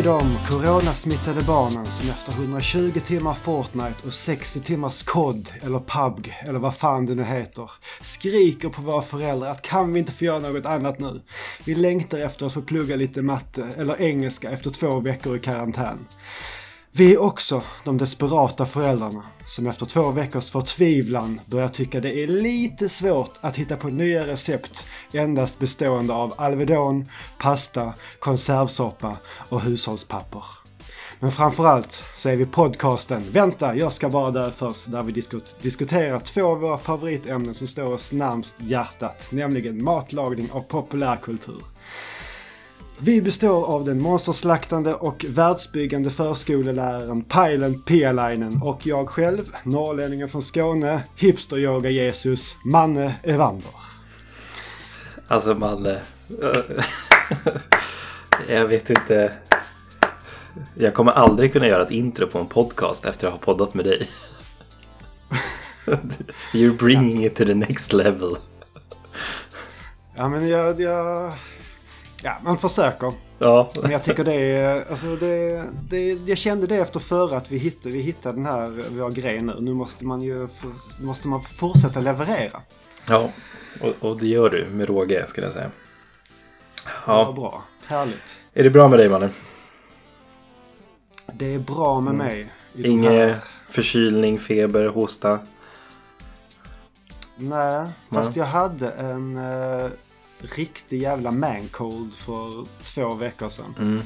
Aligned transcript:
Är 0.00 0.04
de 0.04 0.36
coronasmittade 0.48 1.42
barnen 1.42 1.86
som 1.86 2.10
efter 2.10 2.32
120 2.32 3.00
timmar 3.06 3.34
Fortnite 3.34 4.06
och 4.06 4.14
60 4.14 4.60
timmars 4.60 5.02
COD 5.02 5.52
eller 5.62 5.78
PubG 5.78 6.34
eller 6.42 6.58
vad 6.58 6.74
fan 6.74 7.06
det 7.06 7.14
nu 7.14 7.24
heter 7.24 7.70
skriker 8.00 8.68
på 8.68 8.82
våra 8.82 9.02
föräldrar 9.02 9.50
att 9.50 9.62
kan 9.62 9.92
vi 9.92 9.98
inte 9.98 10.12
få 10.12 10.24
göra 10.24 10.38
något 10.38 10.66
annat 10.66 10.98
nu? 10.98 11.20
Vi 11.64 11.74
längtar 11.74 12.18
efter 12.18 12.46
att 12.46 12.52
få 12.52 12.62
plugga 12.62 12.96
lite 12.96 13.22
matte 13.22 13.68
eller 13.76 14.02
engelska 14.02 14.50
efter 14.50 14.70
två 14.70 15.00
veckor 15.00 15.36
i 15.36 15.40
karantän. 15.40 15.98
Vi 16.92 17.14
är 17.14 17.18
också 17.22 17.62
de 17.84 17.98
desperata 17.98 18.66
föräldrarna 18.66 19.22
som 19.46 19.66
efter 19.66 19.86
två 19.86 20.10
veckors 20.10 20.50
förtvivlan 20.50 21.40
börjar 21.46 21.68
tycka 21.68 22.00
det 22.00 22.22
är 22.22 22.26
lite 22.26 22.88
svårt 22.88 23.30
att 23.40 23.56
hitta 23.56 23.76
på 23.76 23.88
nya 23.88 24.26
recept 24.26 24.84
endast 25.12 25.58
bestående 25.58 26.14
av 26.14 26.34
Alvedon, 26.36 27.08
pasta, 27.38 27.92
konservsoppa 28.18 29.16
och 29.48 29.60
hushållspapper. 29.60 30.44
Men 31.20 31.32
framförallt 31.32 32.02
så 32.16 32.28
är 32.28 32.36
vi 32.36 32.46
podcasten 32.46 33.24
Vänta, 33.32 33.76
jag 33.76 33.92
ska 33.92 34.08
bara 34.08 34.30
dö 34.30 34.50
först 34.50 34.92
där 34.92 35.02
vi 35.02 35.12
diskut- 35.12 35.62
diskuterar 35.62 36.20
två 36.20 36.44
av 36.44 36.58
våra 36.58 36.78
favoritämnen 36.78 37.54
som 37.54 37.66
står 37.66 37.94
oss 37.94 38.12
närmst 38.12 38.54
hjärtat, 38.58 39.26
nämligen 39.30 39.84
matlagning 39.84 40.50
och 40.50 40.68
populärkultur. 40.68 41.62
Vi 43.02 43.22
består 43.22 43.66
av 43.66 43.84
den 43.84 44.02
monsterslaktande 44.02 44.94
och 44.94 45.26
världsbyggande 45.28 46.10
förskoleläraren 46.10 47.22
Pajlen 47.22 47.82
Pialainen 47.82 48.62
och 48.62 48.86
jag 48.86 49.08
själv, 49.08 49.56
norrlänningen 49.64 50.28
från 50.28 50.42
Skåne, 50.42 51.04
hipster-yoga-Jesus, 51.16 52.56
Manne 52.64 53.14
Evander. 53.22 53.70
Alltså 55.28 55.54
man... 55.54 55.86
eh, 55.86 55.96
jag 58.48 58.66
vet 58.66 58.90
inte. 58.90 59.32
Jag 60.74 60.94
kommer 60.94 61.12
aldrig 61.12 61.52
kunna 61.52 61.66
göra 61.66 61.82
ett 61.82 61.90
intro 61.90 62.26
på 62.26 62.38
en 62.38 62.46
podcast 62.46 63.04
efter 63.04 63.26
att 63.26 63.32
ha 63.32 63.40
poddat 63.40 63.74
med 63.74 63.84
dig. 63.84 64.08
You're 66.52 66.78
bringing 66.78 67.24
it 67.24 67.34
to 67.36 67.44
the 67.44 67.54
next 67.54 67.92
level. 67.92 68.36
Ja 70.16 70.28
men 70.28 70.48
jag, 70.48 70.80
jag... 70.80 71.32
Ja, 72.22 72.36
man 72.44 72.58
försöker. 72.58 73.12
Ja, 73.38 73.70
Men 73.82 73.90
jag 73.90 74.02
tycker 74.02 74.24
det 74.24 74.34
är, 74.34 74.90
alltså 74.90 75.16
det, 75.16 75.64
det, 75.90 76.12
jag 76.12 76.38
kände 76.38 76.66
det 76.66 76.76
efter 76.76 77.00
förra 77.00 77.36
att 77.36 77.50
vi 77.50 77.58
hittade, 77.58 77.94
vi 77.94 78.00
hittade 78.00 78.34
den 78.34 78.46
här, 78.46 78.82
vår 78.90 79.10
grej 79.10 79.40
nu. 79.40 79.56
Nu 79.60 79.72
måste 79.74 80.04
man 80.04 80.22
ju, 80.22 80.48
måste 81.00 81.28
man 81.28 81.44
fortsätta 81.44 82.00
leverera. 82.00 82.60
ja. 83.08 83.30
Och, 83.80 84.08
och 84.10 84.16
det 84.20 84.26
gör 84.26 84.50
du 84.50 84.66
med 84.66 84.88
råge 84.88 85.26
skulle 85.26 85.46
jag 85.46 85.54
säga. 85.54 85.70
Ja. 86.84 86.92
Ja. 87.06 87.32
bra. 87.32 87.64
Härligt. 87.86 88.38
Är 88.54 88.64
det 88.64 88.70
bra 88.70 88.88
med 88.88 88.98
dig 88.98 89.08
mannen? 89.08 89.30
Det 91.32 91.54
är 91.54 91.58
bra 91.58 92.00
med 92.00 92.14
mig. 92.14 92.40
i 92.74 92.82
den 92.82 92.90
Ingen 92.90 93.12
här- 93.12 93.36
förkylning, 93.70 94.38
feber, 94.38 94.86
hosta? 94.86 95.38
Nej, 97.36 97.86
fast 98.12 98.36
jag 98.36 98.44
hade 98.44 98.90
en 98.90 99.36
uh, 99.38 99.90
riktig 100.42 101.02
jävla 101.02 101.30
mancold 101.30 102.14
för 102.14 102.66
två 102.82 103.14
veckor 103.14 103.48
sedan. 103.48 103.74
Mm. 103.78 104.02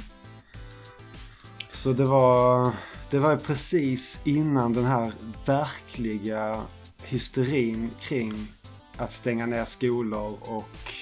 Så 1.73 1.93
det 1.93 2.05
var, 2.05 2.73
det 3.11 3.19
var 3.19 3.37
precis 3.37 4.21
innan 4.25 4.73
den 4.73 4.85
här 4.85 5.13
verkliga 5.47 6.63
hysterin 7.03 7.91
kring 8.01 8.53
att 8.97 9.13
stänga 9.13 9.47
ner 9.47 9.65
skolor 9.65 10.37
och 10.41 10.93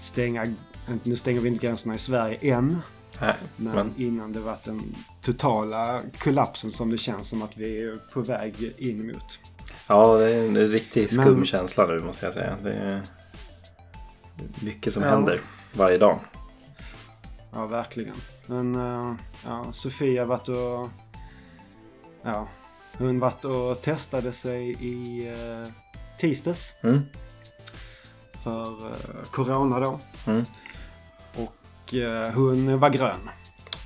stänga, 0.00 0.54
nu 1.02 1.16
stänger 1.16 1.40
vi 1.40 1.48
inte 1.48 1.66
gränserna 1.66 1.94
i 1.94 1.98
Sverige 1.98 2.38
än, 2.54 2.80
Nej, 3.20 3.34
men, 3.56 3.74
men 3.74 3.94
innan 3.96 4.32
det 4.32 4.40
var 4.40 4.56
den 4.64 4.94
totala 5.22 6.02
kollapsen 6.18 6.70
som 6.70 6.90
det 6.90 6.98
känns 6.98 7.28
som 7.28 7.42
att 7.42 7.56
vi 7.56 7.82
är 7.82 7.98
på 8.12 8.20
väg 8.20 8.74
in 8.78 9.06
mot. 9.06 9.40
ja, 9.88 10.16
det 10.16 10.34
är 10.34 10.48
en 10.48 10.56
riktigt 10.56 11.14
skum 11.14 11.44
känsla 11.44 11.86
nu 11.86 11.98
måste 11.98 12.26
jag 12.26 12.32
säga. 12.32 12.56
Det 12.62 12.74
är 12.74 13.02
mycket 14.60 14.92
som 14.92 15.02
Ja. 15.02 15.08
händer 15.10 15.40
varje 15.72 15.98
dag. 15.98 16.18
Ja, 17.52 17.66
verkligen. 17.66 18.14
Men 18.46 18.74
eh, 18.74 19.14
ja, 19.44 19.72
Sofia 19.72 20.24
varit 20.24 20.48
och... 20.48 20.88
Ja, 22.22 22.48
hon 22.98 23.20
varit 23.20 23.44
och 23.44 23.82
testade 23.82 24.32
sig 24.32 24.70
i 24.70 25.28
uh, 25.32 25.68
tisdags 26.18 26.74
Mm. 26.82 27.00
för 28.42 28.86
eh, 28.86 29.24
Corona 29.30 29.80
då. 29.80 30.00
Mm. 30.26 30.44
Och 31.36 31.94
eh, 31.94 32.32
hon 32.32 32.78
var 32.78 32.90
grön. 32.90 33.30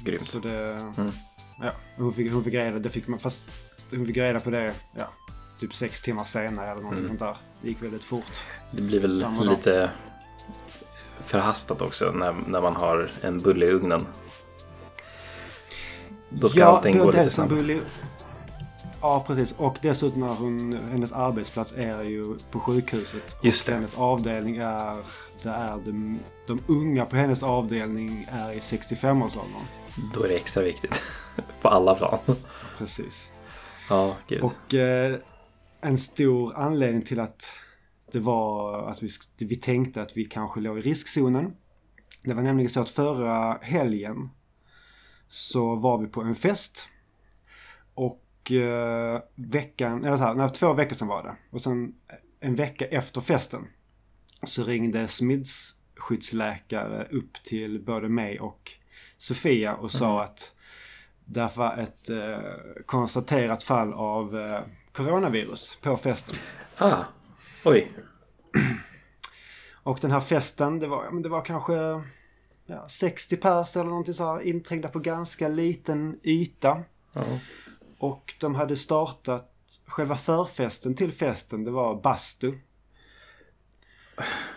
Grymt. 0.04 0.26
Så 0.30 0.38
det... 0.38 0.72
Mm. 0.96 1.10
Ja, 1.62 1.70
hon 1.96 2.12
fick, 2.14 2.32
hon 2.32 2.44
fick 2.44 2.54
reda 2.54 2.78
det 2.78 2.88
fick 2.90 3.08
man 3.08 3.18
fast 3.18 3.50
hon 3.90 4.06
fick 4.06 4.16
reda 4.16 4.40
på 4.40 4.50
det 4.50 4.74
ja, 4.96 5.04
typ 5.60 5.74
sex 5.74 6.02
timmar 6.02 6.24
senare 6.24 6.70
eller 6.70 6.82
något 6.82 6.92
Mm. 6.94 7.06
sånt 7.06 7.20
där. 7.20 7.36
Det 7.62 7.68
gick 7.68 7.82
väldigt 7.82 8.04
fort. 8.04 8.44
Det 8.70 8.82
blir 8.82 9.00
väl 9.00 9.20
Samma 9.20 9.42
lite 9.42 9.90
förhastat 11.28 11.80
också 11.80 12.12
när, 12.12 12.34
när 12.46 12.60
man 12.60 12.76
har 12.76 13.10
en 13.20 13.40
bulle 13.40 13.66
i 13.66 13.70
ugnen. 13.70 14.06
Då 16.28 16.48
ska 16.48 16.64
allting 16.64 16.98
gå 16.98 17.10
lite 17.10 17.30
snabbt. 17.30 17.52
Ja, 19.00 19.24
precis. 19.26 19.54
Och 19.58 19.76
dessutom 19.82 20.22
är 20.22 20.34
hon, 20.34 20.78
hennes 20.90 21.12
arbetsplats 21.12 21.74
är 21.76 22.02
ju 22.02 22.38
på 22.50 22.60
sjukhuset. 22.60 23.36
Just 23.42 23.68
och 23.68 23.74
hennes 23.74 23.94
avdelning 23.94 24.56
är, 24.56 24.96
det 25.42 25.48
är 25.48 25.76
de, 25.84 26.18
de 26.46 26.60
unga 26.66 27.04
på 27.04 27.16
hennes 27.16 27.42
avdelning 27.42 28.26
är 28.30 28.52
i 28.52 28.58
65-årsåldern. 28.58 29.62
Då 30.14 30.22
är 30.22 30.28
det 30.28 30.34
extra 30.36 30.62
viktigt. 30.62 31.02
På 31.62 31.68
alla 31.68 31.94
plan. 31.94 32.18
Precis. 32.78 33.30
Ja, 33.88 34.16
gud. 34.28 34.42
Och 34.42 34.74
eh, 34.74 35.14
en 35.80 35.98
stor 35.98 36.52
anledning 36.56 37.02
till 37.02 37.20
att 37.20 37.52
det 38.12 38.20
var 38.20 38.82
att 38.90 39.02
vi, 39.02 39.08
vi 39.38 39.56
tänkte 39.56 40.02
att 40.02 40.16
vi 40.16 40.24
kanske 40.24 40.60
låg 40.60 40.78
i 40.78 40.80
riskzonen. 40.80 41.56
Det 42.22 42.34
var 42.34 42.42
nämligen 42.42 42.70
så 42.70 42.80
att 42.80 42.90
förra 42.90 43.58
helgen 43.62 44.30
så 45.28 45.74
var 45.74 45.98
vi 45.98 46.06
på 46.06 46.22
en 46.22 46.34
fest. 46.34 46.88
Och 47.94 48.52
eh, 48.52 49.22
veckan, 49.34 50.04
eller 50.04 50.16
så 50.16 50.22
här, 50.22 50.34
nej, 50.34 50.50
två 50.50 50.72
veckor 50.72 50.94
sedan 50.94 51.08
var 51.08 51.22
det. 51.22 51.36
Och 51.50 51.60
sen 51.60 51.94
en 52.40 52.54
vecka 52.54 52.86
efter 52.86 53.20
festen 53.20 53.66
så 54.42 54.64
ringde 54.64 55.08
smittskyddsläkare 55.08 57.06
upp 57.10 57.32
till 57.44 57.84
både 57.84 58.08
mig 58.08 58.40
och 58.40 58.72
Sofia 59.18 59.74
och 59.74 59.90
sa 59.90 60.22
att 60.22 60.54
det 61.24 61.50
var 61.56 61.76
ett 61.76 62.10
eh, 62.10 62.38
konstaterat 62.86 63.62
fall 63.62 63.92
av 63.92 64.38
eh, 64.38 64.60
coronavirus 64.92 65.78
på 65.82 65.96
festen. 65.96 66.36
Ah, 66.78 67.04
oj. 67.64 67.92
Och 69.72 69.98
den 70.00 70.10
här 70.10 70.20
festen, 70.20 70.78
det 70.78 70.86
var, 70.86 71.10
men 71.10 71.22
det 71.22 71.28
var 71.28 71.44
kanske 71.44 72.02
ja, 72.66 72.88
60 72.88 73.36
pers 73.36 73.76
eller 73.76 73.88
någonting 73.88 74.14
så 74.14 74.24
här 74.24 74.40
inträngda 74.40 74.88
på 74.88 74.98
ganska 74.98 75.48
liten 75.48 76.20
yta. 76.22 76.82
Ja. 77.14 77.22
Och 77.98 78.34
de 78.40 78.54
hade 78.54 78.76
startat 78.76 79.54
själva 79.86 80.16
förfesten 80.16 80.94
till 80.94 81.12
festen, 81.12 81.64
det 81.64 81.70
var 81.70 82.02
bastu. 82.02 82.58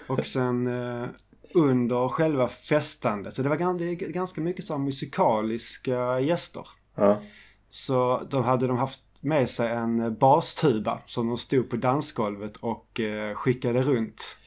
Och 0.07 0.25
sen 0.25 0.67
eh, 0.67 1.09
under 1.53 2.09
själva 2.09 2.47
festandet, 2.47 3.33
så 3.33 3.43
det 3.43 3.49
var 3.49 3.77
det 3.77 3.95
ganska 3.95 4.41
mycket 4.41 4.65
så 4.65 4.77
musikaliska 4.77 6.19
gäster. 6.19 6.67
Ja. 6.95 7.21
Så 7.69 8.27
då 8.29 8.41
hade 8.41 8.67
de 8.67 8.77
haft 8.77 8.99
med 9.21 9.49
sig 9.49 9.71
en 9.71 10.15
bastuba 10.17 11.01
som 11.05 11.27
de 11.27 11.37
stod 11.37 11.69
på 11.69 11.75
dansgolvet 11.75 12.57
och 12.57 12.99
eh, 12.99 13.35
skickade 13.35 13.81
runt 13.83 14.37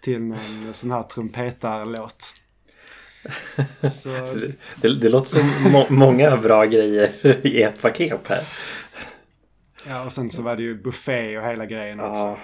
till 0.00 0.20
någon 0.22 0.38
sån 0.74 0.90
här 0.90 1.02
trumpetarlåt. 1.02 2.34
Så, 3.92 4.08
Det, 4.08 4.54
det, 4.76 4.94
det 5.00 5.08
låter 5.08 5.28
som 5.28 5.72
må, 5.72 5.86
många 5.88 6.36
bra 6.36 6.64
grejer 6.64 7.36
i 7.46 7.62
ett 7.62 7.82
paket 7.82 8.26
här. 8.28 8.42
ja, 9.86 10.04
och 10.04 10.12
sen 10.12 10.30
så 10.30 10.42
var 10.42 10.56
det 10.56 10.62
ju 10.62 10.82
buffé 10.82 11.38
och 11.38 11.44
hela 11.44 11.66
grejen 11.66 12.00
också. 12.00 12.22
Ja. 12.22 12.38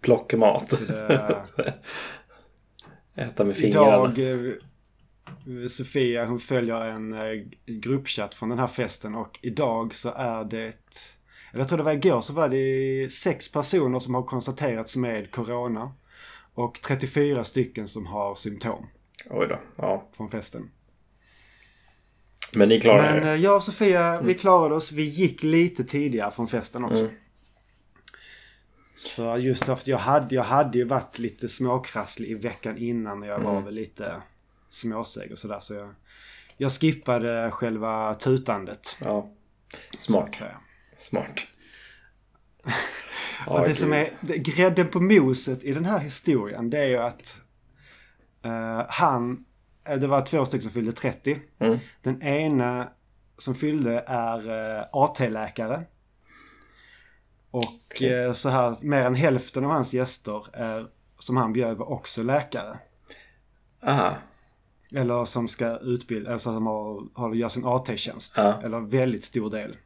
Plockmat. 0.00 0.70
Det, 0.88 1.42
Äta 3.16 3.44
med 3.44 3.56
fingrarna. 3.56 4.12
idag, 4.16 4.46
eh, 4.46 4.52
Sofia 5.68 6.26
hon 6.26 6.38
följer 6.38 6.80
en 6.80 7.12
eh, 7.12 7.44
gruppchatt 7.66 8.34
från 8.34 8.48
den 8.48 8.58
här 8.58 8.66
festen 8.66 9.14
och 9.14 9.38
idag 9.42 9.94
så 9.94 10.12
är 10.16 10.44
det, 10.44 10.58
eller 11.52 11.60
jag 11.60 11.68
tror 11.68 11.78
det 11.78 11.84
var 11.84 11.92
igår 11.92 12.20
så 12.20 12.32
var 12.32 12.48
det 12.48 13.12
sex 13.12 13.52
personer 13.52 13.98
som 13.98 14.14
har 14.14 14.22
konstaterats 14.22 14.96
med 14.96 15.30
corona. 15.30 15.92
Och 16.54 16.80
34 16.82 17.44
stycken 17.44 17.88
som 17.88 18.06
har 18.06 18.34
symptom 18.34 18.86
Oj 19.30 19.46
då. 19.48 19.58
Ja. 19.76 20.08
från 20.16 20.30
festen. 20.30 20.70
Men 22.56 22.68
ni 22.68 22.80
klarar 22.80 23.14
Men 23.14 23.28
er. 23.28 23.32
eh, 23.34 23.40
jag 23.40 23.56
och 23.56 23.62
Sofia, 23.62 24.20
vi 24.20 24.34
klarade 24.34 24.74
oss. 24.74 24.92
Vi 24.92 25.02
gick 25.02 25.42
lite 25.42 25.84
tidigare 25.84 26.30
från 26.30 26.48
festen 26.48 26.84
också. 26.84 27.00
Mm. 27.04 27.14
För 29.16 29.36
just 29.38 29.68
att 29.68 29.86
jag 29.86 29.98
hade, 29.98 30.34
jag 30.34 30.42
hade 30.42 30.78
ju 30.78 30.84
varit 30.84 31.18
lite 31.18 31.48
småkrasslig 31.48 32.30
i 32.30 32.34
veckan 32.34 32.78
innan 32.78 33.22
och 33.22 33.28
jag 33.28 33.38
var 33.40 33.52
Mm. 33.52 33.64
väl 33.64 33.74
lite 33.74 34.22
småseg 34.72 35.32
och 35.32 35.38
sådär. 35.38 35.60
Så 35.60 35.74
jag, 35.74 35.94
Jag 36.56 36.72
skippade 36.72 37.50
själva 37.50 38.14
tutandet. 38.14 38.96
Ja. 39.04 39.30
så 39.98 40.12
Smart. 40.12 40.34
säga. 40.34 40.56
Smart. 40.98 41.40
Och 43.46 43.60
det 43.60 43.74
som 43.74 43.92
är 43.92 44.06
det, 44.20 44.38
grädden 44.38 44.88
på 44.88 45.00
moset 45.00 45.64
i 45.64 45.72
den 45.72 45.84
här 45.84 45.98
historien 45.98 46.70
det 46.70 46.78
är 46.78 46.86
ju 46.86 46.98
att 46.98 47.40
eh, 48.44 48.82
han, 48.88 49.44
eh, 49.84 49.96
det 49.96 50.06
var 50.06 50.22
två 50.22 50.44
stycken 50.44 50.62
som 50.62 50.70
fyllde 50.72 50.92
30. 50.92 51.38
Mm. 51.58 51.78
Den 52.02 52.22
ena 52.22 52.88
som 53.38 53.54
fyllde 53.54 54.04
är 54.06 54.50
eh, 54.78 54.84
AT-läkare. 54.92 55.82
Och 57.50 57.64
Okej. 57.90 58.12
eh, 58.24 58.32
så 58.32 58.48
här, 58.48 58.76
mer 58.82 59.02
än 59.02 59.14
hälften 59.14 59.64
av 59.64 59.70
hans 59.70 59.94
gäster 59.94 60.56
är, 60.56 60.86
som 61.18 61.36
han 61.36 61.52
bjöd 61.52 61.76
var 61.76 61.90
också 61.90 62.22
läkare. 62.22 62.78
Ah, 63.80 64.14
Eller 64.94 65.24
som 65.24 65.48
ska 65.48 65.78
utbilda, 65.78 66.32
alltså 66.32 66.54
som 66.54 66.66
har, 66.66 67.06
har, 67.14 67.34
gör 67.34 67.48
sin 67.48 67.64
AT-tjänst. 67.66 68.34
Ja. 68.36 68.60
Eller 68.62 68.80
väldigt 68.80 69.24
stor 69.24 69.50
del. 69.50 69.76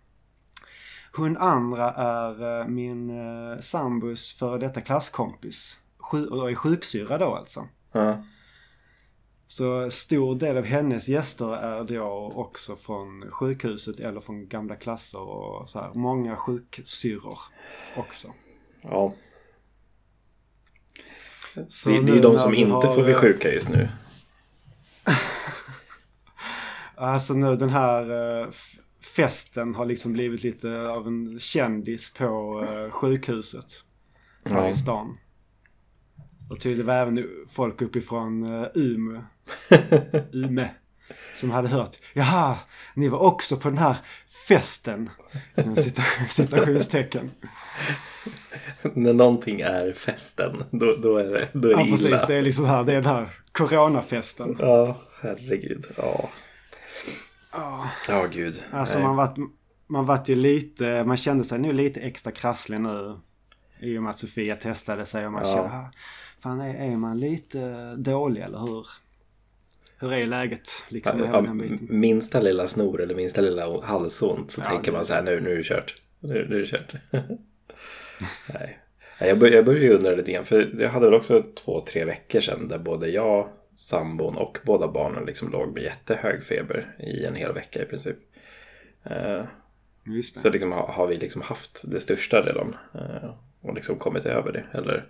Hon 1.12 1.36
andra 1.36 1.90
är 1.90 2.60
eh, 2.60 2.66
min 2.66 3.10
eh, 3.10 3.58
sambos 3.60 4.32
före 4.32 4.58
detta 4.58 4.80
klasskompis. 4.80 5.78
Sju, 5.98 6.26
och 6.26 6.50
är 6.50 6.54
sjuksyra 6.54 7.18
då 7.18 7.34
alltså. 7.34 7.68
ja. 7.92 8.22
Så 9.48 9.90
stor 9.90 10.34
del 10.34 10.56
av 10.56 10.64
hennes 10.64 11.08
gäster 11.08 11.56
är 11.56 11.84
då 11.84 12.32
också 12.34 12.76
från 12.76 13.30
sjukhuset 13.30 14.00
eller 14.00 14.20
från 14.20 14.48
gamla 14.48 14.76
klasser 14.76 15.20
och 15.20 15.68
så 15.68 15.80
här. 15.80 15.90
Många 15.94 16.36
sjuksyrror 16.36 17.38
också. 17.96 18.28
ja. 18.82 19.12
Så 21.68 21.90
Det, 21.90 22.02
det 22.02 22.12
är 22.12 22.14
ju 22.14 22.20
de 22.20 22.38
som 22.38 22.54
inte 22.54 22.72
har, 22.72 22.94
får 22.94 23.02
bli 23.02 23.12
eh, 23.12 23.18
sjuka 23.18 23.52
just 23.52 23.70
nu. 23.70 23.88
Alltså 26.98 27.34
nu 27.34 27.56
den 27.56 27.70
här 27.70 28.10
eh, 28.40 28.46
f- 28.48 28.78
festen 29.16 29.74
har 29.74 29.86
liksom 29.86 30.12
blivit 30.12 30.42
lite 30.42 30.88
av 30.88 31.06
en 31.06 31.40
kändis 31.40 32.12
på 32.12 32.62
eh, 32.70 32.90
sjukhuset. 32.90 33.66
Här 34.50 34.62
Ja. 34.64 34.68
i 34.68 34.74
stan. 34.74 35.18
Och 36.50 36.60
tydligen 36.60 36.86
var 36.86 36.94
även 36.94 37.26
folk 37.52 37.82
uppifrån 37.82 38.44
uh, 38.52 38.66
Umeå. 38.74 39.22
Ume. 40.32 40.70
Som 41.34 41.50
hade 41.50 41.68
hört. 41.68 41.96
Jaha, 42.14 42.56
ni 42.94 43.08
var 43.08 43.18
också 43.18 43.56
på 43.56 43.68
den 43.68 43.78
här 43.78 43.96
festen. 44.48 45.10
Citationstecken. 46.28 47.30
När 48.94 49.12
någonting 49.12 49.60
är 49.60 49.92
festen, 49.92 50.64
då, 50.70 50.94
då 50.94 51.16
är 51.16 51.24
det, 51.24 51.48
då 51.52 51.68
är 51.68 51.74
det 51.74 51.80
Ja 51.80 51.86
illa. 51.86 51.90
precis, 51.96 52.26
det 52.26 52.34
är 52.34 52.42
liksom 52.42 52.64
här, 52.64 52.84
det 52.84 52.92
är 52.92 52.96
den 52.96 53.06
här 53.06 53.28
coronafesten. 53.52 54.56
Ja, 54.60 54.96
herregud. 55.22 55.84
Ja, 55.96 56.28
Ja. 57.52 57.90
ja 58.08 58.26
gud. 58.32 58.62
Alltså 58.72 58.98
Nej. 58.98 59.06
man 59.06 59.16
vart, 59.16 59.36
man 59.86 60.06
vart 60.06 60.28
ju 60.28 60.34
lite, 60.36 61.04
man 61.04 61.16
kände 61.16 61.44
sig 61.44 61.58
nu 61.58 61.72
lite 61.72 62.00
extra 62.00 62.32
krasslig 62.32 62.80
nu. 62.80 63.16
I 63.80 63.98
och 63.98 64.02
med 64.02 64.10
att 64.10 64.18
Sofia 64.18 64.56
testade 64.56 65.06
sig 65.06 65.26
och 65.26 65.32
man 65.32 65.42
Ja. 65.44 65.52
kände, 65.54 65.68
ah, 65.70 65.90
fan 66.42 66.60
är, 66.60 66.92
är 66.92 66.96
man 66.96 67.18
lite 67.18 67.94
dålig 67.96 68.42
eller 68.42 68.58
hur? 68.58 68.86
Hur 69.98 70.12
är 70.12 70.26
läget 70.26 70.68
liksom? 70.88 71.20
Ja, 71.32 71.40
minsta 71.88 72.40
lilla 72.40 72.68
snor 72.68 73.02
eller 73.02 73.14
minsta 73.14 73.40
lilla 73.40 73.80
halsont 73.86 74.50
så 74.50 74.60
Ja, 74.64 74.68
tänker 74.68 74.84
det- 74.92 74.96
man 74.96 75.04
så 75.04 75.14
här 75.14 75.22
nu, 75.22 75.40
nu 75.40 75.52
är 75.52 75.56
det 75.56 75.62
kört. 75.64 75.94
Nu, 76.20 76.46
nu 76.50 76.56
är 76.56 76.60
det 76.60 76.66
kört. 76.66 76.94
Nej. 78.54 78.78
Jag, 79.18 79.38
bör, 79.38 79.48
jag 79.48 79.64
började 79.64 79.86
ju 79.86 79.94
undra 79.94 80.14
lite 80.14 80.32
grann 80.32 80.44
för 80.44 80.80
jag 80.80 80.90
hade 80.90 81.06
väl 81.06 81.14
också 81.14 81.42
två, 81.42 81.80
tre 81.80 82.04
veckor 82.04 82.40
sedan 82.40 82.68
där 82.68 82.78
både 82.78 83.08
jag, 83.08 83.48
sambon 83.74 84.36
och 84.36 84.58
båda 84.64 84.88
barnen 84.88 85.24
liksom 85.24 85.50
låg 85.50 85.74
med 85.74 85.82
jättehög 85.82 86.42
feber 86.42 86.96
i 86.98 87.24
en 87.24 87.34
hel 87.34 87.52
vecka 87.52 87.82
i 87.82 87.86
princip. 87.86 88.16
Eh. 89.04 89.44
Så 90.34 90.50
liksom 90.50 90.72
har, 90.72 91.06
vi 91.06 91.16
liksom 91.16 91.42
haft 91.42 91.90
det 91.90 92.00
största 92.00 92.42
redan 92.42 92.76
eh, 92.94 93.34
och 93.60 93.74
liksom 93.74 93.96
kommit 93.96 94.26
över 94.26 94.52
det. 94.52 94.78
Eller, 94.78 95.06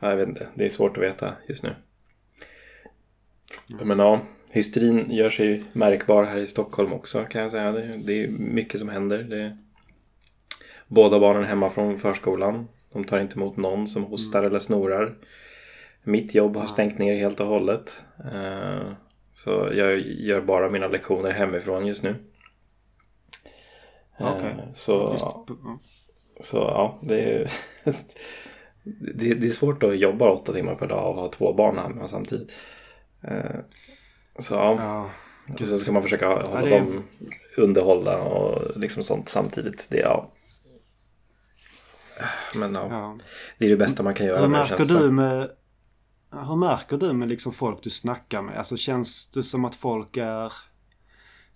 ja, 0.00 0.10
jag 0.10 0.16
vet 0.16 0.28
inte, 0.28 0.48
det 0.54 0.64
är 0.64 0.70
svårt 0.70 0.96
att 0.96 1.02
veta 1.02 1.34
just 1.48 1.64
nu. 1.64 1.74
Men 3.82 3.98
ja, 3.98 4.20
hysterin 4.50 5.10
gör 5.10 5.30
sig 5.30 5.64
märkbar 5.72 6.24
här 6.24 6.38
i 6.38 6.46
Stockholm 6.46 6.92
också 6.92 7.24
kan 7.24 7.42
jag 7.42 7.50
säga. 7.50 7.72
Det, 7.72 7.96
det 8.06 8.24
är 8.24 8.28
mycket 8.28 8.80
som 8.80 8.88
händer. 8.88 9.18
Det, 9.18 9.58
båda 10.88 11.18
barnen 11.20 11.44
hemma 11.44 11.70
från 11.70 11.98
förskolan. 11.98 12.68
De 12.92 13.04
tar 13.04 13.18
inte 13.18 13.36
emot 13.36 13.56
någon 13.56 13.86
som 13.86 14.04
hostar 14.04 14.42
eller 14.42 14.58
snorar. 14.58 15.14
Mitt 16.02 16.34
jobb 16.34 16.56
har 16.56 16.66
stängt 16.66 16.98
ner 16.98 17.14
helt 17.16 17.40
och 17.40 17.46
hållet. 17.46 18.02
Eh, 18.32 18.82
Så 19.32 19.50
jag 19.74 19.98
gör 20.00 20.40
bara 20.40 20.70
mina 20.70 20.88
lektioner 20.88 21.30
hemifrån 21.30 21.86
just 21.86 22.02
nu. 22.02 22.16
Eh, 24.18 24.32
Okej. 24.36 24.54
Så, 24.74 25.08
Just, 25.12 25.24
ja. 25.24 25.46
så 26.40 26.56
ja, 26.56 26.98
det 27.02 27.20
är, 27.20 27.50
det, 29.14 29.34
det 29.34 29.46
är 29.46 29.50
svårt 29.50 29.82
att 29.82 29.98
jobba 29.98 30.30
åtta 30.30 30.52
timmar 30.52 30.74
per 30.74 30.86
dag 30.86 31.08
och 31.08 31.14
ha 31.14 31.28
två 31.28 31.52
barn 31.52 31.78
hemma 31.78 32.08
samtidigt. 32.08 32.52
Eh, 33.22 33.60
Så 34.38 34.54
ja, 34.54 34.76
ja. 34.78 35.10
och 35.54 35.66
så 35.66 35.78
ska 35.78 35.92
man 35.92 36.02
försöka 36.02 36.28
hålla 36.28 36.60
det 36.60 36.74
är- 36.76 36.80
dem 36.80 37.02
underhållna 37.56 38.18
och 38.22 38.80
liksom 38.80 39.02
sånt 39.02 39.28
samtidigt. 39.28 39.86
Det, 39.90 39.98
ja. 39.98 40.30
Men 42.56 42.74
ja, 42.74 42.88
ja. 42.90 43.18
det 43.58 43.64
är 43.66 43.70
det 43.70 43.76
bästa 43.76 44.02
man 44.02 44.14
kan 44.14 44.26
göra. 44.26 44.40
Hur 44.40 44.48
märker 44.48 44.84
du 44.84 45.10
med 45.10 45.50
hur 46.42 46.56
märker 46.56 46.96
du 46.96 47.12
med 47.12 47.28
liksom 47.28 47.52
folk 47.52 47.82
du 47.82 47.90
snackar 47.90 48.42
med? 48.42 48.58
Alltså 48.58 48.76
känns 48.76 49.30
det 49.30 49.42
som 49.42 49.64
att 49.64 49.74
folk 49.74 50.16
är 50.16 50.52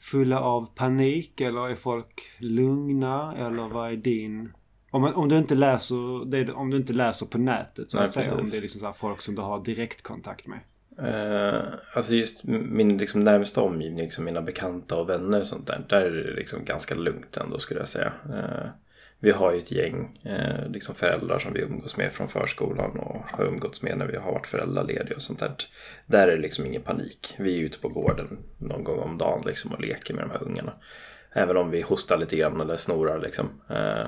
fulla 0.00 0.40
av 0.40 0.74
panik 0.74 1.40
eller 1.40 1.68
är 1.68 1.76
folk 1.76 2.22
lugna 2.38 3.34
eller 3.36 3.68
vad 3.68 3.92
är 3.92 3.96
din... 3.96 4.52
Om, 4.90 5.02
man- 5.02 5.14
om 5.14 5.28
du 5.28 5.38
inte 5.38 5.54
läser, 5.54 6.24
det 6.30 6.52
om 6.52 6.70
du 6.70 6.76
inte 6.76 6.92
läser 6.92 7.26
på 7.26 7.38
nätet 7.38 7.90
så 7.90 7.96
Nej, 7.96 8.06
att 8.06 8.12
säga, 8.12 8.34
om 8.34 8.50
det 8.50 8.56
är 8.56 8.60
liksom 8.60 8.80
så 8.80 8.92
folk 8.92 9.20
som 9.20 9.34
du 9.34 9.42
har 9.42 9.64
direktkontakt 9.64 10.46
med. 10.46 10.60
Eh, 11.02 11.62
alltså 11.94 12.14
just 12.14 12.44
min 12.44 12.98
liksom 12.98 13.20
närmsta 13.20 13.62
omgivning, 13.62 14.00
liksom 14.00 14.24
mina 14.24 14.42
bekanta 14.42 14.96
och 14.96 15.08
vänner 15.08 15.40
och 15.40 15.46
sånt 15.46 15.66
där. 15.66 15.86
Där 15.88 16.00
är 16.00 16.24
det 16.24 16.34
liksom 16.34 16.64
ganska 16.64 16.94
lugnt 16.94 17.36
ändå 17.36 17.58
skulle 17.58 17.80
jag 17.80 17.88
säga. 17.88 18.12
Eh, 18.24 18.68
vi 19.20 19.30
har 19.30 19.52
ju 19.52 19.58
ett 19.58 19.70
gäng 19.70 20.20
eh, 20.24 20.70
liksom 20.70 20.94
föräldrar 20.94 21.38
som 21.38 21.52
vi 21.52 21.60
umgås 21.60 21.96
med 21.96 22.12
från 22.12 22.28
förskolan 22.28 22.98
och 22.98 23.22
har 23.30 23.44
umgåtts 23.44 23.82
med 23.82 23.98
när 23.98 24.06
vi 24.06 24.16
har 24.16 24.32
varit 24.32 24.46
föräldralediga 24.46 25.16
och 25.16 25.22
sånt 25.22 25.38
där. 25.38 25.54
Där 26.06 26.28
är 26.28 26.36
det 26.36 26.42
liksom 26.42 26.66
ingen 26.66 26.82
panik. 26.82 27.34
Vi 27.38 27.58
är 27.58 27.64
ute 27.64 27.78
på 27.78 27.88
gården 27.88 28.38
någon 28.58 28.84
gång 28.84 28.98
om 28.98 29.18
dagen 29.18 29.42
liksom 29.46 29.72
och 29.72 29.80
leker 29.80 30.14
med 30.14 30.24
de 30.24 30.30
här 30.30 30.42
ungarna. 30.42 30.72
Även 31.32 31.56
om 31.56 31.70
vi 31.70 31.80
hostar 31.80 32.18
lite 32.18 32.36
grann 32.36 32.60
eller 32.60 32.76
snorar 32.76 33.20
liksom. 33.20 33.60
Eh, 33.70 34.06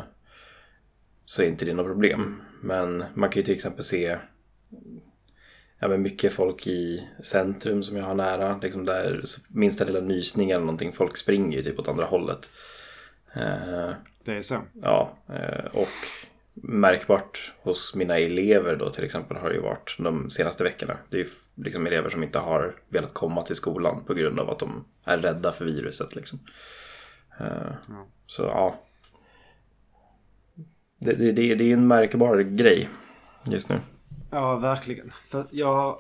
så 1.25 1.43
är 1.43 1.47
inte 1.47 1.65
det 1.65 1.75
något 1.75 1.87
problem. 1.87 2.43
Men 2.63 3.05
man 3.15 3.31
kan 3.31 3.41
ju 3.41 3.45
till 3.45 3.55
exempel 3.55 3.85
se 3.85 4.19
ja, 5.79 5.89
men 5.89 6.03
mycket 6.03 6.33
folk 6.33 6.67
i 6.67 7.09
centrum 7.23 7.83
som 7.83 7.97
jag 7.97 8.05
har 8.05 8.15
nära. 8.15 8.59
Liksom 8.63 8.85
där 8.85 9.23
minsta 9.49 9.85
lilla 9.85 10.01
nysning 10.01 10.51
eller 10.51 10.61
någonting. 10.61 10.93
Folk 10.93 11.17
springer 11.17 11.57
ju 11.57 11.63
typ 11.63 11.79
åt 11.79 11.89
andra 11.89 12.05
hållet. 12.05 12.51
Eh, 13.35 13.91
det 14.25 14.33
är 14.37 14.43
så. 14.43 14.63
ja, 14.83 15.17
eh, 15.29 15.65
och 15.73 15.89
märkbart 16.55 17.53
hos 17.63 17.95
mina 17.95 18.19
elever 18.19 18.77
då 18.77 18.91
till 18.91 19.05
exempel 19.05 19.37
har 19.37 19.49
det 19.49 19.55
ju 19.55 19.61
varit 19.61 19.97
de 19.99 20.31
senaste 20.31 20.65
veckorna. 20.65 20.97
Det 21.09 21.17
är 21.17 21.25
ju 21.25 21.31
liksom 21.55 21.87
elever 21.87 22.09
som 22.11 22.23
inte 22.23 22.39
har 22.39 22.75
velat 22.89 23.15
komma 23.15 23.43
till 23.43 23.57
skolan 23.57 24.05
på 24.05 24.15
grund 24.15 24.41
av 24.41 24.51
att 24.51 24.59
de 24.59 24.85
är 25.05 25.19
rädda 25.19 25.53
för 25.53 25.65
viruset 25.65 26.17
liksom. 26.17 26.39
Eh, 27.41 27.47
Ja. 27.89 28.07
Så 28.27 28.43
ja. 28.43 28.81
Det, 30.99 31.13
det, 31.13 31.33
det, 31.33 31.55
det 31.55 31.65
är 31.65 31.73
en 31.73 31.87
märkbar 31.89 32.37
grej 32.39 32.89
just 33.47 33.69
nu. 33.69 33.81
Ja, 34.31 34.57
verkligen. 34.57 35.13
För 35.29 35.47
jag... 35.51 35.97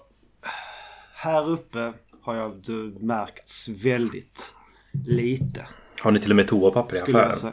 Här 1.14 1.50
uppe 1.50 1.92
har 2.22 2.36
jag 2.36 2.68
märkts 3.00 3.68
väldigt 3.68 4.54
lite. 5.06 5.66
Har 6.00 6.10
ni 6.10 6.18
till 6.18 6.30
och 6.30 6.36
med 6.36 6.48
toapapper 6.48 6.96
i 6.96 7.00
affären? 7.00 7.52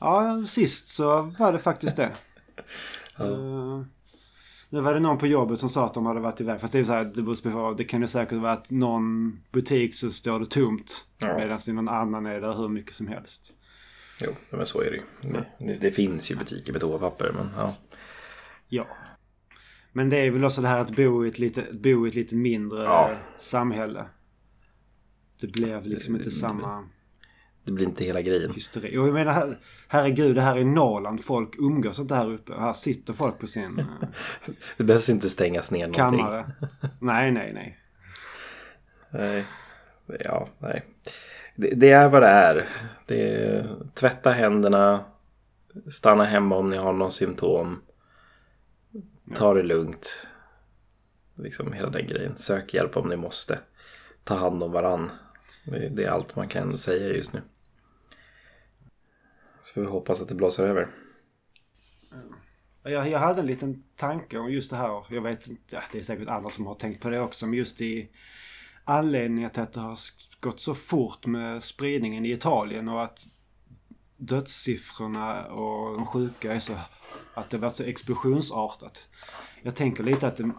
Ja, 0.00 0.42
sist 0.46 0.88
så 0.88 1.34
var 1.38 1.52
det 1.52 1.58
faktiskt 1.58 1.96
det. 1.96 2.12
Eh, 3.18 3.82
nu 4.68 4.80
var 4.80 4.94
det 4.94 5.00
någon 5.00 5.18
på 5.18 5.26
jobbet 5.26 5.60
som 5.60 5.68
sa 5.68 5.86
att 5.86 5.94
de 5.94 6.06
hade 6.06 6.20
varit 6.20 6.40
iväg. 6.40 6.60
Fast 6.60 6.72
det 6.72 6.78
är 6.78 6.84
så 6.84 6.92
här, 6.92 7.04
det, 7.04 7.22
beror 7.22 7.74
det 7.74 7.84
kan 7.84 8.00
ju 8.00 8.06
säkert 8.06 8.38
vara 8.38 8.52
att 8.52 8.70
någon 8.70 9.38
butik 9.52 9.94
så 9.94 10.10
står 10.10 10.40
det 10.40 10.46
tomt. 10.46 11.04
Ja. 11.18 11.36
Medan 11.36 11.58
det 11.66 11.72
någon 11.72 11.88
annan 11.88 12.26
är 12.26 12.40
där 12.40 12.54
hur 12.54 12.68
mycket 12.68 12.94
som 12.94 13.06
helst. 13.06 13.52
Jo, 14.20 14.30
men 14.50 14.66
så 14.66 14.80
är 14.80 14.90
det 14.90 14.96
ju. 14.96 15.02
Det, 15.58 15.76
det, 15.76 15.90
finns 15.90 16.30
ju 16.30 16.36
butiker 16.36 16.72
med 16.72 16.80
toapapper, 16.80 17.32
men 17.32 17.48
ja. 17.56 17.74
Ja. 18.68 18.86
Men 19.92 20.08
det 20.08 20.16
är 20.16 20.30
väl 20.30 20.44
också 20.44 20.62
det 20.62 20.68
här 20.68 20.78
att 20.78 20.96
bo 20.96 21.24
i 21.24 21.28
ett 21.28 21.38
lite, 21.38 21.64
bo 21.72 22.06
i 22.06 22.08
ett 22.08 22.14
lite 22.14 22.34
mindre 22.34 22.84
Ja. 22.84 23.10
eh, 23.10 23.16
samhälle. 23.38 24.06
Det 25.40 25.46
blev 25.46 25.86
liksom 25.86 26.16
inte 26.16 26.30
samma 26.30 26.88
Det 27.70 27.74
blir 27.74 27.86
inte 27.86 28.04
hela 28.04 28.22
grejen. 28.22 28.52
hysteri. 28.54 28.98
Och 28.98 29.06
jag 29.08 29.14
menar, 29.14 29.32
her- 29.32 29.58
herregud, 29.88 30.34
det 30.34 30.40
här 30.40 30.56
är 30.56 30.64
Norrland. 30.64 31.24
Folk 31.24 31.54
umgås 31.58 31.98
inte 31.98 32.14
här 32.14 32.32
uppe. 32.32 32.54
Här 32.54 32.72
sitter 32.72 33.12
folk 33.12 33.38
på 33.38 33.46
sin 33.46 33.78
eh, 33.78 33.86
Det 34.76 34.84
behövs 34.84 35.08
inte 35.08 35.30
stängas 35.30 35.70
ner 35.70 35.86
någonting. 35.88 36.18
kammare. 36.20 36.50
Nej, 37.00 37.30
nej, 37.32 37.52
nej. 37.52 37.78
Nej. 39.10 39.44
ja, 40.24 40.48
nej. 40.58 40.84
Det, 41.56 41.70
det, 41.74 41.90
är 41.90 42.08
vad 42.08 42.22
det 42.22 42.28
är. 42.28 42.68
Det 43.06 43.34
är. 43.34 43.76
Tvätta 43.94 44.30
händerna. 44.30 45.04
Stanna 45.90 46.24
hemma 46.24 46.56
om 46.56 46.70
ni 46.70 46.76
har 46.76 46.92
någon 46.92 47.12
symptom. 47.12 47.82
Ta 49.36 49.54
det 49.54 49.62
lugnt. 49.62 50.28
Liksom 51.34 51.72
hela 51.72 51.90
den 51.90 52.06
grejen. 52.06 52.36
Sök 52.36 52.74
hjälp 52.74 52.96
om 52.96 53.08
ni 53.08 53.16
måste. 53.16 53.58
Ta 54.24 54.34
hand 54.34 54.62
om 54.62 54.72
varann. 54.72 55.10
Det 55.90 56.04
är 56.04 56.08
allt 56.10 56.36
man 56.36 56.48
kan 56.48 56.72
säga 56.72 57.08
just 57.16 57.32
nu. 57.32 57.40
Så 59.70 59.74
får 59.74 59.80
vi 59.80 59.86
hoppas 59.86 60.20
att 60.20 60.28
det 60.28 60.34
blåser 60.34 60.68
över. 60.68 60.88
Jag, 62.82 63.10
jag 63.10 63.18
hade 63.18 63.40
en 63.40 63.46
liten 63.46 63.82
tanke 63.96 64.38
om 64.38 64.52
just 64.52 64.70
det 64.70 64.76
här. 64.76 65.04
Jag 65.08 65.22
vet 65.22 65.48
inte, 65.48 65.82
det 65.92 65.98
är 65.98 66.02
säkert 66.02 66.28
andra 66.28 66.50
som 66.50 66.66
har 66.66 66.74
tänkt 66.74 67.02
på 67.02 67.10
det 67.10 67.20
också. 67.20 67.46
Men 67.46 67.58
just 67.58 67.80
i 67.80 68.08
anledningen 68.84 69.50
till 69.50 69.62
att 69.62 69.72
det 69.72 69.80
har 69.80 69.98
gått 70.40 70.60
så 70.60 70.74
fort 70.74 71.26
med 71.26 71.64
spridningen 71.64 72.26
i 72.26 72.32
Italien 72.32 72.88
och 72.88 73.04
att 73.04 73.26
dödssiffrorna 74.16 75.46
och 75.46 75.94
de 75.94 76.06
sjuka 76.06 76.54
är 76.54 76.60
så... 76.60 76.74
Att 77.34 77.50
det 77.50 77.58
varit 77.58 77.76
så 77.76 77.84
explosionsartat. 77.84 79.08
Jag 79.62 79.74
tänker 79.74 80.04
lite 80.04 80.26
att 80.26 80.36
det, 80.36 80.52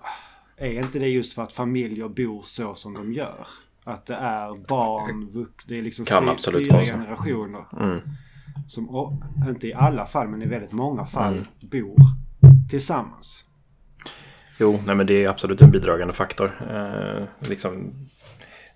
är 0.58 0.72
inte 0.72 1.00
det 1.00 1.08
just 1.08 1.34
för 1.34 1.44
att 1.44 1.54
familjer 1.54 2.08
bor 2.08 2.42
så 2.42 2.76
som 2.76 2.94
de 2.94 3.14
gör? 3.14 3.48
Att 3.84 4.06
det 4.06 4.16
är 4.16 4.68
barn, 4.68 5.48
det 5.66 5.78
är 5.78 5.82
liksom 5.82 6.06
kan 6.06 6.38
fyra, 6.38 6.60
fyra 6.60 6.86
generationer. 6.86 7.66
Mm. 7.80 8.00
Som, 8.72 9.22
inte 9.48 9.68
i 9.68 9.74
alla 9.74 10.06
fall, 10.06 10.28
men 10.28 10.42
i 10.42 10.46
väldigt 10.46 10.72
många 10.72 11.06
fall 11.06 11.34
mm. 11.34 11.46
bor 11.62 11.96
tillsammans. 12.70 13.44
Jo, 14.60 14.80
nej 14.86 14.96
men 14.96 15.08
det 15.08 15.24
är 15.24 15.30
absolut 15.30 15.62
en 15.62 15.72
bidragande 15.72 16.14
faktor. 16.14 16.68
Eh, 16.70 17.50
liksom, 17.50 17.94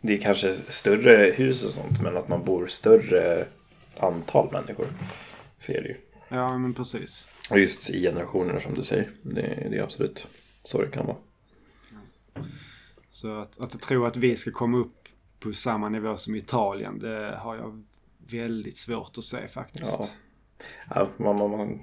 det 0.01 0.13
är 0.13 0.17
kanske 0.17 0.53
större 0.53 1.31
hus 1.31 1.63
och 1.63 1.71
sånt, 1.71 2.01
men 2.01 2.17
att 2.17 2.27
man 2.27 2.45
bor 2.45 2.67
större 2.67 3.47
antal 3.99 4.51
människor. 4.51 4.87
Ser 5.59 5.81
du 5.81 5.87
ju. 5.87 5.97
Ja, 6.29 6.57
men 6.57 6.73
precis. 6.73 7.27
Och 7.49 7.59
just 7.59 7.89
i 7.89 8.01
generationer 8.01 8.59
som 8.59 8.73
du 8.73 8.81
säger. 8.81 9.09
Det, 9.21 9.67
det 9.69 9.77
är 9.77 9.83
absolut 9.83 10.27
så 10.63 10.81
det 10.81 10.87
kan 10.87 11.05
vara. 11.05 11.17
Så 13.09 13.39
att, 13.39 13.59
att 13.59 13.81
tro 13.81 14.05
att 14.05 14.17
vi 14.17 14.35
ska 14.35 14.51
komma 14.51 14.77
upp 14.77 15.07
på 15.39 15.53
samma 15.53 15.89
nivå 15.89 16.17
som 16.17 16.35
Italien, 16.35 16.99
det 16.99 17.37
har 17.41 17.55
jag 17.55 17.83
väldigt 18.31 18.77
svårt 18.77 19.17
att 19.17 19.23
se 19.23 19.47
faktiskt. 19.47 19.97
Ja. 19.99 20.07
Ja, 20.95 21.07
man, 21.17 21.37
man, 21.37 21.79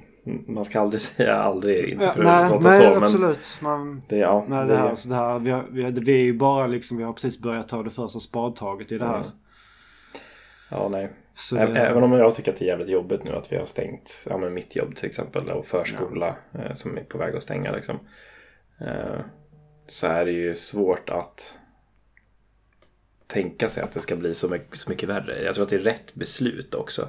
man 0.46 0.64
ska 0.64 0.80
aldrig 0.80 1.00
säga 1.00 1.34
aldrig, 1.37 1.88
inte 1.88 2.11
för 2.11 2.25
ja, 2.25 2.30
att 2.30 2.50
låta 2.50 2.68
nej, 2.68 2.78
så. 2.78 2.94
Men 2.94 3.02
absolut. 3.02 3.58
Man, 3.61 4.02
det, 4.08 4.16
ja, 4.16 4.44
nej, 4.49 4.66
det, 4.66 4.72
det 4.72 4.78
här, 4.78 4.94
så 4.94 5.08
det 5.08 5.14
här, 5.14 5.38
vi, 5.38 5.50
har, 5.50 5.64
vi, 5.70 5.90
vi 5.90 6.12
är 6.12 6.25
ju 6.25 6.38
bara 6.38 6.66
liksom, 6.66 6.96
vi 6.96 7.04
har 7.04 7.12
precis 7.12 7.40
börjat 7.40 7.68
ta 7.68 7.82
det 7.82 7.90
första 7.90 8.20
spadtaget 8.20 8.92
i 8.92 8.99
det 8.99 9.06
här. 9.06 9.16
Mm. 9.16 9.30
Ja, 10.70 10.88
nej. 10.88 11.12
Så 11.34 11.54
det... 11.54 11.62
Även 11.62 12.02
om 12.02 12.12
jag 12.12 12.34
tycker 12.34 12.52
att 12.52 12.58
det 12.58 12.64
är 12.64 12.68
jävligt 12.68 12.88
jobbigt 12.88 13.25
nu 13.25 13.30
att 13.30 13.52
vi 13.52 13.56
har 13.56 13.64
stängt 13.64 14.26
ja, 14.30 14.38
men 14.38 14.54
mitt 14.54 14.76
jobb 14.76 14.96
till 14.96 15.06
exempel 15.06 15.50
och 15.50 15.66
förskola 15.66 16.37
ja. 16.52 16.61
eh, 16.61 16.72
som 16.72 16.96
är 16.96 17.04
på 17.04 17.18
väg 17.18 17.37
att 17.37 17.42
stänga. 17.42 17.72
Liksom. 17.72 17.99
Eh, 18.80 19.20
så 19.87 20.06
är 20.06 20.25
det 20.25 20.32
ju 20.32 20.54
svårt 20.54 21.11
att 21.11 21.58
tänka 23.33 23.69
sig 23.69 23.83
att 23.83 23.93
det 23.93 24.01
ska 24.01 24.17
bli 24.17 24.35
så 24.35 24.49
mycket, 24.49 24.79
så 24.79 24.91
mycket 24.91 25.09
värre. 25.09 25.43
Jag 25.43 25.55
tror 25.55 25.62
att 25.62 25.71
det 25.71 25.77
är 25.77 25.81
rätt 25.81 26.15
beslut 26.15 26.75
också. 26.75 27.09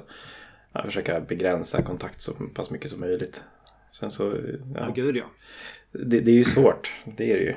Att 0.72 0.84
försöka 0.84 1.20
begränsa 1.20 1.82
kontakt 1.82 2.20
så 2.20 2.32
pass 2.32 2.70
mycket 2.70 2.90
som 2.90 3.00
möjligt. 3.00 3.44
Sen 3.92 4.10
så, 4.10 4.36
ja. 4.74 4.80
ja 4.80 4.92
gud 4.94 5.16
ja. 5.16 5.24
Det, 5.92 6.20
det, 6.20 6.30
är 6.30 6.34
ju 6.34 6.44
svårt, 6.44 6.92
det 7.16 7.32
är 7.32 7.36
det 7.36 7.42
ju. 7.42 7.54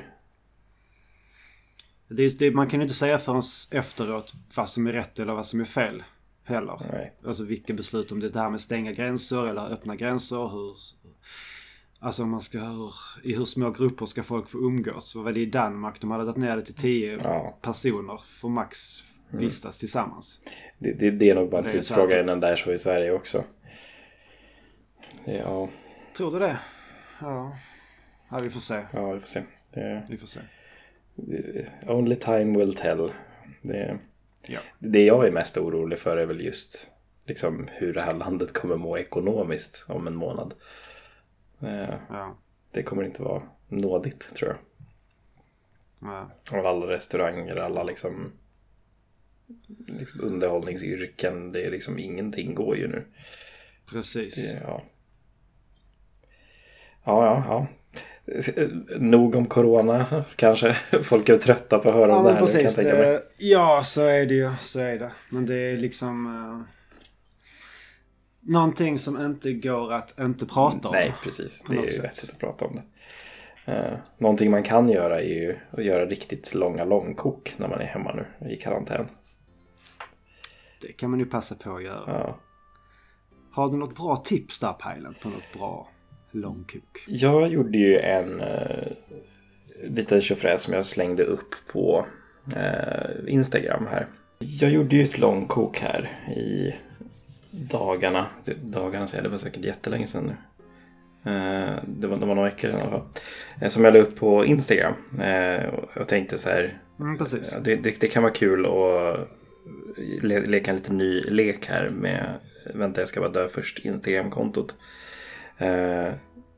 Det, 2.08 2.38
det, 2.38 2.50
man 2.50 2.68
kan 2.68 2.80
ju 2.80 2.84
inte 2.84 2.94
säga 2.94 3.18
förrän 3.18 3.42
efteråt 3.70 4.32
vad 4.56 4.68
som 4.68 4.86
är 4.86 4.92
rätt 4.92 5.18
eller 5.18 5.34
vad 5.34 5.46
som 5.46 5.60
är 5.60 5.64
fel. 5.64 6.02
Heller. 6.44 6.86
Nej. 6.92 7.14
Alltså 7.24 7.44
vilka 7.44 7.74
beslut 7.74 8.12
om 8.12 8.20
det 8.20 8.34
här 8.34 8.50
med 8.50 8.60
stänga 8.60 8.92
gränser 8.92 9.46
eller 9.46 9.72
öppna 9.72 9.96
gränser. 9.96 10.48
Hur, 10.48 10.76
Alltså 12.00 12.22
om 12.22 12.30
man 12.30 12.40
ska, 12.40 12.58
hur, 12.58 12.94
i 13.22 13.34
hur 13.34 13.44
små 13.44 13.70
grupper 13.70 14.06
ska 14.06 14.22
folk 14.22 14.48
få 14.48 14.58
umgås? 14.58 15.14
Vad 15.14 15.24
var 15.24 15.32
det 15.32 15.40
i 15.40 15.46
Danmark? 15.46 16.00
De 16.00 16.10
hade 16.10 16.24
dragit 16.24 16.36
ner 16.36 16.56
det 16.56 16.62
till 16.62 16.74
tio 16.74 17.18
ja. 17.24 17.58
personer 17.62 18.20
för 18.26 18.48
max 18.48 19.04
mm. 19.30 19.44
vistas 19.44 19.64
mm. 19.64 19.78
tillsammans. 19.78 20.40
Det, 20.78 20.92
det, 20.92 21.10
det, 21.10 21.30
är 21.30 21.34
nog 21.34 21.50
bara 21.50 21.64
en 21.64 21.72
tidsfråga 21.72 22.20
innan 22.20 22.40
det 22.40 22.48
är 22.48 22.56
så 22.56 22.72
i 22.72 22.78
Sverige 22.78 23.12
också. 23.12 23.44
Ja. 25.24 25.68
Tror 26.16 26.32
du 26.32 26.38
det? 26.38 26.58
Ja. 27.20 27.52
ja, 28.30 28.38
vi 28.42 28.50
får 28.50 28.60
se. 28.60 28.82
Ja, 28.92 29.12
vi 29.12 29.20
får 29.20 29.26
se. 29.26 29.42
Det, 29.72 30.06
vi 30.08 30.16
får 30.16 30.26
se. 30.26 30.40
Only 31.86 32.16
time 32.16 32.58
will 32.58 32.74
tell. 32.74 33.12
Det, 33.62 33.98
ja. 34.46 34.60
det 34.78 35.04
jag 35.04 35.26
är 35.26 35.32
mest 35.32 35.58
orolig 35.58 35.98
för 35.98 36.16
är 36.16 36.26
väl 36.26 36.40
just 36.40 36.90
liksom, 37.26 37.68
hur 37.72 37.94
det 37.94 38.02
här 38.02 38.14
landet 38.14 38.52
kommer 38.52 38.76
må 38.76 38.98
ekonomiskt 38.98 39.84
om 39.88 40.06
en 40.06 40.16
månad. 40.16 40.54
Eh, 41.60 41.94
ja. 42.08 42.36
Det 42.70 42.82
kommer 42.82 43.04
inte 43.04 43.22
vara 43.22 43.42
nådigt 43.68 44.34
tror 44.34 44.50
jag. 44.50 44.58
Ja. 46.00 46.30
Och 46.58 46.68
alla 46.68 46.86
restauranger, 46.86 47.60
alla 47.60 47.82
liksom, 47.82 48.32
liksom 49.86 50.20
underhållningsyrken. 50.20 51.52
Det 51.52 51.66
är 51.66 51.70
liksom 51.70 51.98
ingenting 51.98 52.54
går 52.54 52.76
ju 52.76 52.88
nu. 52.88 53.04
Precis. 53.86 54.54
Ja. 54.62 54.82
Ja, 57.04 57.24
ja, 57.24 57.44
ja. 57.48 57.66
Nog 58.98 59.34
om 59.34 59.46
corona 59.46 60.24
kanske. 60.36 60.76
Folk 61.02 61.28
är 61.28 61.36
trötta 61.36 61.78
på 61.78 61.88
att 61.88 61.94
höra 61.94 62.08
ja, 62.08 62.16
om 62.16 62.24
det 62.24 62.32
här 62.32 62.40
precis, 62.40 62.54
nu 62.54 62.60
kan 62.60 62.66
jag 62.66 62.74
tänka 62.74 62.98
mig. 62.98 63.20
Ja, 63.38 63.82
så 63.84 64.06
är 64.06 64.26
det 64.26 64.34
ju. 64.34 64.50
Så 64.60 64.80
är 64.80 64.98
det. 64.98 65.12
Men 65.30 65.46
det 65.46 65.54
är 65.54 65.76
liksom... 65.76 66.66
Någonting 68.48 68.98
som 68.98 69.20
inte 69.20 69.52
går 69.52 69.92
att 69.92 70.20
inte 70.20 70.46
prata 70.46 70.88
om. 70.88 70.94
Nej, 70.94 71.14
precis. 71.22 71.64
Det 71.68 71.76
är 71.76 71.92
ju 71.92 72.00
vettigt 72.00 72.30
att 72.30 72.38
prata 72.38 72.64
om 72.64 72.76
det. 72.76 72.82
Uh, 73.72 73.98
någonting 74.18 74.50
man 74.50 74.62
kan 74.62 74.88
göra 74.88 75.20
är 75.20 75.26
ju 75.26 75.56
att 75.70 75.84
göra 75.84 76.06
riktigt 76.06 76.54
långa 76.54 76.84
långkok 76.84 77.54
när 77.56 77.68
man 77.68 77.80
är 77.80 77.84
hemma 77.84 78.14
nu 78.14 78.48
i 78.50 78.56
karantän. 78.56 79.06
Det 80.80 80.92
kan 80.92 81.10
man 81.10 81.18
ju 81.18 81.26
passa 81.26 81.54
på 81.54 81.76
att 81.76 81.82
göra. 81.82 82.02
Ja. 82.06 82.38
Har 83.52 83.68
du 83.68 83.76
något 83.76 83.96
bra 83.96 84.16
tips 84.16 84.58
där 84.58 84.72
Pajlen 84.72 85.14
på 85.22 85.28
något 85.28 85.52
bra 85.58 85.88
långkok? 86.30 87.04
Jag 87.06 87.48
gjorde 87.48 87.78
ju 87.78 87.98
en 87.98 88.40
uh, 88.40 88.88
liten 89.82 90.20
tjofräs 90.20 90.62
som 90.62 90.74
jag 90.74 90.86
slängde 90.86 91.24
upp 91.24 91.54
på 91.72 92.06
uh, 92.56 93.32
Instagram 93.32 93.86
här. 93.86 94.06
Jag 94.38 94.70
gjorde 94.70 94.96
ju 94.96 95.02
ett 95.02 95.18
långkok 95.18 95.78
här 95.78 96.08
i 96.36 96.74
dagarna. 97.50 98.26
Dagarna 98.62 99.06
säger 99.06 99.24
det 99.24 99.30
var 99.30 99.38
säkert 99.38 99.64
jättelänge 99.64 100.06
sedan 100.06 100.24
nu. 100.24 100.36
Eh, 101.24 101.78
det 101.86 102.06
var, 102.06 102.16
det 102.16 102.26
var 102.26 102.34
några 102.34 102.48
veckor 102.48 102.68
sedan 102.68 102.78
i 102.78 102.82
alla 102.82 102.90
fall. 102.90 103.08
Eh, 103.60 103.68
som 103.68 103.84
jag 103.84 103.94
la 103.94 104.00
upp 104.00 104.16
på 104.16 104.44
Instagram. 104.44 104.94
Eh, 105.20 105.64
och 105.94 106.08
tänkte 106.08 106.38
så 106.38 106.48
här. 106.48 106.78
Mm, 107.00 107.18
precis. 107.18 107.54
Det, 107.62 107.76
det, 107.76 108.00
det, 108.00 108.08
kan 108.08 108.22
vara 108.22 108.32
kul 108.32 108.66
att 108.66 109.28
le, 110.22 110.40
leka 110.40 110.70
en 110.70 110.76
liten 110.76 110.98
ny 110.98 111.20
lek 111.20 111.66
här 111.66 111.90
med 111.90 112.34
Vänta 112.74 113.00
jag 113.00 113.08
ska 113.08 113.20
bara 113.20 113.30
dö 113.30 113.48
först 113.48 113.78
Instagram-kontot. 113.78 114.74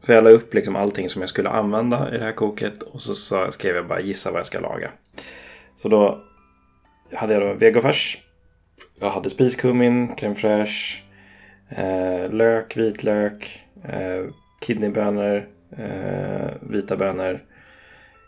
Så 0.00 0.12
jag 0.12 0.24
la 0.24 0.30
upp 0.30 0.54
liksom 0.54 0.76
allting 0.76 1.08
som 1.08 1.22
jag 1.22 1.28
skulle 1.28 1.48
använda 1.48 2.14
i 2.14 2.18
det 2.18 2.24
här 2.24 2.32
koket 2.32 2.82
och 2.82 3.02
så 3.02 3.14
skrev 3.50 3.76
jag 3.76 3.86
bara 3.86 4.00
gissa 4.00 4.30
vad 4.30 4.38
jag 4.38 4.46
ska 4.46 4.60
laga. 4.60 4.90
Så 5.76 5.88
då 5.88 6.24
hade 7.12 7.34
jag 7.34 7.42
då 7.42 7.52
vegofärs 7.52 8.18
jag 9.00 9.10
hade 9.10 9.30
spiskummin, 9.30 10.14
crème 10.16 10.34
fraîche, 10.34 11.02
eh, 11.68 12.30
lök, 12.32 12.76
vitlök, 12.76 13.66
eh, 13.84 14.24
kidneybönor, 14.60 15.48
eh, 15.76 16.50
vita 16.60 16.96
bönor, 16.96 17.44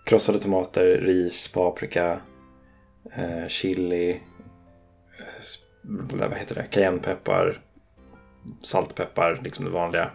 krossade 0.05 0.39
tomater, 0.39 1.01
ris, 1.01 1.49
paprika, 1.49 2.21
eh, 3.13 3.47
chili, 3.49 4.11
eh, 4.11 4.19
vad 6.13 6.39
heter 6.39 6.55
det, 6.55 6.67
cayennepeppar, 6.71 7.61
saltpeppar, 8.63 9.41
liksom 9.45 9.65
det 9.65 9.71
vanliga. 9.71 10.11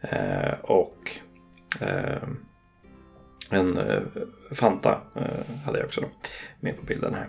Eh, 0.00 0.54
och 0.62 1.10
eh, 1.80 2.22
en 3.50 3.78
eh, 3.78 4.00
Fanta 4.52 5.00
eh, 5.16 5.62
hade 5.64 5.78
jag 5.78 5.86
också 5.86 6.00
då, 6.00 6.08
med 6.60 6.76
på 6.76 6.82
bilden 6.82 7.14
här. 7.14 7.26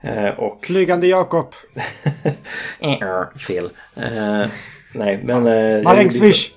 Eh, 0.00 0.30
och... 0.38 0.66
Flygande 0.66 1.06
Jakob. 1.06 1.54
Fel. 3.46 3.70
Eh, 3.94 4.46
nej, 4.94 5.20
men... 5.24 5.46
Eh, 5.46 5.82
Marängsvish. 5.82 6.50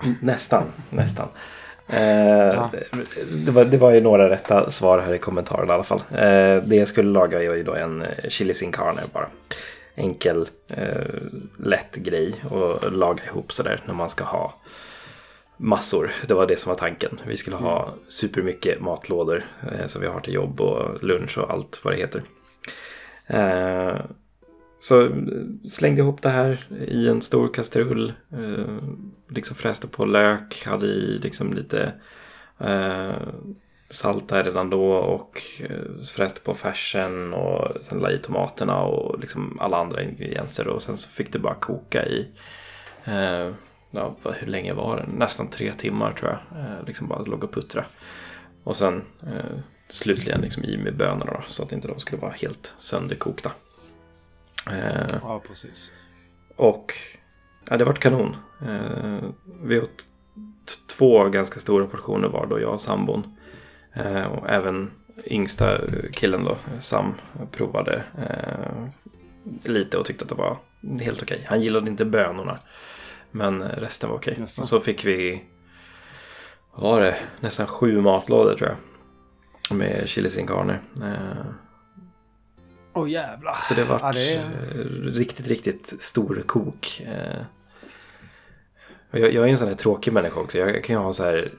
nästan, 0.20 0.64
nästan. 0.90 1.28
Eh, 1.88 2.00
ja. 2.00 2.70
det, 3.44 3.50
var, 3.50 3.64
det 3.64 3.76
var 3.76 3.90
ju 3.90 4.00
några 4.00 4.30
rätta 4.30 4.70
svar 4.70 4.98
här 4.98 5.14
i 5.14 5.18
kommentaren 5.18 5.68
i 5.68 5.72
alla 5.72 5.82
fall. 5.82 6.02
Det 6.64 6.76
jag 6.76 6.88
skulle 6.88 7.10
laga 7.10 7.38
är 7.38 7.42
ju 7.42 7.62
då 7.62 7.74
en 7.74 8.04
chili 8.28 8.54
sin 8.54 8.72
carne 8.72 9.00
bara. 9.12 9.26
Enkel, 9.94 10.48
lätt 11.58 11.96
grej 11.96 12.34
att 12.44 12.92
laga 12.92 13.24
ihop 13.24 13.52
sådär 13.52 13.80
när 13.86 13.94
man 13.94 14.10
ska 14.10 14.24
ha 14.24 14.54
massor. 15.62 16.10
Det 16.26 16.34
var 16.34 16.46
det 16.46 16.56
som 16.56 16.70
var 16.70 16.76
tanken. 16.76 17.18
Vi 17.26 17.36
skulle 17.36 17.56
ha 17.56 17.94
supermycket 18.08 18.80
matlådor 18.80 19.44
eh, 19.72 19.86
som 19.86 20.00
vi 20.00 20.06
har 20.06 20.20
till 20.20 20.34
jobb 20.34 20.60
och 20.60 21.04
lunch 21.04 21.38
och 21.38 21.50
allt 21.50 21.80
vad 21.84 21.94
det 21.94 21.98
heter. 21.98 22.22
Eh, 23.26 24.00
så 24.78 25.10
slängde 25.68 26.00
ihop 26.00 26.22
det 26.22 26.28
här 26.28 26.66
i 26.88 27.08
en 27.08 27.22
stor 27.22 27.54
kastrull. 27.54 28.12
Eh, 28.32 28.78
liksom 29.28 29.56
fräste 29.56 29.88
på 29.88 30.04
lök, 30.04 30.62
hade 30.66 30.86
i 30.86 31.18
liksom 31.18 31.52
lite 31.52 31.92
eh, 32.58 33.12
salt 33.90 34.28
där 34.28 34.44
redan 34.44 34.70
då 34.70 34.92
och 34.92 35.42
eh, 35.60 36.02
fräste 36.16 36.40
på 36.40 36.54
färsen 36.54 37.34
och 37.34 37.82
sen 37.84 37.98
la 37.98 38.10
i 38.10 38.18
tomaterna 38.18 38.82
och 38.82 39.20
liksom 39.20 39.58
alla 39.60 39.76
andra 39.76 40.02
ingredienser 40.02 40.68
och 40.68 40.82
sen 40.82 40.96
så 40.96 41.08
fick 41.08 41.32
det 41.32 41.38
bara 41.38 41.54
koka 41.54 42.06
i 42.06 42.28
eh, 43.04 43.50
ja, 43.92 44.16
hur 44.24 44.46
länge 44.46 44.72
var 44.72 44.96
det? 44.96 45.06
Nästan 45.16 45.48
tre 45.48 45.72
timmar 45.72 46.12
tror 46.12 46.30
jag. 46.30 46.60
Eh, 46.60 46.84
liksom 46.86 47.08
bara 47.08 47.22
låg 47.22 47.44
och 47.44 47.52
puttra. 47.52 47.84
Och 48.64 48.76
sen 48.76 49.02
eh, 49.22 49.58
slutligen 49.88 50.40
liksom 50.40 50.64
i 50.64 50.76
med 50.76 50.96
bönorna 50.96 51.32
då, 51.32 51.40
så 51.46 51.62
att 51.62 51.72
inte 51.72 51.88
de 51.88 52.00
skulle 52.00 52.22
vara 52.22 52.32
helt 52.32 52.74
sönderkokta. 52.76 53.52
Eh, 54.70 55.16
ja, 55.22 55.42
precis. 55.48 55.90
Och 56.56 56.92
ja, 57.70 57.76
det 57.76 57.84
vart 57.84 57.98
kanon. 57.98 58.36
Eh, 58.66 59.18
vi 59.62 59.80
åt 59.80 60.08
två 60.96 61.28
ganska 61.28 61.60
stora 61.60 61.86
portioner 61.86 62.28
var 62.28 62.46
då, 62.46 62.60
jag 62.60 62.72
och 62.72 62.80
sambon. 62.80 63.36
Eh, 63.92 64.22
och 64.22 64.50
även 64.50 64.90
yngsta 65.24 65.78
killen 66.12 66.44
då, 66.44 66.56
Sam, 66.80 67.14
provade 67.50 68.02
eh, 68.18 68.88
lite 69.70 69.98
och 69.98 70.06
tyckte 70.06 70.24
att 70.24 70.28
det 70.28 70.34
var 70.34 70.56
helt 71.00 71.22
okej. 71.22 71.44
Han 71.48 71.62
gillade 71.62 71.90
inte 71.90 72.04
bönorna. 72.04 72.58
Men 73.32 73.62
resten 73.62 74.10
var 74.10 74.16
okej. 74.16 74.38
Och 74.42 74.66
så 74.66 74.80
fick 74.80 75.04
vi, 75.04 75.44
vad 76.74 76.82
var 76.82 77.00
det, 77.00 77.16
nästan 77.40 77.66
sju 77.66 78.00
matlådor 78.00 78.54
tror 78.54 78.68
jag. 78.70 78.78
Med 79.76 80.08
chili 80.08 80.30
sin 80.30 80.46
carne. 80.46 80.78
Eh, 81.02 81.46
Åh 82.94 83.04
oh, 83.04 83.10
jävlar. 83.10 83.54
Så 83.54 83.74
det 83.74 83.84
var 83.84 84.00
ja, 84.02 84.12
det 84.12 84.34
är... 84.34 84.44
riktigt, 85.12 85.46
riktigt 85.46 86.02
stor 86.02 86.42
kok. 86.46 87.02
Eh, 87.06 87.42
jag, 89.10 89.32
jag 89.32 89.46
är 89.46 89.50
en 89.50 89.58
sån 89.58 89.68
här 89.68 89.74
tråkig 89.74 90.12
människa 90.12 90.40
också. 90.40 90.58
Jag 90.58 90.84
kan 90.84 90.96
ju 90.96 91.02
ha 91.02 91.12
så 91.12 91.24
här, 91.24 91.52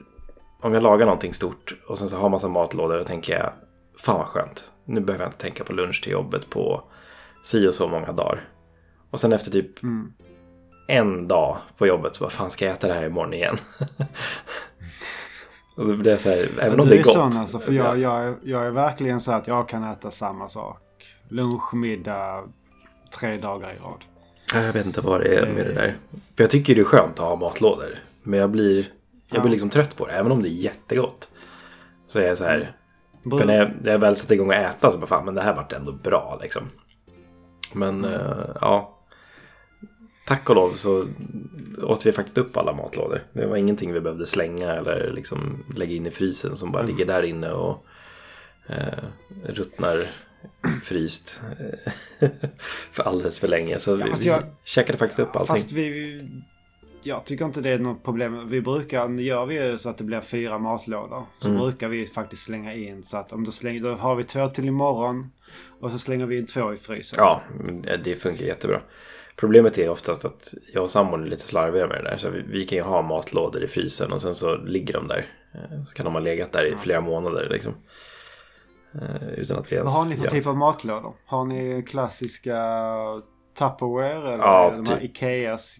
om 0.60 0.74
jag 0.74 0.82
lagar 0.82 1.06
någonting 1.06 1.34
stort 1.34 1.74
och 1.86 1.98
sen 1.98 2.08
så 2.08 2.16
har 2.16 2.22
man 2.22 2.30
massa 2.30 2.48
matlådor 2.48 3.00
och 3.00 3.06
tänker 3.06 3.38
jag, 3.38 3.52
fan 3.96 4.18
vad 4.18 4.26
skönt. 4.26 4.72
Nu 4.84 5.00
behöver 5.00 5.24
jag 5.24 5.28
inte 5.28 5.42
tänka 5.42 5.64
på 5.64 5.72
lunch 5.72 6.02
till 6.02 6.12
jobbet 6.12 6.50
på 6.50 6.84
si 7.42 7.66
och 7.66 7.74
så 7.74 7.88
många 7.88 8.12
dagar. 8.12 8.48
Och 9.10 9.20
sen 9.20 9.32
efter 9.32 9.50
typ 9.50 9.82
mm. 9.82 10.12
En 10.86 11.28
dag 11.28 11.56
på 11.78 11.86
jobbet 11.86 12.16
så 12.16 12.24
bara, 12.24 12.30
fan 12.30 12.50
ska 12.50 12.64
jag 12.64 12.74
äta 12.74 12.88
det 12.88 12.94
här 12.94 13.06
imorgon 13.06 13.34
igen? 13.34 13.56
och 15.76 15.86
så 15.86 15.96
blir 15.96 16.12
det 16.12 16.18
så 16.18 16.28
här, 16.28 16.48
även 16.60 16.80
om 16.80 16.88
det 16.88 16.94
är 16.94 17.02
gott. 17.02 17.14
Du 17.14 17.20
är 17.20 17.30
sån 17.30 17.40
alltså, 17.40 17.58
för 17.58 17.72
jag, 17.72 17.98
jag, 17.98 18.34
jag 18.42 18.66
är 18.66 18.70
verkligen 18.70 19.20
så 19.20 19.32
att 19.32 19.46
jag 19.46 19.68
kan 19.68 19.84
äta 19.84 20.10
samma 20.10 20.48
sak 20.48 20.80
lunch, 21.28 21.74
middag, 21.74 22.44
tre 23.18 23.36
dagar 23.36 23.72
i 23.72 23.78
rad. 23.78 24.04
Jag 24.54 24.72
vet 24.72 24.86
inte 24.86 25.00
vad 25.00 25.20
det 25.20 25.36
är 25.36 25.52
med 25.52 25.66
det 25.66 25.72
där. 25.72 25.96
För 26.36 26.44
jag 26.44 26.50
tycker 26.50 26.74
det 26.74 26.80
är 26.80 26.84
skönt 26.84 27.20
att 27.20 27.26
ha 27.26 27.36
matlådor. 27.36 27.98
Men 28.22 28.40
jag 28.40 28.50
blir, 28.50 28.86
jag 29.30 29.42
blir 29.42 29.50
liksom 29.50 29.70
trött 29.70 29.96
på 29.96 30.06
det. 30.06 30.12
Även 30.12 30.32
om 30.32 30.42
det 30.42 30.48
är 30.48 30.50
jättegott. 30.50 31.28
Så 32.08 32.18
är 32.18 32.26
jag 32.26 32.38
så 32.38 32.44
här. 32.44 32.76
Mm. 33.24 33.38
För 33.38 33.46
när 33.46 33.56
jag, 33.56 33.70
när 33.82 33.92
jag 33.92 33.98
väl 33.98 34.16
sätter 34.16 34.34
igång 34.34 34.48
och 34.48 34.54
äta 34.54 34.90
så 34.90 34.98
bara 34.98 35.06
fan 35.06 35.24
men 35.24 35.34
det 35.34 35.42
här 35.42 35.54
vart 35.54 35.72
ändå 35.72 35.92
bra 35.92 36.38
liksom. 36.42 36.62
Men 37.72 38.04
äh, 38.04 38.10
ja. 38.60 38.93
Tack 40.26 40.50
och 40.50 40.56
lov 40.56 40.72
så 40.72 41.08
åt 41.82 42.06
vi 42.06 42.12
faktiskt 42.12 42.38
upp 42.38 42.56
alla 42.56 42.72
matlådor. 42.72 43.22
Det 43.32 43.46
var 43.46 43.56
ingenting 43.56 43.92
vi 43.92 44.00
behövde 44.00 44.26
slänga 44.26 44.72
eller 44.72 45.12
liksom 45.12 45.64
lägga 45.76 45.94
in 45.94 46.06
i 46.06 46.10
frysen 46.10 46.56
som 46.56 46.72
bara 46.72 46.82
mm. 46.82 46.94
ligger 46.96 47.06
där 47.06 47.22
inne 47.22 47.50
och 47.50 47.86
eh, 48.66 49.04
ruttnar 49.42 50.06
fryst 50.82 51.40
för 52.92 53.02
alldeles 53.02 53.40
för 53.40 53.48
länge. 53.48 53.78
Så 53.78 53.90
ja, 53.90 53.96
vi, 54.20 54.28
jag, 54.28 54.38
vi 54.38 54.44
käkade 54.64 54.98
faktiskt 54.98 55.20
upp 55.20 55.36
allting. 55.36 55.56
Fast 55.56 55.72
vi, 55.72 56.20
jag 57.02 57.24
tycker 57.24 57.44
inte 57.44 57.60
det 57.60 57.70
är 57.70 57.78
något 57.78 58.04
problem. 58.04 58.48
Vi 58.48 58.60
brukar, 58.60 59.08
gör 59.08 59.46
vi 59.46 59.78
så 59.78 59.88
att 59.88 59.98
det 59.98 60.04
blir 60.04 60.20
fyra 60.20 60.58
matlådor. 60.58 61.26
Så 61.38 61.48
mm. 61.48 61.60
brukar 61.60 61.88
vi 61.88 62.06
faktiskt 62.06 62.42
slänga 62.42 62.74
in 62.74 63.02
så 63.02 63.16
att 63.16 63.32
om 63.32 63.44
du 63.44 63.52
slänger, 63.52 63.80
då 63.80 63.94
har 63.94 64.14
vi 64.14 64.24
två 64.24 64.48
till 64.48 64.66
imorgon. 64.66 65.30
Och 65.80 65.90
så 65.90 65.98
slänger 65.98 66.26
vi 66.26 66.38
in 66.38 66.46
två 66.46 66.74
i 66.74 66.76
frysen. 66.76 67.16
Ja, 67.20 67.42
det 68.04 68.14
funkar 68.14 68.44
jättebra. 68.44 68.80
Problemet 69.36 69.78
är 69.78 69.88
oftast 69.88 70.24
att 70.24 70.54
jag 70.72 70.82
och 70.82 70.90
sambon 70.90 71.22
är 71.22 71.26
lite 71.26 71.42
slarviga 71.42 71.86
med 71.86 72.04
det 72.04 72.10
där. 72.10 72.16
Så 72.16 72.30
vi, 72.30 72.42
vi, 72.48 72.66
kan 72.66 72.78
ju 72.78 72.84
ha 72.84 73.02
matlådor 73.02 73.62
i 73.62 73.68
frysen 73.68 74.12
och 74.12 74.20
sen 74.20 74.34
så 74.34 74.56
ligger 74.56 74.94
de 74.94 75.08
där. 75.08 75.26
Eh, 75.54 75.82
så 75.84 75.94
kan 75.94 76.04
de 76.04 76.14
ha 76.14 76.20
legat 76.20 76.52
där 76.52 76.64
i 76.64 76.76
flera 76.76 77.00
månader 77.00 77.48
liksom. 77.50 77.74
Eh, 78.94 79.28
utan 79.36 79.58
att 79.58 79.72
vi 79.72 79.76
ens 79.76 79.94
Vad 79.94 80.04
har 80.04 80.10
ni 80.10 80.16
för 80.16 80.30
typ 80.30 80.46
av 80.46 80.56
matlådor? 80.56 81.14
Har 81.26 81.44
ni 81.44 81.82
klassiska 81.88 82.58
Tupperware 83.58 84.34
eller 84.34 84.44
ja, 84.44 84.70
de 84.76 84.86
här 84.86 84.96
typ. 84.96 85.10
Ikeas? 85.10 85.76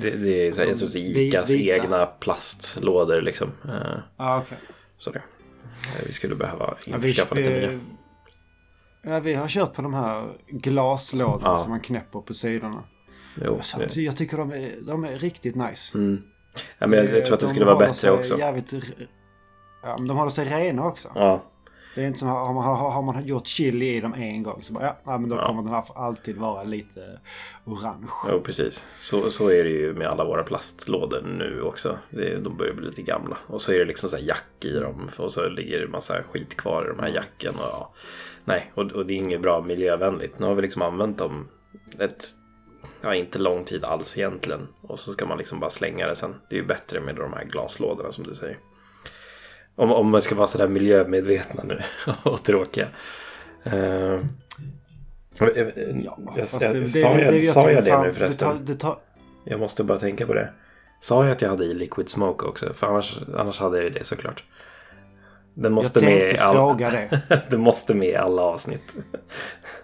Det, 0.00 0.10
det 0.10 0.48
är 0.48 0.52
så 0.52 0.60
här, 0.60 0.68
jag 0.68 0.78
tror 0.78 0.88
det 0.88 0.98
är 0.98 1.18
Icas 1.18 1.50
vita. 1.50 1.74
egna 1.74 2.06
plastlådor 2.06 3.22
liksom. 3.22 3.52
Eh, 3.64 3.98
ah, 4.16 4.40
okay. 4.40 4.58
Så 4.98 5.10
det. 5.10 5.22
Vi 6.06 6.12
skulle 6.12 6.34
behöva 6.34 6.76
införskaffa 6.86 7.40
ja, 7.40 7.50
lite 7.50 7.50
nya. 7.50 7.80
Ja, 9.06 9.20
vi 9.20 9.34
har 9.34 9.48
kört 9.48 9.74
på 9.74 9.82
de 9.82 9.94
här 9.94 10.32
glaslådorna 10.48 11.48
ja. 11.48 11.58
som 11.58 11.70
man 11.70 11.80
knäpper 11.80 12.20
på 12.20 12.34
sidorna. 12.34 12.84
Jo, 13.44 13.54
alltså, 13.54 14.00
jag 14.00 14.16
tycker 14.16 14.36
de 14.36 14.52
är, 14.52 14.74
de 14.80 15.04
är 15.04 15.18
riktigt 15.18 15.54
nice. 15.54 15.98
Mm. 15.98 16.22
Ja, 16.78 16.86
men 16.86 16.98
jag, 16.98 17.16
jag 17.16 17.24
tror 17.24 17.34
att 17.34 17.40
det 17.40 17.46
skulle 17.46 17.66
vara 17.66 17.76
bättre 17.76 18.10
också. 18.10 18.38
Jävligt, 18.38 18.72
ja, 19.82 19.96
men 19.98 20.08
de 20.08 20.16
håller 20.16 20.30
sig 20.30 20.44
rena 20.44 20.86
också. 20.86 21.08
Ja. 21.14 21.42
Det 21.94 22.02
är 22.02 22.06
inte 22.06 22.18
som 22.18 22.28
har 22.28 22.54
man, 22.54 22.64
har, 22.64 23.02
man 23.02 23.26
gjort 23.26 23.46
chili 23.46 23.96
i 23.96 24.00
dem 24.00 24.14
en 24.14 24.42
gång 24.42 24.62
så 24.62 24.72
bara, 24.72 24.96
ja, 25.04 25.18
men 25.18 25.28
då 25.30 25.36
ja. 25.36 25.46
kommer 25.46 25.62
den 25.62 25.82
alltid 25.94 26.36
vara 26.36 26.62
lite 26.62 27.20
orange. 27.64 28.06
Jo, 28.28 28.40
precis. 28.40 28.88
Så, 28.98 29.30
så 29.30 29.50
är 29.50 29.64
det 29.64 29.70
ju 29.70 29.94
med 29.94 30.06
alla 30.06 30.24
våra 30.24 30.42
plastlådor 30.42 31.22
nu 31.22 31.62
också. 31.62 31.98
Det, 32.10 32.38
de 32.38 32.56
börjar 32.56 32.74
bli 32.74 32.86
lite 32.86 33.02
gamla. 33.02 33.36
Och 33.46 33.62
så 33.62 33.72
är 33.72 33.78
det 33.78 33.84
liksom 33.84 34.10
så 34.10 34.18
jack 34.18 34.64
i 34.64 34.78
dem 34.78 35.10
och 35.18 35.32
så 35.32 35.48
ligger 35.48 35.80
det 35.80 35.88
massa 35.88 36.22
skit 36.22 36.56
kvar 36.56 36.84
i 36.84 36.96
de 36.96 37.02
här 37.02 37.10
jacken. 37.10 37.54
Och, 37.54 37.60
ja. 37.60 37.92
Nej, 38.46 38.72
och, 38.74 38.92
och 38.92 39.06
det 39.06 39.12
är 39.12 39.16
inget 39.16 39.40
bra 39.40 39.62
miljövänligt. 39.62 40.38
Nu 40.38 40.46
har 40.46 40.54
vi 40.54 40.62
liksom 40.62 40.82
använt 40.82 41.18
dem 41.18 41.48
ett 41.98 42.24
ja, 43.00 43.14
inte 43.14 43.38
lång 43.38 43.64
tid 43.64 43.84
alls 43.84 44.18
egentligen. 44.18 44.68
Och 44.82 44.98
så 44.98 45.12
ska 45.12 45.26
man 45.26 45.38
liksom 45.38 45.60
bara 45.60 45.70
slänga 45.70 46.06
det 46.06 46.16
sen. 46.16 46.34
Det 46.50 46.56
är 46.56 46.60
ju 46.60 46.66
bättre 46.66 47.00
med 47.00 47.16
de 47.16 47.32
här 47.32 47.44
glaslådorna 47.44 48.10
som 48.10 48.24
du 48.24 48.34
säger. 48.34 48.58
Om, 49.74 49.92
om 49.92 50.10
man 50.10 50.22
ska 50.22 50.34
vara 50.34 50.46
sådär 50.46 50.68
miljömedvetna 50.68 51.62
nu 51.62 51.80
och 52.22 52.42
tråkiga. 52.44 52.88
Uh, 53.66 53.72
ja, 55.38 55.48
jag, 55.54 55.56
jag, 55.56 56.34
det, 56.36 56.46
sa 56.46 56.64
jag 56.64 56.74
det, 57.32 57.40
sa 57.40 57.70
jag 57.70 57.84
det 57.84 58.02
nu 58.02 58.12
förresten? 58.12 58.48
Det 58.48 58.54
tar, 58.54 58.74
det 58.74 58.80
tar... 58.80 58.98
Jag 59.44 59.60
måste 59.60 59.84
bara 59.84 59.98
tänka 59.98 60.26
på 60.26 60.34
det. 60.34 60.52
Sa 61.00 61.24
jag 61.24 61.32
att 61.32 61.42
jag 61.42 61.48
hade 61.48 61.64
i 61.64 61.74
liquid 61.74 62.08
smoke 62.08 62.46
också? 62.46 62.74
För 62.74 62.86
annars, 62.86 63.18
annars 63.36 63.60
hade 63.60 63.76
jag 63.76 63.84
ju 63.84 63.90
det 63.90 64.04
såklart. 64.04 64.44
Den 65.58 65.72
måste 65.72 66.00
jag 66.00 66.10
med 66.10 66.32
i 66.32 66.38
all... 66.38 66.54
fråga 66.54 66.90
det. 66.90 67.42
Den 67.50 67.60
måste 67.60 67.94
med 67.94 68.08
i 68.08 68.14
alla 68.14 68.42
avsnitt. 68.42 68.94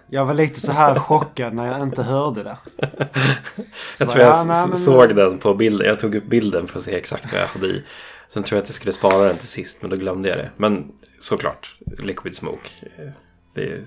Jag 0.09 0.25
var 0.25 0.33
lite 0.33 0.61
så 0.61 0.71
här 0.71 0.99
chockad 0.99 1.53
när 1.53 1.71
jag 1.71 1.81
inte 1.81 2.03
hörde 2.03 2.43
det. 2.43 2.57
Så 3.97 4.03
jag 4.03 4.09
tror 4.09 4.23
jag 4.23 4.35
ja, 4.35 4.43
nej, 4.43 4.77
såg 4.77 5.07
men... 5.07 5.15
den 5.15 5.37
på 5.37 5.53
bilden. 5.53 5.87
Jag 5.87 5.99
tog 5.99 6.15
upp 6.15 6.25
bilden 6.25 6.67
för 6.67 6.79
att 6.79 6.85
se 6.85 6.95
exakt 6.95 7.33
vad 7.33 7.41
jag 7.41 7.47
hade 7.47 7.67
i. 7.67 7.83
Sen 8.29 8.43
tror 8.43 8.57
jag 8.57 8.63
att 8.63 8.69
jag 8.69 8.75
skulle 8.75 8.93
spara 8.93 9.27
den 9.27 9.37
till 9.37 9.47
sist, 9.47 9.81
men 9.81 9.89
då 9.89 9.95
glömde 9.95 10.29
jag 10.29 10.37
det. 10.37 10.51
Men 10.57 10.91
såklart, 11.19 11.75
liquid 11.97 12.35
smoke. 12.35 12.69
Det 13.53 13.63
är, 13.63 13.85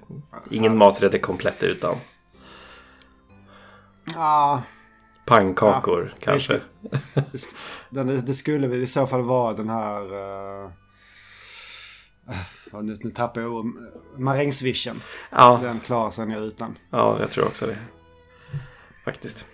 ingen 0.51 0.77
maträtt 0.77 1.15
är 1.15 1.19
komplett 1.19 1.63
utan. 1.63 1.95
Ja. 4.15 4.63
Pannkakor 5.27 6.15
ja, 6.15 6.25
kanske. 6.25 6.61
Det, 7.91 8.03
det, 8.03 8.21
det, 8.21 8.35
skulle 8.35 8.77
i 8.77 8.87
så 8.87 9.07
fall 9.07 9.23
vara 9.23 9.53
den 9.53 9.69
här... 9.69 10.15
Uh, 10.15 10.71
nu, 12.83 12.97
nu 13.01 13.11
tappar 13.11 13.41
jag 13.41 13.73
Marängsvischen. 14.17 15.03
Ja. 15.31 15.61
Den 15.63 15.81
klarar 15.81 16.11
sig 16.11 16.27
nog 16.27 16.43
utan. 16.43 16.79
Ja, 16.91 17.17
jag 17.21 17.31
tror 17.31 17.45
också 17.45 17.67
det. 17.67 17.77
Faktiskt. 19.05 19.47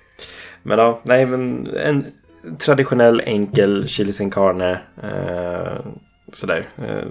Men 0.63 0.79
ja, 0.79 1.01
nej 1.03 1.27
men 1.27 1.67
en 1.67 2.07
traditionell 2.59 3.21
enkel 3.21 3.89
chili 3.89 4.13
sin 4.13 4.31
carne. 4.31 4.81
Eh, 5.03 5.87
sådär. 6.33 6.69
Eh, 6.77 7.09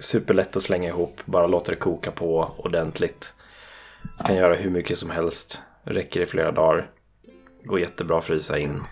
superlätt 0.00 0.56
att 0.56 0.62
slänga 0.62 0.88
ihop. 0.88 1.20
Bara 1.24 1.46
låta 1.46 1.70
det 1.70 1.76
koka 1.76 2.10
på 2.10 2.52
ordentligt. 2.56 3.34
Kan 4.26 4.36
göra 4.36 4.54
hur 4.54 4.70
mycket 4.70 4.98
som 4.98 5.10
helst. 5.10 5.62
Räcker 5.84 6.20
i 6.20 6.26
flera 6.26 6.52
dagar. 6.52 6.86
Går 7.64 7.80
jättebra 7.80 8.18
att 8.18 8.24
frysa 8.24 8.58
in. 8.58 8.82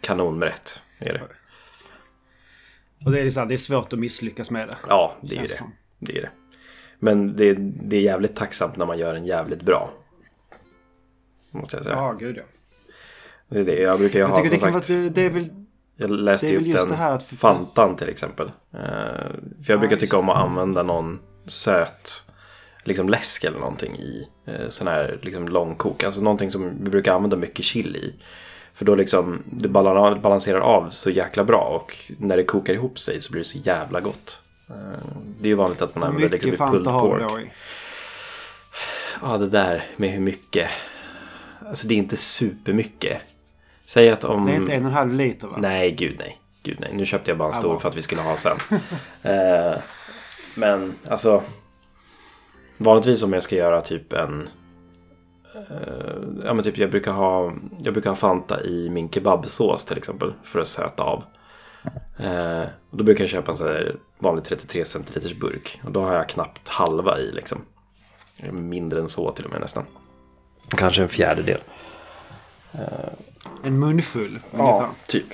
Kanonrätt 0.00 0.82
är 0.98 1.12
det. 1.12 1.22
Och 3.04 3.12
det 3.12 3.20
är, 3.20 3.24
liksom, 3.24 3.48
det 3.48 3.54
är 3.54 3.58
svårt 3.58 3.92
att 3.92 3.98
misslyckas 3.98 4.50
med 4.50 4.68
det. 4.68 4.76
Ja, 4.88 5.14
det 5.20 5.36
är 5.36 5.40
ju 5.40 5.46
det. 5.46 5.62
det, 5.98 6.18
är 6.18 6.22
det. 6.22 6.30
Men 6.98 7.36
det, 7.36 7.54
det 7.58 7.96
är 7.96 8.00
jävligt 8.00 8.36
tacksamt 8.36 8.76
när 8.76 8.86
man 8.86 8.98
gör 8.98 9.14
en 9.14 9.26
jävligt 9.26 9.62
bra. 9.62 9.90
Måste 11.50 11.76
jag 11.76 11.84
säga. 11.84 11.96
Ja, 11.96 12.12
gud 12.12 12.36
ja. 12.36 12.42
Det 13.48 13.60
är 13.60 13.64
det. 13.64 13.80
Jag 13.80 13.98
brukar 13.98 14.18
ju 14.18 14.20
jag 14.24 14.28
ha 14.28 14.44
som 14.44 14.58
sagt. 14.58 14.86
Det, 14.86 15.08
det, 15.08 15.22
är 15.22 15.30
väl, 15.30 15.48
Jag 15.96 16.10
läste 16.10 16.46
Det 16.46 16.52
ju 16.52 16.58
upp 16.58 16.78
den 16.78 16.88
det 16.88 16.96
att- 17.06 17.24
Fantan 17.26 17.96
till 17.96 18.08
exempel. 18.08 18.46
Eh, 18.72 18.80
för 19.64 19.72
jag 19.72 19.80
brukar 19.80 19.96
tycka 19.96 20.18
om 20.18 20.28
att 20.28 20.36
använda 20.36 20.82
någon 20.82 21.18
söt 21.46 22.24
liksom 22.84 23.08
läsk 23.08 23.44
eller 23.44 23.58
någonting 23.58 23.96
i 23.96 24.28
eh, 24.46 24.68
sån 24.68 24.86
här 24.86 25.18
liksom 25.22 25.48
långkok. 25.48 26.04
Alltså 26.04 26.20
någonting 26.20 26.50
som 26.50 26.84
vi 26.84 26.90
brukar 26.90 27.12
använda 27.14 27.36
mycket 27.36 27.64
chill 27.64 27.96
i. 27.96 28.14
För 28.74 28.84
då 28.84 28.94
liksom 28.94 29.42
det 29.44 29.68
balan- 29.68 30.20
balanserar 30.20 30.60
av 30.60 30.90
så 30.90 31.10
jäkla 31.10 31.44
bra 31.44 31.60
och 31.60 31.96
när 32.18 32.36
det 32.36 32.44
kokar 32.44 32.74
ihop 32.74 32.98
sig 32.98 33.20
så 33.20 33.32
blir 33.32 33.40
det 33.40 33.48
så 33.48 33.58
jävla 33.58 34.00
gott. 34.00 34.40
Eh, 34.68 34.74
det 35.40 35.46
är 35.46 35.48
ju 35.48 35.54
vanligt 35.54 35.82
att 35.82 35.94
man 35.94 36.04
använder 36.04 36.28
liksom 36.28 36.50
pulled 36.70 36.84
pork. 36.84 37.50
Ja, 39.22 39.38
det 39.38 39.48
där 39.48 39.84
med 39.96 40.10
hur 40.10 40.20
mycket. 40.20 40.68
Alltså 41.68 41.86
det 41.86 41.94
är 41.94 41.98
inte 41.98 42.16
supermycket. 42.16 43.18
Säg 43.84 44.10
att 44.10 44.24
om... 44.24 44.44
Det 44.46 44.52
är 44.52 44.56
inte 44.56 44.72
en 44.72 44.82
och 44.84 44.90
en 44.90 44.96
halv 44.96 45.12
liter 45.12 45.48
va? 45.48 45.56
Nej, 45.58 45.90
gud 45.90 46.16
nej. 46.18 46.38
Gud 46.62 46.76
nej. 46.80 46.90
Nu 46.94 47.06
köpte 47.06 47.30
jag 47.30 47.38
bara 47.38 47.48
en 47.48 47.54
stor 47.54 47.78
för 47.78 47.88
att 47.88 47.96
vi 47.96 48.02
skulle 48.02 48.20
ha 48.22 48.36
sen. 48.36 48.56
eh, 49.22 49.78
men 50.54 50.94
alltså. 51.08 51.42
Vanligtvis 52.76 53.22
om 53.22 53.32
jag 53.32 53.42
ska 53.42 53.56
göra 53.56 53.80
typ 53.80 54.12
en. 54.12 54.48
Eh, 55.54 56.14
ja 56.44 56.54
men 56.54 56.62
typ 56.64 56.78
jag 56.78 56.90
brukar 56.90 57.12
ha. 57.12 57.52
Jag 57.78 57.92
brukar 57.94 58.10
ha 58.10 58.16
Fanta 58.16 58.62
i 58.64 58.88
min 58.90 59.10
kebabsås 59.10 59.84
till 59.84 59.98
exempel. 59.98 60.32
För 60.42 60.60
att 60.60 60.68
söta 60.68 61.02
av. 61.02 61.24
Eh, 62.18 62.62
och 62.90 62.96
då 62.98 63.04
brukar 63.04 63.24
jag 63.24 63.30
köpa 63.30 63.50
en 63.52 63.56
sån 63.58 63.66
här 63.66 63.96
vanlig 64.18 64.44
33 64.44 64.84
centiliters 64.84 65.34
burk. 65.38 65.80
Och 65.84 65.92
då 65.92 66.00
har 66.00 66.14
jag 66.14 66.28
knappt 66.28 66.68
halva 66.68 67.18
i 67.18 67.32
liksom. 67.32 67.58
Mindre 68.52 69.00
än 69.00 69.08
så 69.08 69.30
till 69.32 69.44
och 69.44 69.50
med 69.50 69.60
nästan. 69.60 69.84
Kanske 70.68 71.02
en 71.02 71.08
fjärdedel. 71.08 71.60
En 73.64 73.78
munfull 73.78 74.38
Ja, 74.50 74.58
ungefär. 74.58 74.88
typ. 75.06 75.26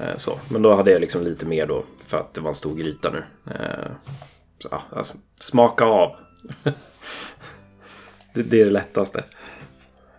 Eh, 0.00 0.16
Så. 0.16 0.38
Men 0.50 0.62
då 0.62 0.74
hade 0.74 0.90
jag 0.90 1.00
liksom 1.00 1.22
lite 1.22 1.46
mer 1.46 1.66
då 1.66 1.84
för 2.06 2.18
att 2.18 2.34
det 2.34 2.40
var 2.40 2.48
en 2.48 2.54
stor 2.54 2.74
gryta 2.74 3.10
nu. 3.10 3.24
Eh, 3.54 3.90
Så, 4.58 4.68
ja, 4.70 4.82
alltså, 4.92 5.14
smaka 5.40 5.84
av. 5.84 6.16
det, 8.34 8.42
det 8.42 8.60
är 8.60 8.64
det 8.64 8.70
lättaste. 8.70 9.24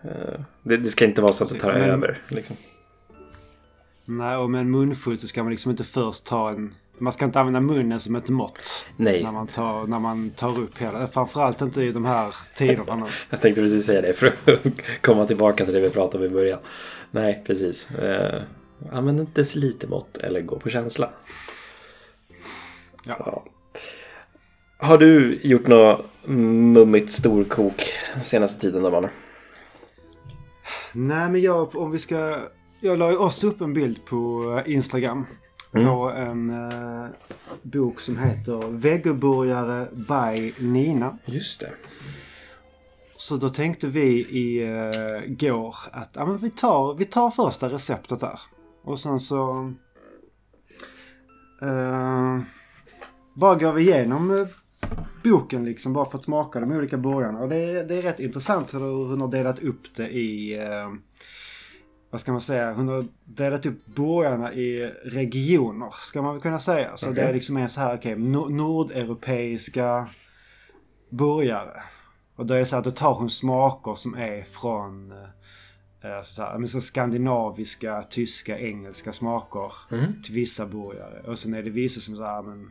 Eh, 0.08 0.40
Det, 0.62 0.76
det 0.76 0.88
ska 0.88 1.04
inte 1.04 1.22
vara 1.22 1.32
så 1.32 1.44
att 1.44 1.50
det 1.50 1.58
tar 1.60 1.72
Men- 1.72 1.90
över. 1.90 2.22
Liksom. 2.28 2.56
Nej, 4.04 4.36
och 4.36 4.50
med 4.50 4.60
en 4.60 4.70
munfull 4.70 5.18
så 5.18 5.28
ska 5.28 5.42
man 5.42 5.50
liksom 5.52 5.70
inte 5.70 5.84
först 5.84 6.24
ta 6.24 6.50
en... 6.50 6.74
Man 7.00 7.12
ska 7.12 7.24
inte 7.24 7.40
använda 7.40 7.60
munnen 7.60 8.00
som 8.00 8.16
ett 8.16 8.28
mått. 8.28 8.84
Nej, 8.96 9.22
När 9.24 9.32
man 9.32 9.46
tar, 9.46 9.86
när 9.86 9.98
man 9.98 10.30
tar 10.30 10.58
upp 10.58 10.78
hela. 10.78 11.06
Framförallt 11.06 11.60
inte 11.62 11.82
i 11.82 11.92
de 11.92 12.04
här 12.04 12.34
tiderna 12.54 12.96
nu. 12.96 13.06
jag 13.30 13.40
tänkte 13.40 13.60
precis 13.62 13.86
säga 13.86 14.00
det 14.00 14.12
för 14.12 14.26
att 14.26 14.48
komma 15.00 15.24
tillbaka 15.24 15.64
till 15.64 15.74
det 15.74 15.80
vi 15.80 15.90
pratade 15.90 16.24
om 16.26 16.30
i 16.30 16.34
början. 16.34 16.58
Nej, 17.10 17.42
precis. 17.46 17.90
Eh, 17.90 18.42
Använd 18.92 19.20
inte 19.20 19.40
decilitermått 19.40 20.16
eller 20.16 20.40
gå 20.40 20.58
på 20.58 20.68
känsla. 20.70 21.10
Ja. 23.04 23.14
Så. 23.18 23.42
Har 24.76 24.98
du 24.98 25.38
gjort 25.42 25.66
något 25.66 26.06
mummigt 26.24 27.10
storkok 27.12 27.82
senaste 28.22 28.60
tiden 28.60 28.82
då, 28.82 28.90
Manne? 28.90 29.08
Nej, 30.92 31.30
men 31.30 31.40
jag, 31.40 31.76
om 31.76 31.90
vi 31.90 31.98
ska... 31.98 32.38
Jag 32.80 32.98
la 32.98 33.10
ju 33.10 33.16
också 33.16 33.46
upp 33.46 33.60
en 33.60 33.74
bild 33.74 34.04
på 34.04 34.62
Instagram. 34.66 35.26
På 35.72 36.12
en 36.16 36.50
eh, 36.50 37.06
bok 37.62 38.00
som 38.00 38.18
heter 38.18 38.68
Vegoburgare 38.68 39.88
by 39.92 40.52
Nina. 40.58 41.18
Just 41.24 41.60
det. 41.60 41.70
Så 43.16 43.36
då 43.36 43.48
tänkte 43.48 43.86
vi 43.86 44.26
i 44.30 44.64
uh, 44.64 45.36
går 45.36 45.74
att 45.92 46.10
ja, 46.12 46.26
men 46.26 46.38
vi, 46.38 46.50
tar, 46.50 46.94
vi 46.94 47.04
tar 47.04 47.30
första 47.30 47.68
receptet 47.68 48.20
där. 48.20 48.40
Och 48.84 49.00
sen 49.00 49.20
så... 49.20 49.72
eh, 51.62 52.38
bara 53.34 53.54
går 53.54 53.72
vi 53.72 53.82
igenom 53.82 54.30
eh, 54.30 54.46
boken 55.24 55.64
liksom 55.64 55.92
bara 55.92 56.04
för 56.10 56.18
att 56.18 56.24
smaka 56.24 56.60
de 56.60 56.72
olika 56.72 56.96
burgarna. 56.98 57.38
Och 57.38 57.48
det 57.48 57.56
är, 57.56 57.84
det 57.84 57.94
är 57.94 58.02
rätt 58.02 58.20
intressant 58.20 58.74
hur 58.74 59.08
hon 59.08 59.20
har 59.20 59.28
delat 59.28 59.58
upp 59.58 59.94
det 59.96 60.08
i... 60.08 60.58
eh, 60.58 60.92
vad 62.10 62.20
ska 62.20 62.32
man 62.32 62.40
säga? 62.40 62.72
Hon 62.72 62.88
har 62.88 63.04
delat 63.24 63.66
upp 63.66 63.86
burgarna 63.86 64.52
i 64.54 64.92
regioner, 65.04 65.94
ska 66.00 66.22
man 66.22 66.32
väl 66.34 66.42
kunna 66.42 66.58
säga. 66.58 66.96
Så 66.96 67.06
Okej. 67.10 67.22
det 67.22 67.28
är 67.28 67.34
liksom 67.34 67.56
är 67.56 67.66
så 67.68 67.80
här, 67.80 67.96
okej, 67.96 68.14
nor- 68.16 68.50
nordeuropeiska 68.50 70.08
burgare. 71.10 71.82
Och 72.36 72.46
då 72.46 72.54
är 72.54 72.58
det 72.58 72.66
så 72.66 72.76
här, 72.76 72.82
då 72.82 72.90
tar 72.90 73.14
hon 73.14 73.30
smaker 73.30 73.94
som 73.94 74.14
är 74.14 74.42
från 74.42 75.12
eh, 76.02 76.22
så 76.24 76.42
här, 76.42 76.58
men 76.58 76.68
så 76.68 76.80
skandinaviska, 76.80 78.02
tyska, 78.02 78.58
engelska 78.58 79.12
smaker 79.12 79.72
Mm. 79.92 80.22
till 80.22 80.34
vissa 80.34 80.66
burgare. 80.66 81.22
Och 81.26 81.38
sen 81.38 81.54
är 81.54 81.62
det 81.62 81.70
vissa 81.70 82.00
som 82.00 82.14
är 82.14 82.18
så 82.18 82.24
här, 82.24 82.42
men, 82.42 82.70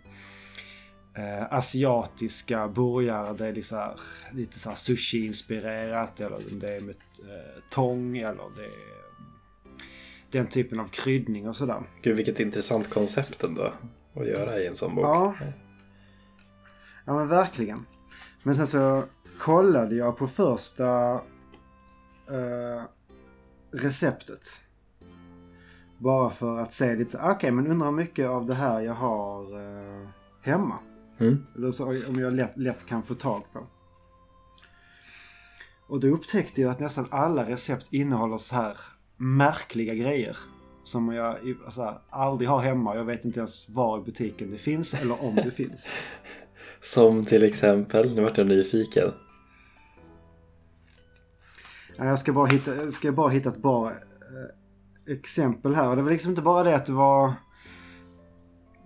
eh, 1.17 1.53
asiatiska 1.53 2.67
burgare. 2.67 3.33
Det 3.33 3.47
är 3.47 3.53
lite 3.53 3.67
så 3.67 3.75
här, 3.75 3.99
lite 4.31 4.59
så 4.59 4.75
sushi-inspirerat 4.75 6.21
eller 6.21 6.39
det 6.51 6.75
är 6.75 6.81
med 6.81 6.95
eh, 7.19 7.61
tång 7.69 8.17
eller 8.17 8.43
det 8.55 8.65
är 8.65 8.97
den 10.31 10.47
typen 10.47 10.79
av 10.79 10.87
kryddning 10.87 11.49
och 11.49 11.55
sådär. 11.55 11.83
Gud, 12.01 12.15
vilket 12.15 12.39
intressant 12.39 12.89
koncept 12.89 13.43
ändå 13.43 13.71
att 14.13 14.27
göra 14.27 14.59
i 14.59 14.67
en 14.67 14.75
sån 14.75 14.95
bok. 14.95 15.05
Ja. 15.05 15.35
Ja 17.05 17.13
men 17.13 17.27
verkligen. 17.27 17.85
Men 18.43 18.55
sen 18.55 18.67
så 18.67 19.03
kollade 19.39 19.95
jag 19.95 20.17
på 20.17 20.27
första 20.27 21.13
eh, 22.29 22.83
receptet. 23.71 24.61
Bara 25.97 26.29
för 26.29 26.59
att 26.59 26.73
se 26.73 26.95
lite, 26.95 27.19
okej 27.23 27.51
men 27.51 27.67
undrar 27.67 27.87
hur 27.87 27.95
mycket 27.95 28.27
av 28.29 28.45
det 28.45 28.53
här 28.53 28.81
jag 28.81 28.93
har 28.93 29.41
eh, 29.41 30.07
hemma. 30.41 30.79
Mm. 31.19 31.45
Eller 31.55 31.71
så, 31.71 31.85
om 32.07 32.19
jag 32.19 32.33
lätt, 32.33 32.57
lätt 32.57 32.85
kan 32.85 33.03
få 33.03 33.15
tag 33.15 33.43
på. 33.53 33.67
Och 35.87 35.99
då 35.99 36.07
upptäckte 36.07 36.61
jag 36.61 36.71
att 36.71 36.79
nästan 36.79 37.07
alla 37.11 37.49
recept 37.49 37.87
innehåller 37.93 38.37
så 38.37 38.55
här 38.55 38.77
märkliga 39.17 39.93
grejer. 39.93 40.37
Som 40.83 41.13
jag 41.13 41.43
i- 41.47 41.57
så 41.71 41.83
här, 41.83 41.97
aldrig 42.09 42.49
har 42.49 42.61
hemma. 42.61 42.95
Jag 42.95 43.03
vet 43.05 43.25
inte 43.25 43.39
ens 43.39 43.69
var 43.69 43.99
i 43.99 44.01
butiken 44.01 44.51
det 44.51 44.57
finns 44.57 44.93
eller 44.93 45.23
om 45.25 45.35
det 45.35 45.51
finns. 45.51 45.87
Som 46.81 47.23
till 47.23 47.43
exempel, 47.43 48.15
nu 48.15 48.21
vart 48.23 48.37
jag 48.37 48.47
nyfiken. 48.47 49.11
Ja, 51.97 52.05
Jag 52.05 52.19
ska 52.19 52.33
bara 52.33 52.45
hitta, 52.45 52.75
jag 52.75 52.93
ska 52.93 53.11
bara 53.11 53.29
hitta 53.29 53.49
ett 53.49 53.61
bra 53.61 53.91
eh, 53.91 55.13
exempel 55.13 55.75
här. 55.75 55.89
Och 55.89 55.95
det 55.95 56.01
var 56.01 56.11
liksom 56.11 56.29
inte 56.31 56.41
bara 56.41 56.63
det 56.63 56.75
att 56.75 56.85
det 56.85 56.93
var 56.93 57.33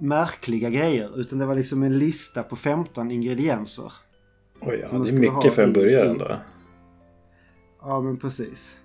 märkliga 0.01 0.69
grejer. 0.69 1.19
Utan 1.19 1.39
det 1.39 1.45
var 1.45 1.55
liksom 1.55 1.83
en 1.83 1.97
lista 1.97 2.43
på 2.43 2.55
15 2.55 3.11
ingredienser. 3.11 3.93
Oj, 4.59 4.87
ja, 4.91 4.97
det 4.97 5.09
är 5.09 5.13
mycket 5.13 5.53
för 5.53 5.63
en 5.63 5.73
burgare 5.73 6.09
ändå. 6.09 6.37
Ja, 7.81 8.01
men 8.01 8.17
precis. 8.17 8.79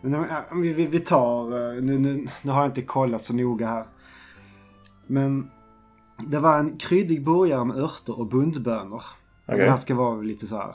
Men, 0.00 0.24
vi, 0.62 0.72
vi, 0.72 0.86
vi 0.86 1.00
tar... 1.00 1.44
eh, 1.76 1.82
Nu, 1.82 1.98
nu, 1.98 2.26
nu 2.42 2.52
har 2.52 2.60
jag 2.60 2.68
inte 2.68 2.82
kollat 2.82 3.24
så 3.24 3.34
noga 3.34 3.66
här. 3.66 3.84
Men 5.06 5.50
det 6.26 6.38
var 6.38 6.58
en 6.58 6.76
kryddig 6.78 7.24
burgare 7.24 7.64
med 7.64 7.76
örter 7.76 8.18
och 8.18 8.26
bundbönor. 8.26 9.02
Okej. 9.46 9.58
Det 9.58 9.70
här 9.70 9.76
ska 9.76 9.94
vara 9.94 10.20
lite 10.20 10.46
så 10.46 10.56
här... 10.56 10.74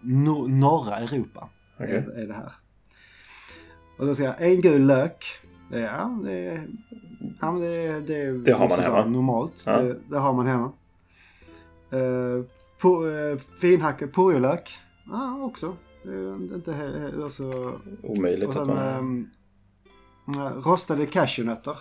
No, 0.00 0.46
norra 0.48 0.96
Europa 0.96 1.48
Okej. 1.76 1.94
är, 1.94 2.18
är 2.22 2.26
det 2.26 2.34
här. 2.34 2.52
Och 3.98 4.06
då 4.06 4.14
ska 4.14 4.24
jag 4.24 4.40
en 4.40 4.60
gul 4.60 4.86
lök. 4.86 5.24
Det 5.72 5.80
ja, 5.80 6.18
det 6.24 6.62
ja, 7.40 7.50
det, 7.52 7.66
är- 7.66 8.00
det, 8.00 8.38
Det 8.38 8.52
har 8.52 8.68
man 8.68 8.78
hemma. 8.78 9.04
Normalt. 9.04 9.62
Ja. 9.66 9.76
Det, 9.82 9.96
det 10.08 10.18
har 10.18 10.32
man 10.32 10.46
hemma. 10.46 10.72
Uh, 11.92 12.44
på, 12.80 13.04
uh, 13.04 13.38
finhackad 13.60 14.12
purjolök. 14.14 14.70
Ja, 15.10 15.42
också. 15.42 15.76
Det 16.02 16.10
är 16.12 16.34
inte 16.54 16.72
he- 16.72 16.98
he- 17.10 17.24
alltså, 17.24 17.78
Omöjligt 18.02 18.48
och 18.48 18.56
att 18.56 18.66
sen, 18.66 18.74
man... 18.76 18.84
ehm, 18.88 19.28
eh, 20.36 20.56
rostade 20.56 21.06
cashewnötter. 21.06 21.76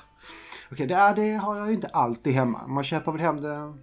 Okej, 0.71 0.87
det, 0.87 1.13
det 1.15 1.31
har 1.33 1.57
jag 1.57 1.67
ju 1.67 1.73
inte 1.73 1.87
alltid 1.87 2.33
hemma. 2.33 2.67
Man 2.67 2.83
köper 2.83 3.11
väl 3.11 3.21
hem 3.21 3.41
det 3.41 3.73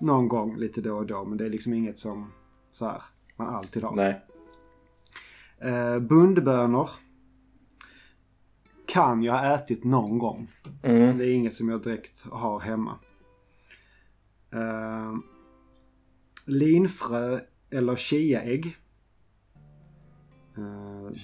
någon 0.00 0.28
gång 0.28 0.56
lite 0.56 0.80
då 0.80 0.96
och 0.96 1.06
då. 1.06 1.24
Men 1.24 1.38
det 1.38 1.44
är 1.46 1.50
liksom 1.50 1.74
inget 1.74 1.98
som 1.98 2.32
så 2.72 2.86
här, 2.86 3.02
man 3.36 3.54
alltid 3.54 3.84
har. 3.84 3.94
Nej. 3.94 4.20
Eh, 5.58 5.98
bundbönor. 5.98 6.88
Kan 8.94 9.22
jag 9.22 9.32
ha 9.32 9.54
ätit 9.54 9.84
någon 9.84 10.18
gång. 10.18 10.50
Mm. 10.82 11.18
Det 11.18 11.24
är 11.24 11.34
inget 11.34 11.54
som 11.54 11.68
jag 11.68 11.82
direkt 11.82 12.24
har 12.30 12.60
hemma. 12.60 12.98
Eh, 14.52 15.14
linfrö 16.44 17.40
eller 17.70 17.96
chiaägg. 17.96 18.76
Eh, 20.56 21.16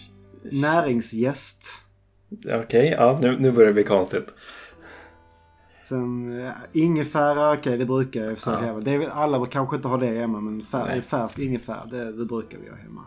näringsgäst. 0.52 1.64
Okej, 2.46 2.94
ja 2.98 3.18
nu, 3.22 3.38
nu 3.38 3.52
börjar 3.52 3.66
det 3.68 3.74
bli 3.74 3.84
konstigt. 3.84 4.26
Sen 5.88 6.40
eh, 6.40 6.52
ingefära, 6.72 7.52
okej 7.52 7.78
det 7.78 7.86
brukar 7.86 8.20
jag 8.20 8.30
i 8.30 8.34
och 8.34 8.38
för 8.38 8.44
sig 8.44 8.60
Ja. 8.60 8.66
hemma. 8.66 8.80
Det 8.80 8.90
är, 8.90 9.08
alla 9.08 9.46
kanske 9.46 9.76
inte 9.76 9.88
har 9.88 9.98
det 9.98 10.18
hemma 10.18 10.40
men 10.40 10.62
fär, 10.62 11.00
färsk 11.00 11.38
ingefära 11.38 11.86
det, 11.86 12.12
det 12.12 12.24
brukar 12.24 12.58
vi 12.58 12.68
ha 12.68 12.76
hemma. 12.76 13.06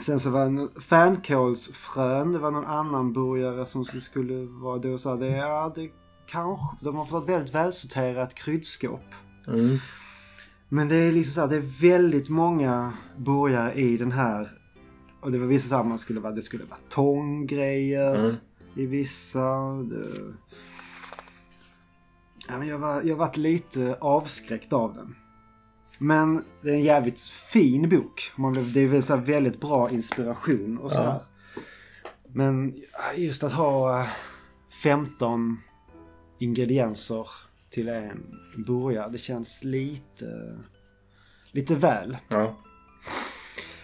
Sen 0.00 0.20
så 0.20 0.30
var 0.30 0.40
det 0.40 0.46
en 0.46 0.80
fänkålsfrön. 0.80 2.32
Det 2.32 2.38
var 2.38 2.50
någon 2.50 2.64
annan 2.66 3.12
burgare 3.12 3.66
som 3.66 3.84
skulle 3.84 4.44
vara 4.44 4.78
då. 4.78 4.98
Så 4.98 5.10
här, 5.10 5.16
det, 5.16 5.26
ja, 5.36 5.72
det 5.74 5.90
kanske. 6.26 6.66
De 6.80 6.96
har 6.96 7.04
fått 7.04 7.22
ett 7.22 7.28
väldigt 7.28 7.54
välsorterat 7.54 8.34
kryddskåp. 8.34 9.14
Mm. 9.46 9.78
Men 10.68 10.88
det 10.88 10.96
är 10.96 11.12
liksom 11.12 11.32
så 11.34 11.40
här, 11.40 11.48
det 11.48 11.56
är 11.56 11.80
väldigt 11.90 12.28
många 12.28 12.92
burgare 13.16 13.72
i 13.72 13.96
den 13.96 14.12
här. 14.12 14.48
Och 15.20 15.32
det 15.32 15.38
var 15.38 15.46
vissa 15.46 15.68
så 15.68 15.76
här, 15.76 15.84
man 15.84 15.98
skulle 15.98 16.20
vara, 16.20 16.32
det 16.32 16.42
skulle 16.42 16.64
vara 16.64 16.80
tånggrejer 16.88 18.14
Mm. 18.16 18.36
i 18.74 18.86
vissa. 18.86 19.72
Det... 19.82 20.06
Ja, 22.48 22.58
men 22.58 22.68
jag, 22.68 22.78
var, 22.78 23.02
jag 23.02 23.14
har 23.14 23.18
varit 23.18 23.36
lite 23.36 23.98
avskräckt 24.00 24.72
av 24.72 24.94
den. 24.94 25.14
Men 25.98 26.44
det 26.62 26.70
är 26.70 26.74
en 26.74 26.82
jävligt 26.82 27.20
fin 27.20 27.88
bok. 27.88 28.30
Man, 28.36 28.52
det 28.74 28.80
är 28.80 29.00
så 29.00 29.16
väldigt 29.16 29.60
bra 29.60 29.90
inspiration 29.90 30.78
och 30.78 30.92
så 30.92 30.98
Ja. 31.00 31.10
här. 31.10 31.20
Men 32.32 32.74
just 33.16 33.44
att 33.44 33.52
ha 33.52 34.00
eh, 34.00 34.06
15 34.82 35.58
ingredienser 36.38 37.26
till 37.70 37.88
en 37.88 38.26
burgare. 38.66 39.08
Det 39.12 39.18
känns 39.18 39.64
lite, 39.64 40.58
lite 41.52 41.74
väl. 41.74 42.16
Ja. 42.28 42.54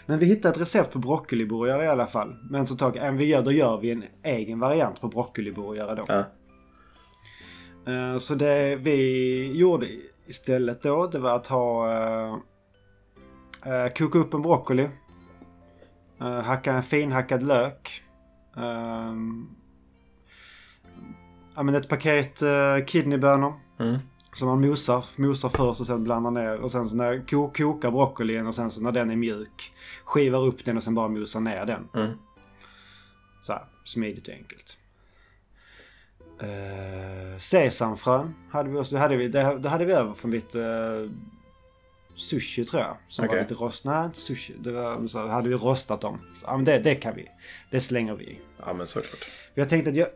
Men 0.07 0.19
vi 0.19 0.27
hittade 0.27 0.55
ett 0.55 0.61
recept 0.61 0.93
på 0.93 0.99
broccoliburgare 0.99 1.85
i 1.85 1.89
alla 1.89 2.07
fall. 2.07 2.37
Men 2.51 2.67
så 2.67 2.77
tag, 2.77 2.97
även 2.97 3.17
vi 3.17 3.25
gör, 3.25 3.43
då 3.43 3.53
gör 3.53 3.81
vi 3.81 3.91
en 3.91 4.05
egen 4.23 4.59
variant 4.61 5.01
på 5.01 5.09
broccoliburgare 5.09 5.95
då. 5.95 6.03
Ja. 6.09 6.25
Eh, 7.93 8.19
Så 8.19 8.35
det 8.35 8.77
vi 8.77 9.53
gjorde 9.53 9.87
istället 10.27 10.83
då, 10.83 11.07
det 11.07 11.19
var 11.19 11.37
att 11.37 11.47
ha... 11.47 11.89
Uh, 13.67 13.89
koka 13.89 14.19
upp 14.19 14.35
en 14.35 14.43
broccoli. 14.43 14.89
Uh, 16.23 16.41
hacka 16.41 16.73
en 16.73 16.83
finhackad 16.83 17.43
lök. 17.43 18.03
Ja, 21.57 21.63
men 21.63 21.75
ett 21.75 21.89
paket 21.89 22.43
uh, 22.43 22.85
kidneybönor. 22.87 23.53
Mm. 23.79 23.99
Som 24.33 24.49
man 24.49 24.61
mosar, 24.61 25.05
mosar 25.17 25.49
först 25.49 25.81
och 25.81 25.87
sen 25.87 26.05
blandar 26.05 26.31
ner. 26.31 26.61
Och 26.61 26.73
sen 26.73 26.89
så 26.89 26.97
när 26.97 27.29
ko, 27.29 27.51
kokar 27.57 27.91
broccolin 27.91 28.47
och 28.47 28.55
sen 28.55 28.71
så 28.71 28.81
när 28.81 28.93
den 28.93 29.11
är 29.11 29.17
mjuk. 29.17 29.73
Skivar 30.05 30.47
upp 30.47 30.65
den 30.65 30.77
och 30.77 30.83
sen 30.83 30.95
bara 30.95 31.09
mosar 31.09 31.41
ner 31.41 31.67
den. 31.67 31.89
Mm. 31.95 32.19
Så 33.43 33.53
här, 33.53 33.65
smidigt 33.85 34.29
och 34.29 34.35
enkelt. 34.35 34.79
Uh, 36.43 37.39
sesamfrön 37.39 38.35
hade 38.51 38.71
vi 38.71 38.79
också. 38.79 38.95
Det 38.95 39.01
hade 39.01 39.17
vi, 39.17 39.29
det, 39.29 39.59
det 39.59 39.69
hade 39.69 39.85
vi 39.85 39.93
över 39.93 40.15
från 40.15 40.31
lite 40.31 40.61
eh, 40.63 41.11
sushi 42.17 42.65
tror 42.65 42.83
jag. 42.83 42.97
Som 43.09 43.25
Okej. 43.25 43.37
var 43.37 43.43
lite 43.43 43.55
rost. 43.55 43.85
Nej, 43.85 44.05
inte 44.05 44.19
sushi. 44.19 44.55
Det 44.59 44.73
var, 44.73 45.07
så 45.07 45.27
hade 45.27 45.49
vi 45.49 45.55
rostat 45.55 46.01
dem. 46.01 46.19
Så, 46.41 46.47
ja, 46.47 46.57
men 46.57 46.65
det, 46.65 46.79
det 46.79 46.95
kan 46.95 47.17
vi. 47.17 47.29
Det 47.71 47.81
slänger 47.81 48.15
vi 48.15 48.41
ja, 48.67 48.73
men 48.73 48.87
såklart. 48.87 49.29
Jag 49.55 49.69
tänkte 49.69 49.91
att 49.91 49.97
jag, 49.97 50.09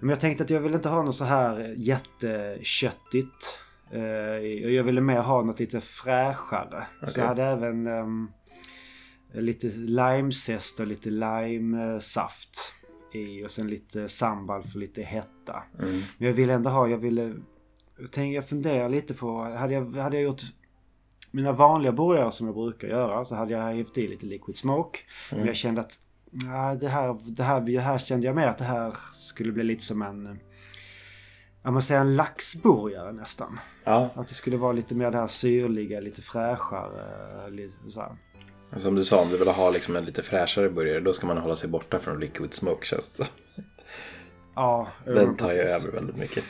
men 0.00 0.10
jag 0.10 0.20
tänkte 0.20 0.44
att 0.44 0.50
jag 0.50 0.60
vill 0.60 0.74
inte 0.74 0.88
ha 0.88 1.02
något 1.02 1.16
så 1.16 1.24
här 1.24 1.74
jätteköttigt. 1.76 3.58
Eh, 3.92 4.02
jag 4.74 4.84
ville 4.84 5.00
mer 5.00 5.20
ha 5.20 5.42
något 5.42 5.60
lite 5.60 5.80
fräschare. 5.80 6.86
Så 7.00 7.06
Okej. 7.06 7.14
jag 7.16 7.26
hade 7.26 7.44
även 7.44 7.86
ehm, 7.86 8.28
lite 9.34 9.66
limezest 9.66 10.80
och 10.80 10.86
lite 10.86 11.10
limesaft 11.10 12.74
i. 13.14 13.44
Och 13.44 13.50
sen 13.50 13.66
lite 13.66 14.08
sambal 14.08 14.62
för 14.62 14.78
lite 14.78 15.02
hetta. 15.02 15.62
Mm. 15.78 16.02
Men 16.18 16.28
jag 16.28 16.34
ville 16.34 16.52
ändå 16.52 16.70
ha, 16.70 16.88
jag 16.88 16.98
ville... 16.98 17.34
Jag, 17.98 18.12
tänkte, 18.12 18.34
jag 18.34 18.48
funderar 18.48 18.88
lite 18.88 19.14
på, 19.14 19.42
hade 19.42 19.74
jag, 19.74 19.96
hade 19.96 20.16
jag 20.16 20.24
gjort 20.24 20.42
mina 21.30 21.52
vanliga 21.52 21.92
burgare 21.92 22.30
som 22.30 22.46
jag 22.46 22.54
brukar 22.56 22.88
göra 22.88 23.24
så 23.24 23.34
hade 23.34 23.52
jag 23.52 23.62
hävt 23.62 23.98
i 23.98 24.08
lite 24.08 24.26
liquid 24.26 24.56
smoke. 24.56 24.98
Men 25.30 25.46
jag 25.46 25.56
kände 25.56 25.80
att 25.80 25.98
ja, 26.30 26.74
det, 26.74 26.88
här, 26.88 27.16
det, 27.24 27.42
här, 27.42 27.60
det 27.60 27.80
här 27.80 27.98
kände 27.98 28.26
jag 28.26 28.36
mer 28.36 28.46
att 28.46 28.58
det 28.58 28.64
här 28.64 28.94
skulle 29.12 29.52
bli 29.52 29.64
lite 29.64 29.84
som 29.84 30.02
en... 30.02 30.38
Ja, 31.62 31.70
man 31.70 31.82
säger 31.82 32.00
en 32.00 32.16
laxburgare 32.16 33.12
nästan. 33.12 33.58
Ja, 33.84 34.10
Att 34.14 34.28
det 34.28 34.34
skulle 34.34 34.56
vara 34.56 34.72
lite 34.72 34.94
mer 34.94 35.10
det 35.10 35.18
här 35.18 35.26
syrliga, 35.26 36.00
lite 36.00 36.22
fräschare. 36.22 37.50
Lite 37.50 37.90
så 37.90 38.00
här. 38.00 38.16
Som 38.76 38.94
du 38.94 39.04
sa, 39.04 39.20
om 39.20 39.28
du 39.30 39.36
vill 39.36 39.48
ha 39.48 39.70
liksom 39.70 39.96
en 39.96 40.04
lite 40.04 40.22
fräschare 40.22 40.70
burgare 40.70 41.00
då 41.00 41.12
ska 41.12 41.26
man 41.26 41.38
hålla 41.38 41.56
sig 41.56 41.68
borta 41.70 41.98
från 41.98 42.20
liquid 42.20 42.54
smoke 42.54 42.86
känns 42.86 43.12
det. 43.16 43.26
Ja, 44.54 44.88
Den 45.04 45.36
tar 45.36 45.50
ju 45.52 45.58
över 45.60 45.92
väldigt 45.92 46.16
mycket. 46.16 46.44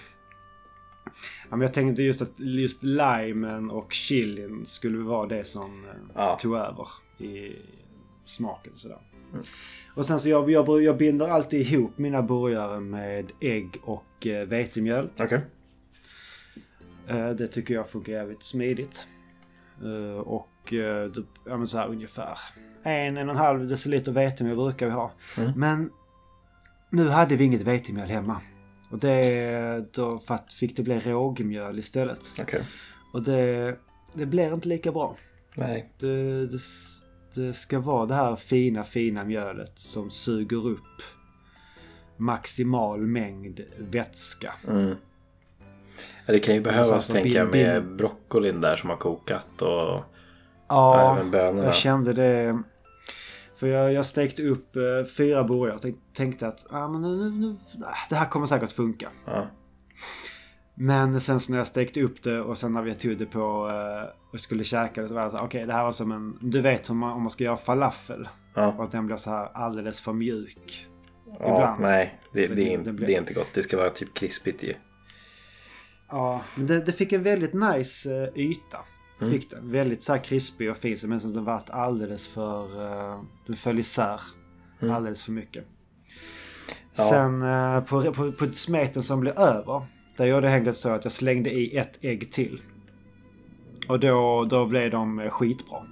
Ja, 1.50 1.56
men 1.56 1.60
jag 1.60 1.74
tänkte 1.74 2.02
just 2.02 2.22
att 2.22 2.32
just 2.36 2.82
limen 2.82 3.70
och 3.70 3.92
chilin 3.92 4.66
skulle 4.66 4.98
vara 4.98 5.26
det 5.26 5.44
som 5.44 5.84
eh, 5.84 5.90
Ja. 6.14 6.38
tog 6.40 6.56
över 6.56 6.88
i 7.18 7.56
smaken. 8.24 8.72
Sådär. 8.76 8.98
Och 9.94 10.06
sen 10.06 10.20
så 10.20 10.28
jag, 10.28 10.50
jag, 10.50 10.82
jag 10.82 10.96
binder 10.96 11.28
alltid 11.28 11.60
ihop 11.72 11.98
mina 11.98 12.22
burgare 12.22 12.80
med 12.80 13.32
ägg 13.40 13.76
och 13.82 14.26
eh, 14.26 14.46
vetemjöl. 14.48 15.10
Okej. 15.20 15.40
Eh, 17.08 17.30
det 17.30 17.46
tycker 17.48 17.74
jag 17.74 17.88
funkar 17.88 18.12
jävligt 18.12 18.42
smidigt. 18.42 19.06
Eh, 19.82 20.18
och 20.18 20.49
eh, 20.64 21.04
det, 21.04 21.22
ja, 21.46 21.56
men 21.56 21.68
så 21.68 21.78
här 21.78 21.88
ungefär 21.88 22.38
en, 22.82 23.16
en 23.16 23.28
och 23.28 23.34
en 23.34 23.40
halv 23.40 23.68
deciliter 23.68 24.12
vetemjöl 24.12 24.56
brukar 24.56 24.86
vi 24.86 24.92
ha. 24.92 25.12
Mm. 25.36 25.52
Men 25.56 25.90
nu 26.90 27.08
hade 27.08 27.36
vi 27.36 27.44
inget 27.44 27.62
vetemjöl 27.62 28.08
hemma. 28.08 28.40
Och 28.90 28.98
det, 28.98 29.94
då 29.94 30.20
fick 30.58 30.76
det 30.76 30.82
bli 30.82 31.00
rågmjöl 31.00 31.78
istället. 31.78 32.20
Okej. 32.40 32.62
Och 33.12 33.22
det, 33.22 33.76
det 34.14 34.26
blir 34.26 34.54
inte 34.54 34.68
lika 34.68 34.92
bra. 34.92 35.16
Nej. 35.54 35.92
Det, 35.98 36.46
det, 36.46 36.60
det 37.34 37.52
ska 37.52 37.80
vara 37.80 38.06
det 38.06 38.14
här 38.14 38.36
fina, 38.36 38.84
fina 38.84 39.24
mjölet 39.24 39.78
som 39.78 40.10
suger 40.10 40.66
upp 40.66 41.02
maximal 42.16 43.00
mängd 43.00 43.60
vätska. 43.78 44.54
Mm. 44.68 44.94
Ja, 46.26 46.32
det 46.32 46.38
kan 46.38 46.54
ju 46.54 46.60
behövas 46.60 46.90
Alltså, 46.90 47.12
tänker 47.12 47.38
jag 47.38 47.52
med 47.52 47.96
broccolin 47.96 48.60
där 48.60 48.76
som 48.76 48.90
har 48.90 48.96
kokat 48.96 49.62
och 49.62 50.02
Ja, 50.70 51.18
jag 51.56 51.74
kände 51.74 52.12
det. 52.12 52.62
För 53.56 53.66
jag, 53.66 53.92
jag 53.92 54.06
stekte 54.06 54.42
upp 54.42 54.76
eh, 54.76 54.82
fyra 55.16 55.44
burgare 55.44 55.74
och 55.74 55.82
tänk, 55.82 55.96
tänkte 56.14 56.48
att 56.48 56.66
ah, 56.72 56.88
men 56.88 57.02
nu, 57.02 57.08
nu, 57.16 57.30
nu, 57.30 57.56
ah, 57.84 57.94
det 58.08 58.14
här 58.14 58.26
kommer 58.26 58.46
säkert 58.46 58.72
funka. 58.72 59.08
Ja. 59.26 59.46
Men 60.74 61.20
sen 61.20 61.40
så 61.40 61.52
när 61.52 61.58
jag 61.58 61.66
stekte 61.66 62.02
upp 62.02 62.22
det 62.22 62.40
och 62.40 62.58
sen 62.58 62.72
när 62.72 62.82
vi 62.82 62.94
tog 62.94 63.18
det 63.18 63.26
på 63.26 63.68
eh, 63.68 64.10
och 64.32 64.40
skulle 64.40 64.64
käka 64.64 65.02
det 65.02 65.08
så 65.08 65.14
var 65.14 65.24
det 65.24 65.30
så 65.30 65.44
okej 65.44 65.66
det 65.66 65.72
här 65.72 65.84
var 65.84 65.92
som 65.92 66.12
en, 66.12 66.38
du 66.40 66.60
vet 66.60 66.90
hur 66.90 66.94
man, 66.94 67.12
om 67.12 67.22
man 67.22 67.30
ska 67.30 67.44
göra 67.44 67.56
falafel. 67.56 68.20
Och 68.54 68.60
Ja. 68.62 68.84
att 68.84 68.90
den 68.90 69.06
blir 69.06 69.16
så 69.16 69.30
här 69.30 69.48
alldeles 69.54 70.00
för 70.00 70.12
mjuk. 70.12 70.86
ja, 71.26 71.34
Ibland. 71.54 71.80
nej. 71.80 72.20
Det, 72.32 72.46
det, 72.46 72.54
Det- 72.54 72.74
är, 72.74 72.78
det 72.78 72.92
blir- 72.92 73.06
det 73.06 73.14
är 73.14 73.18
inte 73.18 73.34
gott. 73.34 73.48
Det 73.54 73.62
ska 73.62 73.76
vara 73.76 73.90
typ 73.90 74.14
krispigt 74.14 74.62
ju. 74.62 74.74
Ja, 76.10 76.40
men 76.54 76.66
det, 76.66 76.80
det 76.80 76.92
fick 76.92 77.12
en 77.12 77.22
väldigt 77.22 77.52
nice 77.54 78.22
eh, 78.22 78.28
yta. 78.40 78.78
Mm. 79.20 79.32
Fick 79.32 79.50
den. 79.50 79.72
Väldigt 79.72 80.02
så 80.02 80.12
här 80.12 80.24
krispig 80.24 80.70
och 80.70 80.76
fin. 80.76 80.98
Men 81.04 81.20
som 81.20 81.32
den 81.32 81.44
vart 81.44 81.70
alldeles 81.70 82.28
för... 82.28 82.82
Uh, 82.82 83.22
den 83.46 83.56
föll 83.56 83.78
isär 83.78 84.20
Mm. 84.82 84.94
alldeles 84.94 85.24
för 85.24 85.32
mycket. 85.32 85.64
Ja. 86.94 87.02
Sen 87.02 87.42
eh, 87.42 87.80
på, 87.84 88.12
på, 88.12 88.32
på 88.32 88.52
smeten 88.52 89.02
som 89.02 89.20
blev 89.20 89.38
över. 89.38 89.82
Där 90.16 90.26
gjorde 90.26 90.46
jag 90.46 90.52
helt 90.52 90.60
enkelt 90.60 90.76
så 90.76 90.88
att 90.88 91.04
jag 91.04 91.12
slängde 91.12 91.50
i 91.50 91.76
ett 91.76 91.98
ägg 92.04 92.32
till. 92.32 92.60
Och 93.88 94.00
då, 94.00 94.44
då 94.44 94.66
blev 94.66 94.90
de 94.90 95.18
eh, 95.18 95.30
skitbra. 95.30 95.82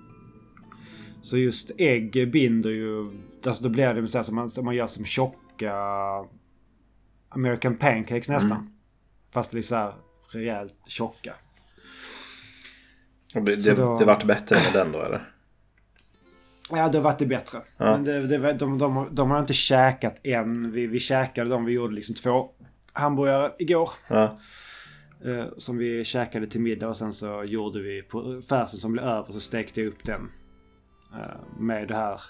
Så 1.22 1.38
just 1.38 1.70
ägg 1.78 2.30
binder 2.32 2.70
ju... 2.70 3.10
Alltså 3.46 3.62
då 3.62 3.68
blir 3.68 3.94
det 3.94 4.08
så 4.08 4.18
här 4.18 4.22
som 4.22 4.34
man, 4.34 4.50
som 4.50 4.64
man 4.64 4.74
gör 4.74 4.86
som 4.86 5.04
tjocka 5.04 5.74
American 7.28 7.76
pancakes 7.76 8.28
nästan. 8.28 8.52
Mm. 8.52 8.70
Fast 9.30 9.50
det 9.50 9.58
är 9.58 9.62
så 9.62 9.76
här 9.76 9.94
rejält 10.32 10.74
tjocka. 10.88 11.34
Och 13.38 13.44
det, 13.44 13.56
det, 13.56 13.74
då- 13.74 13.98
det 13.98 14.04
vart 14.04 14.24
bättre 14.24 14.56
med 14.56 14.72
den 14.72 14.92
då 14.92 15.02
eller? 15.02 15.32
Ja, 16.70 16.88
då 16.88 17.00
vart 17.00 17.18
det 17.18 17.26
bättre. 17.26 17.58
Ja. 17.76 17.84
Men 17.92 18.04
det, 18.04 18.26
det, 18.26 18.38
de, 18.38 18.52
de, 18.58 18.78
de, 18.78 19.08
de 19.10 19.30
har 19.30 19.38
inte 19.38 19.52
käkat 19.54 20.20
än. 20.26 20.72
Vi, 20.72 20.86
vi 20.86 21.00
käkade 21.00 21.50
dem. 21.50 21.64
Vi 21.64 21.72
gjorde 21.72 21.94
liksom 21.94 22.14
två 22.14 22.50
hamburgare 22.92 23.52
igår. 23.58 23.90
Ja. 24.10 24.38
Eh, 25.24 25.44
som 25.58 25.78
vi 25.78 26.04
käkade 26.04 26.46
till 26.46 26.60
middag 26.60 26.88
och 26.88 26.96
sen 26.96 27.12
så 27.12 27.44
gjorde 27.44 27.82
vi 27.82 28.02
på 28.02 28.42
färsen 28.48 28.80
som 28.80 28.92
blev 28.92 29.04
över 29.04 29.32
så 29.32 29.40
stekte 29.40 29.80
jag 29.80 29.88
upp 29.88 30.04
den. 30.04 30.28
eh, 31.14 31.40
med 31.58 31.88
det 31.88 31.94
här 31.94 32.20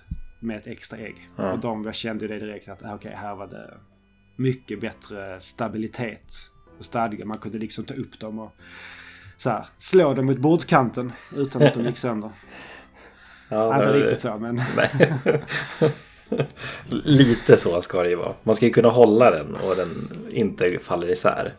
med 0.40 0.56
ett 0.58 0.66
extra 0.66 0.98
ägg. 0.98 1.28
Ja. 1.36 1.52
Och 1.52 1.58
de 1.58 1.84
jag 1.84 1.94
kände 1.94 2.24
ju 2.24 2.28
det 2.28 2.38
direkt 2.46 2.68
att 2.68 2.82
ah, 2.84 2.94
okej 2.94 3.12
här 3.16 3.34
var 3.34 3.46
det 3.46 3.74
mycket 4.36 4.80
bättre 4.80 5.40
stabilitet 5.40 6.32
och 6.78 6.84
stadga. 6.84 7.24
Man 7.24 7.38
kunde 7.38 7.58
liksom 7.58 7.84
ta 7.84 7.94
upp 7.94 8.20
dem 8.20 8.38
och 8.38 8.52
så 9.38 9.50
här, 9.50 9.66
slå 9.78 10.14
dem 10.14 10.26
mot 10.26 10.38
bordskanten 10.38 11.12
utan 11.36 11.62
att 11.62 11.74
de 11.74 11.84
gick 11.84 11.98
sönder. 11.98 12.30
ja 13.48 13.76
Inte 13.76 13.94
riktigt 13.94 14.20
så 14.20 14.38
men. 14.38 14.60
Lite 17.04 17.56
så 17.56 17.80
ska 17.80 18.02
det 18.02 18.08
ju 18.08 18.16
vara. 18.16 18.34
Man 18.42 18.54
ska 18.54 18.66
ju 18.66 18.72
kunna 18.72 18.88
hålla 18.88 19.30
den 19.30 19.54
och 19.54 19.76
den 19.76 19.88
inte 20.30 20.78
faller 20.78 21.10
isär. 21.10 21.54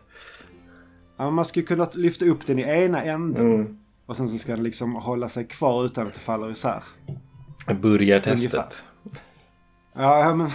ja, 1.18 1.30
man 1.30 1.46
skulle 1.46 1.66
kunna 1.66 1.88
lyfta 1.94 2.26
upp 2.26 2.46
den 2.46 2.60
i 2.60 2.62
ena 2.62 3.04
änden. 3.04 3.54
Mm. 3.54 3.80
Och 4.06 4.18
sen 4.18 4.30
så 4.30 4.38
ska 4.38 4.52
den 4.52 4.64
liksom 4.64 4.96
hålla 4.96 5.30
sig 5.30 5.48
kvar 5.48 5.86
utan 5.86 6.08
att 6.08 6.14
det 6.14 6.20
faller 6.20 6.52
isär. 6.52 6.84
Burgartestet. 7.82 8.84
Ja, 9.94 10.36
men 10.36 10.50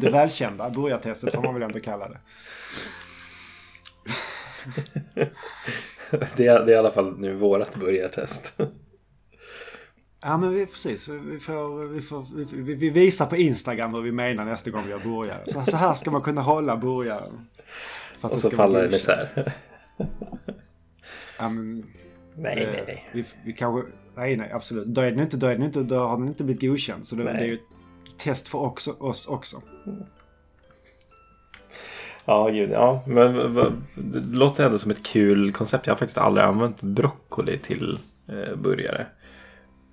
det 0.00 0.10
välkända 0.10 0.70
burgartestet 0.70 1.34
får 1.34 1.42
man 1.42 1.54
väl 1.54 1.62
ändå 1.62 1.80
kalla 1.80 2.08
det. 2.08 2.18
det, 6.10 6.46
är, 6.46 6.66
det 6.66 6.72
är 6.72 6.74
i 6.74 6.76
alla 6.76 6.90
fall 6.90 7.18
nu 7.18 7.34
vårat 7.34 7.76
burgartest. 7.76 8.60
Ja 10.20 10.36
men 10.36 10.54
vi, 10.54 10.66
precis. 10.66 11.08
Vi, 11.08 11.40
får, 11.40 11.84
vi, 11.84 12.00
får, 12.00 12.26
vi, 12.62 12.74
vi 12.74 12.90
visar 12.90 13.26
på 13.26 13.36
Instagram 13.36 13.94
hur 13.94 14.02
vi 14.02 14.12
menar 14.12 14.44
nästa 14.44 14.70
gång 14.70 14.82
vi 14.84 14.90
gör 14.90 14.98
burgare. 14.98 15.40
Så, 15.46 15.62
så 15.62 15.76
här 15.76 15.94
ska 15.94 16.10
man 16.10 16.20
kunna 16.20 16.40
hålla 16.40 16.76
burgaren. 16.76 17.46
Och 18.20 18.40
så 18.40 18.50
faller 18.50 18.82
den 18.82 18.94
isär. 18.94 19.52
Ja, 21.38 21.48
men, 21.48 21.84
nej, 22.34 22.62
eh, 22.62 22.70
nej, 22.72 22.84
nej. 22.86 23.08
Vi, 23.12 23.24
vi 23.44 23.52
kanske, 23.52 23.90
nej, 24.14 24.36
nej, 24.36 24.52
absolut. 24.52 24.86
Då, 24.86 25.00
är 25.00 25.10
den 25.10 25.20
inte, 25.20 25.36
då, 25.36 25.46
är 25.46 25.54
den 25.54 25.62
inte, 25.62 25.82
då 25.82 25.98
har 25.98 26.18
den 26.18 26.28
inte 26.28 26.44
blivit 26.44 26.62
godkänd. 26.62 27.06
Så 27.06 27.16
det, 27.16 27.24
det 27.24 27.30
är 27.30 27.44
ju 27.44 27.54
ett 27.54 28.18
test 28.18 28.48
för 28.48 28.58
också, 28.58 28.92
oss 28.92 29.26
också. 29.26 29.62
Ja, 32.26 32.48
gud, 32.48 32.70
ja. 32.70 33.02
Men 33.06 33.54
det 33.94 34.38
låter 34.38 34.64
ändå 34.64 34.78
som 34.78 34.90
ett 34.90 35.06
kul 35.06 35.52
koncept. 35.52 35.86
Jag 35.86 35.94
har 35.94 35.98
faktiskt 35.98 36.18
aldrig 36.18 36.46
använt 36.46 36.82
broccoli 36.82 37.58
till 37.58 37.98
eh, 38.28 38.56
burgare. 38.56 39.06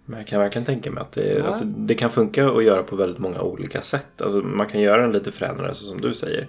Men 0.05 0.19
jag 0.19 0.27
kan 0.27 0.39
verkligen 0.39 0.65
tänka 0.65 0.91
mig 0.91 1.01
att 1.01 1.11
det, 1.11 1.33
ja. 1.33 1.45
alltså, 1.45 1.65
det 1.65 1.95
kan 1.95 2.09
funka 2.09 2.49
att 2.49 2.63
göra 2.63 2.83
på 2.83 2.95
väldigt 2.95 3.19
många 3.19 3.41
olika 3.41 3.81
sätt. 3.81 4.21
Alltså, 4.21 4.37
man 4.37 4.67
kan 4.67 4.81
göra 4.81 5.01
den 5.01 5.11
lite 5.11 5.31
fränare 5.31 5.75
så 5.75 5.85
som 5.85 6.01
du 6.01 6.13
säger. 6.13 6.47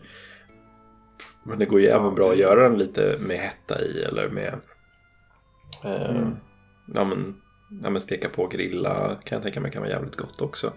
Men 1.43 1.59
det 1.59 1.65
går 1.65 1.81
ju 1.81 1.87
ja, 1.87 1.97
även 2.01 2.15
bra 2.15 2.31
att 2.31 2.39
göra 2.39 2.69
den 2.69 2.79
lite 2.79 3.19
med 3.21 3.39
hetta 3.39 3.81
i 3.81 4.03
eller 4.03 4.29
med 4.29 4.55
eh, 5.85 6.11
mm. 6.11 6.37
ja, 6.95 7.05
men, 7.05 7.35
ja, 7.83 7.91
men 7.91 8.01
steka 8.01 8.29
på 8.29 8.43
och 8.43 8.51
grilla 8.51 9.17
kan 9.25 9.37
jag 9.37 9.43
tänka 9.43 9.61
mig 9.61 9.71
kan 9.71 9.83
vara 9.83 9.93
jävligt 9.93 10.17
gott 10.17 10.41
också. 10.41 10.73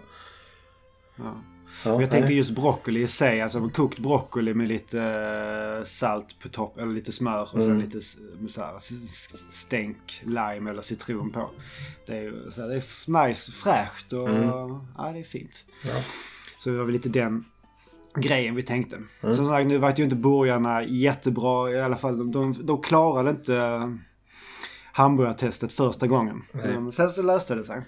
Ja. 1.16 1.42
Ja, 1.84 2.00
jag 2.00 2.10
tänker 2.10 2.32
just 2.32 2.50
broccoli 2.50 3.02
i 3.02 3.08
sig. 3.08 3.40
Alltså 3.40 3.68
kokt 3.68 3.98
broccoli 3.98 4.54
med 4.54 4.68
lite 4.68 5.02
eh, 5.02 5.84
salt 5.84 6.38
på 6.42 6.48
topp. 6.48 6.78
Eller 6.78 6.92
lite 6.92 7.12
smör 7.12 7.42
och 7.42 7.54
mm. 7.54 7.66
sen 7.66 7.78
lite 7.78 8.00
så 8.48 8.60
här, 8.60 8.78
stänk, 9.52 10.22
lime 10.24 10.70
eller 10.70 10.82
citron 10.82 11.30
på. 11.30 11.50
Det 12.06 12.18
är, 12.18 12.50
så 12.50 12.62
här, 12.62 12.68
det 12.68 12.74
är 12.74 13.26
nice, 13.26 13.52
fräscht 13.52 14.12
och 14.12 14.28
mm. 14.28 14.48
ja, 14.96 15.10
det 15.12 15.18
är 15.18 15.24
fint. 15.24 15.64
Ja. 15.84 16.02
Så 16.58 16.70
det 16.70 16.76
var 16.76 16.84
väl 16.84 16.92
lite 16.92 17.08
den 17.08 17.44
grejen 18.14 18.54
vi 18.54 18.62
tänkte. 18.62 18.96
Mm. 19.22 19.34
Som 19.34 19.46
sagt, 19.46 19.66
nu 19.66 19.78
var 19.78 19.94
ju 19.96 20.04
inte 20.04 20.16
burgarna 20.16 20.84
jättebra. 20.84 21.70
I 21.70 21.80
alla 21.80 21.96
fall, 21.96 22.18
de, 22.18 22.32
de, 22.32 22.66
de 22.66 22.82
klarade 22.82 23.30
inte 23.30 23.98
hamburgartestet 24.92 25.72
första 25.72 26.06
gången. 26.06 26.42
Men 26.52 26.92
sen 26.92 27.10
så 27.10 27.22
löste 27.22 27.54
det 27.54 27.64
sig. 27.64 27.82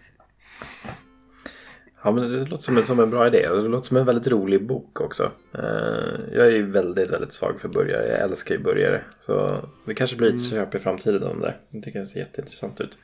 Ja, 2.02 2.10
men 2.10 2.32
det 2.32 2.44
låter 2.44 2.62
som 2.62 2.76
en, 2.76 2.86
som 2.86 3.00
en 3.00 3.10
bra 3.10 3.26
idé. 3.26 3.48
Det 3.48 3.68
låter 3.68 3.88
som 3.88 3.96
en 3.96 4.06
väldigt 4.06 4.26
rolig 4.26 4.66
bok 4.66 5.00
också. 5.00 5.30
Eh, 5.54 6.20
jag 6.32 6.46
är 6.46 6.50
ju 6.50 6.70
väldigt, 6.70 7.10
väldigt 7.10 7.32
svag 7.32 7.60
för 7.60 7.68
burgare. 7.68 8.08
Jag 8.08 8.20
älskar 8.20 8.54
ju 8.54 8.62
burgare. 8.62 9.02
Så 9.20 9.64
det 9.86 9.94
kanske 9.94 10.16
blir 10.16 10.28
ett 10.28 10.34
mm. 10.34 10.50
köp 10.50 10.74
i 10.74 10.78
framtiden 10.78 11.22
om 11.22 11.40
det. 11.40 11.54
Jag 11.70 11.82
tycker 11.82 12.00
det 12.00 12.06
ser 12.06 12.20
jätteintressant 12.20 12.80
ut. 12.80 12.98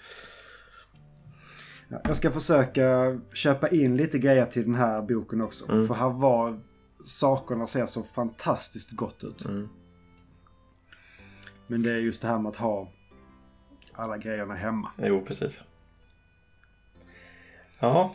Jag 1.89 2.17
ska 2.17 2.31
försöka 2.31 3.19
köpa 3.33 3.69
in 3.69 3.97
lite 3.97 4.19
grejer 4.19 4.47
till 4.47 4.63
den 4.63 4.75
här 4.75 5.03
boken 5.03 5.41
också. 5.41 5.73
Mm. 5.73 5.87
För 5.87 5.95
här 5.95 6.11
var 6.11 6.61
sakerna 7.05 7.67
ser 7.67 7.87
så 7.87 8.03
fantastiskt 8.03 8.91
gott 8.91 9.25
ut. 9.25 9.45
Mm. 9.45 9.69
Men 11.67 11.83
det 11.83 11.91
är 11.91 11.97
just 11.97 12.23
det 12.23 12.29
här 12.29 12.39
med 12.39 12.49
att 12.49 12.57
ha 12.57 12.89
alla 13.93 14.19
grejerna 14.19 14.55
hemma. 14.55 14.91
Jo, 15.03 15.25
precis. 15.27 15.65
Ja, 17.79 18.15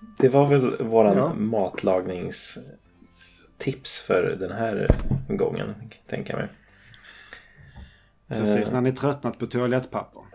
det 0.00 0.28
var 0.28 0.46
väl 0.46 0.82
våran 0.82 1.16
ja. 1.16 1.34
matlagningstips 1.34 4.00
för 4.00 4.36
den 4.40 4.52
här 4.52 4.88
gången, 5.28 5.74
tänker 6.06 6.32
jag 6.32 6.40
mig. 6.40 6.48
Precis, 8.40 8.68
uh, 8.68 8.74
när 8.74 8.80
ni 8.80 8.92
tröttnat 8.92 9.38
på 9.38 9.46
toalettpapper. 9.46 10.22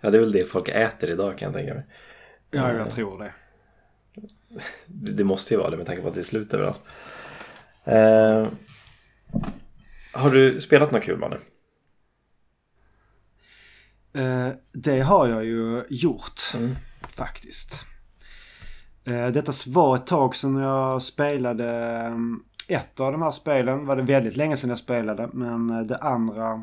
ja, 0.00 0.10
det 0.10 0.18
är 0.18 0.20
väl 0.20 0.32
det 0.32 0.44
folk 0.44 0.68
äter 0.68 1.10
idag 1.10 1.38
kan 1.38 1.46
jag 1.46 1.54
tänka 1.54 1.74
mig. 1.74 1.84
Ja, 2.50 2.72
jag 2.72 2.80
uh, 2.80 2.88
tror 2.88 3.18
det. 3.18 3.32
Det 5.16 5.24
måste 5.24 5.54
ju 5.54 5.60
vara 5.60 5.70
det 5.70 5.76
med 5.76 5.86
tanke 5.86 6.02
på 6.02 6.08
att 6.08 6.14
det 6.14 6.20
är 6.20 6.24
slut 6.24 6.54
överallt. 6.54 6.82
Uh, 7.88 8.48
har 10.12 10.30
du 10.30 10.60
spelat 10.60 10.90
något 10.90 11.02
kul, 11.02 11.18
Manne? 11.18 11.36
Uh, 14.18 14.48
det 14.72 15.00
har 15.00 15.28
jag 15.28 15.44
ju 15.44 15.84
gjort. 15.88 16.40
Mm 16.54 16.76
faktiskt. 17.16 17.84
Eh, 19.04 19.28
detta 19.28 19.52
var 19.66 19.96
ett 19.96 20.06
tag 20.06 20.36
sedan 20.36 20.56
jag 20.56 21.02
spelade 21.02 21.68
mm, 22.06 22.42
ett 22.68 23.00
av 23.00 23.12
de 23.12 23.22
här 23.22 23.30
spelen. 23.30 23.86
var 23.86 23.96
det 23.96 24.02
väldigt 24.02 24.36
länge 24.36 24.56
sedan 24.56 24.70
jag 24.70 24.78
spelade. 24.78 25.28
Men 25.32 25.70
eh, 25.70 25.80
det 25.80 25.96
andra 25.96 26.62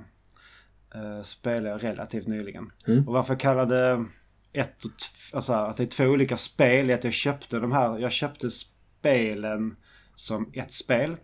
eh, 0.96 1.22
spelade 1.24 1.70
jag 1.70 1.84
relativt 1.84 2.28
nyligen. 2.28 2.72
Mm. 2.88 3.08
Och 3.08 3.14
varför 3.14 3.34
jag 3.34 3.40
kallade 3.40 4.06
ett 4.54 4.86
och 4.86 4.92
alltså 5.34 5.54
att 5.54 5.78
det 5.78 5.84
är 5.84 5.88
två 5.88 6.04
olika 6.06 6.38
spel 6.38 6.90
är 6.90 6.94
att 6.94 7.04
jag 7.04 7.14
köpte 7.14 7.60
de 7.60 7.72
här. 7.72 7.98
Jag 7.98 8.12
köpte 8.12 8.52
spelen 8.52 9.76
som 10.16 10.52
ett 10.54 10.72
spel. 10.72 11.18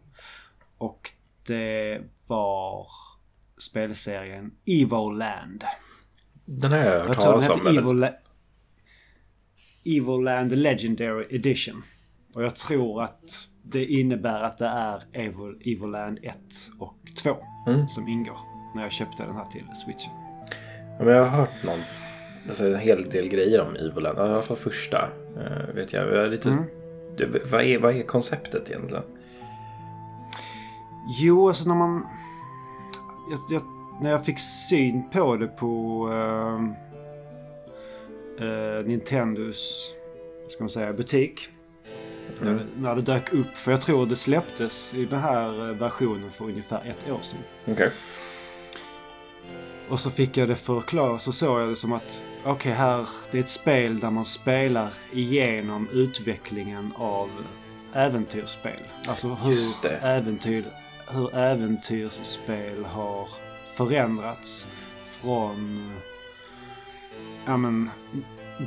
Och 0.78 1.12
det 1.48 2.02
var 2.28 2.88
spelserien 3.58 4.52
Evil 4.66 5.18
Land. 5.18 5.64
Den 6.46 6.72
har 6.72 6.80
jag 6.80 7.08
hört 7.08 7.20
talas 7.20 7.50
om. 7.50 7.68
Evil, 7.68 8.08
Evil 9.86 10.24
Land 10.24 10.52
Legendary 10.52 11.26
Edition. 11.30 11.84
Och 12.34 12.44
jag 12.44 12.56
tror 12.56 13.04
att 13.04 13.48
det 13.64 13.86
innebär 13.86 14.42
att 14.42 14.58
det 14.58 14.66
är 14.66 15.04
Evil, 15.14 15.56
Evil 15.62 15.90
Land 15.90 16.20
1 16.22 16.38
och 16.80 16.98
2 17.24 17.36
mm. 17.68 17.88
som 17.88 18.08
ingår. 18.08 18.38
När 18.76 18.84
jag 18.84 18.92
köpte 18.92 19.24
den 19.24 19.36
här 19.36 19.46
till 19.46 19.66
Switchen. 19.86 20.12
Ja, 20.98 21.06
men 21.06 21.14
jag 21.14 21.26
har 21.26 21.38
hört 21.38 21.64
någon, 21.64 21.80
alltså 22.48 22.66
en 22.66 22.80
hel 22.80 23.10
del 23.10 23.28
grejer 23.28 23.62
om 23.62 23.76
Evil 23.76 24.04
Land. 24.04 24.18
I 24.18 24.22
alla 24.22 24.42
fall 24.42 24.58
första. 24.58 25.10
Uh, 25.38 25.76
vet 25.76 25.94
jag. 25.94 26.16
jag 26.16 26.32
lite, 26.32 26.50
mm. 26.50 26.64
det, 27.18 27.52
vad, 27.52 27.62
är, 27.62 27.80
vad 27.80 27.96
är 27.96 28.04
konceptet 28.04 28.70
egentligen? 28.70 29.04
Jo, 31.20 31.48
alltså 31.48 31.68
när 31.68 31.76
man... 31.76 32.08
Jag, 33.32 33.40
jag, 33.50 33.62
när 34.02 34.10
jag 34.10 34.26
fick 34.26 34.40
syn 34.40 35.10
på 35.10 35.36
det 35.38 35.48
på... 35.48 36.08
Uh, 36.08 36.72
eh, 38.40 38.86
Nintendos, 38.86 39.94
ska 40.50 40.64
man 40.64 40.70
säga, 40.70 40.94
butik. 40.94 41.50
Mm. 42.42 42.60
När, 42.76 42.96
det 42.96 43.02
dök 43.02 43.34
upp. 43.34 43.58
För 43.58 43.72
jag 43.72 43.82
tror 43.82 44.06
det 44.06 44.16
släpptes 44.16 44.94
i 44.94 45.06
den 45.06 45.20
här 45.20 45.70
eh, 45.70 45.76
versionen 45.76 46.32
för 46.32 46.46
ungefär 46.46 46.86
ett 46.86 47.12
år 47.12 47.20
sedan. 47.22 47.40
Okay. 47.74 47.90
Och 49.90 50.00
så 50.00 50.12
fick 50.12 50.38
jag 50.38 50.48
det 50.48 50.56
förklarat. 50.56 51.22
Så 51.22 51.32
såg 51.32 51.62
jag 51.62 51.70
det 51.70 51.76
som 51.76 51.94
att 51.94 52.24
okej 52.42 52.52
okay, 52.52 52.72
här, 52.72 53.08
det 53.32 53.38
är 53.38 53.42
ett 53.44 53.50
spel 53.50 54.00
där 54.00 54.10
man 54.10 54.26
spelar 54.26 54.90
igenom 55.12 55.90
utvecklingen 55.94 56.94
av 56.98 57.30
äventyrsspel. 57.94 58.80
Alltså 59.08 59.28
hur, 59.28 59.60
äventyr, 60.02 60.66
hur 61.08 61.36
äventyrsspel 61.36 62.86
har 62.86 63.28
förändrats 63.76 64.68
från 65.06 65.92
ja 67.46 67.58
men, 67.58 67.90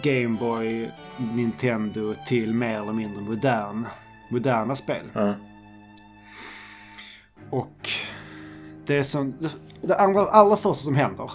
Gameboy, 0.03 0.91
Nintendo 1.35 2.15
till 2.27 2.55
mer 2.55 2.81
eller 2.81 2.93
mindre 2.93 3.23
modern, 3.23 3.87
moderna 4.31 4.77
spel. 4.77 5.05
Mm. 5.15 5.35
Och 7.51 7.89
det 8.87 9.05
som... 9.05 9.35
Det 9.83 9.95
allra, 9.95 10.21
allra 10.21 10.57
första 10.57 10.85
som 10.85 10.95
händer 10.95 11.31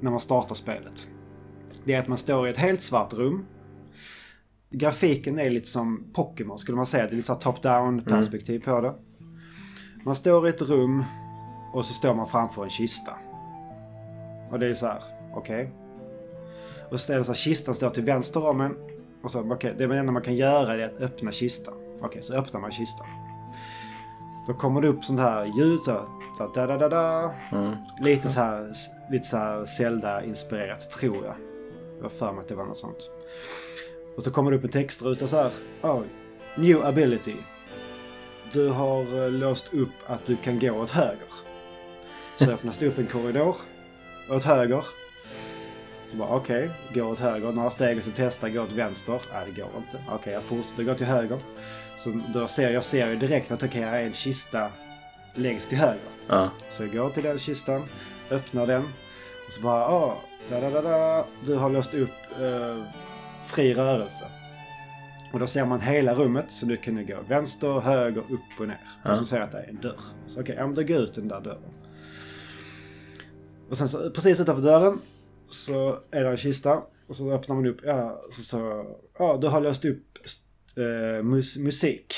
när 0.00 0.10
man 0.10 0.20
startar 0.20 0.54
spelet. 0.54 1.08
Det 1.84 1.94
är 1.94 1.98
att 2.00 2.08
man 2.08 2.18
står 2.18 2.48
i 2.48 2.50
ett 2.50 2.56
helt 2.56 2.82
svart 2.82 3.12
rum. 3.12 3.46
Grafiken 4.70 5.38
är 5.38 5.50
lite 5.50 5.68
som 5.68 6.04
Pokémon 6.12 6.58
skulle 6.58 6.76
man 6.76 6.86
säga. 6.86 7.04
Det 7.04 7.12
är 7.12 7.16
lite 7.16 7.26
så 7.26 7.34
top-down 7.34 8.04
perspektiv 8.04 8.62
mm. 8.66 8.74
på 8.74 8.80
det. 8.80 8.94
Man 10.04 10.16
står 10.16 10.46
i 10.46 10.50
ett 10.50 10.62
rum 10.62 11.04
och 11.74 11.84
så 11.84 11.94
står 11.94 12.14
man 12.14 12.26
framför 12.26 12.64
en 12.64 12.70
kista. 12.70 13.12
Och 14.50 14.58
det 14.58 14.66
är 14.66 14.74
så 14.74 14.86
här, 14.86 15.02
okej. 15.34 15.64
Okay. 15.64 15.79
Och 16.90 17.00
så 17.00 17.12
är 17.12 17.16
det 17.16 17.24
så 17.24 17.30
här, 17.30 17.36
kistan 17.36 17.74
står 17.74 17.90
till 17.90 18.04
vänster 18.04 18.46
om 18.46 18.60
en. 18.60 18.76
Och 19.22 19.30
så, 19.30 19.40
okay, 19.40 19.72
det 19.78 19.84
enda 19.84 20.12
man 20.12 20.22
kan 20.22 20.36
göra 20.36 20.74
är 20.74 20.78
att 20.78 21.00
öppna 21.00 21.32
kistan. 21.32 21.74
Okej, 21.74 22.06
okay, 22.06 22.22
så 22.22 22.34
öppnar 22.34 22.60
man 22.60 22.70
kistan. 22.70 23.06
Då 24.46 24.54
kommer 24.54 24.82
det 24.82 24.88
upp 24.88 25.04
sånt 25.04 25.20
här 25.20 25.44
ljud 25.44 25.78
så, 25.84 26.08
så 26.38 26.46
da 26.54 26.66
da 26.66 26.76
da 26.76 26.88
da. 26.88 27.34
Mm. 27.52 27.76
Lite 28.00 28.28
så 28.28 28.40
här, 28.40 28.72
lite 29.10 29.26
så 29.26 29.36
här 29.36 29.66
Zelda-inspirerat 29.66 30.90
tror 30.90 31.24
jag. 31.24 31.34
Jag 31.96 32.04
har 32.04 32.10
för 32.10 32.32
mig 32.32 32.40
att 32.40 32.48
det 32.48 32.54
var 32.54 32.64
något 32.64 32.78
sånt. 32.78 33.10
Och 34.16 34.22
så 34.22 34.30
kommer 34.30 34.50
det 34.50 34.56
upp 34.56 34.64
en 34.64 34.70
textruta 34.70 35.26
så 35.26 35.36
här. 35.36 35.50
Oh, 35.82 36.02
new 36.56 36.84
ability. 36.84 37.34
Du 38.52 38.68
har 38.68 39.24
eh, 39.24 39.30
låst 39.30 39.74
upp 39.74 39.88
att 40.06 40.26
du 40.26 40.36
kan 40.36 40.58
gå 40.58 40.70
åt 40.70 40.90
höger. 40.90 41.28
Så 42.38 42.50
öppnas 42.50 42.78
det 42.78 42.86
upp 42.86 42.98
en 42.98 43.06
korridor 43.06 43.56
åt 44.30 44.44
höger 44.44 44.84
Så 46.10 46.16
bara 46.16 46.28
okej, 46.28 46.64
okay, 46.64 47.00
går 47.00 47.10
åt 47.10 47.20
höger. 47.20 47.52
Några 47.52 47.70
steg 47.70 47.98
och 47.98 48.04
så 48.04 48.10
testar 48.14 48.48
gå 48.48 48.62
åt 48.62 48.72
vänster. 48.72 49.20
Nej, 49.32 49.46
det 49.46 49.60
går 49.60 49.70
inte. 49.76 49.96
Okej, 50.06 50.14
okay, 50.14 50.32
jag 50.32 50.42
fortsätter 50.42 50.82
gå 50.82 50.94
till 50.94 51.06
höger. 51.06 51.38
Så 51.96 52.20
då 52.34 52.48
ser 52.48 52.70
jag 52.70 52.84
ser 52.84 53.10
ju 53.10 53.16
direkt 53.16 53.50
att 53.50 53.62
okej, 53.62 53.68
okay, 53.68 53.82
här 53.82 53.98
är 53.98 54.06
en 54.06 54.12
kista 54.12 54.70
längst 55.34 55.68
till 55.68 55.78
höger. 55.78 56.00
Ja. 56.28 56.50
Så 56.70 56.82
jag 56.82 56.92
går 56.92 57.10
till 57.10 57.22
den 57.22 57.38
kistan, 57.38 57.82
öppnar 58.30 58.66
den. 58.66 58.82
Och 59.46 59.52
så 59.52 59.62
bara, 59.62 59.84
ah, 59.84 60.20
da, 60.48 60.60
da, 60.60 60.70
da, 60.70 60.82
da. 60.82 61.26
du 61.44 61.54
har 61.54 61.70
låst 61.70 61.94
upp 61.94 62.40
eh, 62.40 62.84
fri 63.46 63.74
rörelse. 63.74 64.24
Och 65.32 65.38
då 65.38 65.46
ser 65.46 65.64
man 65.64 65.80
hela 65.80 66.14
rummet 66.14 66.50
så 66.50 66.66
du 66.66 66.76
kan 66.76 67.06
gå 67.06 67.16
vänster, 67.28 67.80
höger, 67.80 68.20
upp 68.20 68.60
och 68.60 68.68
ner. 68.68 68.80
Ja. 69.04 69.10
Och 69.10 69.16
så 69.16 69.24
ser 69.24 69.36
jag 69.36 69.44
att 69.44 69.52
det 69.52 69.58
är 69.58 69.68
en 69.68 69.80
dörr. 69.80 70.00
Så 70.26 70.40
okej, 70.40 70.54
okay, 70.54 70.66
ja, 70.66 70.72
då 70.74 70.82
går 70.82 71.02
ut 71.02 71.14
den 71.14 71.28
där 71.28 71.40
dörren. 71.40 71.72
Och 73.70 73.78
sen 73.78 73.88
så 73.88 74.10
precis 74.10 74.40
utanför 74.40 74.62
dörren 74.62 75.00
så 75.50 75.98
är 76.10 76.24
det 76.24 76.30
en 76.30 76.36
kista. 76.36 76.82
Och 77.06 77.16
så 77.16 77.32
öppnar 77.32 77.56
man 77.56 77.66
upp, 77.66 77.80
ja, 77.84 78.22
så, 78.32 78.42
så 78.42 78.86
ja, 79.18 79.38
du 79.40 79.48
har 79.48 79.60
löst 79.60 79.84
upp 79.84 80.18
eh, 80.76 81.22
mus 81.22 81.56
musik. 81.56 82.14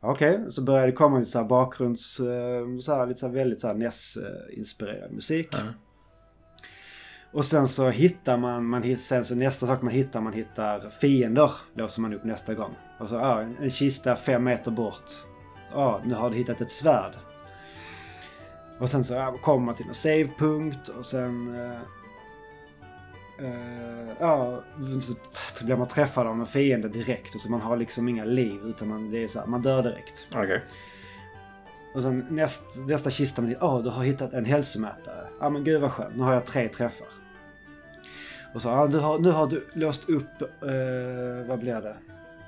Okej, 0.00 0.38
okay, 0.38 0.50
så 0.50 0.62
börjar 0.62 0.86
det 0.86 0.92
komma 0.92 1.18
lite 1.18 1.30
så 1.30 1.38
här 1.38 1.46
bakgrunds, 1.46 2.20
eh, 2.20 2.78
så 2.80 2.94
här, 2.94 3.06
lite 3.06 3.20
så 3.20 3.26
här 3.26 3.34
väldigt 3.34 3.60
så 3.60 3.66
här 3.66 3.74
NES-inspirerad 3.74 5.12
musik. 5.12 5.54
Mm. 5.54 5.72
Och 7.32 7.44
sen 7.44 7.68
så 7.68 7.90
hittar 7.90 8.36
man, 8.36 8.64
man 8.64 8.96
sen 8.96 9.24
så 9.24 9.34
nästa 9.34 9.66
sak 9.66 9.82
man 9.82 9.92
hittar, 9.92 10.20
man 10.20 10.32
hittar 10.32 10.90
fiender. 10.90 11.50
Låser 11.74 12.02
man 12.02 12.14
upp 12.14 12.24
nästa 12.24 12.54
gång. 12.54 12.74
Och 12.98 13.08
så, 13.08 13.14
ja, 13.14 13.40
en 13.40 13.70
kista 13.70 14.16
fem 14.16 14.44
meter 14.44 14.70
bort. 14.70 15.10
Ja, 15.72 16.00
nu 16.04 16.14
har 16.14 16.30
du 16.30 16.36
hittat 16.36 16.60
ett 16.60 16.70
svärd. 16.70 17.12
Och 18.78 18.90
sen 18.90 19.04
så 19.04 19.38
kommer 19.42 19.66
man 19.66 19.74
till 19.74 19.88
en 19.88 19.94
savepunkt 19.94 20.88
och 20.88 21.06
sen... 21.06 21.48
Uh, 21.48 21.80
uh, 23.40 24.10
ja, 24.20 24.62
så 25.56 25.64
blir 25.64 25.76
man 25.76 25.88
träffad 25.88 26.26
av 26.26 26.40
en 26.40 26.46
fiende 26.46 26.88
direkt. 26.88 27.34
Och 27.34 27.40
så 27.40 27.50
man 27.50 27.60
har 27.60 27.76
liksom 27.76 28.08
inga 28.08 28.24
liv 28.24 28.60
utan 28.64 28.88
man, 28.88 29.10
det 29.10 29.24
är 29.24 29.28
så 29.28 29.40
här, 29.40 29.46
man 29.46 29.62
dör 29.62 29.82
direkt. 29.82 30.26
Okay. 30.30 30.60
Och 31.94 32.02
sen 32.02 32.26
näst, 32.30 32.62
nästa 32.88 33.10
kista, 33.10 33.42
ja 33.60 33.76
oh, 33.76 33.82
du 33.82 33.90
har 33.90 34.04
hittat 34.04 34.32
en 34.32 34.44
hälsomätare. 34.44 35.28
Ja 35.40 35.50
men 35.50 35.64
gud 35.64 35.80
vad 35.80 35.92
skönt, 35.92 36.16
nu 36.16 36.22
har 36.22 36.32
jag 36.32 36.44
tre 36.44 36.68
träffar. 36.68 37.06
Och 38.54 38.62
så, 38.62 38.86
du 38.86 38.98
har, 38.98 39.18
nu 39.18 39.30
har 39.30 39.46
du 39.46 39.66
låst 39.72 40.08
upp, 40.08 40.42
eh, 40.42 41.48
vad 41.48 41.58
blir 41.58 41.80
det? 41.80 41.96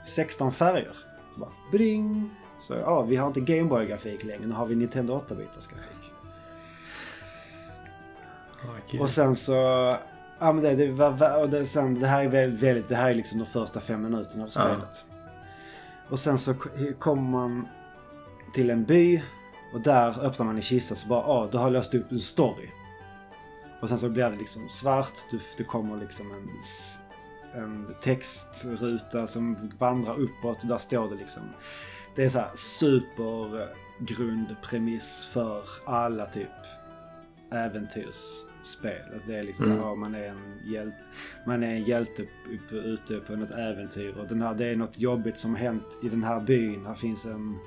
16 0.04 0.52
färger. 0.52 0.96
Så 1.34 1.40
bara, 1.40 1.52
bring! 1.72 2.30
Så 2.60 2.74
ja, 2.74 3.02
vi 3.02 3.16
har 3.16 3.26
inte 3.26 3.40
Gameboy-grafik 3.40 4.24
längre, 4.24 4.46
nu 4.46 4.54
har 4.54 4.66
vi 4.66 4.74
Nintendo 4.74 5.14
8-bitars 5.14 5.70
grafik. 5.70 5.97
Oh, 8.64 9.00
och 9.00 9.10
sen 9.10 9.36
så, 9.36 9.52
ja 10.38 10.52
men 10.52 10.62
det, 10.62 10.74
det, 10.74 10.90
och 11.36 11.48
det, 11.48 11.66
sen, 11.66 11.98
det 11.98 12.06
här 12.06 12.24
är 12.24 12.28
väldigt, 12.28 12.88
det 12.88 12.96
här 12.96 13.10
är 13.10 13.14
liksom 13.14 13.38
de 13.38 13.46
första 13.46 13.80
fem 13.80 14.02
minuterna 14.02 14.44
av 14.44 14.48
spelet. 14.48 15.04
Ja. 15.08 15.14
Och 16.08 16.18
sen 16.18 16.38
så 16.38 16.54
kommer 16.98 17.22
man 17.22 17.68
till 18.52 18.70
en 18.70 18.84
by 18.84 19.22
och 19.72 19.80
där 19.80 20.24
öppnar 20.24 20.46
man 20.46 20.56
en 20.56 20.62
kista 20.62 20.94
så 20.94 21.08
bara, 21.08 21.20
ah, 21.20 21.46
du 21.46 21.58
har 21.58 21.70
löst 21.70 21.94
upp 21.94 22.12
en 22.12 22.20
story. 22.20 22.70
Och 23.80 23.88
sen 23.88 23.98
så 23.98 24.08
blir 24.08 24.30
det 24.30 24.36
liksom 24.36 24.68
svart. 24.68 25.12
Du, 25.30 25.40
det 25.56 25.64
kommer 25.64 25.96
liksom 25.96 26.32
en, 26.32 26.50
en 27.62 27.94
textruta 28.00 29.26
som 29.26 29.70
vandrar 29.78 30.20
uppåt. 30.20 30.68
Där 30.68 30.78
står 30.78 31.10
det 31.10 31.16
liksom. 31.16 31.42
Det 32.14 32.24
är 32.24 32.28
så 32.28 32.38
här 32.38 32.50
supergrundpremiss 32.54 35.28
för 35.32 35.64
alla 35.84 36.26
typ 36.26 36.48
äventyrsspel. 38.68 39.12
Alltså 39.12 39.28
det 39.28 39.38
är 39.38 39.42
liksom 39.42 39.64
mm. 39.64 39.78
ja, 39.78 39.94
man 39.94 40.14
är 40.14 40.28
en 40.28 40.72
hjälte, 40.72 41.04
man 41.46 41.62
är 41.62 41.68
en 41.68 41.84
hjälte 41.84 42.22
upp, 42.22 42.72
ute 42.72 43.20
på 43.20 43.36
något 43.36 43.50
äventyr. 43.50 44.18
Och 44.18 44.26
den 44.26 44.42
här, 44.42 44.54
det 44.54 44.66
är 44.66 44.76
något 44.76 44.98
jobbigt 44.98 45.38
som 45.38 45.50
har 45.50 45.58
hänt 45.58 45.98
i 46.02 46.08
den 46.08 46.24
här 46.24 46.40
byn. 46.40 46.86
Här 46.86 46.94
finns 46.94 47.24
en 47.24 47.58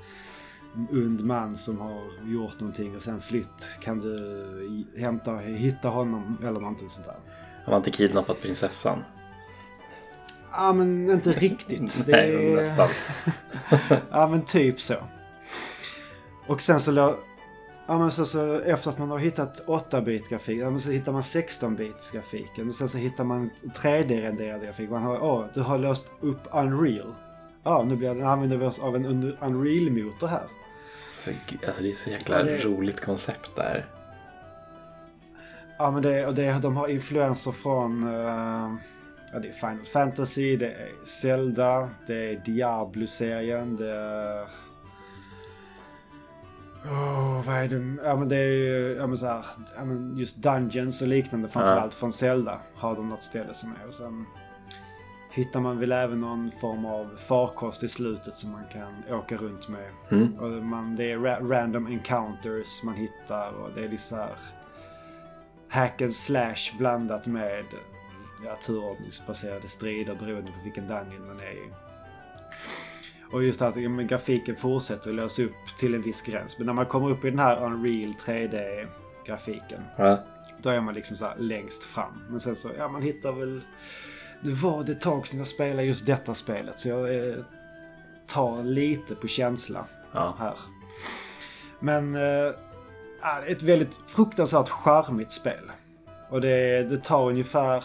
und 0.90 1.20
man 1.20 1.56
som 1.56 1.78
har 1.78 2.02
gjort 2.26 2.60
någonting 2.60 2.96
och 2.96 3.02
sen 3.02 3.20
flytt. 3.20 3.78
Kan 3.80 4.00
du 4.00 4.84
hämta, 4.96 5.36
hitta 5.36 5.88
honom 5.88 6.38
eller 6.42 6.60
någonting 6.60 6.90
sånt 6.90 7.06
där. 7.06 7.16
Har 7.64 7.72
man 7.72 7.80
inte 7.80 7.90
kidnappat 7.90 8.40
prinsessan? 8.42 8.98
Ja 10.52 10.72
men 10.72 11.10
inte 11.10 11.32
riktigt. 11.32 12.06
Det 12.06 12.12
Nej, 12.12 12.54
nästan. 12.54 12.88
ja 14.10 14.28
men 14.28 14.44
typ 14.44 14.80
så. 14.80 14.94
Och 16.46 16.60
sen 16.60 16.80
så, 16.80 17.16
ja, 17.86 17.98
men 17.98 18.10
så, 18.10 18.26
så 18.26 18.60
efter 18.60 18.90
att 18.90 18.98
man 18.98 19.10
har 19.10 19.18
hittat 19.18 19.66
8-bit 19.66 20.28
grafik, 20.28 20.56
ja, 20.56 20.70
men 20.70 20.80
så 20.80 20.90
hittar 20.90 21.12
man 21.12 21.22
16-bits 21.22 22.10
grafiken. 22.10 22.68
Och 22.68 22.74
sen 22.74 22.88
så 22.88 22.98
hittar 22.98 23.24
man 23.24 23.50
3D-renderad 23.62 24.64
grafik. 24.64 24.90
Man 24.90 25.02
har, 25.02 25.24
åh, 25.24 25.44
du 25.54 25.60
har 25.60 25.78
löst 25.78 26.12
upp 26.20 26.48
Unreal. 26.52 27.14
Ja, 27.62 27.84
nu 27.84 27.96
blir 27.96 28.14
det, 28.14 28.28
använder 28.28 28.56
vi 28.56 28.66
oss 28.66 28.78
av 28.78 28.96
en 28.96 29.06
Unreal-motor 29.40 30.26
här. 30.26 30.42
Alltså, 31.14 31.30
alltså 31.66 31.82
det 31.82 31.90
är 31.90 31.94
så 31.94 32.10
jäkla 32.10 32.38
ja, 32.38 32.44
det... 32.44 32.64
roligt 32.64 33.00
koncept 33.00 33.56
där. 33.56 33.86
Ja 35.78 35.90
men 35.90 36.02
det, 36.02 36.26
och 36.26 36.34
det, 36.34 36.58
de 36.62 36.76
har 36.76 36.88
influenser 36.88 37.52
från 37.52 38.04
uh, 38.04 38.74
ja, 39.32 39.38
det 39.38 39.48
är 39.48 39.52
Final 39.52 39.84
Fantasy, 39.84 40.56
det 40.56 40.72
är 40.72 41.04
Zelda, 41.04 41.90
det 42.06 42.14
är 42.14 42.42
Diablo-serien, 42.44 43.76
det 43.76 43.92
är... 43.92 44.46
Oh, 46.84 47.46
vad 47.46 47.56
är 47.56 47.68
det? 47.68 48.02
Ja 48.04 48.16
men 48.16 48.28
det 48.28 48.36
är 48.36 48.52
ju, 48.52 48.96
ja 48.98 49.06
men 49.06 49.18
så 49.18 49.26
här, 49.26 49.46
ja, 49.76 49.84
men 49.84 50.16
just 50.16 50.36
Dungeons 50.36 51.02
och 51.02 51.08
liknande 51.08 51.48
framförallt 51.48 51.92
ja. 51.92 51.98
från 51.98 52.12
Zelda 52.12 52.60
har 52.74 52.96
de 52.96 53.08
något 53.08 53.22
ställe 53.22 53.54
som 53.54 53.70
är. 53.82 53.86
Och 53.86 53.94
sen 53.94 54.26
hittar 55.30 55.60
man 55.60 55.78
väl 55.78 55.92
även 55.92 56.20
någon 56.20 56.50
form 56.60 56.86
av 56.86 57.16
farkost 57.16 57.82
i 57.82 57.88
slutet 57.88 58.34
som 58.34 58.50
man 58.52 58.64
kan 58.72 59.18
åka 59.18 59.36
runt 59.36 59.68
med. 59.68 59.90
Mm. 60.10 60.38
Och 60.38 60.50
man, 60.50 60.96
det 60.96 61.12
är 61.12 61.18
ra 61.18 61.40
random 61.40 61.86
encounters 61.86 62.82
man 62.82 62.94
hittar 62.94 63.52
och 63.52 63.70
det 63.74 63.84
är 63.84 63.96
så 63.96 64.16
här 64.16 64.36
hack 65.68 66.02
and 66.02 66.14
slash 66.14 66.78
blandat 66.78 67.26
med 67.26 67.64
ja, 68.44 68.56
turordningsbaserade 68.56 69.68
strider 69.68 70.14
beroende 70.14 70.52
på 70.52 70.58
vilken 70.64 70.86
dungeon 70.88 71.26
man 71.26 71.40
är 71.40 71.52
i. 71.52 71.72
Och 73.32 73.44
just 73.44 73.62
att 73.62 73.76
ja, 73.76 73.90
grafiken 73.90 74.56
fortsätter 74.56 75.10
att 75.10 75.16
lösa 75.16 75.42
upp 75.42 75.76
till 75.78 75.94
en 75.94 76.02
viss 76.02 76.22
gräns. 76.22 76.58
Men 76.58 76.66
när 76.66 76.72
man 76.72 76.86
kommer 76.86 77.10
upp 77.10 77.24
i 77.24 77.30
den 77.30 77.38
här 77.38 77.64
Unreal 77.64 78.12
3D-grafiken. 78.12 79.82
Ja. 79.96 80.24
Då 80.62 80.70
är 80.70 80.80
man 80.80 80.94
liksom 80.94 81.16
så 81.16 81.32
längst 81.38 81.82
fram. 81.84 82.22
Men 82.28 82.40
sen 82.40 82.56
så, 82.56 82.70
ja 82.78 82.88
man 82.88 83.02
hittar 83.02 83.32
väl 83.32 83.60
nu 84.44 84.50
var 84.50 84.84
det 84.84 84.92
ett 84.92 85.00
tag 85.00 85.26
sedan 85.26 85.38
jag 85.38 85.46
spelade 85.46 85.84
just 85.84 86.06
detta 86.06 86.34
spelet 86.34 86.78
så 86.78 86.88
jag 86.88 87.16
eh, 87.16 87.34
tar 88.26 88.64
lite 88.64 89.14
på 89.14 89.26
känsla 89.28 89.86
ja. 90.12 90.36
här. 90.38 90.58
Men 91.80 92.14
eh, 92.14 92.52
ett 93.46 93.62
väldigt 93.62 94.00
fruktansvärt 94.06 94.68
charmigt 94.68 95.32
spel. 95.32 95.72
Och 96.30 96.40
det, 96.40 96.82
det 96.82 97.04
tar 97.04 97.28
ungefär 97.28 97.84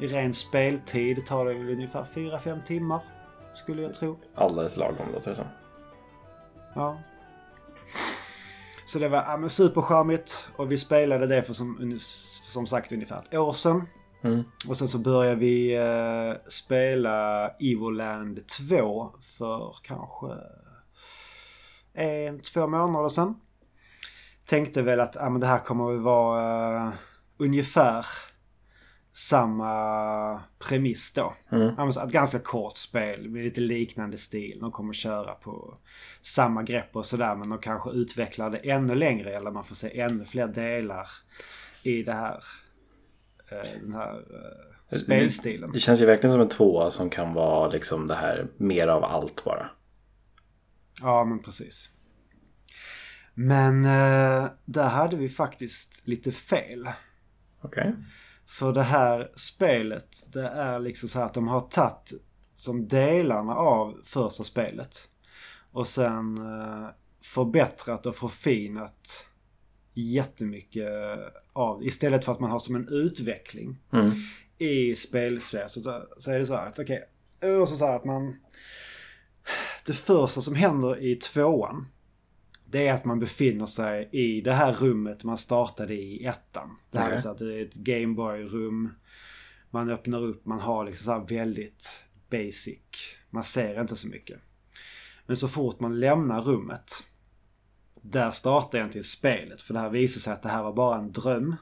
i 0.00 0.06
ren 0.06 0.34
speltid 0.34 1.26
tar 1.26 1.44
det 1.44 1.54
ungefär 1.54 2.04
4-5 2.14 2.62
timmar. 2.62 3.00
Skulle 3.54 3.82
jag 3.82 3.94
tro. 3.94 4.18
Alldeles 4.34 4.76
lagom 4.76 5.06
låter 5.12 5.30
det 5.30 5.36
som. 5.36 5.46
Ja. 6.74 6.98
Så 8.86 8.98
det 8.98 9.08
var 9.08 9.18
ja, 9.18 9.48
supercharmigt 9.48 10.48
och 10.56 10.72
vi 10.72 10.78
spelade 10.78 11.26
det 11.26 11.42
för 11.42 11.54
som, 11.54 11.98
som 12.48 12.66
sagt 12.66 12.92
ungefär 12.92 13.22
ett 13.28 13.34
år 13.34 13.52
sedan. 13.52 13.86
Mm. 14.22 14.42
Och 14.68 14.76
sen 14.76 14.88
så 14.88 14.98
började 14.98 15.36
vi 15.36 15.76
eh, 15.76 16.32
spela 16.48 17.48
Evoland 17.48 18.40
2 18.46 19.10
för 19.38 19.76
kanske 19.82 20.26
en, 21.94 22.40
två 22.40 22.66
månader 22.66 23.08
sedan. 23.08 23.40
Tänkte 24.46 24.82
väl 24.82 25.00
att 25.00 25.16
ah, 25.16 25.30
men 25.30 25.40
det 25.40 25.46
här 25.46 25.58
kommer 25.58 25.94
att 25.94 26.02
vara 26.02 26.86
uh, 26.86 26.94
ungefär 27.38 28.06
samma 29.12 30.42
premiss 30.58 31.12
då. 31.12 31.34
Mm. 31.50 31.88
Ett 31.88 32.12
ganska 32.12 32.38
kort 32.38 32.76
spel 32.76 33.28
med 33.28 33.44
lite 33.44 33.60
liknande 33.60 34.18
stil. 34.18 34.58
De 34.60 34.72
kommer 34.72 34.92
köra 34.92 35.34
på 35.34 35.76
samma 36.22 36.62
grepp 36.62 36.96
och 36.96 37.06
sådär 37.06 37.34
men 37.36 37.48
de 37.48 37.58
kanske 37.58 37.90
utvecklar 37.90 38.50
det 38.50 38.70
ännu 38.70 38.94
längre 38.94 39.36
eller 39.36 39.50
man 39.50 39.64
får 39.64 39.74
se 39.74 40.00
ännu 40.00 40.24
fler 40.24 40.46
delar 40.46 41.08
i 41.82 42.02
det 42.02 42.12
här 42.12 42.44
Eh, 43.52 43.80
den 43.80 43.94
här 43.94 44.14
eh, 44.90 44.98
spelstilen. 44.98 45.72
Det 45.72 45.80
känns 45.80 46.02
ju 46.02 46.06
verkligen 46.06 46.32
som 46.32 46.40
en 46.40 46.48
tvåa 46.48 46.90
som 46.90 47.10
kan 47.10 47.34
vara 47.34 47.68
liksom 47.68 48.06
det 48.06 48.14
här 48.14 48.46
mer 48.56 48.88
av 48.88 49.04
allt 49.04 49.44
bara. 49.44 49.70
Ja, 51.00 51.24
men 51.24 51.42
precis. 51.42 51.88
Men 53.34 53.84
eh, 53.84 54.50
där 54.64 54.88
hade 54.88 55.16
vi 55.16 55.28
faktiskt 55.28 56.06
lite 56.06 56.32
fel. 56.32 56.88
Okej. 57.60 57.88
Okay. 57.88 57.92
För 58.52 58.72
det 58.72 58.82
här 58.82 59.30
spelet, 59.34 60.32
det 60.32 60.48
är 60.48 60.78
liksom 60.78 61.08
så 61.08 61.18
här 61.18 61.26
att 61.26 61.34
de 61.34 61.48
har 61.48 61.60
tagit 61.60 62.12
som 62.54 62.88
delarna 62.88 63.54
av 63.54 64.00
första 64.04 64.44
spelet. 64.44 65.08
Och 65.72 65.88
sen 65.88 66.38
eh, 66.38 66.88
förbättrat 67.22 68.06
och 68.06 68.16
förfinat 68.16 69.26
jättemycket 69.94 70.88
av. 71.52 71.84
Istället 71.84 72.24
för 72.24 72.32
att 72.32 72.40
man 72.40 72.50
har 72.50 72.58
som 72.58 72.76
en 72.76 72.88
utveckling 72.88 73.78
Mm. 73.92 74.10
i 74.58 74.94
spelsfär 74.94 75.68
så, 75.68 76.06
så 76.18 76.30
är 76.30 76.38
det 76.38 76.46
så 76.46 76.54
här 76.54 76.66
att 76.66 76.78
okej, 76.78 77.04
okay, 77.36 77.50
och 77.50 77.68
så, 77.68 77.76
så 77.76 77.86
här 77.86 77.96
att 77.96 78.04
man... 78.04 78.36
Det 79.86 79.92
första 79.92 80.40
som 80.40 80.54
händer 80.54 81.02
i 81.02 81.16
tvåan 81.16 81.86
det 82.72 82.88
är 82.88 82.92
att 82.92 83.04
man 83.04 83.18
befinner 83.18 83.66
sig 83.66 84.08
i 84.12 84.40
det 84.40 84.52
här 84.52 84.72
rummet 84.72 85.24
man 85.24 85.38
startade 85.38 85.94
i 85.94 86.24
ettan. 86.26 86.76
Det 86.90 86.98
här 86.98 87.06
Okej. 87.06 87.16
är 87.16 87.20
så 87.20 87.30
att 87.30 87.38
det 87.38 87.54
är 87.54 87.64
ett 87.64 87.74
Gameboy-rum. 87.74 88.94
Man 89.70 89.90
öppnar 89.90 90.22
upp, 90.22 90.46
man 90.46 90.60
har 90.60 90.84
liksom 90.84 91.04
så 91.04 91.12
här 91.12 91.36
väldigt 91.38 92.04
basic. 92.30 92.78
Man 93.30 93.44
ser 93.44 93.80
inte 93.80 93.96
så 93.96 94.08
mycket. 94.08 94.40
Men 95.26 95.36
så 95.36 95.48
fort 95.48 95.80
man 95.80 96.00
lämnar 96.00 96.42
rummet. 96.42 96.92
Där 98.02 98.30
startar 98.30 98.78
egentligen 98.78 99.04
spelet. 99.04 99.60
För 99.60 99.74
det 99.74 99.80
här 99.80 99.90
visar 99.90 100.20
sig 100.20 100.32
att 100.32 100.42
det 100.42 100.48
här 100.48 100.62
var 100.62 100.72
bara 100.72 100.98
en 100.98 101.12
dröm. 101.12 101.56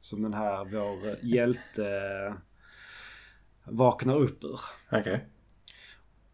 Som 0.00 0.22
den 0.22 0.34
här 0.34 0.64
vår 0.64 1.16
hjälte 1.22 2.34
vaknar 3.64 4.16
upp 4.16 4.44
ur. 4.44 4.60
Okej. 4.92 5.26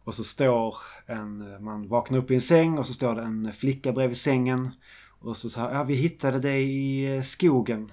Och 0.06 0.14
så 0.14 0.24
står 0.24 0.76
en, 1.06 1.64
man 1.64 1.88
vaknar 1.88 2.18
upp 2.18 2.30
i 2.30 2.34
en 2.34 2.40
säng 2.40 2.78
och 2.78 2.86
så 2.86 2.92
står 2.92 3.14
det 3.14 3.22
en 3.22 3.52
flicka 3.52 3.92
bredvid 3.92 4.16
sängen. 4.16 4.70
Och 5.18 5.36
så 5.36 5.50
sa 5.50 5.72
ja 5.72 5.84
vi 5.84 5.94
hittade 5.94 6.38
dig 6.38 6.62
i 6.62 7.16
eh, 7.16 7.22
skogen. 7.22 7.92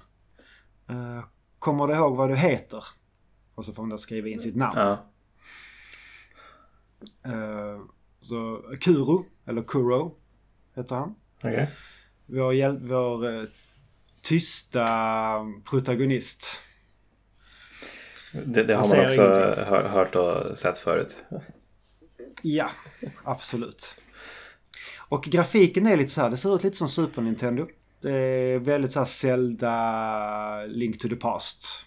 Eh, 0.89 1.25
kommer 1.59 1.87
du 1.87 1.93
ihåg 1.93 2.15
vad 2.15 2.29
du 2.29 2.35
heter? 2.35 2.83
Och 3.55 3.65
så 3.65 3.73
får 3.73 3.83
hon 3.83 3.89
då 3.89 3.97
skriva 3.97 4.27
in 4.27 4.39
sitt 4.39 4.55
namn. 4.55 4.79
Ja. 4.79 5.05
Eh, 7.25 7.81
så 8.21 8.63
Kuro, 8.81 9.25
eller 9.45 9.61
Kuro, 9.61 10.17
heter 10.75 10.95
han. 10.95 11.15
Okej. 11.37 11.69
Vår, 12.25 12.87
vår 12.87 13.47
tysta 14.21 14.87
protagonist. 15.69 16.45
Det, 18.45 18.63
det 18.63 18.75
har 18.75 18.95
man 18.95 19.05
också 19.05 19.21
hör, 19.21 19.89
hört 19.89 20.15
och 20.15 20.57
sett 20.57 20.77
förut. 20.77 21.17
Ja, 22.45 22.69
absolut. 23.23 23.95
Och 25.09 25.23
grafiken 25.23 25.87
är 25.87 25.97
lite 25.97 26.09
så 26.09 26.21
här, 26.21 26.29
det 26.29 26.37
ser 26.37 26.55
ut 26.55 26.63
lite 26.63 26.77
som 26.77 26.89
Super 26.89 27.21
Nintendo. 27.21 27.67
Det 28.01 28.11
är 28.13 28.59
väldigt 28.59 28.91
så 28.91 28.99
här 28.99 29.05
Zelda 29.05 30.65
Link 30.65 30.99
to 30.99 31.07
the 31.07 31.15
Past 31.15 31.85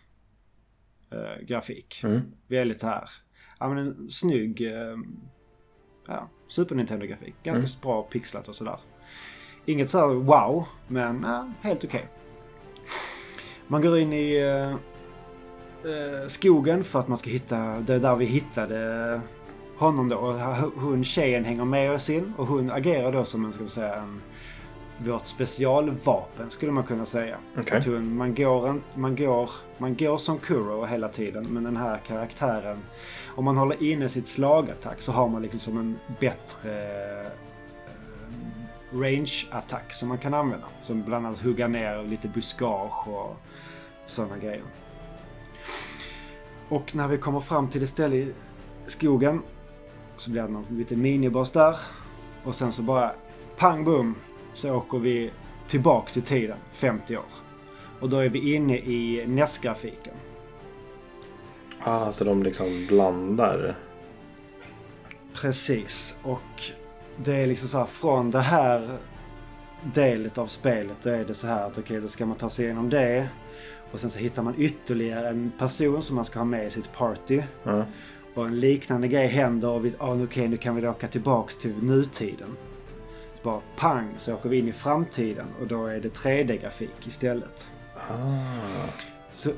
eh, 1.13 1.45
grafik. 1.47 2.01
Mm. 2.05 2.21
Väldigt 2.49 2.81
så 2.81 2.87
här, 2.87 3.11
ja 3.59 3.69
men 3.69 3.79
en 3.79 4.11
snygg 4.11 4.61
eh, 4.61 4.97
ja, 6.07 6.29
Super 6.49 6.75
Nintendo 6.75 7.07
grafik. 7.07 7.35
Ganska 7.43 7.61
Mm. 7.61 7.81
bra 7.83 8.03
pixlat 8.03 8.49
och 8.49 8.55
sådär. 8.57 8.79
Inget 9.67 9.91
så 9.91 9.99
här 9.99 10.07
wow, 10.07 10.67
men 10.89 11.23
ja, 11.23 11.53
helt 11.63 11.85
okej. 11.85 12.09
Man 13.67 13.83
går 13.83 13.99
in 13.99 14.13
i 14.13 14.37
eh, 14.37 14.71
eh, 15.93 16.27
skogen 16.27 16.85
för 16.85 17.01
att 17.01 17.09
man 17.09 17.19
ska 17.19 17.31
hitta, 17.31 17.81
det 17.81 17.95
är 17.95 17.99
där 17.99 18.17
vi 18.17 18.25
hittade 18.25 19.21
honom 19.79 20.09
då. 20.09 20.17
Och 20.17 20.35
hon 20.83 21.05
tjejen 21.05 21.45
hänger 21.45 21.65
med 21.65 21.93
oss 21.93 22.11
in 22.11 22.33
och 22.37 22.47
hon 22.47 22.71
agerar 22.71 23.13
då 23.13 23.25
som 23.25 23.45
en, 23.45 23.53
ska 23.53 23.65
vi 23.65 23.71
säga, 23.71 23.95
en, 23.95 24.23
vårt 24.99 25.27
specialvapen 25.27 26.51
skulle 26.51 26.73
man 26.73 26.85
kunna 26.85 27.07
säga. 27.07 27.37
Okej. 27.59 27.79
Att 27.79 27.85
hon, 27.85 28.17
man, 28.17 28.35
går 28.35 28.81
man, 28.95 29.17
går, 29.17 29.51
man 29.79 29.97
går 29.97 30.19
som 30.19 30.39
Kuro 30.39 30.85
hela 30.85 31.09
tiden 31.09 31.47
men 31.51 31.65
den 31.65 31.77
här 31.77 31.99
karaktären 32.07 32.79
om 33.37 33.45
man 33.45 33.57
håller 33.57 33.83
inne 33.83 34.09
sitt 34.09 34.29
slagattack 34.29 35.01
så 35.01 35.13
har 35.13 35.29
man 35.29 35.43
liksom 35.43 35.61
som 35.61 35.79
en 35.79 35.99
bättre 36.21 36.83
eh, 37.23 37.31
range-attack 38.93 39.93
som 39.93 40.09
man 40.09 40.19
kan 40.19 40.35
använda. 40.35 40.67
Som 40.83 41.03
bland 41.03 41.27
annat 41.27 41.39
hugga 41.39 41.69
ner 41.69 42.03
lite 42.03 42.29
buskage 42.29 43.09
och 43.09 43.37
sådana 44.07 44.39
grejer. 44.39 44.63
Och 46.69 46.95
när 46.95 47.09
vi 47.09 47.19
kommer 47.19 47.41
fram 47.41 47.69
till 47.69 47.83
ett 47.83 47.89
ställe 47.89 48.17
i 48.17 48.33
skogen 48.87 49.43
så 50.17 50.31
blir 50.31 50.43
det 50.43 50.49
någon 50.49 50.79
liten 50.79 51.03
miniboss 51.03 51.51
där. 51.51 51.77
Och 52.45 52.55
sen 52.55 52.73
så 52.73 52.83
bara 52.83 53.13
pang 53.57 53.85
bom 53.85 54.15
så 54.53 54.75
åker 54.75 54.99
vi 54.99 55.31
tillbaks 55.67 56.17
i 56.17 56.21
tiden 56.21 56.59
50 56.73 57.17
år. 57.17 57.25
Och 58.01 58.09
då 58.09 58.19
är 58.19 58.29
vi 58.29 58.55
inne 58.55 58.79
i 58.79 59.25
NES-grafiken. 59.27 60.15
Ah, 61.83 62.13
så 62.13 62.25
de 62.25 62.43
liksom 62.43 62.87
blandar. 62.89 63.79
Precis. 65.33 66.19
Och 66.23 66.63
det 67.17 67.35
är 67.35 67.47
liksom 67.47 67.69
så 67.69 67.79
här 67.79 67.87
från 67.87 68.31
det 68.31 68.41
här 68.41 68.99
delet 69.95 70.39
av 70.39 70.47
spelet 70.47 70.97
då 71.03 71.11
är 71.11 71.25
det 71.25 71.35
så 71.35 71.47
här 71.47 71.67
att 71.67 71.79
okej 71.79 72.01
då 72.01 72.09
ska 72.09 72.27
man 72.27 72.37
ta 72.37 72.51
sig 72.51 72.65
igenom 72.65 72.91
det. 72.91 73.29
Och 73.93 74.01
sen 74.01 74.11
så 74.11 74.19
hittar 74.19 74.43
man 74.43 74.55
ytterligare 74.59 75.29
en 75.29 75.53
person 75.59 76.03
som 76.03 76.17
man 76.17 76.25
ska 76.25 76.39
ha 76.39 76.45
med 76.45 76.67
i 76.67 76.71
sitt 76.71 76.93
party. 76.93 77.43
Ja. 77.63 77.85
Och 78.37 78.47
en 78.47 78.61
liknande 78.61 79.09
grej 79.09 79.27
händer 79.27 79.69
och 79.69 79.85
vi, 79.85 79.95
ah, 79.99 80.15
okej 80.15 80.49
nu 80.49 80.57
kan 80.57 80.77
vi 80.77 80.89
åka 80.89 81.09
tillbaks 81.09 81.59
till 81.59 81.83
nutiden. 81.83 82.57
Så 83.35 83.41
bara 83.43 83.61
pang 83.77 84.15
så 84.19 84.35
åker 84.35 84.49
vi 84.49 84.59
in 84.59 84.69
i 84.69 84.73
framtiden 84.73 85.47
och 85.61 85.67
då 85.67 85.87
är 85.87 86.01
det 86.01 86.09
3D-grafik 86.09 87.07
istället. 87.07 87.71
Ah. 88.11 88.25
Så, 89.33 89.51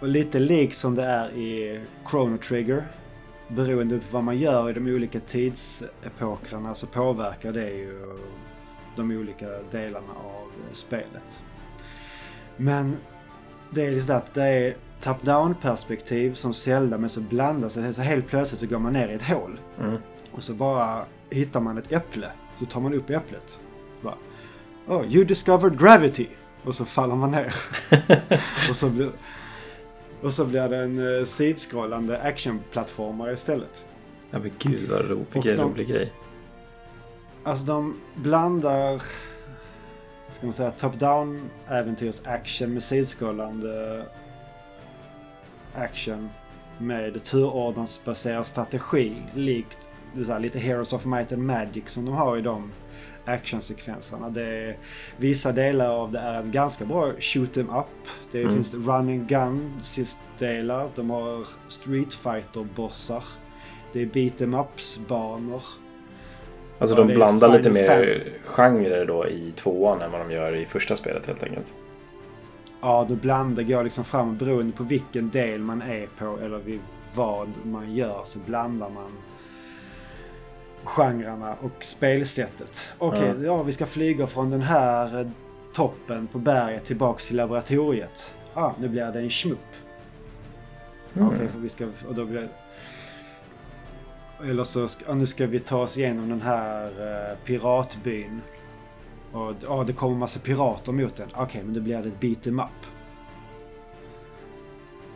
och 0.00 0.08
lite 0.08 0.38
likt 0.38 0.76
som 0.76 0.94
det 0.94 1.02
är 1.02 1.30
i 1.30 1.80
Chrono 2.10 2.38
Trigger. 2.38 2.84
Beroende 3.48 3.98
på 3.98 4.04
vad 4.10 4.24
man 4.24 4.38
gör 4.38 4.70
i 4.70 4.72
de 4.72 4.86
olika 4.86 5.20
tidsepokerna 5.20 6.74
så 6.74 6.86
påverkar 6.86 7.52
det 7.52 7.70
ju 7.70 8.18
de 8.96 9.10
olika 9.10 9.48
delarna 9.70 10.12
av 10.12 10.72
spelet. 10.72 11.44
Men 12.56 12.96
det 13.70 13.86
är 13.86 13.90
ju 13.90 14.00
så 14.00 14.12
att 14.12 14.34
det 14.34 14.44
är 14.44 14.74
top-down 15.02 15.54
perspektiv 15.54 16.34
som 16.34 16.54
Zelda 16.54 16.98
men 16.98 17.08
så 17.08 17.20
blandas 17.20 17.74
det. 17.74 17.94
Så 17.94 18.02
helt 18.02 18.26
plötsligt 18.26 18.60
så 18.60 18.66
går 18.66 18.78
man 18.78 18.92
ner 18.92 19.08
i 19.08 19.14
ett 19.14 19.22
hål. 19.22 19.60
Mm. 19.80 19.96
Och 20.32 20.42
så 20.42 20.54
bara 20.54 21.04
hittar 21.30 21.60
man 21.60 21.78
ett 21.78 21.92
äpple. 21.92 22.30
Så 22.58 22.64
tar 22.64 22.80
man 22.80 22.94
upp 22.94 23.10
äpplet. 23.10 23.60
Bara, 24.02 24.16
oh, 24.86 25.14
you 25.14 25.24
discovered 25.24 25.80
gravity! 25.80 26.28
Och 26.64 26.74
så 26.74 26.84
faller 26.84 27.14
man 27.14 27.30
ner. 27.30 27.54
och, 28.70 28.76
så 28.76 28.88
blir, 28.88 29.10
och 30.22 30.34
så 30.34 30.44
blir 30.44 30.68
det 30.68 30.76
en 30.76 30.98
uh, 30.98 31.24
sidskrollande 31.24 32.18
actionplattformar 32.18 33.32
istället. 33.32 33.86
Ja 34.30 34.38
men 34.38 34.50
gud 34.58 34.90
vad 34.90 35.10
ro, 35.10 35.20
Och 35.20 35.36
vilken 35.36 35.56
rolig 35.56 35.88
grej. 35.88 36.12
Alltså 37.44 37.64
de 37.64 38.00
blandar, 38.14 39.02
ska 40.30 40.46
man 40.46 40.52
säga, 40.52 40.70
top-down 40.70 41.40
äventyrs 41.68 42.22
action 42.24 42.74
med 42.74 42.82
sidskrollande 42.82 44.04
action 45.74 46.28
med 46.78 47.24
turordningsbaserad 47.24 48.46
strategi 48.46 49.12
likt 49.34 49.88
här, 50.28 50.40
lite 50.40 50.58
Heroes 50.58 50.92
of 50.92 51.04
Might 51.04 51.32
and 51.32 51.42
Magic 51.42 51.82
som 51.86 52.04
de 52.04 52.14
har 52.14 52.36
i 52.38 52.40
de 52.40 52.72
actionsekvenserna. 53.24 54.30
Det 54.30 54.42
är, 54.46 54.76
vissa 55.16 55.52
delar 55.52 55.88
av 55.88 56.12
det 56.12 56.18
är 56.18 56.40
en 56.40 56.50
ganska 56.50 56.84
bra 56.84 57.12
shoot 57.18 57.56
em 57.56 57.70
up. 57.70 57.86
Det 58.32 58.40
Mm. 58.40 58.54
finns 58.54 58.74
run 58.74 58.88
and 58.88 59.28
gun 59.28 59.80
delar. 60.38 60.88
De 60.94 61.10
har 61.10 61.46
Street 61.68 62.14
fighter 62.14 62.66
bossar 62.76 63.24
Det 63.92 64.02
är 64.02 64.06
beat 64.06 64.40
em 64.40 64.54
ups 64.54 65.00
banor 65.08 65.62
Alltså 66.78 66.96
de 66.96 67.06
blandar 67.06 67.48
lite 67.58 67.70
mer 67.70 68.22
genrer 68.44 69.06
då 69.06 69.26
i 69.28 69.52
tvåan 69.56 70.02
än 70.02 70.10
vad 70.10 70.20
de 70.20 70.30
gör 70.34 70.54
i 70.56 70.66
första 70.66 70.96
spelet 70.96 71.26
helt 71.26 71.42
enkelt. 71.42 71.74
Ja, 72.82 73.06
då 73.08 73.14
blandar 73.14 73.62
går 73.62 73.84
liksom 73.84 74.04
fram 74.04 74.36
beroende 74.36 74.72
på 74.72 74.84
vilken 74.84 75.30
del 75.30 75.60
man 75.60 75.82
är 75.82 76.06
på 76.18 76.38
eller 76.42 76.58
vid 76.58 76.80
vad 77.14 77.48
man 77.64 77.94
gör 77.94 78.22
så 78.24 78.38
blandar 78.38 78.90
man 78.90 79.10
genrerna 80.84 81.56
och 81.60 81.84
spelsättet. 81.84 82.92
Okej, 82.98 83.34
Ja. 83.38 83.44
ja 83.44 83.62
vi 83.62 83.72
ska 83.72 83.86
flyga 83.86 84.26
från 84.26 84.50
den 84.50 84.60
här 84.60 85.30
toppen 85.72 86.26
på 86.26 86.38
berget 86.38 86.84
tillbaks 86.84 87.26
till 87.26 87.36
laboratoriet. 87.36 88.34
Ja, 88.54 88.60
ah, 88.60 88.74
nu 88.80 88.88
blir 88.88 89.12
det 89.12 89.20
en 89.20 89.30
schmupp. 89.30 89.58
Mm. 91.14 91.28
Okej, 91.28 91.48
för 91.48 91.58
vi 91.58 91.68
ska... 91.68 91.86
Och 92.08 92.14
då 92.14 92.24
blir 92.24 92.48
Eller 94.44 94.64
så 94.64 94.88
ska, 94.88 95.14
nu 95.14 95.26
ska 95.26 95.46
vi 95.46 95.60
ta 95.60 95.82
oss 95.82 95.98
igenom 95.98 96.28
den 96.28 96.42
här 96.42 96.86
eh, 96.86 97.36
piratbyn. 97.44 98.40
Och 99.32 99.54
ja, 99.60 99.84
det 99.86 99.92
kommer 99.92 100.16
massa 100.16 100.40
pirater 100.40 100.92
mot 100.92 101.16
den. 101.16 101.28
Okej, 101.36 101.62
men 101.64 101.74
då 101.74 101.80
blir 101.80 102.02
det 102.02 102.08
ett 102.08 102.20
beat 102.20 102.46
em 102.46 102.60
up. 102.60 102.66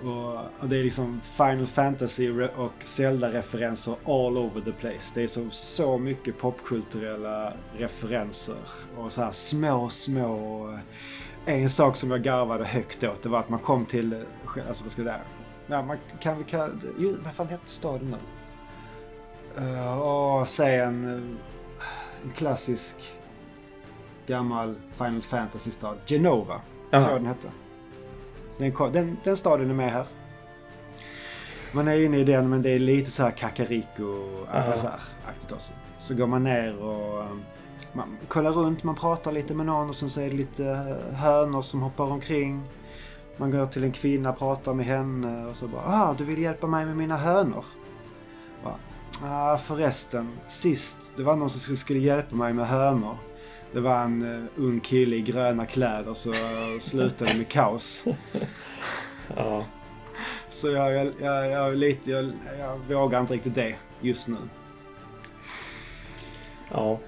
Och, 0.04 0.34
och 0.60 0.68
det 0.68 0.78
är 0.78 0.82
liksom 0.82 1.20
Final 1.20 1.66
Fantasy 1.66 2.30
och 2.56 2.72
Zelda-referenser 2.84 3.96
all 4.04 4.38
over 4.38 4.60
the 4.60 4.72
place. 4.72 5.12
Det 5.14 5.22
är 5.22 5.26
så, 5.26 5.50
så 5.50 5.98
mycket 5.98 6.38
popkulturella 6.38 7.52
referenser. 7.76 8.56
Och 8.96 9.12
så 9.12 9.22
här 9.22 9.32
små, 9.32 9.88
små... 9.88 10.68
Eh, 11.46 11.54
en 11.54 11.70
sak 11.70 11.96
som 11.96 12.10
jag 12.10 12.22
garvade 12.22 12.64
högt 12.64 13.04
åt, 13.04 13.22
det 13.22 13.28
var 13.28 13.40
att 13.40 13.48
man 13.48 13.58
kom 13.58 13.86
till... 13.86 14.12
Eh, 14.12 14.68
alltså 14.68 14.84
vad 14.84 14.92
ska 14.92 15.02
det 15.02 15.08
där? 15.08 15.22
Ja, 15.66 15.82
man 15.82 15.98
kan 16.20 16.38
vi 16.38 16.44
kalla 16.44 16.68
det... 16.68 16.88
Jo, 16.98 17.16
vad 17.24 17.34
fan 17.34 17.48
hette 17.48 17.70
staden 17.70 18.10
nu? 18.10 18.18
Uh, 19.62 19.78
eh, 19.78 19.98
och 19.98 20.48
säg 20.48 20.80
en, 20.80 21.04
en 22.24 22.32
klassisk 22.34 22.96
gammal 24.26 24.74
Final 24.96 25.22
Fantasy-stad. 25.22 25.96
Genova, 26.06 26.60
tror 26.90 27.02
jag 27.02 27.12
den 27.14 27.26
hette. 27.26 27.48
Den, 28.58 28.92
den, 28.92 29.16
den 29.24 29.36
staden 29.36 29.70
är 29.70 29.74
med 29.74 29.92
här. 29.92 30.06
Man 31.72 31.88
är 31.88 32.04
inne 32.04 32.16
i 32.18 32.24
den 32.24 32.50
men 32.50 32.62
det 32.62 32.70
är 32.70 32.78
lite 32.78 33.10
så 33.10 33.22
här 33.22 33.30
kakariko 33.30 34.28
Ja. 34.52 34.76
så 34.76 34.86
här, 34.86 35.00
aktigt 35.28 35.52
också. 35.52 35.72
Så 35.98 36.14
går 36.14 36.26
man 36.26 36.44
ner 36.44 36.82
och 36.82 37.20
um, 37.20 37.42
man 37.92 38.16
kollar 38.28 38.50
runt, 38.52 38.82
man 38.82 38.94
pratar 38.94 39.32
lite 39.32 39.54
med 39.54 39.66
någon 39.66 39.88
och 39.88 39.96
sen 39.96 40.10
så 40.10 40.20
är 40.20 40.30
det 40.30 40.36
lite 40.36 40.66
eh, 40.66 41.14
hönor 41.16 41.62
som 41.62 41.82
hoppar 41.82 42.04
omkring. 42.04 42.62
Man 43.36 43.50
går 43.50 43.66
till 43.66 43.84
en 43.84 43.92
kvinna, 43.92 44.32
pratar 44.32 44.74
med 44.74 44.86
henne 44.86 45.46
och 45.46 45.56
så 45.56 45.68
bara 45.68 45.82
ah, 45.86 46.14
du 46.18 46.24
vill 46.24 46.38
hjälpa 46.42 46.66
mig 46.66 46.86
med 46.86 46.96
mina 46.96 47.16
hönor? 47.16 47.64
Bara, 48.64 48.74
ah, 49.24 49.58
förresten, 49.58 50.28
sist 50.46 51.12
det 51.16 51.22
var 51.22 51.36
någon 51.36 51.50
som 51.50 51.60
skulle- 51.60 51.76
skulle 51.76 51.98
hjälpa 51.98 52.36
mig 52.36 52.52
med 52.52 52.66
hönor. 52.66 53.16
Det 53.76 53.82
var 53.82 54.04
en 54.04 54.22
uh, 54.22 54.44
ung 54.56 54.80
kille 54.80 55.16
i 55.16 55.20
gröna 55.20 55.66
kläder 55.66 56.14
så 56.14 56.32
slutade 56.80 57.34
med 57.38 57.48
kaos. 57.48 58.04
Ja. 59.36 59.64
Så 60.48 60.70
jag, 60.70 60.94
jag, 60.94 61.14
jag, 61.20 61.50
jag, 61.50 61.76
lite, 61.76 62.10
jag, 62.10 62.32
jag 62.58 62.78
vågar 62.78 63.20
inte 63.20 63.34
riktigt 63.34 63.54
det 63.54 63.76
just 64.00 64.28
nu. 64.28 64.36
Ja. 66.70 67.00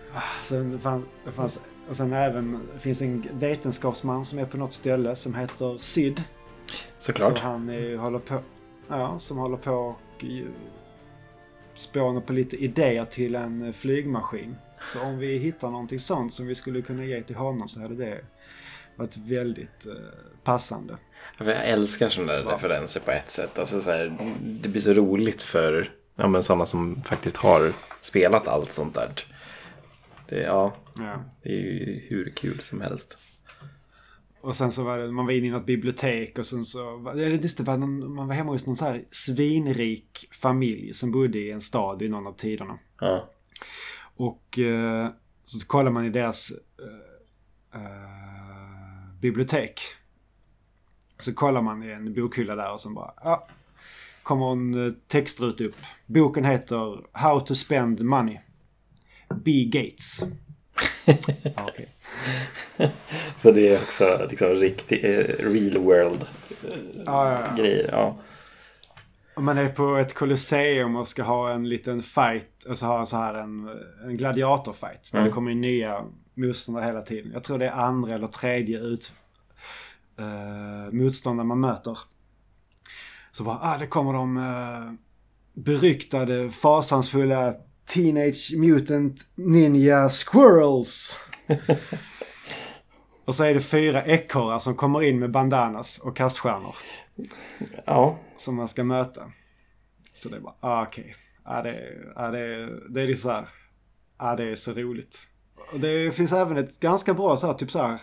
Sen 0.45 0.71
det 0.71 0.79
fanns, 0.79 1.05
det 1.25 1.33
fanns, 1.33 1.61
och 1.89 1.97
sen 1.97 2.13
även 2.13 2.67
det 2.75 2.81
finns 2.81 3.03
en 3.03 3.29
vetenskapsman 3.33 4.25
som 4.25 4.39
är 4.39 4.45
på 4.45 4.57
något 4.57 4.73
ställe 4.73 5.17
som 5.17 5.35
heter 5.35 5.79
Sid. 5.79 6.23
Såklart. 6.99 7.39
Så 7.39 7.45
han 7.45 7.69
är, 7.69 7.97
håller 7.97 8.19
på, 8.19 8.41
ja, 8.89 9.19
som 9.19 9.39
håller 9.39 9.57
på 9.57 9.73
och 9.73 10.25
spånar 11.75 12.21
på 12.21 12.33
lite 12.33 12.57
idéer 12.57 13.05
till 13.05 13.35
en 13.35 13.63
eh, 13.63 13.73
flygmaskin. 13.73 14.57
Så 14.83 15.01
om 15.01 15.19
vi 15.19 15.39
hittar 15.39 15.71
någonting 15.71 15.99
sånt 16.01 16.35
som 16.35 16.47
vi 16.47 16.55
skulle 16.55 16.83
kunna 16.83 17.05
ge 17.05 17.23
till 17.23 17.37
honom 17.37 17.69
så 17.69 17.81
hade 17.81 17.95
det 17.95 18.21
varit 18.97 19.17
väldigt 19.17 19.87
eh, 19.87 19.93
passande. 20.45 20.97
Jag 21.39 21.69
älskar 21.69 22.09
sådana 22.09 22.33
där 22.33 22.43
Ja. 22.43 22.53
referenser 22.55 23.01
på 23.01 23.11
ett 23.11 23.31
sätt. 23.31 23.59
Alltså 23.59 23.81
så 23.81 23.91
här, 23.91 24.19
det 24.43 24.69
blir 24.69 24.81
så 24.81 24.93
roligt 24.93 25.43
för 25.43 25.91
ja, 26.17 26.29
men 26.29 26.43
sådana 26.43 26.67
som 26.67 27.03
faktiskt 27.03 27.37
har 27.37 27.73
spelat 28.01 28.49
allt 28.49 28.73
sånt 28.73 28.95
där. 28.95 29.11
Det, 30.29 30.41
ja, 30.41 30.77
Ja. 30.99 31.25
det 31.43 31.49
är 31.49 31.53
ju 31.53 32.07
hur 32.09 32.31
kul 32.37 32.61
som 32.61 32.81
helst. 32.81 33.19
Och 34.41 34.57
sen 34.57 34.73
så 34.73 34.83
var 34.85 34.99
det, 34.99 35.11
man 35.13 35.27
var 35.27 35.33
inne 35.33 35.47
i 35.47 35.51
något 35.51 35.67
bibliotek 35.67 36.39
och 36.39 36.47
sen 36.47 36.65
så, 36.65 36.97
var- 36.97 37.13
eller 37.13 37.29
just 37.29 37.59
det, 37.59 37.65
var 37.65 37.77
någon, 37.77 38.15
man 38.15 38.29
var 38.29 38.35
hemma 38.35 38.53
hos 38.53 38.67
någon 38.67 38.77
så 38.77 38.85
här 38.85 39.03
svinrik 39.11 40.29
familj 40.33 40.95
som 40.95 41.11
bodde 41.13 41.39
i 41.39 41.51
en 41.51 41.61
stad 41.61 42.03
i 42.03 42.09
någon 42.09 42.27
av 42.27 42.33
tiderna. 42.33 42.79
Ja, 43.01 43.31
Och 44.19 44.59
eh, 44.59 45.09
så 45.45 45.67
kollar 45.67 45.91
man 45.91 46.05
i 46.05 46.11
deras 46.11 46.51
eh, 46.51 47.81
eh, 47.81 49.19
bibliotek. 49.21 49.81
Så 51.19 51.35
kollar 51.35 51.63
man 51.63 51.83
i 51.83 51.91
en 51.91 52.15
bokhylla 52.15 52.55
där 52.57 52.73
och 52.73 52.81
sen 52.81 52.95
bara, 52.95 53.13
ja. 53.25 53.49
Kommer 54.23 54.53
en 54.53 54.87
eh, 54.87 54.93
textrut 55.07 55.61
upp. 55.61 55.77
Boken 56.07 56.45
heter 56.45 57.05
How 57.13 57.41
to 57.41 57.55
spend 57.55 58.01
money. 58.01 58.39
B. 59.45 59.65
Gates. 59.65 60.23
okej. 61.57 61.89
så 63.37 63.53
det 63.53 63.69
är 63.69 63.77
också 63.83 64.27
liksom 64.31 64.49
riktig 64.49 65.05
eh, 65.05 65.25
real 65.39 65.79
world 65.79 66.27
Ja, 67.07 67.33
ja, 67.33 67.41
ja. 67.41 67.63
grejer. 67.63 67.89
Ja. 67.93 68.17
Om 69.39 69.45
man 69.45 69.59
är 69.59 69.69
på 69.69 69.97
ett 69.97 70.15
kolosseum 70.15 70.97
och 70.97 71.09
ska 71.09 71.23
ha 71.23 71.53
en 71.53 71.69
liten 71.69 72.03
fight, 72.03 72.67
alltså 72.69 72.87
ha 72.87 73.07
så 73.07 73.17
här 73.17 73.35
en, 73.35 73.69
en 74.05 74.17
gladiatorfight. 74.17 75.13
Där 75.13 75.19
Mm. 75.19 75.29
det 75.29 75.35
kommer 75.35 75.51
in 75.51 75.61
nya 75.61 76.05
motståndare 76.35 76.85
hela 76.85 77.03
tiden. 77.03 77.33
Jag 77.33 77.45
tror 77.45 77.59
det 77.59 77.67
är 77.67 77.73
andra 77.73 78.15
eller 78.15 78.27
tredje 78.27 78.79
ut, 78.79 79.13
uh, 80.21 80.95
motståndare 80.95 81.47
man 81.47 81.61
möter. 81.61 81.99
Så 83.33 83.45
bara, 83.45 83.59
ah, 83.63 83.79
det 83.79 83.87
kommer 83.87 84.13
de 84.13 84.37
uh, 84.37 84.93
beryktade, 85.55 86.51
fasansfulla 86.51 87.55
Teenage 87.95 88.55
Mutant 88.57 89.27
Ninja 89.35 90.09
Squirrels. 90.11 91.19
och 93.25 93.35
så 93.35 93.45
är 93.45 93.55
det 93.55 93.61
fyra 93.61 94.05
ekorrar 94.05 94.59
som 94.59 94.75
kommer 94.75 95.03
in 95.03 95.19
med 95.19 95.31
bandanas 95.31 95.99
och 95.99 96.17
kaststjärnor 96.17 96.77
ja, 97.85 98.19
som 98.41 98.55
man 98.57 98.69
ska 98.69 98.85
möta. 98.85 99.33
Så 100.13 100.29
det 100.29 100.37
är 100.37 100.41
bara, 100.41 100.55
ah, 100.61 100.83
okej. 100.83 101.15
Ah, 101.43 101.63
det, 101.63 101.95
ah, 102.17 102.31
det, 102.31 102.71
det 102.89 103.03
är 103.03 103.07
liksom 103.07 103.29
så 103.31 103.35
här, 103.35 103.49
ah, 104.17 104.37
det 104.37 104.45
är 104.45 104.55
så 104.57 104.73
roligt. 104.73 105.27
Och 105.73 105.81
det 105.81 106.15
finns 106.15 106.33
även 106.33 106.57
ett 106.57 106.81
ganska 106.81 107.15
bra 107.15 107.37
så 107.37 107.47
här, 107.47 107.55
typ 107.55 107.71
så 107.71 107.79
här 107.83 108.01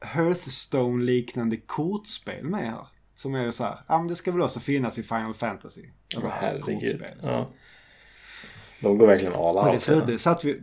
Hearthstone-liknande 0.00 1.56
kortspel 1.56 2.44
med 2.44 2.70
här. 2.70 2.86
Som 3.16 3.34
är 3.34 3.50
så 3.50 3.64
här, 3.64 3.78
ja 3.88 3.98
men 3.98 4.08
det 4.08 4.16
ska 4.16 4.32
väl 4.32 4.42
också 4.42 4.60
finnas 4.60 4.98
i 4.98 5.02
Final 5.02 5.34
Fantasy. 5.34 5.82
Åh, 6.16 6.24
Alltså, 6.24 6.38
herregud. 6.40 6.64
kortspel. 6.80 7.18
Ja. 7.22 7.46
De 8.80 8.98
går 8.98 9.06
verkligen 9.06 9.34
all 9.34 9.56
Och 9.56 9.64
det, 9.64 9.70
out. 9.72 9.82
så, 9.82 10.00
det 10.00 10.18
satt 10.18 10.44
vi... 10.44 10.60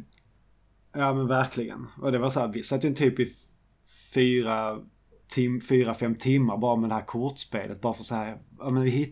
Ja 0.94 1.14
men 1.14 1.28
verkligen. 1.28 1.88
Och 2.02 2.12
det 2.12 2.18
var 2.18 2.30
så 2.30 2.40
här, 2.40 2.48
vi 2.48 2.64
satt 2.64 2.84
ju 2.84 2.94
typ 2.94 3.20
i 3.20 3.36
fyra, 4.14 4.80
tim, 5.34 5.62
fyra, 5.62 5.94
fem 5.94 6.16
timmar 6.16 6.58
bara 6.58 6.76
med 6.76 6.90
det 6.90 6.94
här 6.94 7.06
kortspelet. 7.06 7.82
Bara 7.82 7.94
för 7.94 8.04
så 8.04 8.16
här, 8.16 8.38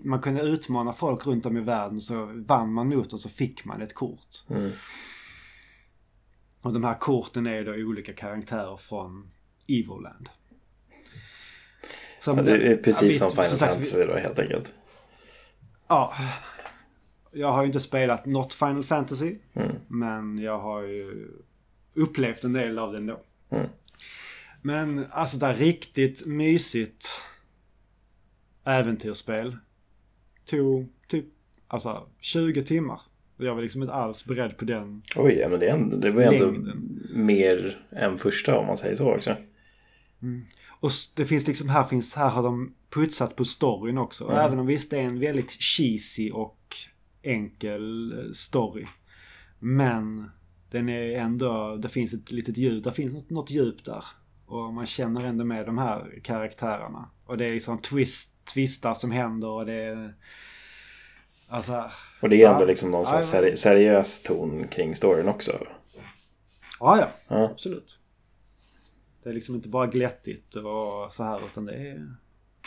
man 0.04 0.22
kunde 0.22 0.42
utmana 0.42 0.94
folk 0.94 1.28
runt 1.28 1.46
om 1.46 1.58
i 1.58 1.62
världen 1.62 2.02
så 2.02 2.26
vann 2.36 2.74
man 2.74 2.90
mot 2.90 3.14
och 3.14 3.22
så 3.22 3.30
fick 3.30 3.66
man 3.66 3.82
ett 3.82 3.94
kort. 3.94 4.44
Mm. 4.50 4.72
Och 6.62 6.74
de 6.74 6.84
här 6.84 7.00
korten 7.00 7.48
är 7.48 7.66
då 7.66 7.72
olika 7.72 8.14
karaktärer 8.14 8.78
från 8.78 9.32
Evoland. 9.68 10.30
Som 12.20 12.38
Ja, 12.38 12.44
det 12.44 12.72
är 12.72 12.78
precis 12.78 13.20
som 13.20 13.32
Final 13.32 13.58
Fantasy 13.58 14.06
då 14.06 14.16
helt 14.16 14.40
enkelt. 14.40 14.74
Ja. 15.88 16.14
Jag 17.32 17.52
har 17.52 17.62
ju 17.62 17.68
inte 17.68 17.80
spelat 17.80 18.26
något 18.26 18.54
Final 18.54 18.84
Fantasy. 18.84 19.36
Mm. 19.54 19.76
Men 19.88 20.38
jag 20.38 20.60
har 20.60 20.82
ju 20.82 21.28
upplevt 21.94 22.44
en 22.44 22.54
del 22.54 22.80
av 22.80 22.92
det 22.92 22.98
ändå. 22.98 23.22
Mm. 23.50 23.68
Men 24.62 25.06
alltså 25.12 25.38
det 25.38 25.46
här 25.46 25.54
riktigt 25.56 26.26
mysigt 26.28 27.06
äventyrsspel 28.64 29.58
tog 30.46 30.90
typ 31.08 31.26
alltså 31.68 32.08
20 32.20 32.64
timmar. 32.64 33.02
Och 33.38 33.46
Jag 33.46 33.56
var 33.56 33.62
liksom 33.62 33.82
inte 33.82 33.94
alls 33.94 34.26
beredd 34.26 34.58
på 34.58 34.66
den. 34.66 35.02
Oj, 35.16 35.34
ja, 35.34 35.50
men 35.50 35.60
det, 35.60 35.70
är 35.70 35.74
ändå, 35.74 35.98
det 35.98 36.12
var 36.12 36.22
ändå 36.22 36.46
Längden. 36.46 37.00
mer 37.14 37.86
än 37.92 38.18
första 38.18 38.58
om 38.58 38.66
man 38.68 38.78
säger 38.78 38.96
så 38.96 39.16
också. 39.16 39.36
Och 40.70 40.90
s- 40.90 41.14
det 41.16 41.26
finns 41.26 41.48
liksom, 41.48 41.70
här 41.70 41.84
finns, 41.84 42.16
här 42.16 42.30
har 42.30 42.44
de 42.44 42.76
putsat 42.90 43.36
på 43.36 43.46
storyn 43.46 43.98
också. 43.98 44.24
Och 44.26 44.32
Mm. 44.34 44.46
även 44.46 44.60
om 44.60 44.66
visst 44.68 44.90
det 44.92 44.98
är 44.98 45.04
en 45.04 45.20
väldigt 45.20 45.52
cheesy 45.52 46.32
och 46.32 46.76
enkel 47.24 48.14
eh, 48.20 48.32
story. 48.34 48.86
Men 49.60 50.30
den 50.72 50.90
är 50.90 51.12
ändå, 51.12 51.76
det 51.76 51.90
finns 51.90 52.14
ett 52.14 52.32
litet 52.32 52.58
djup, 52.58 52.84
det 52.84 52.92
finns 52.92 53.14
något, 53.14 53.30
något 53.30 53.52
djup 53.52 53.84
där. 53.84 54.04
Och 54.52 54.74
man 54.74 54.86
känner 54.86 55.26
ändå 55.26 55.44
med 55.46 55.66
de 55.66 55.78
här 55.78 56.20
karaktärerna. 56.24 57.10
Och 57.26 57.38
det 57.38 57.46
är 57.46 57.50
liksom 57.50 57.78
twist, 57.78 58.46
twistar 58.54 58.94
som 58.94 59.12
händer 59.12 59.48
och 59.48 59.66
det 59.66 59.74
är... 59.74 60.16
Alltså... 61.48 61.86
Och 62.22 62.30
det 62.30 62.44
är 62.44 62.50
ändå 62.50 62.62
Ja. 62.62 62.68
liksom 62.68 62.92
någon 62.92 63.06
Ja, 63.08 63.20
seri- 63.22 63.56
seriös 63.56 64.24
ton 64.24 64.68
kring 64.68 64.96
storyn 64.96 65.28
också. 65.28 65.68
Ja, 66.80 66.98
ja. 67.00 67.08
Ja. 67.30 67.50
Absolut. 67.52 68.00
Det 69.24 69.30
är 69.30 69.34
liksom 69.34 69.56
inte 69.56 69.70
bara 69.70 69.88
glättigt 69.88 70.56
och 70.56 71.14
så 71.14 71.24
här 71.24 71.46
utan 71.46 71.66
det 71.66 71.74
är... 71.74 72.16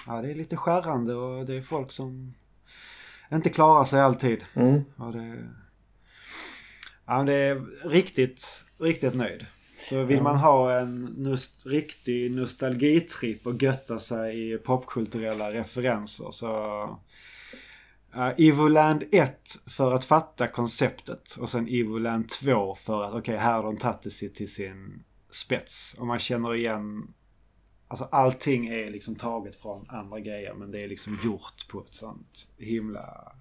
Ja, 0.07 0.23
det 0.23 0.31
är 0.31 0.35
lite 0.35 0.57
skärrande 0.57 1.15
och 1.15 1.47
det 1.47 1.55
är 1.57 1.63
folk 1.63 1.93
som 1.93 2.33
inte 3.33 3.51
klarar 3.51 3.85
sig 3.85 4.01
alltid. 4.01 4.45
Mm. 4.55 4.81
Ja, 4.99 5.05
det... 5.05 5.49
Ja, 7.07 7.23
det 7.23 7.35
är 7.35 7.89
riktigt, 7.89 8.65
riktigt 8.81 9.15
nöjd. 9.15 9.47
Så 9.89 10.03
vill 10.05 10.23
man 10.23 10.37
ha 10.37 10.79
en 10.79 11.09
nost- 11.09 11.67
riktig 11.67 12.31
nostalgitripp 12.35 13.47
och 13.47 13.63
götta 13.63 13.99
sig 13.99 14.53
i 14.53 14.59
popkulturella 14.59 15.51
referenser 15.51 16.31
så... 16.31 16.83
Uh, 18.17 18.33
Evoland 18.39 19.05
1 19.13 19.39
för 19.67 19.93
att 19.93 20.05
fatta 20.05 20.49
konceptet 20.49 21.37
och 21.41 21.51
sen 21.51 21.69
Evoland 21.69 22.29
2 22.29 22.75
för 22.75 23.03
att 23.03 23.15
okej, 23.15 23.37
här 23.37 23.53
har 23.53 23.63
de 23.63 23.77
tagit 23.77 24.03
det 24.03 24.29
till 24.29 24.53
sin 24.53 25.05
spets. 25.31 25.97
Och 25.99 26.07
man 26.07 26.19
känner 26.19 26.55
igen... 26.55 27.15
Alltså 27.89 28.05
allting 28.05 28.67
är 28.67 28.91
liksom 28.91 29.15
taget 29.15 29.57
från 29.57 29.87
andra 29.89 30.21
grejer 30.21 30.55
men 30.55 30.71
det 30.71 30.81
är 30.81 30.89
liksom 30.89 31.19
gjort 31.25 31.69
på 31.69 31.81
ett 31.81 31.95
sånt 31.95 32.49
himla... 32.59 33.33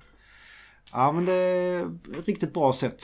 Ja 0.91 1.11
men 1.11 1.25
det 1.25 1.33
är 1.33 1.89
riktigt 2.25 2.53
bra 2.53 2.73
sätt. 2.73 3.03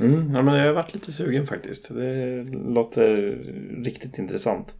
Mm, 0.00 0.34
ja, 0.34 0.42
men 0.42 0.54
jag 0.54 0.66
har 0.66 0.72
varit 0.72 0.94
lite 0.94 1.12
sugen 1.12 1.46
faktiskt. 1.46 1.88
Det 1.94 2.44
låter 2.52 3.16
riktigt 3.84 4.18
intressant. 4.18 4.74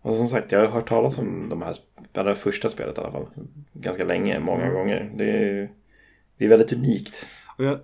Och 0.00 0.14
som 0.14 0.28
sagt, 0.28 0.52
jag 0.52 0.60
har 0.60 0.66
hört 0.66 0.88
talas 0.88 1.18
om 1.18 1.48
de 1.48 1.62
här, 1.62 1.76
det 2.12 2.22
här 2.22 2.34
första 2.34 2.68
spelet 2.68 2.98
i 2.98 3.00
alla 3.00 3.12
fall. 3.12 3.26
Ganska 3.72 4.04
länge, 4.04 4.40
många 4.40 4.62
Mm. 4.62 4.74
gånger. 4.74 5.12
Det 5.16 5.30
är, 5.30 5.70
det 6.36 6.44
är 6.44 6.48
väldigt 6.48 6.72
unikt. 6.72 7.28
Och 7.58 7.64
jag, 7.64 7.78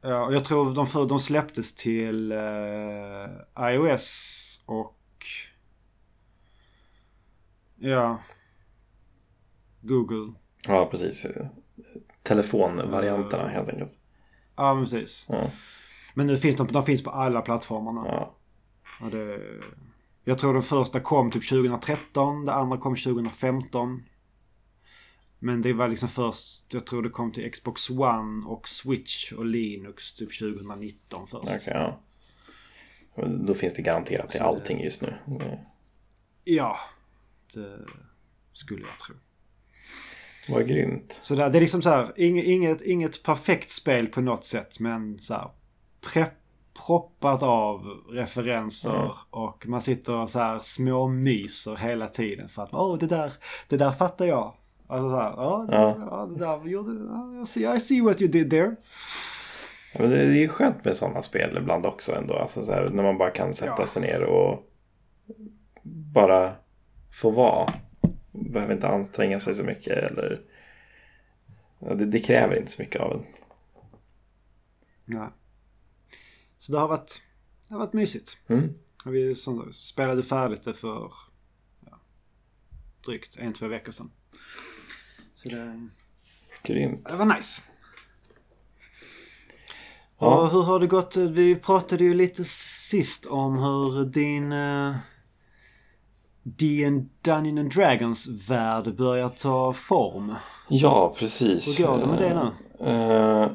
Ja, 0.00 0.26
och 0.26 0.34
jag 0.34 0.44
tror 0.44 0.74
de, 0.74 0.86
för, 0.86 1.06
de 1.06 1.18
släpptes 1.20 1.74
till 1.74 2.32
eh, 2.32 3.68
iOS 3.72 4.62
och... 4.66 4.94
Ja. 7.76 8.18
Google. 9.80 10.32
Ja, 10.68 10.88
precis. 10.90 11.26
Telefonvarianterna 12.22 13.48
helt 13.48 13.68
enkelt. 13.68 13.98
Ja, 14.58 14.74
men 14.74 14.84
precis. 14.84 15.26
Ja. 15.28 15.50
Men 16.14 16.26
nu 16.26 16.36
finns 16.36 16.56
de, 16.56 16.66
de 16.66 16.84
finns 16.84 17.04
på 17.04 17.10
alla 17.10 17.40
plattformarna. 17.40 18.06
Ja. 18.06 18.34
Ja, 19.00 19.06
det, 19.06 19.40
jag 20.24 20.38
tror 20.38 20.52
den 20.52 20.62
första 20.62 21.00
kom 21.00 21.30
typ 21.30 21.48
2013, 21.48 22.44
det 22.44 22.52
andra 22.52 22.76
kom 22.76 22.96
2015. 22.96 24.02
Men 25.38 25.62
det 25.62 25.72
var 25.72 25.88
liksom 25.88 26.08
först, 26.08 26.74
jag 26.74 26.86
tror 26.86 27.02
det 27.02 27.08
kom 27.08 27.32
till 27.32 27.50
Xbox 27.52 27.90
One 27.90 28.46
och 28.46 28.68
Switch 28.68 29.32
och 29.32 29.46
Linux 29.46 30.14
typ 30.14 30.38
2019 30.38 31.26
först. 31.26 31.44
Okej, 31.44 31.60
ja. 31.66 32.00
Då 33.26 33.54
finns 33.54 33.74
det 33.74 33.82
garanterat 33.82 34.30
till 34.30 34.40
allting 34.40 34.84
just 34.84 35.02
nu. 35.02 35.14
Ja, 36.44 36.76
det 37.54 37.78
skulle 38.52 38.80
jag 38.80 38.98
tro. 38.98 39.14
Vad 40.48 40.68
grymt. 40.68 41.20
Så 41.22 41.34
det, 41.34 41.48
det 41.48 41.58
är 41.58 41.60
liksom 41.60 41.82
så 41.82 41.90
här, 41.90 42.12
inget, 42.16 42.82
inget, 42.82 43.22
perfekt 43.22 43.70
spel 43.70 44.06
på 44.06 44.20
något 44.20 44.44
sätt 44.44 44.80
men 44.80 45.18
så 45.18 45.34
här 45.34 45.50
prepp, 46.12 46.32
proppat 46.86 47.42
av 47.42 47.80
referenser 48.10 48.90
Ja. 48.90 49.16
och 49.30 49.66
man 49.68 49.80
sitter 49.80 50.14
och 50.14 50.30
så 50.30 50.38
här 50.38 50.58
småmyser 50.58 51.76
hela 51.76 52.06
tiden 52.06 52.48
för 52.48 52.62
att 52.62 52.74
åh 52.74 52.98
det 52.98 53.06
där, 53.06 53.32
det 53.68 53.76
där 53.76 53.92
fattar 53.92 54.26
jag. 54.26 54.54
Alltså 54.86 55.10
så 55.10 55.16
här, 55.16 55.32
ja, 55.36 55.66
det, 55.68 55.76
Ja. 55.76 55.96
ja. 56.10 56.26
det 56.26 56.38
där 56.44 56.66
gjorde, 56.68 56.92
I 57.42 57.46
see, 57.46 57.74
I 57.76 57.80
see 57.80 58.00
what 58.00 58.22
you 58.22 58.30
did 58.30 58.50
there. 58.50 58.76
Ja, 59.94 60.00
men 60.02 60.10
det 60.10 60.18
är 60.20 60.24
ju 60.24 60.48
skönt 60.48 60.84
med 60.84 60.96
sådana 60.96 61.22
spel 61.22 61.56
ibland 61.56 61.86
också 61.86 62.14
ändå. 62.14 62.34
Alltså 62.34 62.62
så 62.62 62.72
här, 62.72 62.88
när 62.92 63.02
man 63.02 63.18
bara 63.18 63.30
kan 63.30 63.54
sätta 63.54 63.86
sig 63.86 64.02
ner 64.02 64.22
och 64.22 64.62
bara 66.14 66.52
få 67.22 67.30
vara. 67.30 67.66
Behöver 68.40 68.74
inte 68.74 68.88
anstränga 68.88 69.40
sig 69.40 69.54
så 69.54 69.64
mycket 69.64 70.10
eller... 70.10 70.40
Det, 71.78 72.06
det 72.06 72.20
kräver 72.20 72.56
inte 72.56 72.70
så 72.70 72.82
mycket 72.82 73.00
av 73.00 73.12
en. 73.12 73.24
Ja. 75.04 75.32
Så 76.58 76.72
det 76.72 76.78
har 76.78 76.88
varit, 76.88 77.22
det 77.68 77.74
har 77.74 77.78
varit 77.78 77.92
mysigt. 77.92 78.38
Mm. 78.46 78.74
Vi 79.04 79.34
som, 79.34 79.72
spelade 79.72 80.22
färdigt 80.22 80.62
det 80.62 80.74
för 80.74 81.12
ja, 81.86 82.00
drygt 83.06 83.36
en, 83.36 83.52
två 83.52 83.68
veckor 83.68 83.92
sedan. 83.92 84.10
Så 85.34 85.48
det, 85.48 85.88
Grymt. 86.62 87.08
det 87.08 87.16
var 87.16 87.36
nice. 87.36 87.62
Ja. 90.18 90.42
Och 90.42 90.50
hur 90.50 90.62
har 90.62 90.80
det 90.80 90.86
gått? 90.86 91.16
Vi 91.16 91.56
pratade 91.56 92.04
ju 92.04 92.14
lite 92.14 92.44
sist 92.44 93.26
om 93.26 93.58
hur 93.58 94.04
din 94.04 94.52
uh, 96.48 96.54
D&D 96.56 97.04
Dungeons 97.22 97.58
and 97.58 97.72
Dragons 97.74 98.26
värld 98.48 98.94
börjar 98.94 99.28
ta 99.28 99.72
form. 99.72 100.34
Ja, 100.68 101.14
precis. 101.18 101.80
Hur 101.80 101.86
går 101.86 101.98
det 101.98 102.06
med 102.06 102.18
det 102.18 102.34
nu? 102.34 102.50
Eh, 102.90 103.50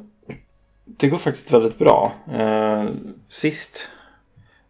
det 0.85 1.09
går 1.09 1.17
faktiskt 1.17 1.53
väldigt 1.53 1.77
bra. 1.77 2.13
Eh, 2.31 2.89
sist, 3.29 3.89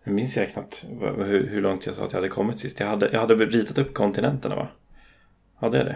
nu 0.03 0.13
minns 0.13 0.37
jag 0.37 0.49
knappt 0.49 0.85
hur, 1.17 1.47
hur 1.47 1.61
långt 1.61 1.85
jag 1.85 1.95
sa 1.95 2.03
att 2.03 2.11
jag 2.11 2.17
hade 2.17 2.29
kommit 2.29 2.59
sist. 2.59 2.79
Jag 2.79 2.87
hade, 2.87 3.09
jag 3.11 3.19
hade 3.19 3.35
ritat 3.35 3.77
upp 3.77 3.93
kontinenterna 3.93 4.55
va? 4.55 4.67
Hade 5.55 5.77
jag 5.77 5.87
det? 5.87 5.95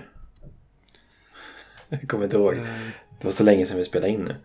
Jag 1.90 2.10
kommer 2.10 2.24
inte 2.24 2.38
ihåg. 2.38 2.56
Det 3.20 3.26
var 3.26 3.32
så 3.32 3.44
länge 3.44 3.66
sedan 3.66 3.78
vi 3.78 3.84
spelade 3.84 4.12
in 4.14 4.22
nu. 4.22 4.36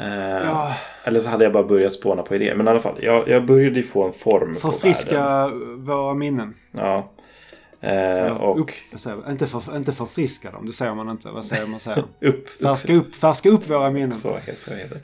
Eh, 0.00 0.44
Ja, 0.46 0.74
Eller 1.04 1.20
så 1.20 1.28
hade 1.28 1.44
jag 1.44 1.52
bara 1.52 1.62
börjat 1.64 1.92
spåna 1.92 2.22
på 2.22 2.34
idéer. 2.34 2.54
Men 2.54 2.66
i 2.66 2.70
alla 2.70 2.80
fall, 2.80 2.98
jag, 3.02 3.28
jag 3.28 3.44
började 3.46 3.76
ju 3.76 3.82
få 3.82 4.04
en 4.06 4.12
form 4.12 4.38
på 4.40 4.46
världen. 4.46 4.56
förfriska 4.60 5.48
våra 5.76 6.14
minnen. 6.14 6.54
Ja. 6.72 7.10
Eh, 7.80 8.26
och 8.36 8.60
upp, 8.60 8.70
säger 8.96 9.30
inte, 9.30 9.46
för, 9.46 9.76
inte 9.76 9.92
förfriska 9.92 10.50
dem, 10.50 10.66
det 10.66 10.72
säger 10.72 10.94
man 10.94 11.08
inte. 11.10 11.28
Vad 11.30 11.44
säger 11.46 11.66
man? 11.66 11.80
Säger? 11.80 12.04
upp. 12.20 12.48
Färska 12.62 12.92
upp, 12.94 13.14
färska 13.14 13.48
upp 13.48 13.70
våra 13.70 13.90
minnen. 13.90 14.14
Så, 14.14 14.38
så 14.56 14.74
heter 14.74 14.96
det. 14.96 15.00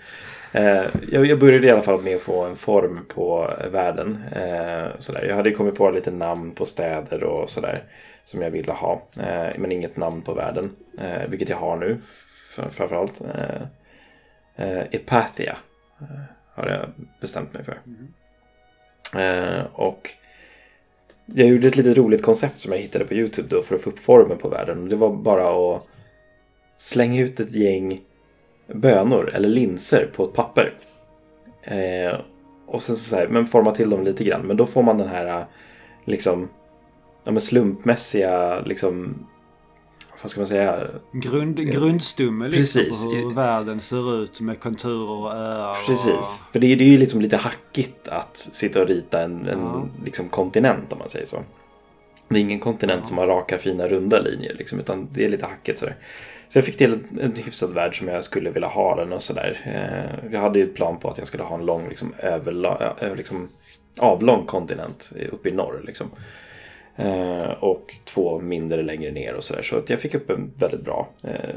Eh, 0.60 0.84
jag, 1.12 1.26
jag 1.26 1.38
började 1.38 1.66
i 1.66 1.70
alla 1.70 1.80
fall 1.80 2.02
med 2.02 2.16
att 2.16 2.22
få 2.22 2.44
en 2.44 2.56
form 2.56 3.00
på 3.14 3.50
världen. 3.72 4.22
Eh, 4.32 4.86
sådär. 4.98 5.24
Jag 5.28 5.36
hade 5.36 5.50
kommit 5.50 5.74
på 5.74 5.90
lite 5.90 6.10
namn 6.10 6.50
på 6.50 6.66
städer 6.66 7.24
och 7.24 7.50
sådär 7.50 7.84
som 8.24 8.42
jag 8.42 8.50
ville 8.50 8.72
ha. 8.72 9.02
Eh, 9.20 9.48
men 9.58 9.72
inget 9.72 9.96
namn 9.96 10.22
på 10.22 10.34
världen. 10.34 10.70
Eh, 10.98 11.28
vilket 11.28 11.48
jag 11.48 11.56
har 11.56 11.76
nu 11.76 11.98
fr- 12.56 12.70
framförallt. 12.70 13.20
Eh, 13.20 13.62
eh, 14.56 14.82
Epathia 14.90 15.56
eh, 16.00 16.06
har 16.54 16.68
jag 16.68 16.88
bestämt 17.20 17.54
mig 17.54 17.64
för. 17.64 17.80
Eh, 19.20 19.64
och 19.72 20.10
jag 21.26 21.48
gjorde 21.48 21.68
ett 21.68 21.76
litet 21.76 21.96
roligt 21.96 22.22
koncept 22.22 22.60
som 22.60 22.72
jag 22.72 22.78
hittade 22.78 23.04
på 23.04 23.14
YouTube 23.14 23.48
då 23.50 23.62
för 23.62 23.74
att 23.74 23.82
få 23.82 23.90
upp 23.90 23.98
formen 23.98 24.38
på 24.38 24.48
världen. 24.48 24.88
Det 24.88 24.96
var 24.96 25.16
bara 25.16 25.76
att 25.76 25.88
slänga 26.78 27.22
ut 27.22 27.40
ett 27.40 27.54
gäng 27.54 28.00
bönor 28.66 29.30
eller 29.34 29.48
linser 29.48 30.10
på 30.14 30.24
ett 30.24 30.32
papper. 30.32 30.74
Eh, 31.62 32.20
och 32.66 32.82
sen 32.82 32.96
så, 32.96 33.04
så 33.04 33.16
här, 33.16 33.28
men 33.28 33.46
forma 33.46 33.74
till 33.74 33.90
dem 33.90 34.04
lite 34.04 34.24
grann. 34.24 34.46
Men 34.46 34.56
då 34.56 34.66
får 34.66 34.82
man 34.82 34.98
den 34.98 35.08
här 35.08 35.46
liksom 36.04 36.48
ja, 37.24 37.32
men 37.32 37.40
slumpmässiga 37.40 38.60
liksom 38.60 39.26
vad 40.22 40.30
ska 40.30 40.40
man 40.40 40.46
säga? 40.46 40.86
Grund, 41.12 41.56
grundstumme 41.56 42.48
liksom 42.48 42.82
Precis. 42.82 43.04
hur 43.04 43.34
världen 43.34 43.80
ser 43.80 44.22
ut 44.22 44.40
med 44.40 44.60
konturer 44.60 45.10
och 45.10 45.32
öar. 45.32 45.86
Precis. 45.86 46.44
För 46.52 46.58
det 46.60 46.72
är, 46.72 46.76
det 46.76 46.84
är 46.84 46.88
ju 46.88 46.98
liksom 46.98 47.20
lite 47.20 47.36
hackigt 47.36 48.08
att 48.08 48.36
sitta 48.36 48.82
och 48.82 48.88
rita 48.88 49.22
en, 49.22 49.46
en 49.46 49.60
Ja. 49.60 49.88
liksom 50.04 50.28
kontinent 50.28 50.92
om 50.92 50.98
man 50.98 51.08
säger 51.08 51.26
så. 51.26 51.36
Det 52.28 52.36
är 52.36 52.40
ingen 52.40 52.60
kontinent 52.60 53.06
som 53.06 53.18
har 53.18 53.26
raka 53.26 53.58
fina 53.58 53.88
runda 53.88 54.20
linjer 54.20 54.54
liksom, 54.58 54.78
utan 54.80 55.08
det 55.12 55.24
är 55.24 55.28
lite 55.28 55.46
hackigt 55.46 55.78
sådär. 55.78 55.96
Så 56.48 56.58
jag 56.58 56.64
fick 56.64 56.76
till 56.76 56.92
en, 56.92 57.18
en 57.20 57.36
hyfsad 57.36 57.74
värld 57.74 57.98
som 57.98 58.08
jag 58.08 58.24
skulle 58.24 58.50
vilja 58.50 58.68
ha 58.68 58.96
den 58.96 59.12
och 59.12 59.22
sådär. 59.22 59.60
Eh, 59.64 60.32
jag 60.32 60.40
hade 60.40 60.58
ju 60.58 60.64
ett 60.64 60.74
plan 60.74 60.96
på 60.98 61.10
att 61.10 61.18
jag 61.18 61.26
skulle 61.26 61.42
ha 61.42 61.58
en 61.58 61.66
lång, 61.66 61.88
liksom, 61.88 62.12
överla, 62.18 62.94
liksom, 63.16 63.48
avlång 63.98 64.46
kontinent 64.46 65.12
uppe 65.32 65.48
i 65.48 65.52
norr. 65.52 65.82
Liksom. 65.86 66.06
Eh, 66.96 67.50
och 67.50 67.94
två 68.04 68.40
mindre 68.40 68.82
längre 68.82 69.10
ner 69.10 69.34
och 69.34 69.44
sådär. 69.44 69.62
Så 69.62 69.78
att 69.78 69.90
jag 69.90 70.00
fick 70.00 70.14
upp 70.14 70.30
en 70.30 70.52
väldigt 70.56 70.84
bra 70.84 71.08
eh, 71.22 71.54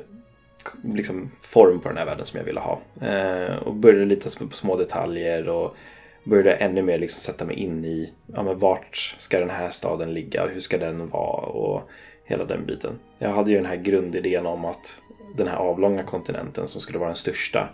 liksom, 0.83 1.31
form 1.41 1.79
på 1.79 1.89
den 1.89 1.97
här 1.97 2.05
världen 2.05 2.25
som 2.25 2.37
jag 2.37 2.45
ville 2.45 2.59
ha. 2.59 2.79
Eh, 3.01 3.55
och 3.55 3.75
började 3.75 4.05
lite 4.05 4.45
på 4.45 4.55
små 4.55 4.77
detaljer 4.77 5.49
och 5.49 5.75
började 6.23 6.53
ännu 6.53 6.81
mer 6.81 6.99
liksom 6.99 7.19
sätta 7.19 7.45
mig 7.45 7.55
in 7.55 7.85
i 7.85 8.13
ja, 8.35 8.43
men 8.43 8.59
vart 8.59 9.15
ska 9.17 9.39
den 9.39 9.49
här 9.49 9.69
staden 9.69 10.13
ligga, 10.13 10.47
hur 10.47 10.59
ska 10.59 10.77
den 10.77 11.09
vara 11.09 11.45
och 11.45 11.89
hela 12.25 12.45
den 12.45 12.65
biten. 12.65 12.99
Jag 13.17 13.29
hade 13.29 13.51
ju 13.51 13.57
den 13.57 13.65
här 13.65 13.75
grundidén 13.75 14.45
om 14.45 14.65
att 14.65 15.01
den 15.35 15.47
här 15.47 15.57
avlånga 15.57 16.03
kontinenten 16.03 16.67
som 16.67 16.81
skulle 16.81 16.99
vara 16.99 17.09
den 17.09 17.15
största, 17.15 17.69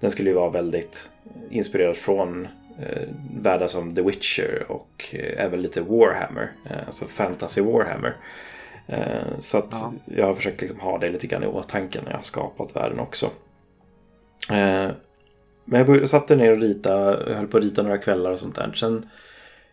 den 0.00 0.10
skulle 0.10 0.30
ju 0.30 0.36
vara 0.36 0.50
väldigt 0.50 1.10
inspirerad 1.50 1.96
från 1.96 2.48
eh, 2.78 3.08
världar 3.40 3.68
som 3.68 3.94
The 3.94 4.02
Witcher 4.02 4.66
och 4.68 5.04
eh, 5.12 5.44
även 5.44 5.62
lite 5.62 5.80
Warhammer, 5.80 6.52
eh, 6.70 6.86
alltså 6.86 7.04
fantasy 7.06 7.60
Warhammer. 7.60 8.16
Eh, 8.86 9.38
så 9.38 9.58
att 9.58 9.68
Ja. 9.70 9.92
jag 10.04 10.26
har 10.26 10.34
försökt 10.34 10.60
liksom 10.60 10.80
ha 10.80 10.98
det 10.98 11.10
lite 11.10 11.26
grann 11.26 11.42
i 11.42 11.46
åtanke 11.46 12.00
när 12.02 12.10
jag 12.10 12.18
har 12.18 12.22
skapat 12.24 12.76
världen 12.76 12.98
också. 13.00 13.30
Eh, 14.50 14.88
men 15.64 15.86
jag 15.86 16.08
satte 16.08 16.36
ner 16.36 16.50
och 16.52 16.60
rita, 16.60 16.90
jag 17.28 17.36
höll 17.36 17.46
på 17.46 17.56
att 17.58 17.64
rita 17.64 17.82
några 17.82 17.98
kvällar 17.98 18.30
och 18.30 18.40
sånt 18.40 18.56
där. 18.56 18.72
Sen 18.72 19.08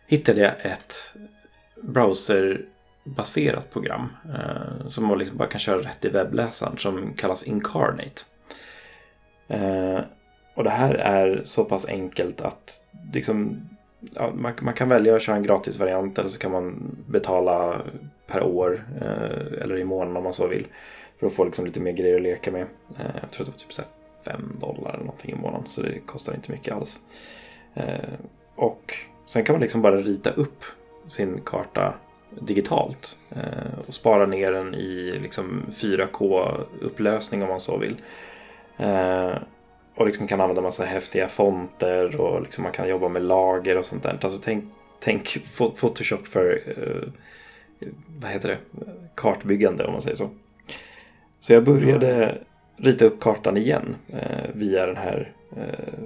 hittade 0.06 0.40
jag 0.40 0.52
ett 0.62 0.94
browserbaserat 1.82 3.70
program 3.72 4.08
eh, 4.34 4.86
som 4.86 5.06
man 5.06 5.18
liksom 5.18 5.36
bara 5.36 5.48
kan 5.48 5.58
köra 5.60 5.78
rätt 5.78 6.04
i 6.04 6.08
webbläsaren 6.08 6.78
som 6.78 7.12
kallas 7.16 7.44
Incarnate. 7.44 8.22
Och 10.54 10.64
det 10.64 10.70
här 10.70 10.94
är 10.94 11.40
så 11.44 11.64
pass 11.64 11.88
enkelt 11.88 12.40
att 12.40 12.84
liksom, 13.12 13.60
ja, 14.14 14.32
man, 14.34 14.52
man 14.60 14.74
kan 14.74 14.88
välja 14.88 15.16
att 15.16 15.22
köra 15.22 15.36
en 15.36 15.42
gratisvariant 15.42 16.18
eller 16.18 16.28
så 16.28 16.38
kan 16.38 16.50
man 16.50 16.96
betala 17.06 17.82
per 18.26 18.42
år 18.42 18.84
eh, 19.00 19.62
eller 19.62 19.78
i 19.78 19.84
månaden 19.84 20.16
om 20.16 20.22
man 20.22 20.32
så 20.32 20.46
vill. 20.46 20.66
För 21.18 21.26
att 21.26 21.32
få 21.32 21.44
liksom 21.44 21.64
lite 21.64 21.80
mer 21.80 21.92
grejer 21.92 22.16
att 22.16 22.22
leka 22.22 22.50
med. 22.50 22.66
Eh, 22.98 23.16
jag 23.20 23.30
tror 23.30 23.42
att 23.42 23.46
det 23.46 23.52
var 23.52 23.58
typ 23.58 23.72
så 23.72 23.82
5 24.24 24.56
dollar 24.60 24.94
eller 24.94 25.04
någonting 25.04 25.30
i 25.30 25.42
månaden 25.42 25.68
så 25.68 25.82
det 25.82 25.98
kostar 26.06 26.34
inte 26.34 26.52
mycket 26.52 26.74
alls. 26.74 27.00
Eh, 27.74 28.14
och 28.54 28.94
sen 29.26 29.44
kan 29.44 29.52
man 29.52 29.60
liksom 29.60 29.82
bara 29.82 29.96
rita 29.96 30.30
upp 30.30 30.64
sin 31.06 31.40
karta 31.40 31.94
digitalt 32.30 33.18
eh, 33.30 33.78
och 33.86 33.94
spara 33.94 34.26
ner 34.26 34.52
den 34.52 34.74
i 34.74 35.18
liksom 35.22 35.62
4K-upplösning 35.70 37.42
om 37.42 37.48
man 37.48 37.60
så 37.60 37.78
vill. 37.78 37.96
Eh, 38.76 39.34
och 39.96 40.06
liksom 40.06 40.26
kan 40.26 40.40
använda 40.40 40.62
massa 40.62 40.84
häftiga 40.84 41.28
fonter 41.28 42.20
och 42.20 42.42
liksom 42.42 42.62
man 42.62 42.72
kan 42.72 42.88
jobba 42.88 43.08
med 43.08 43.22
lager 43.22 43.78
och 43.78 43.84
sånt 43.84 44.02
där. 44.02 44.18
Alltså 44.22 44.38
tänk, 44.42 44.64
tänk 45.00 45.26
Pho- 45.26 45.74
Photoshop 45.74 46.26
för 46.26 46.62
eh, 46.66 47.08
vad 48.20 48.30
heter 48.30 48.48
det? 48.48 48.58
kartbyggande 49.14 49.84
om 49.84 49.92
man 49.92 50.02
säger 50.02 50.16
så. 50.16 50.28
Så 51.40 51.52
jag 51.52 51.64
började 51.64 52.38
rita 52.76 53.04
upp 53.04 53.20
kartan 53.20 53.56
igen 53.56 53.96
eh, 54.08 54.50
via 54.54 54.86
den 54.86 54.96
här 54.96 55.32
eh, 55.56 56.04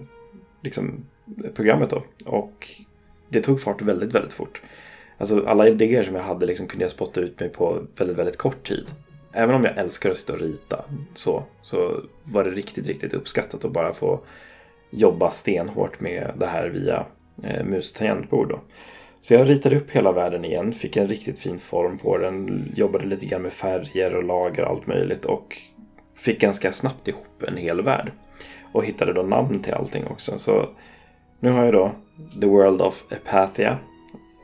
liksom, 0.61 1.05
programmet 1.55 1.91
då. 1.91 2.05
Och 2.25 2.69
det 3.29 3.41
tog 3.41 3.61
fart 3.61 3.83
väldigt, 3.83 4.15
väldigt 4.15 4.33
fort. 4.33 4.63
Alltså 5.19 5.47
alla 5.47 5.69
idéer 5.69 6.03
som 6.03 6.15
jag 6.15 6.23
hade 6.23 6.47
liksom 6.47 6.67
kunde 6.67 6.85
jag 6.85 6.91
spotta 6.93 7.21
ut 7.21 7.41
mig 7.41 7.49
på 7.49 7.83
väldigt, 7.97 8.17
väldigt 8.17 8.37
kort 8.39 8.69
tid. 8.69 8.89
Även 9.33 9.55
om 9.55 9.65
jag 9.65 9.79
älskar 9.79 10.11
att 10.11 10.17
sitta 10.17 10.33
och 10.33 10.41
rita 10.41 10.85
så, 11.15 11.43
så 11.61 12.01
var 12.25 12.45
det 12.45 12.51
riktigt, 12.51 12.87
riktigt 12.87 13.15
uppskattat 13.15 13.65
att 13.65 13.73
bara 13.73 13.93
få 13.93 14.21
jobba 14.91 15.31
stenhårt 15.31 16.01
med 16.01 16.33
det 16.37 16.47
här 16.47 16.69
via 16.69 17.07
eh, 17.45 17.65
mus 17.65 17.93
och 17.93 17.99
tangentbord. 17.99 18.49
Då. 18.49 18.61
Så 19.21 19.35
jag 19.35 19.51
ritade 19.51 19.77
upp 19.77 19.91
hela 19.91 20.13
världen 20.13 20.45
igen, 20.45 20.73
fick 20.73 20.97
en 20.97 21.09
riktigt 21.09 21.39
fin 21.39 21.59
form 21.59 21.99
på 21.99 22.19
den, 22.19 22.65
jobbade 22.75 23.07
lite 23.07 23.27
grann 23.27 23.43
med 23.43 23.53
färger 23.53 24.15
och 24.15 24.25
lager 24.25 24.65
och 24.65 24.71
allt 24.71 24.87
möjligt 24.87 25.25
och 25.25 25.57
fick 26.15 26.41
ganska 26.41 26.73
snabbt 26.73 27.09
ihop 27.09 27.43
en 27.49 27.57
hel 27.57 27.83
värld. 27.83 28.13
Och 28.73 28.85
hittade 28.85 29.13
då 29.13 29.23
namn 29.23 29.63
till 29.63 29.75
allting 29.75 30.07
också. 30.07 30.39
Så 30.39 30.69
nu 31.41 31.51
har 31.51 31.65
jag 31.65 31.73
då 31.73 31.93
The 32.41 32.47
World 32.47 32.83
of 32.83 33.05
Epathia. 33.13 33.79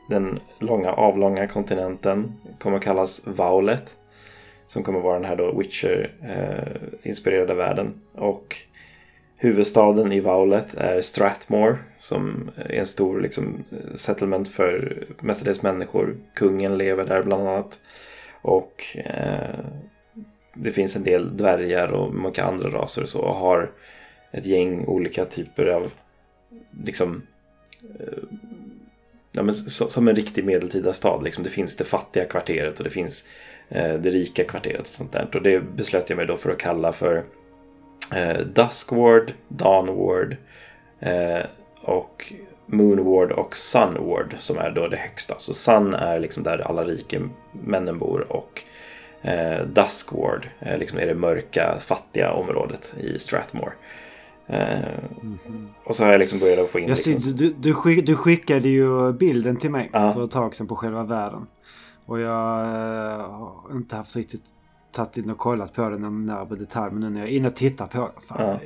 Den 0.09 0.39
långa 0.59 0.91
avlånga 0.91 1.47
kontinenten 1.47 2.33
kommer 2.59 2.79
kallas 2.79 3.27
Vaulet. 3.27 3.95
Som 4.67 4.83
kommer 4.83 4.99
vara 4.99 5.19
den 5.19 5.25
här 5.25 5.35
då 5.35 5.51
Witcher-inspirerade 5.51 7.53
eh, 7.53 7.57
världen. 7.57 8.01
Och 8.13 8.55
huvudstaden 9.39 10.11
i 10.11 10.19
Vaulet 10.19 10.73
är 10.73 11.01
Strathmore 11.01 11.77
som 11.97 12.51
är 12.55 12.79
en 12.79 12.85
stor 12.85 13.21
liksom, 13.21 13.63
settlement 13.95 14.49
för 14.49 15.03
mestadels 15.21 15.61
människor. 15.61 16.17
Kungen 16.35 16.77
lever 16.77 17.05
där 17.05 17.23
bland 17.23 17.47
annat. 17.47 17.79
Och 18.41 18.97
eh, 18.97 19.59
det 20.53 20.71
finns 20.71 20.95
en 20.95 21.03
del 21.03 21.37
dvärgar 21.37 21.87
och 21.87 22.13
många 22.13 22.43
andra 22.43 22.69
raser 22.69 23.01
och 23.01 23.09
så. 23.09 23.21
Och 23.21 23.35
har 23.35 23.71
ett 24.31 24.45
gäng 24.45 24.85
olika 24.85 25.25
typer 25.25 25.65
av 25.65 25.91
liksom 26.83 27.21
eh, 27.99 28.23
ja, 29.31 29.43
men, 29.43 29.53
som 29.53 30.07
en 30.07 30.15
riktig 30.15 30.45
medeltida 30.45 30.93
stad. 30.93 31.23
Liksom. 31.23 31.43
Det 31.43 31.49
finns 31.49 31.75
det 31.75 31.83
fattiga 31.83 32.25
kvarteret 32.25 32.77
och 32.77 32.83
det 32.83 32.89
finns 32.89 33.27
det 33.69 34.09
rika 34.09 34.43
kvarteret. 34.43 34.81
Och 34.81 34.87
sånt 34.87 35.11
där. 35.11 35.27
Och 35.33 35.41
det 35.41 35.59
beslöt 35.59 36.09
jag 36.09 36.17
mig 36.17 36.25
då 36.25 36.37
för 36.37 36.49
att 36.49 36.57
kalla 36.57 36.93
för 36.93 37.23
eh, 38.15 38.37
Duskward, 38.37 39.33
Dawnward 39.47 40.35
eh, 40.99 41.45
och 41.81 42.33
Moonward 42.65 43.31
och 43.31 43.55
Sunward 43.55 44.35
som 44.39 44.57
är 44.57 44.71
då 44.71 44.87
det 44.87 44.97
högsta. 44.97 45.35
Så 45.37 45.53
Sun 45.53 45.93
är 45.93 46.19
liksom 46.19 46.43
där 46.43 46.67
alla 46.67 46.83
rika 46.83 47.29
männen 47.51 47.99
bor 47.99 48.31
och 48.31 48.63
eh, 49.21 49.65
Duskward 49.65 50.47
eh, 50.59 50.77
liksom 50.77 50.99
är 50.99 51.05
det 51.05 51.15
mörka, 51.15 51.77
fattiga 51.79 52.31
området 52.31 52.95
i 52.99 53.19
Strathmore. 53.19 53.73
Mm 54.49 54.79
-hmm. 55.21 55.67
Och 55.83 55.95
så 55.95 56.03
har 56.03 56.11
jag 56.11 56.19
liksom 56.19 56.39
börjat 56.39 56.69
få 56.69 56.79
in... 56.79 56.87
Jag 56.87 56.97
liksom... 56.97 57.37
du, 57.37 57.53
du, 57.59 58.01
du 58.01 58.15
skickade 58.15 58.69
ju 58.69 59.13
bilden 59.13 59.55
till 59.55 59.71
mig 59.71 59.91
uh. 59.95 60.13
för 60.13 60.25
ett 60.25 60.31
tag 60.31 60.55
sedan 60.55 60.67
på 60.67 60.75
själva 60.75 61.03
världen. 61.03 61.47
Och 62.07 62.19
jag 62.19 62.61
äh, 62.61 63.29
har 63.29 63.71
inte 63.71 63.95
haft 63.95 64.15
riktigt 64.15 64.43
tagit 64.91 65.17
in 65.17 65.29
och 65.29 65.37
kollat 65.37 65.73
på 65.73 65.89
den 65.89 66.25
när 66.25 66.55
detalj. 66.55 66.91
Men 66.91 67.01
nu 67.01 67.09
när 67.09 67.19
jag 67.19 67.29
är 67.29 67.33
inne 67.33 67.47
och 67.47 67.55
tittar 67.55 67.87
på 67.87 67.99
det. 67.99 68.21
Fan, 68.27 68.41
ja. 68.41 68.59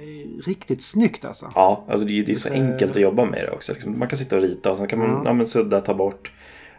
riktigt 0.46 0.84
snyggt 0.84 1.26
alltså. 1.26 1.52
Ja, 1.56 1.86
alltså 1.89 2.08
det 2.08 2.20
är, 2.20 2.26
det 2.26 2.32
är 2.32 2.36
så, 2.36 2.48
så 2.48 2.54
enkelt 2.54 2.92
att 2.92 3.02
jobba 3.02 3.26
med 3.26 3.46
det 3.46 3.52
också. 3.52 3.74
Liksom, 3.74 4.00
man 4.00 4.08
kan 4.08 4.18
sitta 4.18 4.36
och 4.36 4.42
rita 4.42 4.72
och 4.72 4.78
sen 4.78 4.88
kan 4.88 5.00
man 5.00 5.26
ja. 5.26 5.38
Ja, 5.38 5.46
sudda, 5.46 5.82
ta 5.82 5.94
bort. 5.94 6.32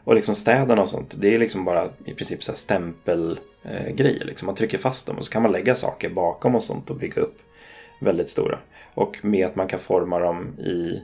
Och 0.05 0.15
liksom 0.15 0.35
städerna 0.35 0.83
och 0.83 0.89
sånt, 0.89 1.15
det 1.19 1.35
är 1.35 1.39
liksom 1.39 1.65
bara 1.65 1.89
i 2.05 2.15
princip 2.15 2.45
så 2.45 2.53
här 2.53 2.57
stämpelgrejer. 2.57 4.21
Eh, 4.21 4.27
liksom. 4.27 4.47
Man 4.47 4.55
trycker 4.55 4.79
fast 4.79 5.07
dem 5.07 5.17
och 5.17 5.25
så 5.25 5.33
kan 5.33 5.43
man 5.43 5.53
lägga 5.53 5.75
saker 5.75 6.11
bakom 6.11 6.55
och 6.55 6.63
sånt 6.63 6.91
och 6.91 6.97
bygga 6.97 7.23
upp 7.23 7.39
väldigt 8.01 8.29
stora. 8.29 8.59
Och 8.95 9.19
med 9.23 9.47
att 9.47 9.57
man 9.57 9.69
kan 9.69 9.79
forma 9.79 10.19
dem 10.19 10.59
i 10.59 11.03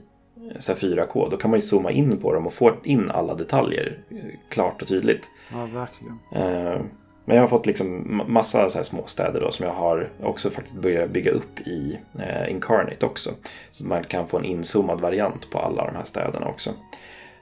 4K, 0.54 1.30
då 1.30 1.36
kan 1.36 1.50
man 1.50 1.56
ju 1.56 1.60
zooma 1.60 1.90
in 1.90 2.16
på 2.16 2.34
dem 2.34 2.46
och 2.46 2.52
få 2.52 2.74
in 2.82 3.10
alla 3.10 3.34
detaljer 3.34 3.98
eh, 4.10 4.16
klart 4.48 4.82
och 4.82 4.88
tydligt. 4.88 5.30
Ja, 5.52 5.68
verkligen. 5.74 6.18
Eh, 6.32 6.80
men 7.24 7.36
jag 7.36 7.42
har 7.42 7.48
fått 7.48 7.66
liksom 7.66 8.22
massa 8.26 8.68
så 8.68 8.78
här 8.78 8.82
småstäder 8.82 9.40
då 9.40 9.50
som 9.50 9.66
jag 9.66 9.72
har 9.72 10.10
också 10.22 10.50
faktiskt 10.50 10.76
börjat 10.76 11.10
bygga 11.10 11.30
upp 11.30 11.60
i 11.60 11.98
eh, 12.18 12.50
Incarnate 12.50 13.06
också. 13.06 13.30
Så 13.70 13.84
att 13.84 13.88
man 13.88 14.04
kan 14.04 14.28
få 14.28 14.38
en 14.38 14.44
inzoomad 14.44 15.00
variant 15.00 15.50
på 15.50 15.58
alla 15.58 15.86
de 15.86 15.96
här 15.96 16.04
städerna 16.04 16.46
också. 16.46 16.70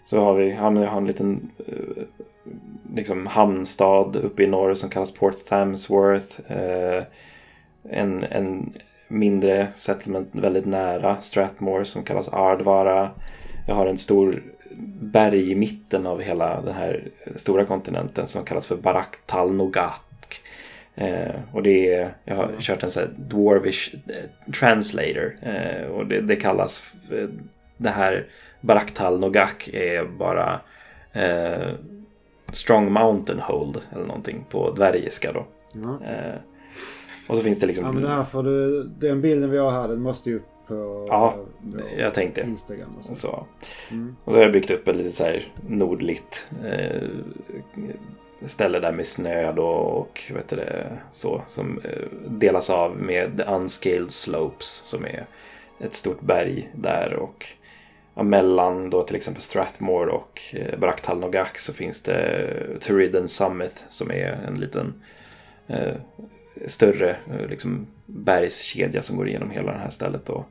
Så 0.05 0.21
har 0.21 0.35
vi, 0.35 0.51
har 0.51 0.97
en 0.97 1.07
liten 1.07 1.51
liksom 2.95 3.27
hamnstad 3.27 4.17
uppe 4.17 4.43
i 4.43 4.47
norr 4.47 4.75
som 4.75 4.91
kallas 4.91 5.13
Port 5.13 5.47
Thamesworth. 5.49 6.53
Eh, 6.53 7.03
en, 7.91 8.25
en 8.25 8.73
mindre 9.09 9.73
settlement 9.75 10.29
väldigt 10.33 10.67
nära 10.67 11.21
Strathmore 11.21 11.85
som 11.85 12.05
kallas 12.05 12.29
Ardvara. 12.29 13.11
Jag 13.67 13.75
har 13.75 13.87
en 13.87 13.99
stor 13.99 14.43
berg 15.01 15.51
i 15.51 15.55
mitten 15.55 16.07
av 16.07 16.21
hela 16.21 16.61
den 16.61 16.75
här 16.75 17.09
stora 17.37 17.65
kontinenten 17.65 18.27
som 18.27 18.45
kallas 18.45 18.67
för 18.67 18.77
Barak 18.77 19.17
Talnogat. 19.27 20.03
Eh, 20.95 21.35
och 21.53 21.63
det 21.63 21.95
är, 21.95 22.15
jag 22.25 22.37
har 22.37 22.53
kört 22.59 22.83
en 22.83 22.91
sån 22.91 23.03
här 23.03 23.11
Dwarvish 23.17 23.95
eh, 23.95 24.53
translator 24.53 25.37
eh, 25.43 25.87
och 25.87 26.07
det, 26.07 26.21
det, 26.21 26.37
kallas, 26.37 26.95
eh, 27.13 27.29
det 27.77 27.91
här 27.91 28.27
Baraktal 28.61 29.21
Nogak 29.21 29.69
är 29.69 30.05
bara 30.05 30.61
eh, 31.13 31.69
Strong 32.53 32.93
Mountain 32.93 33.41
Hold 33.41 33.81
eller 33.93 34.07
någonting 34.07 34.45
på 34.51 34.71
dvärgiska 34.71 35.33
då. 35.33 35.47
Mm. 35.75 35.97
Och 37.29 37.37
så 37.37 37.43
finns 37.43 37.59
det 37.59 37.67
liksom... 37.67 37.85
Ja 37.85 37.93
men 37.93 38.03
det 38.03 38.09
här 38.09 38.25
får 38.25 38.43
du, 38.43 38.85
den 38.85 39.21
bilden 39.21 39.51
vi 39.51 39.59
har 39.59 39.71
här 39.71 39.89
den 39.89 40.01
måste 40.01 40.31
ju 40.31 40.37
upp 40.37 40.47
på 40.67 41.07
ja, 41.09 41.35
jag 41.99 42.15
tänkte 42.15 42.41
Instagram. 42.41 42.97
Och 42.99 43.05
så. 43.05 43.15
så. 43.15 43.47
Mm. 43.91 44.17
Och 44.25 44.33
så 44.33 44.39
har 44.39 44.43
jag 44.45 44.53
byggt 44.53 44.71
upp 44.71 44.89
ett 44.89 44.97
litet 44.97 45.15
så 45.15 45.25
här 45.25 45.43
nordligt 45.69 46.49
eh, 46.65 47.09
ställe 48.47 48.81
där 48.81 48.93
med 48.93 49.07
snö 49.07 49.53
då 49.53 49.67
och 49.69 50.33
vet 50.35 50.49
det, 50.49 50.99
så 51.11 51.43
som 51.47 51.81
eh, 51.85 52.29
delas 52.29 52.71
av 52.71 52.97
med 52.97 53.37
The 53.37 53.43
Unscaled 53.43 54.11
Slopes 54.11 54.67
som 54.67 55.05
är 55.05 55.27
ett 55.81 55.95
stort 55.95 56.21
berg 56.21 56.71
där 56.75 57.15
och 57.15 57.47
ja, 58.15 58.23
mellan 58.23 58.91
då 58.91 59.03
till 59.03 59.17
exempel 59.17 59.43
Strathmore 59.43 60.11
och 60.11 60.41
eh, 60.53 61.17
Nogak 61.17 61.59
så 61.59 61.73
finns 61.73 62.03
det 62.03 62.81
Turidden 62.81 63.29
Summit 63.29 63.85
som 63.89 64.11
är 64.11 64.33
en 64.47 64.61
liten 64.61 65.03
eh, 65.67 65.95
större 66.67 67.11
eh, 67.11 67.47
liksom, 67.49 67.87
bergskedja 68.07 69.03
som 69.03 69.17
går 69.17 69.29
igenom 69.29 69.51
hela 69.51 69.73
det 69.73 69.79
här 69.79 69.91
stället. 69.91 70.29
Och, 70.29 70.47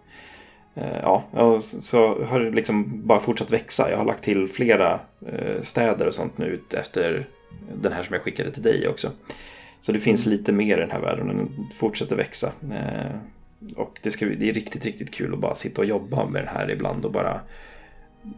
eh, 0.76 1.00
ja, 1.02 1.24
och 1.32 1.64
så 1.64 2.26
har 2.26 2.40
det 2.40 2.52
liksom 2.52 3.08
bara 3.08 3.20
fortsatt 3.20 3.52
växa. 3.52 3.92
Jag 3.92 3.98
har 3.98 4.06
lagt 4.06 4.24
till 4.24 4.48
flera 4.48 5.00
eh, 5.28 5.62
städer 5.62 6.08
och 6.08 6.14
sånt 6.14 6.38
nu 6.38 6.60
efter 6.74 7.28
den 7.82 7.94
här 7.94 8.04
som 8.04 8.14
jag 8.14 8.24
skickade 8.24 8.52
till 8.52 8.64
dig 8.64 8.88
också. 8.88 9.12
Så 9.82 9.92
det 9.92 10.00
finns 10.00 10.26
lite 10.26 10.52
mer 10.52 10.78
i 10.78 10.82
den 10.82 10.92
här 10.92 11.00
världen 11.00 11.30
och 11.30 11.36
den 11.36 11.68
fortsätter 11.76 12.16
växa. 12.16 12.52
Och 13.76 14.00
det, 14.02 14.12
ska, 14.12 14.26
det 14.26 14.50
är 14.50 14.54
riktigt, 14.54 14.86
riktigt 14.86 15.12
kul 15.12 15.34
att 15.34 15.40
bara 15.40 15.56
sitta 15.56 15.82
och 15.82 15.88
jobba 15.88 16.26
med 16.26 16.42
den 16.42 16.56
här 16.56 16.72
ibland 16.72 17.06
och 17.06 17.12
bara 17.12 17.42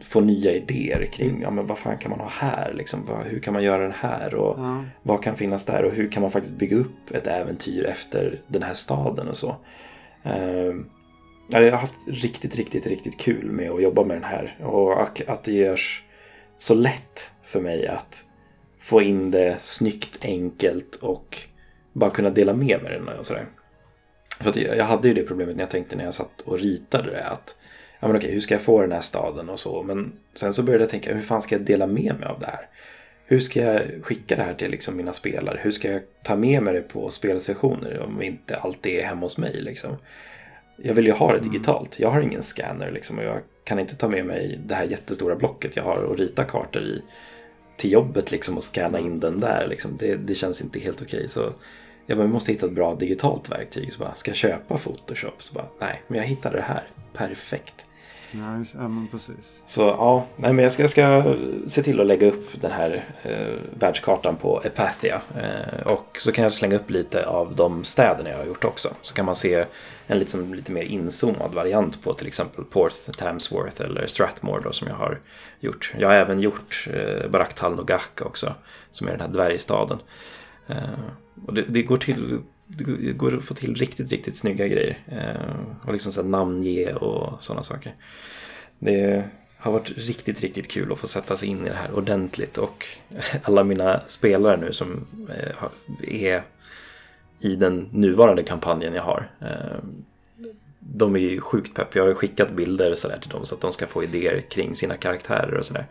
få 0.01 0.21
nya 0.21 0.51
idéer 0.51 1.05
kring 1.05 1.41
ja, 1.41 1.51
men 1.51 1.67
vad 1.67 1.77
fan 1.77 1.97
kan 1.97 2.11
man 2.11 2.19
ha 2.19 2.29
här? 2.29 2.73
Liksom, 2.73 3.05
vad, 3.05 3.25
hur 3.25 3.39
kan 3.39 3.53
man 3.53 3.63
göra 3.63 3.83
den 3.83 3.91
här? 3.91 4.35
Och 4.35 4.59
ja. 4.59 4.83
Vad 5.03 5.23
kan 5.23 5.35
finnas 5.35 5.65
där? 5.65 5.83
Och 5.83 5.91
hur 5.91 6.11
kan 6.11 6.21
man 6.21 6.31
faktiskt 6.31 6.55
bygga 6.55 6.77
upp 6.77 7.11
ett 7.11 7.27
äventyr 7.27 7.85
efter 7.85 8.41
den 8.47 8.63
här 8.63 8.73
staden 8.73 9.27
och 9.27 9.37
så. 9.37 9.55
Uh, 10.25 10.75
jag 11.49 11.71
har 11.71 11.79
haft 11.79 12.07
riktigt, 12.07 12.55
riktigt, 12.55 12.87
riktigt 12.87 13.17
kul 13.17 13.51
med 13.51 13.71
att 13.71 13.81
jobba 13.81 14.03
med 14.03 14.17
den 14.17 14.23
här. 14.23 14.57
Och 14.63 15.01
att 15.27 15.43
det 15.43 15.51
görs 15.51 16.03
så 16.57 16.73
lätt 16.73 17.31
för 17.43 17.61
mig 17.61 17.87
att 17.87 18.25
få 18.79 19.01
in 19.01 19.31
det 19.31 19.57
snyggt, 19.59 20.25
enkelt 20.25 20.95
och 20.95 21.37
bara 21.93 22.09
kunna 22.09 22.29
dela 22.29 22.53
med 22.53 22.83
mig 22.83 22.91
den 22.91 23.07
och 23.07 23.25
sådär. 23.25 23.45
För 24.39 24.75
jag 24.75 24.85
hade 24.85 25.07
ju 25.07 25.13
det 25.13 25.23
problemet 25.23 25.55
när 25.55 25.63
jag 25.63 25.69
tänkte 25.69 25.95
när 25.95 26.03
jag 26.03 26.13
satt 26.13 26.41
och 26.41 26.59
ritade 26.59 27.11
det 27.11 27.23
att 27.23 27.57
ja 27.99 28.07
men 28.07 28.17
okej, 28.17 28.31
hur 28.31 28.39
ska 28.39 28.53
jag 28.53 28.61
få 28.61 28.81
den 28.81 28.91
här 28.91 29.01
staden 29.01 29.49
och 29.49 29.59
så. 29.59 29.83
Men 29.83 30.11
sen 30.33 30.53
så 30.53 30.63
började 30.63 30.83
jag 30.83 30.89
tänka, 30.89 31.13
hur 31.13 31.21
fan 31.21 31.41
ska 31.41 31.55
jag 31.55 31.65
dela 31.65 31.87
med 31.87 32.15
mig 32.19 32.27
av 32.27 32.39
det 32.39 32.45
här? 32.45 32.67
Hur 33.25 33.39
ska 33.39 33.61
jag 33.61 33.81
skicka 34.01 34.35
det 34.35 34.43
här 34.43 34.53
till 34.53 34.71
liksom 34.71 34.97
mina 34.97 35.13
spelare? 35.13 35.59
Hur 35.61 35.71
ska 35.71 35.91
jag 35.91 36.01
ta 36.23 36.35
med 36.35 36.63
mig 36.63 36.73
det 36.73 36.81
på 36.81 37.09
spelsessioner 37.09 37.99
om 37.99 38.21
inte 38.21 38.57
alltid 38.57 38.99
är 38.99 39.05
hemma 39.05 39.21
hos 39.21 39.37
mig? 39.37 39.61
Liksom? 39.61 39.97
Jag 40.77 40.93
vill 40.93 41.05
ju 41.05 41.11
ha 41.11 41.31
det 41.31 41.37
mm. 41.37 41.51
digitalt. 41.51 41.99
Jag 41.99 42.11
har 42.11 42.21
ingen 42.21 42.43
scanner 42.43 42.91
liksom, 42.91 43.17
och 43.17 43.23
jag 43.23 43.37
kan 43.63 43.79
inte 43.79 43.95
ta 43.95 44.07
med 44.07 44.25
mig 44.25 44.59
det 44.65 44.75
här 44.75 44.83
jättestora 44.83 45.35
blocket 45.35 45.75
jag 45.75 45.83
har 45.83 45.97
och 45.97 46.17
rita 46.17 46.43
kartor 46.43 46.81
i 46.83 47.01
till 47.77 47.91
jobbet 47.91 48.31
liksom, 48.31 48.57
och 48.57 48.63
scanna 48.63 48.99
in 48.99 49.19
den 49.19 49.39
där. 49.39 49.67
Liksom. 49.67 49.97
Det, 49.97 50.15
det 50.15 50.35
känns 50.35 50.61
inte 50.61 50.79
helt 50.79 51.01
okej. 51.01 51.27
Så 51.27 51.53
jag 52.07 52.17
bara, 52.17 52.27
måste 52.27 52.51
hitta 52.51 52.65
ett 52.65 52.71
bra 52.71 52.95
digitalt 52.95 53.51
verktyg. 53.51 53.93
Så 53.93 53.99
bara, 53.99 54.13
ska 54.13 54.31
jag 54.31 54.35
köpa 54.35 54.77
Photoshop? 54.77 55.43
Så 55.43 55.53
bara, 55.53 55.65
nej, 55.79 56.01
men 56.07 56.19
jag 56.19 56.27
hittade 56.27 56.57
det 56.57 56.63
här. 56.63 56.83
Perfekt. 57.13 57.85
Nej, 58.31 58.65
ja, 58.73 58.87
men 58.87 59.07
precis. 59.07 59.61
Så 59.65 59.81
ja, 59.81 60.25
nej, 60.35 60.53
men 60.53 60.63
jag 60.63 60.71
ska, 60.71 60.83
jag 60.83 60.89
ska 60.89 61.23
se 61.67 61.83
till 61.83 61.99
att 61.99 62.05
lägga 62.05 62.27
upp 62.27 62.61
den 62.61 62.71
här 62.71 63.05
eh, 63.23 63.55
världskartan 63.79 64.35
på 64.35 64.61
Epathia. 64.63 65.21
Eh, 65.37 65.87
och 65.87 66.17
så 66.19 66.31
kan 66.31 66.43
jag 66.43 66.53
slänga 66.53 66.75
upp 66.75 66.89
lite 66.89 67.25
av 67.25 67.55
de 67.55 67.83
städerna 67.83 68.29
jag 68.29 68.37
har 68.37 68.45
gjort 68.45 68.63
också. 68.63 68.89
Så 69.01 69.13
kan 69.13 69.25
man 69.25 69.35
se 69.35 69.65
en 70.07 70.19
liksom, 70.19 70.53
lite 70.53 70.71
mer 70.71 70.83
inzoomad 70.83 71.53
variant 71.53 72.03
på 72.03 72.13
till 72.13 72.27
exempel 72.27 72.63
Porth, 72.63 73.11
Tamsworth 73.17 73.81
eller 73.81 74.07
Strathmore 74.07 74.61
då, 74.63 74.71
som 74.71 74.87
jag 74.87 74.95
har 74.95 75.19
gjort. 75.59 75.93
Jag 75.97 76.07
har 76.07 76.15
även 76.15 76.39
gjort 76.39 76.87
eh, 76.93 77.29
Baraktal 77.29 77.75
Nogak 77.75 78.21
också, 78.21 78.53
som 78.91 79.07
är 79.07 79.11
den 79.11 79.21
här 79.21 79.27
dvärgstaden. 79.27 79.99
Eh, 80.67 80.99
och 81.45 81.53
det, 81.53 81.61
det 81.61 81.81
går 81.81 81.97
till 81.97 82.41
det 82.67 83.13
går 83.13 83.37
att 83.37 83.43
få 83.43 83.53
till 83.53 83.75
riktigt, 83.75 84.11
riktigt 84.11 84.35
snygga 84.35 84.67
grejer. 84.67 84.97
Eh, 85.07 85.87
och 85.87 85.93
liksom 85.93 86.11
så 86.11 86.23
namnge 86.23 86.93
och 86.93 87.43
sådana 87.43 87.63
saker. 87.63 87.95
Det 88.79 89.23
har 89.57 89.71
varit 89.71 89.91
riktigt, 89.97 90.41
riktigt 90.41 90.67
kul 90.67 90.91
att 90.91 90.99
få 90.99 91.07
sätta 91.07 91.37
sig 91.37 91.49
in 91.49 91.65
i 91.65 91.69
det 91.69 91.75
här 91.75 91.93
ordentligt. 91.95 92.57
Och 92.57 92.85
alla 93.43 93.63
mina 93.63 94.01
spelare 94.07 94.57
nu 94.57 94.73
som 94.73 95.05
eh, 95.29 96.23
är 96.23 96.43
i 97.39 97.55
den 97.55 97.89
nuvarande 97.91 98.43
kampanjen 98.43 98.93
jag 98.93 99.03
har. 99.03 99.29
De 100.79 101.15
är 101.15 101.19
ju 101.19 101.41
sjukt 101.41 101.75
pepp. 101.75 101.95
Jag 101.95 102.07
har 102.07 102.13
skickat 102.13 102.51
bilder 102.51 102.95
så 102.95 103.07
där 103.07 103.19
till 103.19 103.29
dem 103.29 103.45
så 103.45 103.55
att 103.55 103.61
de 103.61 103.73
ska 103.73 103.87
få 103.87 104.03
idéer 104.03 104.41
kring 104.41 104.75
sina 104.75 104.97
karaktärer 104.97 105.53
och 105.53 105.65
sådär. 105.65 105.85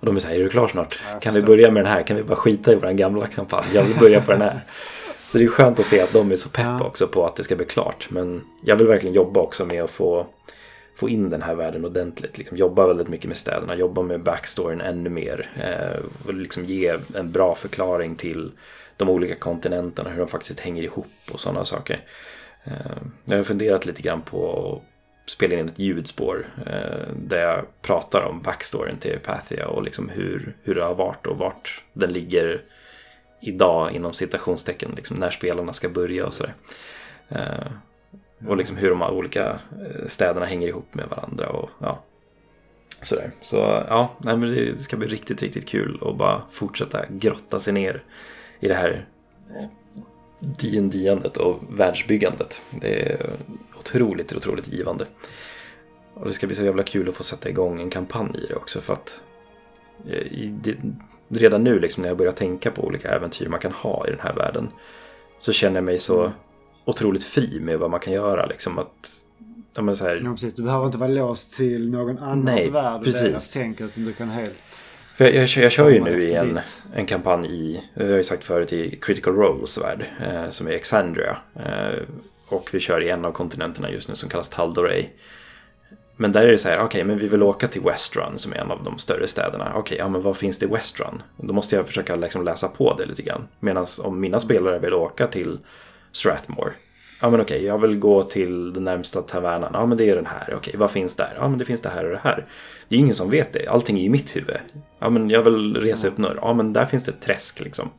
Och 0.00 0.06
de 0.06 0.16
är 0.16 0.20
så 0.20 0.28
här, 0.28 0.34
är 0.34 0.38
du 0.38 0.48
klar 0.48 0.68
snart? 0.68 1.00
Kan 1.20 1.34
vi 1.34 1.42
börja 1.42 1.70
med 1.70 1.84
den 1.84 1.92
här? 1.92 2.02
Kan 2.02 2.16
vi 2.16 2.22
bara 2.22 2.36
skita 2.36 2.72
i 2.72 2.74
vår 2.74 2.90
gamla 2.90 3.26
kampanj? 3.26 3.66
Jag 3.74 3.82
vill 3.82 3.98
börja 3.98 4.20
på 4.20 4.32
den 4.32 4.42
här. 4.42 4.60
Så 5.28 5.38
det 5.38 5.44
är 5.44 5.48
skönt 5.48 5.80
att 5.80 5.86
se 5.86 6.00
att 6.00 6.12
de 6.12 6.32
är 6.32 6.36
så 6.36 6.48
pepp 6.48 6.80
också 6.80 7.06
på 7.06 7.26
att 7.26 7.36
det 7.36 7.44
ska 7.44 7.56
bli 7.56 7.66
klart. 7.66 8.06
Men 8.10 8.44
jag 8.62 8.76
vill 8.76 8.86
verkligen 8.86 9.14
jobba 9.14 9.40
också 9.40 9.66
med 9.66 9.82
att 9.82 9.90
få, 9.90 10.26
få 10.96 11.08
in 11.08 11.30
den 11.30 11.42
här 11.42 11.54
världen 11.54 11.84
ordentligt. 11.84 12.38
Liksom 12.38 12.56
jobba 12.56 12.86
väldigt 12.86 13.08
mycket 13.08 13.28
med 13.28 13.36
städerna, 13.36 13.74
jobba 13.76 14.02
med 14.02 14.22
backstoryn 14.22 14.80
ännu 14.80 15.10
mer. 15.10 15.50
Eh, 15.56 16.04
och 16.26 16.34
liksom 16.34 16.64
ge 16.64 16.98
en 17.14 17.32
bra 17.32 17.54
förklaring 17.54 18.16
till 18.16 18.52
de 18.96 19.08
olika 19.08 19.34
kontinenterna, 19.34 20.10
hur 20.10 20.18
de 20.18 20.28
faktiskt 20.28 20.60
hänger 20.60 20.82
ihop 20.82 21.06
och 21.32 21.40
sådana 21.40 21.64
saker. 21.64 22.00
Eh, 22.64 22.72
jag 23.24 23.36
har 23.36 23.44
funderat 23.44 23.86
lite 23.86 24.02
grann 24.02 24.22
på 24.22 24.82
spela 25.26 25.54
in 25.54 25.68
ett 25.68 25.78
ljudspår 25.78 26.46
eh, 26.66 27.14
där 27.16 27.40
jag 27.40 27.64
pratar 27.82 28.22
om 28.22 28.42
backstoryn 28.42 28.98
till 28.98 29.18
Pathia 29.18 29.68
och 29.68 29.82
liksom 29.82 30.08
hur, 30.08 30.56
hur 30.62 30.74
det 30.74 30.84
har 30.84 30.94
varit 30.94 31.26
och 31.26 31.38
vart 31.38 31.82
den 31.92 32.12
ligger 32.12 32.62
idag 33.40 33.92
inom 33.92 34.12
citationstecken, 34.12 34.92
liksom 34.96 35.16
när 35.16 35.30
spelarna 35.30 35.72
ska 35.72 35.88
börja 35.88 36.26
och 36.26 36.34
sådär. 36.34 36.54
Eh, 37.28 37.66
och 38.48 38.56
liksom 38.56 38.76
hur 38.76 38.90
de 38.90 39.02
olika 39.02 39.50
eh, 39.50 40.06
städerna 40.06 40.46
hänger 40.46 40.68
ihop 40.68 40.94
med 40.94 41.08
varandra 41.08 41.48
och 41.48 41.70
ja, 41.78 42.02
sådär. 43.00 43.30
Så 43.40 43.56
ja, 43.88 44.16
nej, 44.18 44.36
men 44.36 44.54
det 44.54 44.78
ska 44.78 44.96
bli 44.96 45.08
riktigt, 45.08 45.42
riktigt 45.42 45.68
kul 45.68 45.98
att 46.02 46.16
bara 46.16 46.42
fortsätta 46.50 47.04
grotta 47.08 47.60
sig 47.60 47.72
ner 47.72 48.02
i 48.60 48.68
det 48.68 48.74
här 48.74 49.06
D&D-andet 50.40 51.36
och 51.36 51.62
världsbyggandet. 51.70 52.62
Det 52.70 53.12
är 53.12 53.30
otroligt, 53.84 54.32
otroligt 54.32 54.72
givande. 54.72 55.06
Och 56.14 56.28
det 56.28 56.32
ska 56.32 56.46
bli 56.46 56.56
så 56.56 56.64
jävla 56.64 56.82
kul 56.82 57.08
att 57.08 57.14
få 57.14 57.22
sätta 57.22 57.48
igång 57.48 57.80
en 57.80 57.90
kampanj 57.90 58.36
i 58.44 58.46
det 58.46 58.54
också 58.54 58.80
för 58.80 58.92
att 58.92 59.22
eh, 60.08 60.74
redan 61.28 61.64
nu 61.64 61.78
liksom, 61.78 62.02
när 62.02 62.08
jag 62.08 62.18
börjar 62.18 62.32
tänka 62.32 62.70
på 62.70 62.84
olika 62.84 63.08
äventyr 63.08 63.48
man 63.48 63.60
kan 63.60 63.72
ha 63.72 64.06
i 64.08 64.10
den 64.10 64.20
här 64.20 64.34
världen 64.34 64.68
så 65.38 65.52
känner 65.52 65.76
jag 65.76 65.84
mig 65.84 65.98
så 65.98 66.20
mm. 66.20 66.32
otroligt 66.84 67.24
fri 67.24 67.60
med 67.60 67.78
vad 67.78 67.90
man 67.90 68.00
kan 68.00 68.12
göra. 68.12 68.46
Liksom, 68.46 68.78
att, 68.78 69.24
ja, 69.74 69.94
så 69.94 70.04
här... 70.04 70.20
ja, 70.24 70.30
precis. 70.30 70.54
Du 70.54 70.62
behöver 70.62 70.86
inte 70.86 70.98
vara 70.98 71.10
låst 71.10 71.56
till 71.56 71.90
någon 71.90 72.18
annans 72.18 72.44
Nej, 72.44 72.70
värld 72.70 73.00
och 73.00 73.12
deras 73.12 73.52
tänk 73.52 73.80
utan 73.80 74.04
du 74.04 74.12
kan 74.12 74.28
helt... 74.28 74.62
För 75.16 75.24
jag, 75.24 75.34
jag, 75.34 75.48
jag, 75.48 75.64
jag 75.64 75.72
kör 75.72 75.90
ju 75.90 76.00
nu 76.00 76.22
i 76.22 76.34
en, 76.34 76.60
en 76.94 77.06
kampanj 77.06 77.46
i, 77.46 77.82
jag 77.94 78.04
har 78.04 78.16
ju 78.16 78.24
sagt 78.24 78.44
förut, 78.44 78.72
i 78.72 78.98
Critical 79.00 79.34
Roles 79.34 79.78
värld 79.78 80.04
eh, 80.20 80.50
som 80.50 80.66
är 80.66 80.70
Exandria. 80.70 81.36
Eh, 81.56 82.02
och 82.48 82.70
vi 82.72 82.80
kör 82.80 83.00
i 83.00 83.10
en 83.10 83.24
av 83.24 83.32
kontinenterna 83.32 83.90
just 83.90 84.08
nu 84.08 84.14
som 84.14 84.28
kallas 84.28 84.48
Taldoray. 84.50 85.06
Men 86.16 86.32
där 86.32 86.42
är 86.42 86.50
det 86.50 86.58
så 86.58 86.68
här, 86.68 86.76
okej, 86.76 86.86
okay, 86.86 87.04
men 87.04 87.18
vi 87.18 87.26
vill 87.26 87.42
åka 87.42 87.68
till 87.68 87.82
Westrun 87.82 88.38
som 88.38 88.52
är 88.52 88.56
en 88.56 88.70
av 88.70 88.84
de 88.84 88.98
större 88.98 89.28
städerna. 89.28 89.68
Okej, 89.70 89.80
okay, 89.80 89.98
ja 89.98 90.08
men 90.08 90.22
vad 90.22 90.36
finns 90.36 90.58
det 90.58 90.66
i 90.66 90.68
Westrun? 90.68 91.22
Då 91.36 91.52
måste 91.54 91.76
jag 91.76 91.86
försöka 91.86 92.16
liksom 92.16 92.44
läsa 92.44 92.68
på 92.68 92.94
det 92.94 93.06
lite 93.06 93.22
grann. 93.22 93.48
Medan 93.60 93.86
om 94.02 94.20
mina 94.20 94.40
spelare 94.40 94.78
vill 94.78 94.94
åka 94.94 95.26
till 95.26 95.58
Strathmore. 96.12 96.72
Ja 97.20 97.30
men 97.30 97.40
okej, 97.40 97.56
okay, 97.56 97.66
jag 97.66 97.78
vill 97.78 97.98
gå 97.98 98.22
till 98.22 98.72
den 98.72 98.84
närmsta 98.84 99.22
tavernan. 99.22 99.70
Ja 99.72 99.86
men 99.86 99.98
det 99.98 100.10
är 100.10 100.16
den 100.16 100.26
här. 100.26 100.54
Okej, 100.56 100.74
vad 100.76 100.90
finns 100.90 101.16
där? 101.16 101.32
Ja 101.36 101.48
men 101.48 101.58
det 101.58 101.64
finns 101.64 101.80
det 101.80 101.88
här 101.88 102.04
och 102.04 102.10
det 102.10 102.20
här. 102.22 102.46
Det 102.88 102.96
är 102.96 103.00
ingen 103.00 103.14
som 103.14 103.30
vet 103.30 103.52
det. 103.52 103.66
Allting 103.66 103.98
är 103.98 104.02
i 104.02 104.08
mitt 104.08 104.36
huvud. 104.36 104.56
Ja 104.98 105.10
men 105.10 105.30
jag 105.30 105.42
vill 105.42 105.76
resa 105.76 106.08
upp 106.08 106.18
norr. 106.18 106.38
Ja 106.42 106.54
men 106.54 106.72
där 106.72 106.84
finns 106.84 107.04
det 107.04 107.12
ett 107.12 107.20
träsk 107.20 107.60
liksom. 107.60 107.90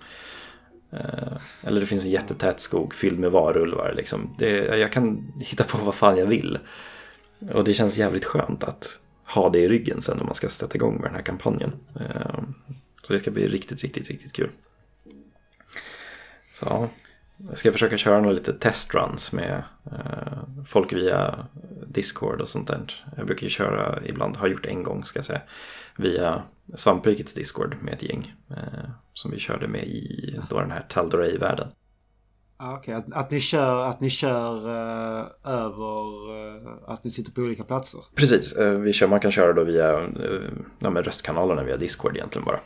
Eh, 0.96 1.38
eller 1.64 1.82
det 1.82 1.88
finns 1.88 2.06
en 2.06 2.12
jättetät 2.12 2.60
skog 2.60 2.94
fylld 2.94 3.20
med 3.20 3.32
varulvar. 3.32 3.94
Liksom. 3.96 4.36
Det, 4.40 4.50
jag 4.78 4.92
kan 4.92 5.34
hitta 5.40 5.64
på 5.64 5.78
vad 5.78 5.96
fan 5.96 6.18
jag 6.18 6.26
vill. 6.26 6.60
Och 7.54 7.64
det 7.64 7.74
känns 7.74 7.98
jävligt 7.98 8.26
skönt 8.26 8.64
att 8.64 9.00
ha 9.26 9.50
det 9.50 9.60
i 9.60 9.68
ryggen 9.68 10.02
sen 10.02 10.18
när 10.18 10.26
man 10.26 10.36
ska 10.36 10.50
sätta 10.50 10.76
igång 10.76 10.96
med 10.96 11.04
den 11.04 11.16
här 11.16 11.22
kampanjen. 11.22 11.72
Eh, 12.00 12.44
så 13.08 13.14
det 13.14 13.20
ska 13.20 13.32
bli 13.32 13.48
riktigt, 13.48 13.82
riktigt, 13.82 14.08
riktigt 14.08 14.34
kul. 14.34 14.50
Så 16.54 16.90
jag 17.38 17.58
ska 17.58 17.72
försöka 17.72 17.98
köra 17.98 18.20
några 18.20 18.36
lite 18.36 18.54
testruns 18.54 19.34
med 19.34 19.64
eh, 19.86 20.64
folk 20.66 20.94
via 20.94 21.48
Discord 21.88 22.42
och 22.42 22.50
sånt 22.50 22.68
där. 22.68 23.06
Jag 23.18 23.26
brukar 23.26 23.44
ju 23.44 23.50
köra 23.50 24.00
ibland, 24.06 24.38
har 24.38 24.48
gjort 24.48 24.66
en 24.66 24.84
gång 24.84 25.04
ska 25.04 25.18
jag 25.18 25.26
säga, 25.26 25.42
via 25.98 26.44
Svamprikets 26.76 27.34
Discord 27.34 27.76
med 27.82 27.94
ett 27.94 28.04
gäng. 28.04 28.34
Eh, 28.50 28.90
som 29.14 29.32
vi 29.32 29.40
körde 29.40 29.68
med 29.68 29.84
i 29.84 30.40
då 30.50 30.60
den 30.60 30.72
här 30.72 30.86
Taldoray-världen. 30.90 31.68
Ah, 32.58 32.78
okay. 32.78 32.94
att, 32.94 33.14
att 33.14 33.32
ni 33.32 33.40
kör, 33.40 33.86
att 33.86 34.02
ni 34.02 34.10
kör 34.10 34.68
uh, 34.68 35.28
över 35.44 36.32
uh, 36.32 36.72
att 36.88 37.04
ni 37.04 37.12
sitter 37.12 37.32
på 37.32 37.42
olika 37.42 37.64
platser? 37.64 38.02
Precis, 38.16 38.58
uh, 38.58 38.80
vi 38.80 38.94
kör, 38.94 39.08
man 39.08 39.20
kan 39.20 39.32
köra 39.32 39.54
då 39.54 39.64
via 39.64 40.10
ja, 40.80 40.90
med 40.90 41.06
röstkanalerna 41.06 41.64
via 41.64 41.78
Discord 41.78 42.18
egentligen 42.18 42.46
bara 42.46 42.60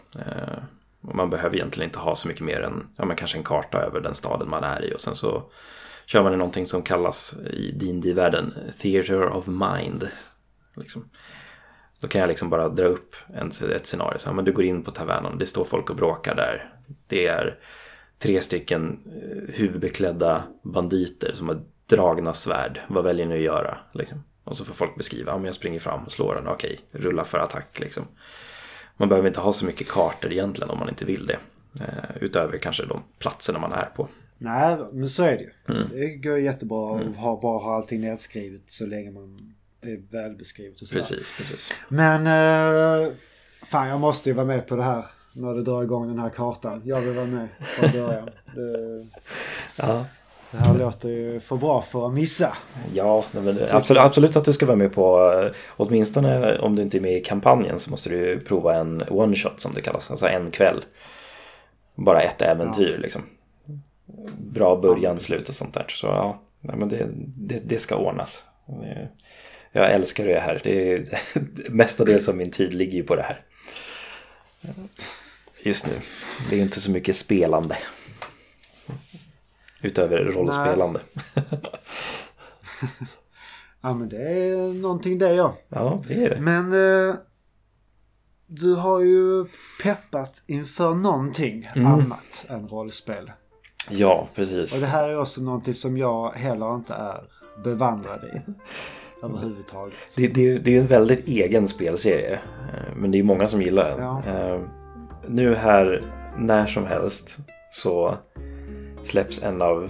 man 1.01 1.29
behöver 1.29 1.55
egentligen 1.55 1.89
inte 1.89 1.99
ha 1.99 2.15
så 2.15 2.27
mycket 2.27 2.43
mer 2.43 2.61
än 2.61 2.87
ja, 2.95 3.05
men 3.05 3.15
kanske 3.17 3.37
en 3.37 3.43
karta 3.43 3.77
över 3.77 3.99
den 3.99 4.15
staden 4.15 4.49
man 4.49 4.63
är 4.63 4.85
i 4.85 4.93
och 4.95 5.01
sen 5.01 5.15
så 5.15 5.43
kör 6.05 6.23
man 6.23 6.33
i 6.33 6.37
någonting 6.37 6.65
som 6.65 6.81
kallas 6.81 7.35
i 7.53 7.71
dd 7.71 8.13
världen 8.13 8.53
Theater 8.81 9.29
of 9.29 9.47
Mind. 9.47 10.09
Liksom. 10.75 11.09
Då 11.99 12.07
kan 12.07 12.21
jag 12.21 12.27
liksom 12.27 12.49
bara 12.49 12.69
dra 12.69 12.85
upp 12.85 13.15
en, 13.33 13.47
ett 13.47 13.87
scenario. 13.87 14.17
Så, 14.17 14.33
men 14.33 14.45
du 14.45 14.51
går 14.51 14.65
in 14.65 14.83
på 14.83 14.91
tavernan, 14.91 15.37
det 15.37 15.45
står 15.45 15.65
folk 15.65 15.89
och 15.89 15.95
bråkar 15.95 16.35
där. 16.35 16.73
Det 17.07 17.27
är 17.27 17.59
tre 18.19 18.41
stycken 18.41 18.99
eh, 19.05 19.55
huvudbeklädda 19.55 20.43
banditer 20.63 21.31
som 21.33 21.47
har 21.47 21.61
dragna 21.85 22.33
svärd. 22.33 22.81
Vad 22.87 23.03
väljer 23.03 23.25
ni 23.25 23.35
att 23.35 23.41
göra? 23.41 23.77
Liksom. 23.91 24.23
Och 24.43 24.57
så 24.57 24.65
får 24.65 24.73
folk 24.73 24.95
beskriva, 24.95 25.33
om 25.33 25.45
jag 25.45 25.55
springer 25.55 25.79
fram 25.79 26.03
och 26.03 26.11
slår 26.11 26.35
den, 26.35 26.47
okej, 26.47 26.79
rulla 26.91 27.23
för 27.23 27.39
attack 27.39 27.79
liksom. 27.79 28.07
Man 28.99 29.09
behöver 29.09 29.27
inte 29.27 29.39
ha 29.39 29.53
så 29.53 29.65
mycket 29.65 29.87
kartor 29.87 30.31
egentligen 30.31 30.69
om 30.69 30.79
man 30.79 30.89
inte 30.89 31.05
vill 31.05 31.27
det. 31.27 31.37
Eh, 31.81 32.17
utöver 32.21 32.57
kanske 32.57 32.85
de 32.85 33.03
platserna 33.19 33.59
man 33.59 33.71
är 33.71 33.89
på. 33.95 34.07
Nej, 34.37 34.77
men 34.91 35.09
så 35.09 35.23
är 35.23 35.31
det 35.31 35.43
ju. 35.43 35.75
Mm. 35.75 35.89
Det 35.91 36.15
går 36.15 36.37
jättebra 36.37 36.95
att 36.95 37.01
mm. 37.01 37.13
ha, 37.13 37.41
bara 37.41 37.59
ha 37.59 37.75
allting 37.75 38.01
nedskrivet 38.01 38.61
så 38.65 38.85
länge 38.85 39.11
man 39.11 39.55
är 39.81 40.01
välbeskrivet 40.11 40.81
och 40.81 40.87
sådär. 40.87 41.01
Precis, 41.01 41.33
precis. 41.37 41.71
Men, 41.87 42.27
uh, 42.27 43.13
fan 43.63 43.87
jag 43.87 43.99
måste 43.99 44.29
ju 44.29 44.35
vara 44.35 44.45
med 44.45 44.67
på 44.67 44.75
det 44.75 44.83
här 44.83 45.05
när 45.33 45.53
du 45.53 45.61
drar 45.61 45.83
igång 45.83 46.07
den 46.07 46.19
här 46.19 46.29
kartan. 46.29 46.81
Jag 46.85 47.01
vill 47.01 47.13
vara 47.13 47.25
med 47.25 47.47
från 47.59 47.91
början. 47.91 48.29
Det, 48.55 49.05
ja. 49.75 50.05
Det 50.51 50.57
här 50.57 50.73
låter 50.73 51.09
ju 51.09 51.39
för 51.39 51.55
bra 51.55 51.81
för 51.81 52.07
att 52.07 52.13
missa. 52.13 52.57
Ja, 52.93 53.25
men 53.31 53.59
absolut, 53.71 54.01
absolut 54.01 54.35
att 54.35 54.45
du 54.45 54.53
ska 54.53 54.65
vara 54.65 54.75
med 54.75 54.93
på, 54.93 55.33
eh, 55.33 55.51
åtminstone 55.77 56.57
om 56.57 56.75
du 56.75 56.81
inte 56.81 56.97
är 56.97 57.01
med 57.01 57.17
i 57.17 57.21
kampanjen 57.21 57.79
så 57.79 57.91
måste 57.91 58.09
du 58.09 58.39
prova 58.39 58.75
en 58.75 59.03
one 59.09 59.35
shot 59.35 59.59
som 59.59 59.73
det 59.73 59.81
kallas, 59.81 60.11
alltså 60.11 60.27
en 60.27 60.51
kväll. 60.51 60.85
Bara 61.95 62.21
ett 62.21 62.41
äventyr 62.41 62.93
ja. 62.93 63.01
liksom. 63.01 63.21
Bra 64.37 64.75
början, 64.75 65.19
slut 65.19 65.49
och 65.49 65.55
sånt 65.55 65.73
där. 65.73 65.85
Så 65.89 66.07
ja, 66.07 66.41
men 66.61 66.89
det, 66.89 67.07
det, 67.37 67.59
det 67.65 67.77
ska 67.77 67.95
ordnas. 67.95 68.43
Jag 69.71 69.91
älskar 69.91 70.25
det 70.25 70.39
här. 70.39 70.61
Det 70.63 70.91
är 70.91 71.05
mestadels 71.71 72.29
av 72.29 72.35
min 72.35 72.51
tid 72.51 72.73
ligger 72.73 72.93
ju 72.93 73.03
på 73.03 73.15
det 73.15 73.21
här 73.21 73.43
just 75.63 75.87
nu. 75.87 75.93
Det 76.49 76.55
är 76.55 76.61
inte 76.61 76.81
så 76.81 76.91
mycket 76.91 77.15
spelande. 77.15 77.77
Utöver 79.81 80.17
rollspelande. 80.17 80.99
ja 83.81 83.93
men 83.93 84.09
det 84.09 84.21
är 84.21 84.81
någonting 84.81 85.17
det 85.17 85.33
ja. 85.33 85.53
Ja 85.69 86.01
det 86.07 86.25
är 86.25 86.29
det. 86.29 86.41
Men 86.41 86.73
eh, 87.09 87.15
du 88.47 88.75
har 88.75 88.99
ju 88.99 89.45
peppat 89.83 90.43
inför 90.47 90.93
någonting 90.93 91.69
mm. 91.75 91.87
annat 91.87 92.45
än 92.49 92.67
rollspel. 92.67 93.31
Ja 93.89 94.27
precis. 94.35 94.73
Och 94.73 94.79
det 94.79 94.87
här 94.87 95.09
är 95.09 95.19
också 95.19 95.41
någonting 95.41 95.73
som 95.73 95.97
jag 95.97 96.31
heller 96.31 96.75
inte 96.75 96.93
är 96.93 97.23
bevandrad 97.63 98.23
i. 98.23 98.51
överhuvudtaget. 99.23 99.93
Det, 100.17 100.27
det, 100.27 100.57
det 100.57 100.75
är 100.75 100.81
en 100.81 100.87
väldigt 100.87 101.27
egen 101.27 101.67
spelserie. 101.67 102.33
eh, 102.33 102.95
Men 102.95 103.11
det 103.11 103.19
är 103.19 103.23
många 103.23 103.47
som 103.47 103.61
gillar 103.61 103.89
den. 103.89 103.99
Ja. 103.99 104.21
Eh, 104.27 104.61
Nu 105.27 105.55
här, 105.55 106.03
när 106.37 106.67
som 106.67 106.85
helst, 106.85 107.37
så 107.71 108.17
släpps 109.09 109.43
en 109.43 109.61
av 109.61 109.89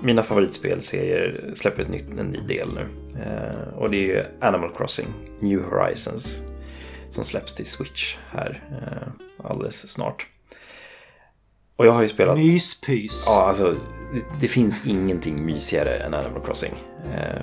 mina 0.00 0.22
favoritspelserier 0.22 1.50
släpper 1.54 1.82
ett 1.82 1.90
nytt, 1.90 2.06
en 2.18 2.26
ny 2.26 2.40
del 2.40 2.68
nu. 2.74 2.86
Eh, 3.22 3.78
och 3.78 3.90
det 3.90 3.96
är 3.96 4.06
ju 4.06 4.22
Animal 4.40 4.70
Crossing 4.76 5.06
New 5.40 5.62
Horizons 5.62 6.42
som 7.10 7.24
släpps 7.24 7.54
till 7.54 7.66
Switch 7.66 8.16
här 8.30 8.62
eh, 8.70 9.08
alldeles 9.50 9.88
snart. 9.88 10.26
Och 11.76 11.86
jag 11.86 11.92
har 11.92 12.02
ju 12.02 12.08
spelat... 12.08 12.38
Myspys. 12.38 13.24
Ja, 13.26 13.46
alltså 13.48 13.76
det, 14.14 14.22
det 14.40 14.48
finns 14.48 14.86
ingenting 14.86 15.46
mysigare 15.46 15.96
än 15.96 16.14
Animal 16.14 16.42
Crossing. 16.44 16.72
Eh, 17.14 17.42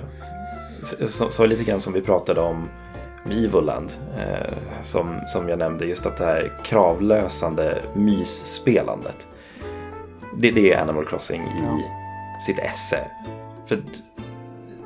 så, 0.82 1.08
så, 1.08 1.30
så 1.30 1.46
lite 1.46 1.64
grann 1.64 1.80
som 1.80 1.92
vi 1.92 2.00
pratade 2.00 2.40
om 2.40 2.68
Evoland, 3.30 3.92
eh, 4.18 4.82
som, 4.82 5.20
som 5.26 5.48
jag 5.48 5.58
nämnde, 5.58 5.86
just 5.86 6.06
att 6.06 6.16
det 6.16 6.24
här 6.24 6.52
kravlösande 6.64 7.82
mysspelandet. 7.94 9.26
Det, 10.38 10.50
det 10.50 10.72
är 10.72 10.82
Animal 10.82 11.04
Crossing 11.04 11.42
i 11.42 11.62
Ja. 11.62 11.78
sitt 12.40 12.58
esse. 12.58 13.10
För 13.66 13.82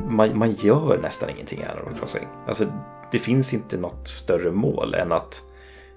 man, 0.08 0.38
man 0.38 0.52
gör 0.52 0.98
nästan 1.02 1.30
ingenting 1.30 1.60
i 1.60 1.64
Animal 1.64 1.94
Crossing. 2.00 2.28
Alltså, 2.46 2.66
det 3.12 3.18
finns 3.18 3.54
inte 3.54 3.76
något 3.76 4.08
större 4.08 4.50
mål 4.50 4.94
än 4.94 5.12
att 5.12 5.42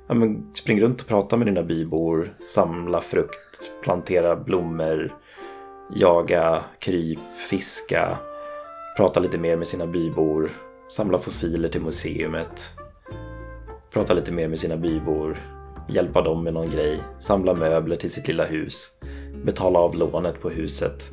ja, 0.07 0.13
men, 0.13 0.51
springa 0.55 0.81
runt 0.81 1.01
och 1.01 1.07
prata 1.07 1.37
med 1.37 1.47
dina 1.47 1.63
bybor, 1.63 2.33
samla 2.47 3.01
frukt, 3.01 3.71
plantera 3.83 4.35
blommor, 4.35 5.15
jaga 5.95 6.63
kryp, 6.79 7.19
fiska, 7.49 8.17
prata 8.97 9.19
lite 9.19 9.37
mer 9.37 9.55
med 9.57 9.67
sina 9.67 9.87
bybor, 9.87 10.49
samla 10.87 11.19
fossiler 11.19 11.69
till 11.69 11.81
museumet, 11.81 12.61
prata 13.93 14.13
lite 14.13 14.31
mer 14.31 14.47
med 14.47 14.59
sina 14.59 14.77
bybor, 14.77 15.37
hjälpa 15.89 16.21
dem 16.21 16.43
med 16.43 16.53
någon 16.53 16.69
grej, 16.69 16.99
samla 17.19 17.53
möbler 17.53 17.95
till 17.95 18.11
sitt 18.11 18.27
lilla 18.27 18.45
hus, 18.45 18.89
betala 19.43 19.79
av 19.79 19.95
lånet 19.95 20.41
på 20.41 20.49
huset. 20.49 21.11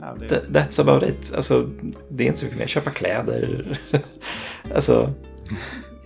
Ja, 0.00 0.16
det- 0.18 0.26
Th- 0.28 0.50
That's 0.52 0.80
about 0.80 1.02
it. 1.02 1.32
Alltså, 1.34 1.70
det 2.08 2.24
är 2.24 2.26
inte 2.26 2.38
så 2.38 2.44
mycket 2.44 2.58
mer. 2.60 2.66
Köpa 2.66 2.90
kläder. 2.90 3.78
alltså, 4.74 5.10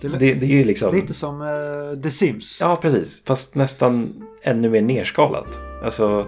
Det 0.01 0.07
är 0.07 0.11
det, 0.11 0.33
det 0.33 0.45
är 0.45 0.49
ju 0.49 0.63
liksom... 0.63 0.95
Lite 0.95 1.13
som 1.13 1.41
eh, 1.41 2.01
The 2.01 2.09
Sims. 2.11 2.57
Ja, 2.61 2.75
precis. 2.81 3.23
Fast 3.25 3.55
nästan 3.55 4.23
ännu 4.41 4.69
mer 4.69 4.81
nerskalat. 4.81 5.59
Alltså, 5.83 6.25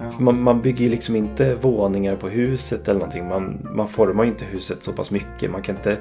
Ja. 0.00 0.10
man, 0.20 0.42
man 0.42 0.62
bygger 0.62 0.84
ju 0.84 0.90
liksom 0.90 1.16
inte 1.16 1.54
våningar 1.54 2.14
på 2.14 2.28
huset 2.28 2.88
eller 2.88 3.00
någonting. 3.00 3.28
Man, 3.28 3.68
man 3.74 3.88
formar 3.88 4.24
ju 4.24 4.30
inte 4.30 4.44
huset 4.44 4.82
så 4.82 4.92
pass 4.92 5.10
mycket. 5.10 5.50
Man 5.50 5.62
kan 5.62 5.76
inte 5.76 5.98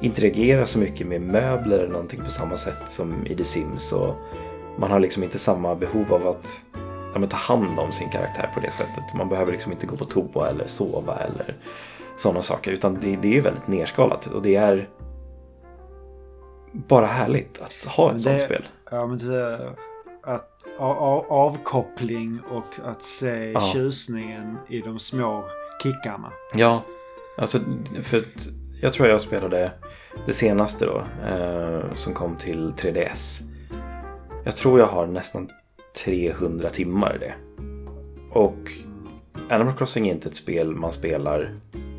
interagera 0.00 0.66
så 0.66 0.78
mycket 0.78 1.06
med 1.06 1.20
möbler 1.20 1.78
eller 1.78 1.92
någonting 1.92 2.20
på 2.24 2.30
samma 2.30 2.56
sätt 2.56 2.82
som 2.90 3.26
i 3.26 3.34
The 3.34 3.44
Sims. 3.44 3.92
Och 3.92 4.14
man 4.78 4.90
har 4.90 4.98
liksom 4.98 5.22
inte 5.22 5.38
samma 5.38 5.74
behov 5.74 6.12
av 6.14 6.26
att 6.28 6.64
ja, 7.14 7.26
ta 7.26 7.36
hand 7.36 7.78
om 7.78 7.92
sin 7.92 8.08
karaktär 8.10 8.50
på 8.54 8.60
det 8.60 8.70
sättet. 8.70 9.14
Man 9.14 9.28
behöver 9.28 9.52
liksom 9.52 9.72
inte 9.72 9.86
gå 9.86 9.96
på 9.96 10.04
toa 10.04 10.48
eller 10.48 10.66
sova 10.66 11.16
eller 11.16 11.54
sådana 12.16 12.42
saker. 12.42 12.70
Utan 12.72 12.94
det, 13.00 13.16
det 13.16 13.36
är 13.36 13.40
väldigt 13.40 13.68
nerskalat. 13.68 14.26
Och 14.26 14.42
det 14.42 14.54
är 14.54 14.88
bara 16.72 17.06
härligt 17.06 17.60
att 17.60 17.84
ha 17.84 18.06
ett 18.06 18.12
Men 18.12 18.20
sånt 18.20 18.38
det- 18.38 18.44
spel. 18.44 18.66
Ja, 18.90 19.06
men 19.06 19.18
det, 19.18 19.72
att 20.22 20.54
avkoppling 21.28 22.40
och 22.50 22.86
att 22.88 23.02
se 23.02 23.52
Ja. 23.52 23.60
tjusningen 23.60 24.58
i 24.68 24.80
de 24.80 24.98
små 24.98 25.44
kickarna. 25.82 26.32
Ja, 26.54 26.82
alltså 27.38 27.58
för 28.02 28.22
jag 28.82 28.92
tror 28.92 29.08
jag 29.08 29.20
spelade 29.20 29.72
det 30.26 30.32
senaste 30.32 30.86
då 30.86 31.02
eh, 31.28 31.92
som 31.94 32.14
kom 32.14 32.36
till 32.36 32.72
3DS. 32.76 33.40
Jag 34.48 34.56
tror 34.56 34.78
jag 34.78 34.86
har 34.86 35.06
nästan 35.06 35.48
300 36.04 36.70
timmar 36.70 37.16
i 37.16 37.18
det. 37.18 37.34
Och 38.30 38.70
Animal 39.48 39.74
Crossing 39.74 40.08
är 40.08 40.14
inte 40.14 40.28
ett 40.28 40.34
spel 40.34 40.74
man 40.74 40.92
spelar 40.92 41.48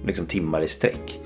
liksom 0.06 0.26
timmar 0.26 0.62
i 0.62 0.68
sträck. 0.68 1.20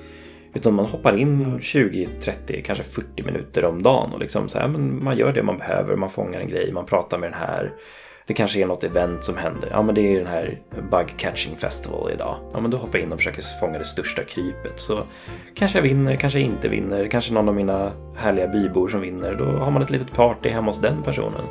Utan 0.54 0.74
man 0.74 0.86
hoppar 0.86 1.18
in 1.18 1.60
20, 1.62 2.10
30, 2.22 2.62
kanske 2.62 2.84
40 2.84 3.24
minuter 3.24 3.66
om 3.66 3.84
dagen 3.84 4.14
och 4.14 4.20
liksom 4.20 4.50
så 4.50 4.60
här, 4.60 4.68
men 4.68 5.04
man 5.04 5.18
gör 5.18 5.34
det 5.34 5.44
man 5.44 5.58
behöver. 5.58 5.96
Man 5.96 6.10
fångar 6.10 6.40
en 6.40 6.48
grej, 6.48 6.72
man 6.74 6.86
pratar 6.86 7.18
med 7.18 7.32
den 7.32 7.40
här. 7.40 7.72
Det 8.28 8.34
kanske 8.34 8.62
är 8.62 8.66
något 8.66 8.84
event 8.84 9.24
som 9.24 9.38
händer. 9.38 9.70
Ja, 9.72 9.82
men 9.82 9.96
det 9.96 10.02
är 10.02 10.18
den 10.18 10.28
här 10.28 10.60
Bug 10.92 11.18
Catching 11.18 11.56
Festival 11.58 12.12
idag. 12.12 12.36
Ja, 12.54 12.60
men 12.60 12.72
då 12.72 12.78
hoppar 12.78 12.98
jag 12.98 13.06
in 13.06 13.12
och 13.12 13.20
försöker 13.20 13.42
fånga 13.60 13.80
det 13.80 13.86
största 13.86 14.24
krypet. 14.24 14.80
Så 14.80 15.00
kanske 15.56 15.78
jag 15.78 15.84
vinner, 15.84 16.16
kanske 16.16 16.40
jag 16.40 16.48
inte 16.48 16.70
vinner. 16.70 17.08
Kanske 17.08 17.34
någon 17.34 17.50
av 17.50 17.56
mina 17.56 17.92
härliga 18.18 18.48
bybor 18.48 18.88
som 18.88 19.02
vinner. 19.02 19.36
Då 19.36 19.46
har 19.46 19.72
man 19.72 19.82
ett 19.82 19.90
litet 19.90 20.14
party 20.14 20.50
hemma 20.50 20.68
hos 20.68 20.82
den 20.82 21.04
personen. 21.04 21.42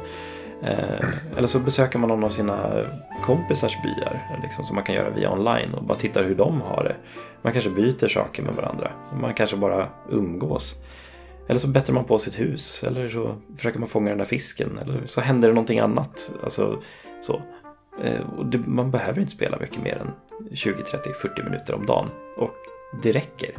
Eh, 0.62 1.08
eller 1.36 1.48
så 1.48 1.58
besöker 1.58 1.98
man 1.98 2.08
någon 2.08 2.24
av 2.24 2.28
sina 2.28 2.84
kompisars 3.22 3.76
byar. 3.82 4.38
Liksom, 4.42 4.64
som 4.64 4.74
man 4.74 4.84
kan 4.84 4.94
göra 4.94 5.10
via 5.10 5.32
online 5.32 5.74
och 5.74 5.84
bara 5.84 5.98
tittar 5.98 6.24
hur 6.24 6.34
de 6.34 6.60
har 6.60 6.84
det. 6.84 6.96
Man 7.42 7.52
kanske 7.52 7.70
byter 7.70 8.08
saker 8.08 8.42
med 8.42 8.54
varandra. 8.54 8.90
Man 9.20 9.34
kanske 9.34 9.56
bara 9.56 9.86
umgås. 10.10 10.74
Eller 11.52 11.60
så 11.60 11.68
bättrar 11.68 11.94
man 11.94 12.04
på 12.04 12.18
sitt 12.18 12.40
hus. 12.40 12.84
Eller 12.84 13.08
så 13.08 13.36
försöker 13.56 13.78
man 13.78 13.88
fånga 13.88 14.08
den 14.08 14.18
där 14.18 14.24
fisken. 14.24 14.78
Eller 14.82 15.00
så 15.06 15.20
händer 15.20 15.48
det 15.48 15.54
någonting 15.54 15.78
annat. 15.78 16.32
Alltså, 16.42 16.82
så. 17.20 17.42
Eh, 18.04 18.20
det, 18.44 18.58
man 18.58 18.90
behöver 18.90 19.20
inte 19.20 19.32
spela 19.32 19.58
mycket 19.60 19.82
mer 19.82 19.96
än 19.96 20.10
20, 20.56 20.82
30, 20.82 21.10
40 21.22 21.42
minuter 21.42 21.74
om 21.74 21.86
dagen. 21.86 22.08
Och 22.36 22.54
det 23.02 23.12
räcker. 23.12 23.50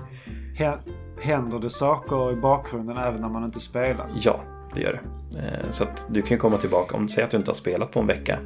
Hä- 0.57 0.77
Händer 1.21 1.59
det 1.59 1.69
saker 1.69 2.31
i 2.31 2.35
bakgrunden 2.35 2.97
även 2.97 3.21
när 3.21 3.29
man 3.29 3.43
inte 3.43 3.59
spelar? 3.59 4.07
Ja, 4.19 4.39
det 4.75 4.81
gör 4.81 5.01
det. 5.33 5.39
Eh, 5.39 5.69
Så 5.71 5.83
att 5.83 6.05
du 6.09 6.21
kan 6.21 6.37
komma 6.37 6.57
tillbaka. 6.57 6.97
Om 6.97 7.07
säg 7.09 7.23
att 7.23 7.29
du 7.31 7.37
inte 7.37 7.49
har 7.49 7.55
spelat 7.55 7.91
på 7.91 7.99
en 7.99 8.07
vecka. 8.07 8.39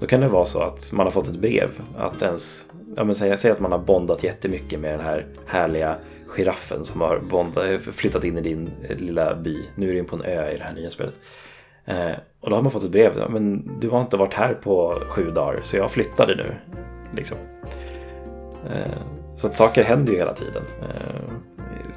Då 0.00 0.06
kan 0.06 0.20
det 0.20 0.28
vara 0.28 0.44
så 0.44 0.60
att 0.62 0.92
man 0.92 1.06
har 1.06 1.10
fått 1.10 1.28
ett 1.28 1.40
brev. 1.40 1.70
Att 1.96 2.22
ens, 2.22 2.70
ja 2.96 3.04
men 3.04 3.14
säg, 3.14 3.38
säg 3.38 3.50
att 3.50 3.60
man 3.60 3.72
har 3.72 3.78
bondat 3.78 4.24
jättemycket 4.24 4.80
med 4.80 4.92
den 4.98 5.06
här 5.06 5.26
härliga 5.46 5.96
giraffen 6.28 6.84
som 6.84 7.00
har 7.00 7.78
flyttat 7.92 8.24
in 8.24 8.38
i 8.38 8.40
din 8.40 8.70
eh, 8.88 8.96
lilla 8.96 9.34
by. 9.34 9.68
Nu 9.74 9.88
är 9.88 9.92
du 9.92 9.98
in 9.98 10.04
på 10.04 10.16
en 10.16 10.22
ö 10.22 10.50
i 10.50 10.58
det 10.58 10.64
här 10.64 10.74
nya 10.74 10.90
spelet. 10.90 11.14
Eh, 11.84 12.10
och 12.40 12.50
då 12.50 12.56
har 12.56 12.62
man 12.62 12.72
fått 12.72 12.84
ett 12.84 12.90
brev. 12.90 13.12
Men 13.30 13.70
du 13.80 13.88
har 13.90 14.00
inte 14.00 14.16
varit 14.16 14.34
här 14.34 14.54
på 14.54 15.02
sju 15.08 15.30
dagar 15.30 15.60
så 15.62 15.76
jag 15.76 15.90
flyttade 15.90 16.36
nu. 16.36 16.54
Liksom. 17.12 17.38
Eh, 18.70 18.98
Så 19.36 19.46
att 19.46 19.56
saker 19.56 19.84
händer 19.84 20.12
ju 20.12 20.18
hela 20.18 20.34
tiden. 20.34 20.62
Eh, 20.82 21.32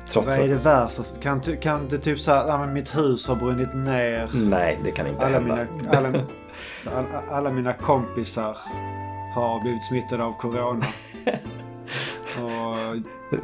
Trots 0.09 0.27
Vad 0.27 0.45
är 0.45 0.47
det 0.47 0.55
värsta? 0.55 1.03
Kan, 1.21 1.39
kan 1.39 1.87
det 1.87 1.97
typ 1.97 2.19
så 2.19 2.31
här, 2.31 2.67
mitt 2.67 2.97
hus 2.97 3.27
har 3.27 3.35
brunnit 3.35 3.73
ner. 3.75 4.29
Nej, 4.33 4.79
det 4.83 4.91
kan 4.91 5.07
inte 5.07 5.25
Alla 5.25 5.39
hända. 5.39 5.55
mina, 5.81 5.97
alla, 5.97 6.11
så 6.83 6.89
all, 6.89 7.05
alla 7.29 7.51
mina 7.51 7.73
kompisar 7.73 8.57
har 9.35 9.61
blivit 9.61 9.83
smittade 9.85 10.23
av 10.23 10.33
corona. 10.37 10.85
Och 12.39 12.95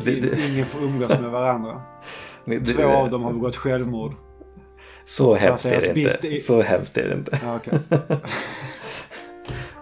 Det- 0.03 0.11
det- 0.22 0.49
ingen 0.53 0.65
får 0.65 0.84
umgås 0.84 1.19
med 1.19 1.31
varandra. 1.31 1.81
Det- 2.45 2.59
Två 2.65 2.84
av 2.88 3.09
dem 3.09 3.23
har 3.23 3.34
begått 3.34 3.55
självmord. 3.55 4.14
Så 5.05 5.35
hemskt 5.35 5.65
är 5.65 5.81
det 5.93 5.99
inte. 6.01 6.27
i- 6.27 6.39
Så 6.39 6.61
hemskt 6.61 6.97
är 6.97 7.07
det 7.09 7.14
inte. 7.15 7.39
Ja, 7.43 7.55
okej. 7.55 7.80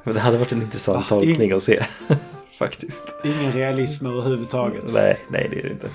Men 0.03 0.13
det 0.13 0.19
hade 0.19 0.37
varit 0.37 0.51
en 0.51 0.61
intressant 0.61 0.97
Va? 0.97 1.05
tolkning 1.09 1.51
att 1.51 1.63
se. 1.63 1.83
Faktiskt. 2.59 3.15
Ingen 3.23 3.51
realism 3.51 4.05
överhuvudtaget. 4.05 4.93
Nej, 4.93 5.19
nej 5.29 5.47
det 5.51 5.59
är 5.59 5.63
det 5.63 5.69
inte. 5.69 5.87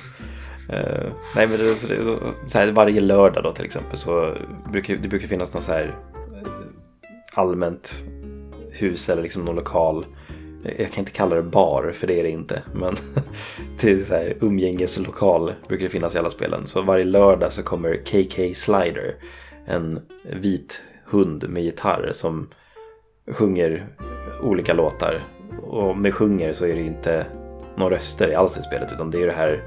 Eh, 0.68 1.12
nej 1.36 1.46
men 1.46 1.58
det, 1.58 1.74
så 2.50 2.58
här, 2.58 2.72
varje 2.72 3.00
lördag 3.00 3.42
då 3.44 3.52
till 3.52 3.64
exempel 3.64 3.96
så 3.96 4.34
brukar 4.72 4.96
det 4.96 5.08
brukar 5.08 5.28
finnas 5.28 5.54
någon 5.54 5.62
så 5.62 5.72
här 5.72 5.96
eh, 6.42 6.48
allmänt 7.34 8.04
hus 8.70 9.08
eller 9.08 9.22
liksom 9.22 9.44
någon 9.44 9.56
lokal. 9.56 10.06
Jag 10.62 10.92
kan 10.92 11.02
inte 11.02 11.12
kalla 11.12 11.36
det 11.36 11.42
bar 11.42 11.92
för 11.94 12.06
det 12.06 12.20
är 12.20 12.22
det 12.22 12.30
inte. 12.30 12.62
Men 12.74 12.96
det 13.80 13.90
är 13.90 13.98
så 13.98 14.14
här 14.14 14.36
umgängeslokal 14.40 15.52
brukar 15.68 15.84
det 15.84 15.90
finnas 15.90 16.14
i 16.14 16.18
alla 16.18 16.30
spelen. 16.30 16.66
Så 16.66 16.82
varje 16.82 17.04
lördag 17.04 17.52
så 17.52 17.62
kommer 17.62 17.96
KK 17.96 18.54
Slider. 18.54 19.14
En 19.66 20.00
vit 20.22 20.82
hund 21.04 21.48
med 21.48 21.62
gitarr 21.62 22.10
som 22.12 22.48
sjunger 23.30 23.86
olika 24.42 24.72
låtar. 24.72 25.20
Och 25.62 25.96
med 25.96 26.14
sjunger 26.14 26.52
så 26.52 26.66
är 26.66 26.74
det 26.74 26.82
inte 26.82 27.26
några 27.76 27.94
röster 27.94 28.36
alls 28.36 28.58
i 28.58 28.62
spelet 28.62 28.92
utan 28.92 29.10
det 29.10 29.22
är 29.22 29.26
det 29.26 29.32
här 29.32 29.62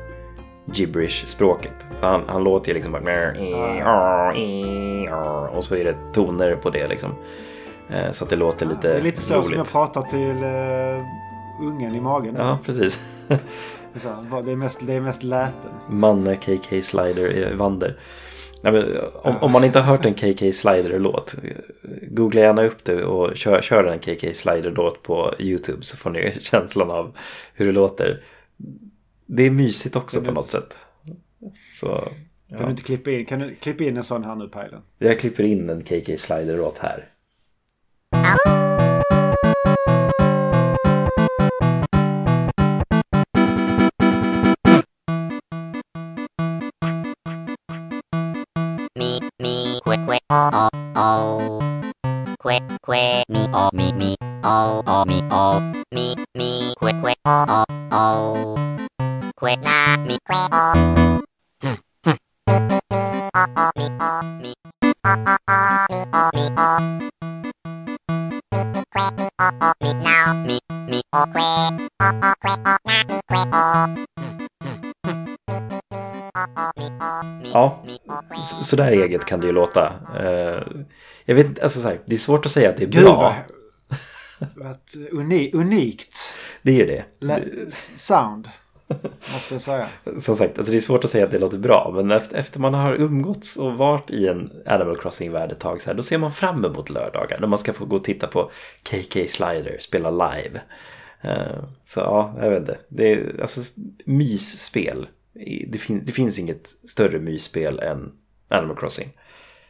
gibberish-språket. 0.66 1.86
Så 1.92 2.08
han, 2.08 2.22
han 2.28 2.44
låter 2.44 2.68
ju 2.68 2.74
liksom 2.74 2.92
bara... 2.92 3.02
Och 5.58 5.64
så 5.64 5.76
är 5.76 5.84
det 5.84 5.96
toner 6.14 6.56
på 6.56 6.70
det 6.70 6.88
liksom. 6.88 7.16
Eh, 7.90 8.12
Så 8.12 8.24
att 8.24 8.30
det 8.30 8.36
låter 8.36 8.66
lite 8.66 8.88
det 8.88 8.98
är 8.98 9.02
lite 9.02 9.22
så 9.22 9.34
roligt. 9.34 9.46
som 9.46 9.56
jag 9.56 9.72
pratar 9.72 10.02
till 10.02 10.44
uh, 10.44 11.68
ungen 11.68 11.96
i 11.96 12.02
magen. 12.02 12.36
Ja, 12.38 12.60
precis. 12.66 13.00
Det, 14.46 14.52
är 14.52 14.56
mest, 14.56 14.80
det 14.88 14.94
är 14.94 15.02
mest 15.02 15.24
läten. 15.24 15.72
Manne 15.90 16.36
KK 16.36 16.82
Slider 16.82 17.52
i 17.52 17.54
Vander. 17.56 18.00
Nej, 18.64 18.74
men, 18.74 18.96
om, 19.14 19.38
om 19.42 19.52
man 19.52 19.64
inte 19.64 19.80
har 19.80 19.98
hört 19.98 20.06
en 20.06 20.14
KK 20.14 20.54
Slider-låt, 20.54 21.36
googla 22.02 22.42
gärna 22.42 22.64
upp 22.64 22.84
det 22.84 23.04
och 23.04 23.36
kör, 23.38 23.62
kör 23.62 23.84
en 23.84 24.00
KK 24.00 24.34
Slider-låt 24.34 25.04
på 25.04 25.34
YouTube 25.40 25.84
så 25.84 25.98
får 25.98 26.10
ni 26.10 26.38
känslan 26.42 26.92
av 26.92 27.18
hur 27.54 27.66
det 27.66 27.72
låter. 27.72 28.24
Det 29.26 29.44
är 29.44 29.52
mysigt 29.52 29.96
också 29.96 30.18
Kan 30.20 30.26
på 30.26 30.32
något 30.32 30.48
sätt. 30.48 30.78
Så, 31.74 31.88
Kan 31.88 32.08
ja. 32.48 32.66
du 32.66 32.72
inte 32.72 32.84
klippa 32.84 33.12
in, 33.12 33.26
kan 33.26 33.40
du 33.40 33.56
klippa 33.56 33.84
in 33.84 33.98
en 33.98 34.04
sån 34.04 34.24
här 34.24 34.36
nu 34.36 34.48
Pajlen? 34.48 34.82
Jag 34.98 35.20
klipper 35.20 35.44
in 35.46 35.70
en 35.70 35.82
KK 35.82 36.18
Slider-låt 36.18 36.78
här. 36.78 37.06
Me, 48.96 49.20
me, 49.40 49.80
que, 49.84 49.98
que, 50.06 50.20
oh, 50.30 50.50
oh, 50.54 50.70
oh. 50.96 51.60
Que, 52.44 52.60
que, 52.86 53.24
me, 53.30 53.48
oh, 53.54 53.70
me, 53.74 53.92
me, 53.94 54.16
oh, 54.44 54.84
oh, 54.86 55.06
me, 55.06 55.22
oh. 55.32 55.60
Me, 55.92 56.16
me, 56.36 56.74
que, 56.80 56.92
que, 57.02 57.14
oh, 57.26 57.46
oh, 57.48 57.66
oh. 57.92 58.56
Que, 59.40 59.58
na, 59.58 59.98
me, 59.98 60.18
que, 60.28 60.36
oh. 60.52 61.22
Hmm, 61.62 61.76
hmm. 62.06 62.18
Me, 62.48 62.60
me, 62.70 62.80
me, 62.92 63.30
oh, 63.36 63.46
oh, 63.58 63.72
me, 63.76 63.88
oh, 64.00 64.24
me. 64.42 64.54
Oh, 65.06 65.16
oh, 65.28 65.38
oh, 66.14 66.30
me, 66.34 66.50
oh, 66.58 67.43
me, 69.18 69.28
oh. 69.42 69.52
Oh, 69.62 69.74
me, 69.82 69.94
now. 69.94 70.34
Me, 70.48 70.60
me, 70.90 71.02
oh, 71.16 71.26
que. 71.34 71.40
Oh, 72.02 72.12
oh, 72.24 72.34
que, 72.42 72.50
oh, 72.50 72.78
na, 72.86 72.98
me, 73.08 73.20
que, 73.30 73.40
oh. 73.54 73.88
Ja. 77.54 77.82
me, 77.86 77.98
oh, 78.10 78.22
que. 78.30 78.36
Så, 78.42 78.64
så 78.64 78.76
där 78.76 78.92
eget 78.92 79.26
kan 79.26 79.40
det 79.40 79.46
ju 79.48 79.52
låta. 79.54 79.92
Eh, 80.20 80.62
jag 81.26 81.36
vet 81.36 81.46
inte, 81.46 81.64
alltså 81.64 81.80
så 81.80 81.88
här, 81.88 82.02
det 82.06 82.14
är 82.14 82.18
svårt 82.18 82.46
att 82.46 82.52
säga 82.52 82.70
att 82.70 82.78
det 82.78 82.84
är 82.84 82.88
Gud 82.88 83.04
bra. 83.04 83.16
vad, 83.16 84.50
vad 84.56 84.78
uni, 85.12 85.52
unikt 85.54 86.18
Det 86.62 86.72
är 86.72 86.76
ju 86.76 86.86
det. 86.86 87.06
sound. 87.98 88.50
Måste 89.34 89.54
jag 89.56 89.62
säga. 89.62 89.88
Som 90.18 90.36
sagt, 90.36 90.58
alltså 90.58 90.72
det 90.72 90.78
är 90.78 90.82
svårt 90.82 91.04
att 91.04 91.10
säga 91.10 91.26
att 91.26 91.32
det 91.32 91.40
låter 91.40 91.58
bra. 91.58 91.92
Men 91.96 92.12
efter, 92.12 92.38
efter 92.38 92.60
man 92.60 92.74
har 92.74 92.96
umgåtts 92.96 93.58
och 93.58 93.74
varit 93.78 94.10
i 94.12 94.28
en 94.28 94.52
Animal 94.66 94.98
Crossing-värld 94.98 95.52
ett 95.52 95.60
tag 95.60 95.82
så 95.82 95.90
här, 95.90 95.94
då 95.98 96.04
ser 96.04 96.18
man 96.18 96.32
fram 96.32 96.66
emot 96.66 96.90
lördagar. 96.90 97.40
När 97.40 97.48
man 97.48 97.60
ska 97.60 97.74
få 97.74 97.86
gå 97.86 97.96
och 97.96 98.04
titta 98.04 98.28
på 98.28 98.52
KK 98.84 99.28
Slider 99.28 99.78
spela 99.80 100.12
live. 100.12 100.62
Eh, 101.22 101.64
så 101.86 102.00
ja, 102.00 102.36
jag 102.42 102.50
vet 102.50 102.60
inte. 102.60 102.78
Det 102.88 103.14
är 103.14 103.42
alltså 103.42 103.62
mysspel. 104.06 105.08
Det, 105.68 105.78
fin- 105.78 106.02
det 106.06 106.12
finns 106.12 106.40
inget 106.40 106.68
större 106.90 107.20
mysspel 107.20 107.80
än 107.80 108.12
Animal 108.48 108.78
Crossing. 108.78 109.10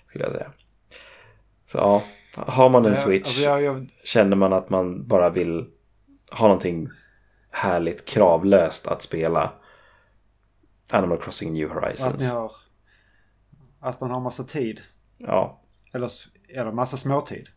Skulle 0.10 0.24
jag 0.24 0.34
säga. 0.34 0.48
Så 1.66 1.78
ja, 1.78 2.04
har 2.36 2.70
man 2.70 2.86
en 2.86 2.90
Jag- 2.91 2.98
Switch. 2.98 3.28
Alltså 3.28 3.41
jag, 3.41 3.62
jag, 3.64 3.88
Känner 4.04 4.36
man 4.38 4.54
att 4.54 4.70
man 4.70 5.08
bara 5.08 5.30
vill 5.30 5.66
ha 6.32 6.48
någonting 6.48 6.90
härligt 7.54 8.06
kravlöst 8.06 8.88
att 8.88 9.02
spela 9.02 9.54
Animal 10.90 11.18
Crossing 11.18 11.54
New 11.54 11.72
att, 11.72 11.84
Horizons. 11.84 12.22
ni 12.22 12.28
har, 12.28 12.52
att 13.80 14.02
man 14.02 14.12
har 14.12 14.20
massa 14.20 14.44
tid. 14.44 14.82
Ja. 15.18 15.62
Eller, 15.94 16.12
eller 16.50 16.72
massa 16.72 16.98
småtid. 16.98 17.50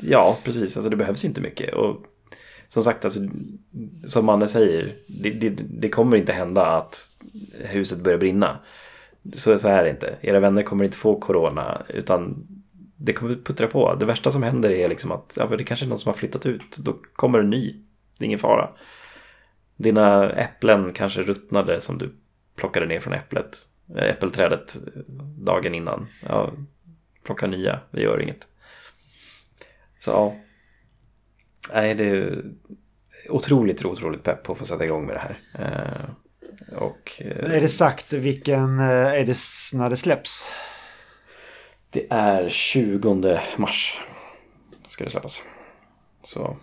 ja, 0.00 0.36
precis. 0.44 0.76
Alltså 0.76 0.90
det 0.90 0.96
behövs 0.96 1.24
inte 1.24 1.40
mycket. 1.40 1.74
Och 1.74 1.96
som 2.68 2.82
sagt, 2.82 3.04
alltså, 3.04 3.20
som 4.06 4.26
Manne 4.26 4.48
säger, 4.48 4.92
det, 5.06 5.30
det, 5.30 5.50
det 5.68 5.88
kommer 5.88 6.16
inte 6.16 6.32
hända 6.32 6.66
att 6.66 7.18
huset 7.64 7.98
börjar 7.98 8.18
brinna. 8.18 8.58
Så, 9.34 9.58
så 9.58 9.68
är 9.68 9.84
det 9.84 9.90
inte. 9.90 10.18
Era 10.20 10.40
vänner 10.40 10.62
kommer 10.62 10.84
inte 10.84 10.96
få 10.96 11.20
corona, 11.20 11.82
utan 11.88 12.46
det 12.96 13.12
kommer 13.12 13.34
puttra 13.34 13.66
på. 13.66 13.94
Det 13.94 14.06
värsta 14.06 14.30
som 14.30 14.42
händer 14.42 14.70
är 14.70 14.88
liksom 14.88 15.12
att 15.12 15.36
ja, 15.40 15.46
det 15.46 15.64
kanske 15.64 15.86
är 15.86 15.88
någon 15.88 15.98
som 15.98 16.10
har 16.10 16.16
flyttat 16.18 16.46
ut. 16.46 16.76
Då 16.76 16.96
kommer 17.12 17.38
en 17.38 17.50
ny. 17.50 17.76
Det 18.18 18.24
är 18.24 18.26
ingen 18.26 18.38
fara. 18.38 18.70
Dina 19.78 20.32
äpplen 20.32 20.92
kanske 20.92 21.22
ruttnade 21.22 21.80
som 21.80 21.98
du 21.98 22.14
plockade 22.56 22.86
ner 22.86 23.00
från 23.00 23.12
äpplet, 23.12 23.58
äh, 23.96 24.04
äppelträdet 24.04 24.76
dagen 25.38 25.74
innan. 25.74 26.06
Ja, 26.28 26.52
plocka 27.24 27.46
nya, 27.46 27.80
det 27.90 28.00
gör 28.00 28.22
inget. 28.22 28.48
Så 29.98 30.10
ja. 30.10 30.34
Nej, 31.74 31.94
det 31.94 32.04
är 32.04 32.44
otroligt, 33.28 33.84
otroligt 33.84 34.22
pepp 34.22 34.42
på 34.42 34.52
att 34.52 34.58
få 34.58 34.64
sätta 34.64 34.84
igång 34.84 35.06
med 35.06 35.16
det 35.16 35.20
här. 35.20 35.40
Eh, 35.58 36.76
och 36.76 37.12
eh, 37.18 37.54
Är 37.54 37.60
det 37.60 37.68
sagt 37.68 38.12
vilken, 38.12 38.80
eh, 38.80 38.86
är 38.86 39.24
det 39.24 39.36
när 39.72 39.90
det 39.90 39.96
släpps? 39.96 40.52
det 41.90 42.06
är 42.10 42.48
20 42.48 43.40
mars. 43.56 43.98
Ska 44.88 45.04
det 45.04 45.10
släppas. 45.10 45.42
Så 46.22 46.56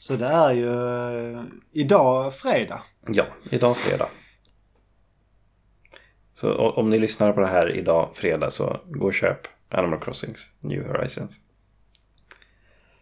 Så 0.00 0.16
det 0.16 0.26
är 0.26 0.52
ju 0.52 0.70
eh, 1.36 1.44
idag 1.72 2.34
fredag. 2.34 2.82
ja, 3.06 3.24
idag 3.50 3.76
fredag. 3.76 4.08
Så 6.34 6.54
om 6.54 6.90
ni 6.90 6.98
lyssnar 6.98 7.32
på 7.32 7.40
det 7.40 7.46
här 7.46 7.76
idag 7.76 8.10
fredag 8.14 8.50
så 8.50 8.80
gå 8.86 9.06
och 9.06 9.14
köp 9.14 9.38
Animal 9.68 10.00
Crossings 10.00 10.48
New 10.60 10.86
Horizons. 10.86 11.40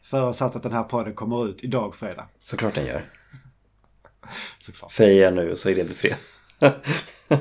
Förutsatt 0.02 0.56
att 0.56 0.62
den 0.62 0.72
här 0.72 0.82
podden 0.82 1.14
kommer 1.14 1.48
ut 1.48 1.64
idag 1.64 1.94
fredag. 1.94 2.28
Såklart 2.42 2.74
den 2.74 2.86
gör. 2.86 3.02
Såklart. 4.58 4.90
Säger 4.90 5.22
jag 5.22 5.34
nu 5.34 5.56
så 5.56 5.68
är 5.68 5.74
det 5.74 5.80
inte 5.80 5.94
fel. 5.94 6.16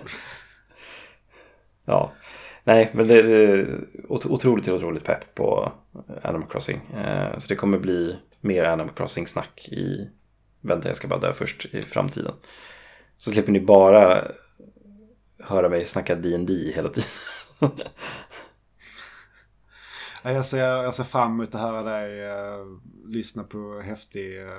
ja, 1.85 2.13
nej, 2.67 2.89
men 2.93 3.07
det 3.07 3.19
är 3.19 3.79
otroligt, 4.09 4.67
otroligt 4.67 5.03
pepp 5.03 5.35
på 5.35 5.71
Animal 6.21 6.49
Crossing. 6.49 6.81
Eh, 6.95 7.37
så 7.37 7.47
det 7.47 7.55
kommer 7.55 7.77
bli 7.77 8.15
mer 8.41 8.63
Animal 8.63 8.93
Crossing-snack 8.95 9.69
i 9.71 10.09
Vänta, 10.61 10.87
jag 10.87 10.97
ska 10.97 11.07
bara 11.07 11.19
dö 11.19 11.33
först 11.33 11.65
i 11.65 11.81
framtiden. 11.81 12.35
Så 13.17 13.31
slipper 13.31 13.51
ni 13.51 13.59
bara 13.59 14.31
höra 15.39 15.69
mig 15.69 15.85
snacka 15.85 16.15
D&D 16.15 16.53
hela 16.75 16.89
tiden. 16.89 17.09
Jag 20.23 20.45
ser, 20.45 20.59
jag 20.59 20.93
ser 20.93 21.03
fram 21.03 21.31
emot 21.31 21.55
att 21.55 21.61
höra 21.61 21.83
dig 21.83 22.25
eh, 22.25 22.65
lyssna 23.05 23.43
på 23.43 23.81
häftig 23.85 24.41
uh, 24.41 24.49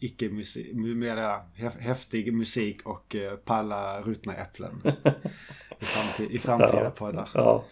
icke-musik, 0.00 0.72
mu- 0.74 0.94
mera 0.94 1.40
häf- 1.56 1.78
häftig 1.80 2.32
musik 2.34 2.86
och 2.86 3.14
uh, 3.18 3.36
palla 3.36 4.00
ruttna 4.00 4.34
äpplen 4.34 4.82
i, 5.80 5.84
framtid, 5.84 6.30
i 6.30 6.38
framtida 6.38 6.84
Ja. 6.84 6.90
poddar. 6.90 7.30
Ja. 7.34 7.64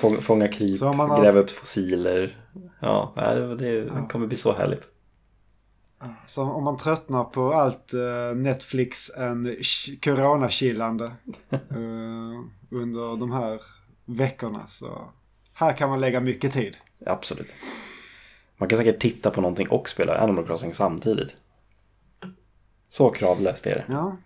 Fånga, 0.00 0.16
fånga 0.20 0.48
kryp, 0.48 0.80
har- 0.80 1.22
gräva 1.22 1.40
upp 1.40 1.50
fossiler. 1.50 2.44
Ja, 2.80 3.12
det, 3.58 3.84
det 3.84 4.06
kommer 4.10 4.26
bli 4.26 4.36
så 4.36 4.52
härligt. 4.52 4.82
Så 6.26 6.42
om 6.42 6.64
man 6.64 6.76
tröttnar 6.76 7.24
på 7.24 7.52
allt 7.52 7.94
eh, 7.94 8.36
Netflix 8.36 9.10
en 9.16 9.56
coronachillande 10.02 11.04
uh, 11.04 12.40
under 12.70 13.16
de 13.20 13.32
här 13.32 13.60
veckorna 14.04 14.66
så 14.66 15.08
här 15.52 15.72
kan 15.72 15.88
man 15.90 16.00
lägga 16.00 16.20
mycket 16.20 16.52
tid. 16.52 16.76
Absolut. 17.06 17.54
Man 18.62 18.68
kan 18.68 18.78
säkert 18.78 18.98
titta 19.00 19.30
på 19.30 19.40
någonting 19.40 19.68
och 19.68 19.88
spela 19.88 20.18
Animal 20.18 20.46
Crossing 20.46 20.74
samtidigt. 20.74 21.36
Så 22.88 23.10
kravlöst 23.10 23.66
är 23.66 23.74
det. 23.74 23.84
Ja, 23.88 24.16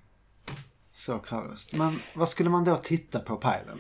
så 0.93 1.19
kravlöst. 1.19 1.75
Men 1.75 1.99
vad 2.15 2.29
skulle 2.29 2.51
man 2.51 2.65
då 2.65 2.77
titta 2.77 3.21
på 3.21 3.37
pejlen? 3.37 3.79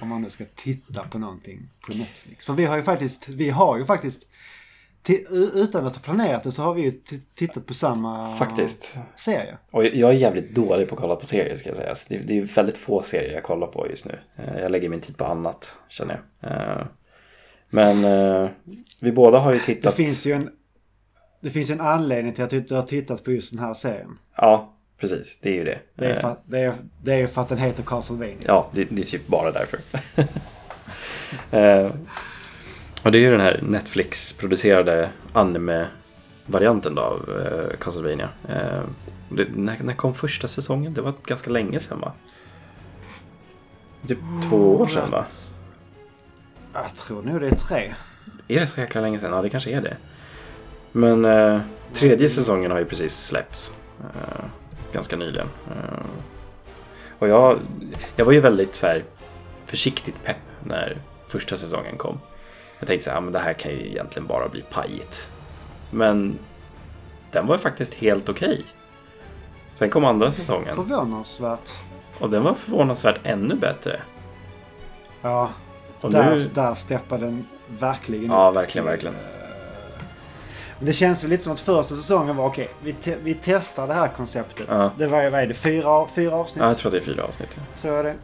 Om 0.00 0.08
man 0.08 0.22
nu 0.22 0.30
ska 0.30 0.44
titta 0.54 1.04
på 1.04 1.18
någonting 1.18 1.68
på 1.86 1.92
Netflix. 1.96 2.44
För 2.44 2.52
vi 2.52 2.64
har 2.64 2.76
ju 2.76 2.82
faktiskt, 2.82 3.28
vi 3.28 3.50
har 3.50 3.78
ju 3.78 3.84
faktiskt, 3.84 4.26
utan 5.54 5.86
att 5.86 5.96
ha 5.96 6.02
planerat 6.02 6.42
det 6.42 6.52
så 6.52 6.62
har 6.62 6.74
vi 6.74 6.82
ju 6.82 7.00
tittat 7.34 7.66
på 7.66 7.74
samma 7.74 8.36
Faktiskt. 8.36 8.96
serie. 9.16 9.58
Och 9.70 9.84
jag 9.84 10.10
är 10.10 10.14
jävligt 10.14 10.54
dålig 10.54 10.88
på 10.88 10.94
att 10.94 11.00
kolla 11.00 11.16
på 11.16 11.26
serier 11.26 11.56
ska 11.56 11.68
jag 11.68 11.76
säga. 11.76 11.94
Så 11.94 12.06
det, 12.08 12.38
är 12.38 12.54
väldigt 12.54 12.78
få 12.78 13.02
serier 13.02 13.34
jag 13.34 13.42
kollar 13.44 13.66
på 13.66 13.86
just 13.90 14.06
nu. 14.06 14.18
Eh, 14.36 14.58
Jag 14.58 14.70
lägger 14.70 14.88
min 14.88 15.00
tid 15.00 15.16
på 15.16 15.24
annat, 15.24 15.78
känner 15.88 16.20
jag. 16.40 16.88
Men 17.70 18.04
eh, 18.04 18.50
vi 19.00 19.12
båda 19.12 19.38
har 19.38 19.52
ju 19.52 19.58
Det 19.58 19.64
tittat... 19.64 19.94
finns 19.94 20.26
ju 20.26 20.32
en, 20.32 20.50
det 21.40 21.50
finns 21.50 21.70
en 21.70 21.80
anledning 21.80 22.32
till 22.34 22.44
att 22.44 22.50
du 22.50 22.56
inte 22.56 22.74
har 22.74 22.82
tittat 22.82 23.24
på 23.24 23.32
just 23.32 23.50
den 23.50 23.60
här 23.60 23.74
serien. 23.74 24.18
Ja, 24.36 24.72
precis. 25.00 25.40
Det 25.42 25.48
är 25.48 25.54
ju 25.54 25.64
det. 25.64 25.78
Det 25.94 26.04
är 26.04 26.14
Eh, 26.14 26.20
för 26.20 26.28
att, 26.28 26.42
det 26.46 26.58
är, 26.58 26.74
det 27.02 27.14
är 27.14 27.26
för 27.26 27.42
att 27.42 27.48
den 27.48 27.58
heter 27.58 27.82
Castlevania. 27.82 28.36
Ja, 28.46 28.70
det, 28.72 28.84
det 28.84 29.02
är 29.02 29.06
typ 29.06 29.26
bara 29.26 29.52
därför. 29.52 29.78
eh, 31.56 31.90
och 33.04 33.12
det 33.12 33.18
är 33.18 33.22
ju 33.22 33.30
den 33.30 33.40
här 33.40 33.60
Netflix-producerade 33.62 35.08
anime-varianten 35.32 36.94
då 36.94 37.02
av 37.02 37.42
eh, 37.42 37.76
Castlevania. 37.78 38.28
Eh, 38.48 38.82
det, 39.30 39.46
när, 39.54 39.82
när 39.82 39.92
kom 39.92 40.14
första 40.14 40.48
säsongen? 40.48 40.94
Det 40.94 41.00
var 41.00 41.14
ganska 41.26 41.50
länge 41.50 41.80
sedan 41.80 42.00
va? 42.00 42.12
Typ 44.06 44.18
två 44.48 44.56
år 44.76 44.86
sedan 44.86 45.10
va? 45.10 45.24
Jag 46.82 46.94
tror 46.94 47.22
nog 47.22 47.40
det 47.40 47.46
är 47.48 47.54
tre. 47.54 47.94
Är 48.48 48.60
det 48.60 48.66
så 48.66 48.80
jäkla 48.80 49.00
länge 49.00 49.18
sedan? 49.18 49.32
Ja, 49.32 49.42
det 49.42 49.50
kanske 49.50 49.70
är 49.70 49.80
det. 49.80 49.96
Men 50.92 51.24
eh, 51.24 51.60
tredje 51.92 52.28
säsongen 52.28 52.70
har 52.70 52.78
ju 52.78 52.84
precis 52.84 53.16
släppts. 53.24 53.72
Eh, 54.00 54.44
ganska 54.92 55.16
nyligen. 55.16 55.46
Eh, 55.70 56.06
och 57.18 57.28
jag, 57.28 57.60
jag 58.16 58.24
var 58.24 58.32
ju 58.32 58.40
väldigt 58.40 58.74
så 58.74 58.86
här 58.86 59.04
försiktigt 59.66 60.24
pepp 60.24 60.36
när 60.64 60.96
första 61.28 61.56
säsongen 61.56 61.96
kom. 61.96 62.20
Jag 62.78 62.88
tänkte 62.88 63.04
så 63.04 63.10
här, 63.10 63.20
men 63.20 63.32
det 63.32 63.38
här 63.38 63.52
kan 63.52 63.72
ju 63.72 63.86
egentligen 63.86 64.26
bara 64.26 64.48
bli 64.48 64.62
pajigt. 64.70 65.30
Men 65.90 66.38
den 67.32 67.46
var 67.46 67.58
faktiskt 67.58 67.94
helt 67.94 68.28
okej. 68.28 68.64
Sen 69.74 69.90
kom 69.90 70.04
andra 70.04 70.32
säsongen 70.32 70.74
Förvånansvärt. 70.74 71.74
och 72.18 72.30
den 72.30 72.42
var 72.42 72.54
förvånansvärt 72.54 73.20
ännu 73.22 73.54
bättre. 73.54 74.00
Ja, 75.22 75.50
Och 76.00 76.10
där, 76.10 76.36
nu, 76.36 76.44
där 76.54 76.74
steppar 76.74 77.18
den 77.18 77.44
verkligen 77.78 78.30
ja, 78.30 78.48
upp. 78.50 78.56
verkligen, 78.56 78.84
verkligen. 78.86 79.14
Men 80.78 80.86
Det 80.86 80.92
känns 80.92 81.24
väl 81.24 81.30
lite 81.30 81.42
som 81.44 81.52
att 81.52 81.60
första 81.60 81.94
säsongen 81.94 82.36
var 82.36 82.46
okej, 82.46 82.70
vi, 82.82 82.92
te- 82.92 83.16
vi 83.22 83.38
testar 83.42 83.86
det 83.86 83.94
här 83.94 84.08
konceptet. 84.08 84.66
Ja. 84.68 84.90
Det 84.98 85.06
var 85.06 85.30
vad 85.30 85.40
är 85.40 85.46
det, 85.46 85.54
fyra, 85.54 86.06
fyra 86.14 86.34
avsnitt? 86.34 86.62
Ja, 86.62 86.66
jag 86.68 86.78
tror 86.78 86.88
att 86.88 86.92
det 86.92 86.98
är 87.10 87.14
fyra 87.14 87.24
avsnitt. 87.24 87.48
tror 87.80 87.96
jag 87.96 88.04
det. 88.04 88.14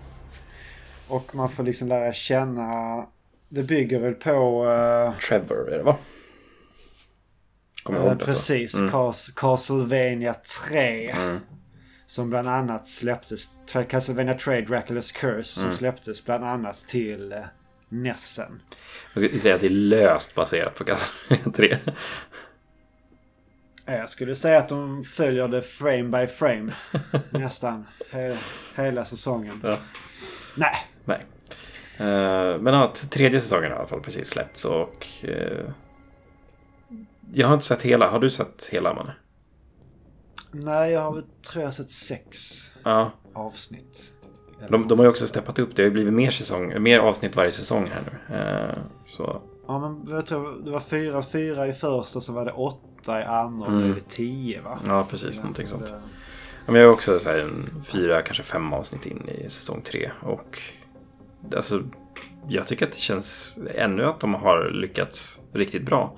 Och 1.09 1.35
man 1.35 1.49
får 1.49 1.63
liksom 1.65 1.89
lära 1.89 2.13
känna. 2.13 2.67
Det 3.49 3.63
bygger 3.63 3.99
väl 4.01 4.15
på... 4.15 4.67
eh, 4.67 5.13
Trevor 5.29 5.73
är 5.73 5.77
det 5.79 5.83
va? 5.83 5.97
Kommer 7.83 8.01
eh, 8.01 8.07
ihåg 8.07 8.19
det? 8.19 8.25
precis. 8.25 8.75
Mm. 8.75 8.91
Cas- 8.91 9.35
Castlevania 9.37 10.35
3. 10.69 11.11
Mm. 11.11 11.41
Som 12.07 12.31
bland 12.31 12.49
annat 12.49 12.89
släpptes. 12.89 13.45
Castlevania 13.89 14.35
3 14.35 14.61
Dracula's 14.61 15.15
Curse. 15.15 15.43
Som 15.49 15.63
Mm. 15.65 15.77
släpptes 15.77 16.25
bland 16.25 16.45
annat 16.45 16.85
till 16.87 17.33
uh, 17.33 17.39
Nessen. 17.93 18.61
Jag 19.15 19.25
skulle 19.25 19.41
säga 19.41 19.55
att 19.55 19.61
det 19.61 19.67
är 19.67 19.71
löst 19.71 20.35
baserat 20.35 20.75
på 20.75 20.85
Castlevania 20.85 21.53
3. 21.57 21.79
Eh, 23.87 23.97
Jag 23.97 24.11
skulle 24.11 24.35
säga 24.35 24.59
att 24.59 24.69
de 24.69 25.05
följer 25.05 25.49
det 25.49 25.63
frame 25.63 26.03
by 26.21 26.27
frame. 26.27 26.73
nästan. 27.31 27.87
He- 28.11 28.37
hela 28.77 29.05
säsongen. 29.05 29.61
Ja. 29.63 29.79
Nej. 30.55 30.75
Nej. 31.05 31.21
Eh, 31.97 32.59
men 32.61 32.75
ja, 32.75 32.93
tredje 33.11 33.41
säsongen 33.41 33.71
har 33.71 33.77
i 33.77 33.79
alla 33.79 33.89
fall 33.89 34.01
precis 34.01 34.29
släppts 34.29 34.65
och... 34.65 35.07
eh, 35.23 35.71
jag 37.35 37.47
har 37.47 37.55
inte 37.55 37.67
sett 37.67 37.83
hela. 37.83 38.11
Har 38.11 38.21
du 38.21 38.31
sett 38.31 38.69
hela, 38.73 38.95
Manne? 38.95 39.15
Nej, 40.53 40.93
jag 40.93 41.01
har 41.01 41.15
väl, 41.15 41.25
tror 41.51 41.65
jag 41.65 41.75
sett 41.75 41.91
sex 41.91 42.39
Ja. 42.85 43.13
avsnitt. 43.35 44.13
De, 44.71 44.89
de 44.89 44.99
har 44.99 45.07
ju 45.07 45.11
också 45.11 45.27
steppat 45.27 45.59
upp. 45.59 45.77
Det 45.77 45.83
har 45.83 45.85
ju 45.87 45.91
blivit 45.93 46.13
mer, 46.15 46.31
säsong, 46.31 46.83
mer 46.83 46.99
avsnitt 46.99 47.37
varje 47.37 47.53
säsong 47.53 47.91
här 47.95 48.03
nu. 48.29 48.37
Eh, 48.37 48.79
så 49.07 49.43
Ja, 49.67 49.79
men 49.79 50.15
jag 50.15 50.27
tror 50.27 50.55
det 50.65 50.71
var 50.71 50.81
fyra, 50.81 51.23
fyra 51.23 51.67
i 51.69 51.73
första, 51.73 52.21
så 52.21 52.33
var 52.33 52.45
det 52.45 52.51
åtta 52.53 53.21
i 53.21 53.25
andra 53.25 53.67
och 53.67 53.73
Mm. 53.73 53.85
nu 53.85 53.91
är 53.91 53.95
det 53.95 54.09
tio 54.09 54.61
va? 54.63 54.79
ja, 54.87 55.07
precis. 55.11 55.39
Någonting 55.41 55.67
Så 55.67 55.71
sånt. 55.77 55.87
det- 55.87 56.01
Ja, 56.67 56.73
men 56.73 56.81
jag 56.81 56.89
är 56.89 56.93
också 56.93 57.19
så 57.19 57.31
här, 57.31 57.39
en 57.39 57.83
fyra, 57.85 58.23
kanske 58.23 58.43
fem 58.43 58.73
avsnitt 58.73 59.07
in 59.07 59.29
i 59.29 59.51
säsong 59.51 59.81
tre. 59.85 60.11
Och 60.21 60.59
alltså, 61.57 61.83
jag 62.49 62.67
tycker 62.67 62.87
att 62.87 62.93
det 62.93 62.99
känns 62.99 63.59
ännu 63.75 64.05
att 64.05 64.21
de 64.21 64.35
har 64.35 64.71
lyckats 64.71 65.41
riktigt 65.53 65.83
bra. 65.83 66.17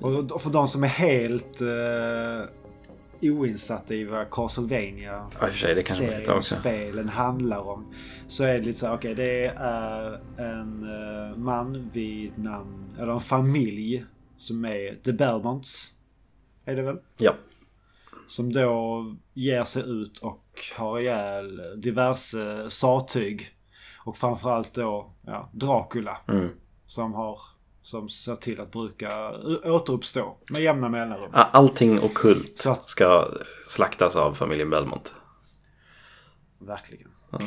Och 0.00 0.42
för 0.42 0.50
de 0.50 0.68
som 0.68 0.84
är 0.84 0.88
helt 0.88 1.62
uh, 1.62 2.48
oinsatta 3.30 3.94
i 3.94 4.04
vad 4.04 4.30
Castlevania 4.30 5.30
Ja, 5.40 5.46
i 5.46 5.50
och 5.50 5.52
för 5.52 5.58
sig, 5.58 5.74
det 5.74 5.82
kanske 5.82 6.04
man 6.04 6.10
serien 6.10 6.24
kan 6.24 6.32
och 6.32 6.38
också. 6.38 6.56
spelen 6.56 7.08
handlar 7.08 7.60
om. 7.60 7.94
Så 8.28 8.44
är 8.44 8.52
det 8.52 8.64
lite 8.64 8.78
så 8.78 8.86
här, 8.86 8.94
okej 8.94 9.14
det 9.14 9.46
är 9.56 10.20
en 10.38 10.82
eh, 10.82 11.36
man 11.36 11.90
vid 11.92 12.38
namn, 12.38 12.96
eller 12.98 13.12
en 13.12 13.20
familj 13.20 14.04
som 14.36 14.64
är 14.64 14.94
The 15.04 15.12
Belmonts. 15.12 15.90
Är 16.64 16.76
det 16.76 16.82
väl? 16.82 16.98
Ja. 17.18 17.34
Som 18.28 18.52
då 18.52 19.04
ger 19.34 19.64
sig 19.64 19.82
ut 19.82 20.18
och 20.18 20.44
har 20.76 21.00
ihjäl 21.00 21.60
diverse 21.76 22.70
sattyg. 22.70 23.50
Och 24.04 24.16
framförallt 24.16 24.74
då 24.74 25.10
ja, 25.26 25.50
Dracula. 25.52 26.18
Mm. 26.28 26.48
Som 26.86 27.14
har 27.14 27.38
som 27.84 28.08
ser 28.08 28.34
till 28.36 28.60
att 28.60 28.70
bruka 28.72 29.30
återuppstå 29.64 30.36
med 30.50 30.62
jämna 30.62 30.88
mellanrum. 30.88 31.30
Allting 31.32 32.00
okult 32.00 32.66
att- 32.66 32.88
ska 32.88 33.28
slaktas 33.68 34.16
av 34.16 34.32
familjen 34.32 34.70
Belmont. 34.70 35.14
Verkligen. 36.58 37.08
Ja. 37.30 37.38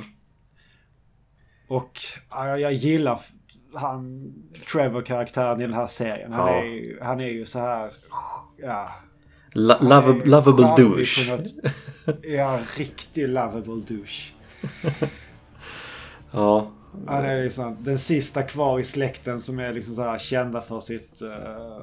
Och 1.68 2.00
ja, 2.30 2.58
jag, 2.58 2.74
gillar 2.74 3.20
han 3.74 4.34
Trevor-karaktären 4.72 5.62
i 5.62 5.64
den 5.64 5.74
här 5.74 5.88
serien. 5.88 6.34
Han, 6.34 6.48
Ja. 6.54 6.64
är, 6.64 7.04
han 7.04 7.20
är 7.20 7.28
ju 7.28 7.46
så 7.46 7.60
här... 7.60 7.92
Ja, 8.58 8.90
är 9.54 10.26
lovable 10.26 10.74
douche. 10.78 11.32
något- 11.38 12.18
Ja, 12.24 12.60
riktig 12.78 13.28
lovable 13.30 13.84
douche. 13.88 14.34
Ja. 16.32 16.72
Han 17.08 17.26
är 17.26 17.44
liksom 17.44 17.78
den 17.80 18.00
sista 18.00 18.44
kvar 18.44 18.80
i 18.80 18.84
släkten 18.84 19.40
som 19.40 19.60
är 19.60 19.74
liksom 19.74 19.96
så 19.96 20.02
här 20.04 20.18
kända 20.18 20.62
för 20.62 20.80
sitt 20.80 21.22
uh, 21.22 21.82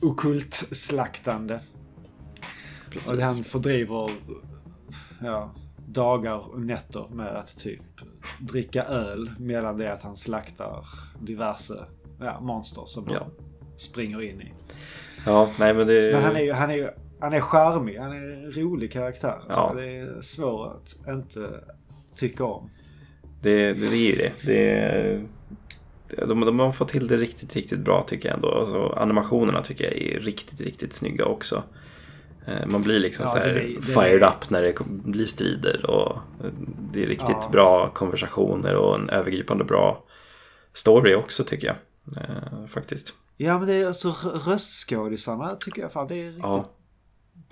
okult 0.00 0.54
slaktande. 0.54 1.60
Precis. 2.90 3.10
Och 3.12 3.18
han 3.18 3.44
fördriver 3.44 4.10
ja, 5.22 5.50
dagar 5.86 6.52
och 6.52 6.60
nätter 6.60 7.06
med 7.12 7.36
att 7.36 7.56
typ 7.58 7.82
dricka 8.40 8.84
öl 8.84 9.30
medan 9.38 9.76
det 9.76 9.92
att 9.92 10.02
han 10.02 10.16
slaktar 10.16 10.86
diverse 11.20 11.84
ja, 12.20 12.40
monster 12.40 12.82
som 12.86 13.08
Ja. 13.10 13.18
han 13.18 13.30
springer 13.76 14.22
in 14.22 14.40
i. 14.40 14.52
Ja, 15.26 15.50
nej 15.58 15.74
men 15.74 15.86
det... 15.86 16.12
Men 16.12 16.22
han 16.22 16.36
är 16.36 16.40
ju 16.40 16.52
han 16.52 16.70
är, 16.70 16.74
ju- 16.74 16.90
han 17.20 17.32
är 17.32 17.40
charmig. 17.40 17.98
Han 17.98 18.12
är 18.12 18.16
en 18.44 18.52
rolig 18.52 18.92
karaktär. 18.92 19.38
Ja. 19.48 19.54
Så 19.68 19.74
det 19.74 19.96
är 19.96 20.22
svårt 20.22 20.72
att 20.72 21.08
inte 21.08 21.60
tycka 22.14 22.44
om. 22.44 22.70
Det, 23.44 23.72
det, 23.72 23.90
det 23.90 23.96
är 23.96 24.12
ju 24.12 24.16
det. 24.16 24.32
det 24.46 25.20
de, 26.26 26.40
de 26.40 26.58
har 26.60 26.72
fått 26.72 26.88
till 26.88 27.06
det 27.08 27.16
riktigt, 27.16 27.56
riktigt 27.56 27.78
bra 27.78 28.02
tycker 28.02 28.28
jag 28.28 28.34
ändå. 28.36 28.48
Och 28.48 29.02
animationerna 29.02 29.62
tycker 29.62 29.84
jag 29.84 29.92
är 29.96 30.20
riktigt, 30.20 30.60
riktigt 30.60 30.92
snygga 30.92 31.24
också. 31.24 31.62
Eh, 32.46 32.66
Man 32.66 32.82
blir 32.82 33.00
liksom 33.00 33.24
Ja, 33.26 33.32
så 33.32 33.38
här 33.38 33.52
blir- 33.52 33.80
fired 33.80 34.18
blir- 34.20 34.28
up 34.28 34.50
när 34.50 34.62
det 34.62 34.74
blir 34.86 35.26
strider. 35.26 35.90
Och 35.90 36.18
det 36.92 37.02
är 37.02 37.06
riktigt 37.06 37.28
Ja. 37.42 37.48
bra 37.52 37.88
konversationer 37.88 38.74
och 38.76 38.94
en 38.94 39.10
övergripande 39.10 39.64
bra 39.64 40.04
story 40.72 41.14
också 41.14 41.44
tycker 41.44 41.66
jag. 41.66 41.76
Eh, 42.24 42.66
faktiskt. 42.68 43.14
Ja 43.36 43.58
men 43.58 43.66
det 43.68 43.74
är 43.74 43.86
alltså 43.86 44.08
rö- 44.10 44.50
röstskådisarna 44.50 45.56
tycker 45.56 45.82
jag 45.82 45.92
fan 45.92 46.06
det 46.08 46.14
är 46.22 46.26
riktigt 46.26 46.42
Ja, 46.42 46.70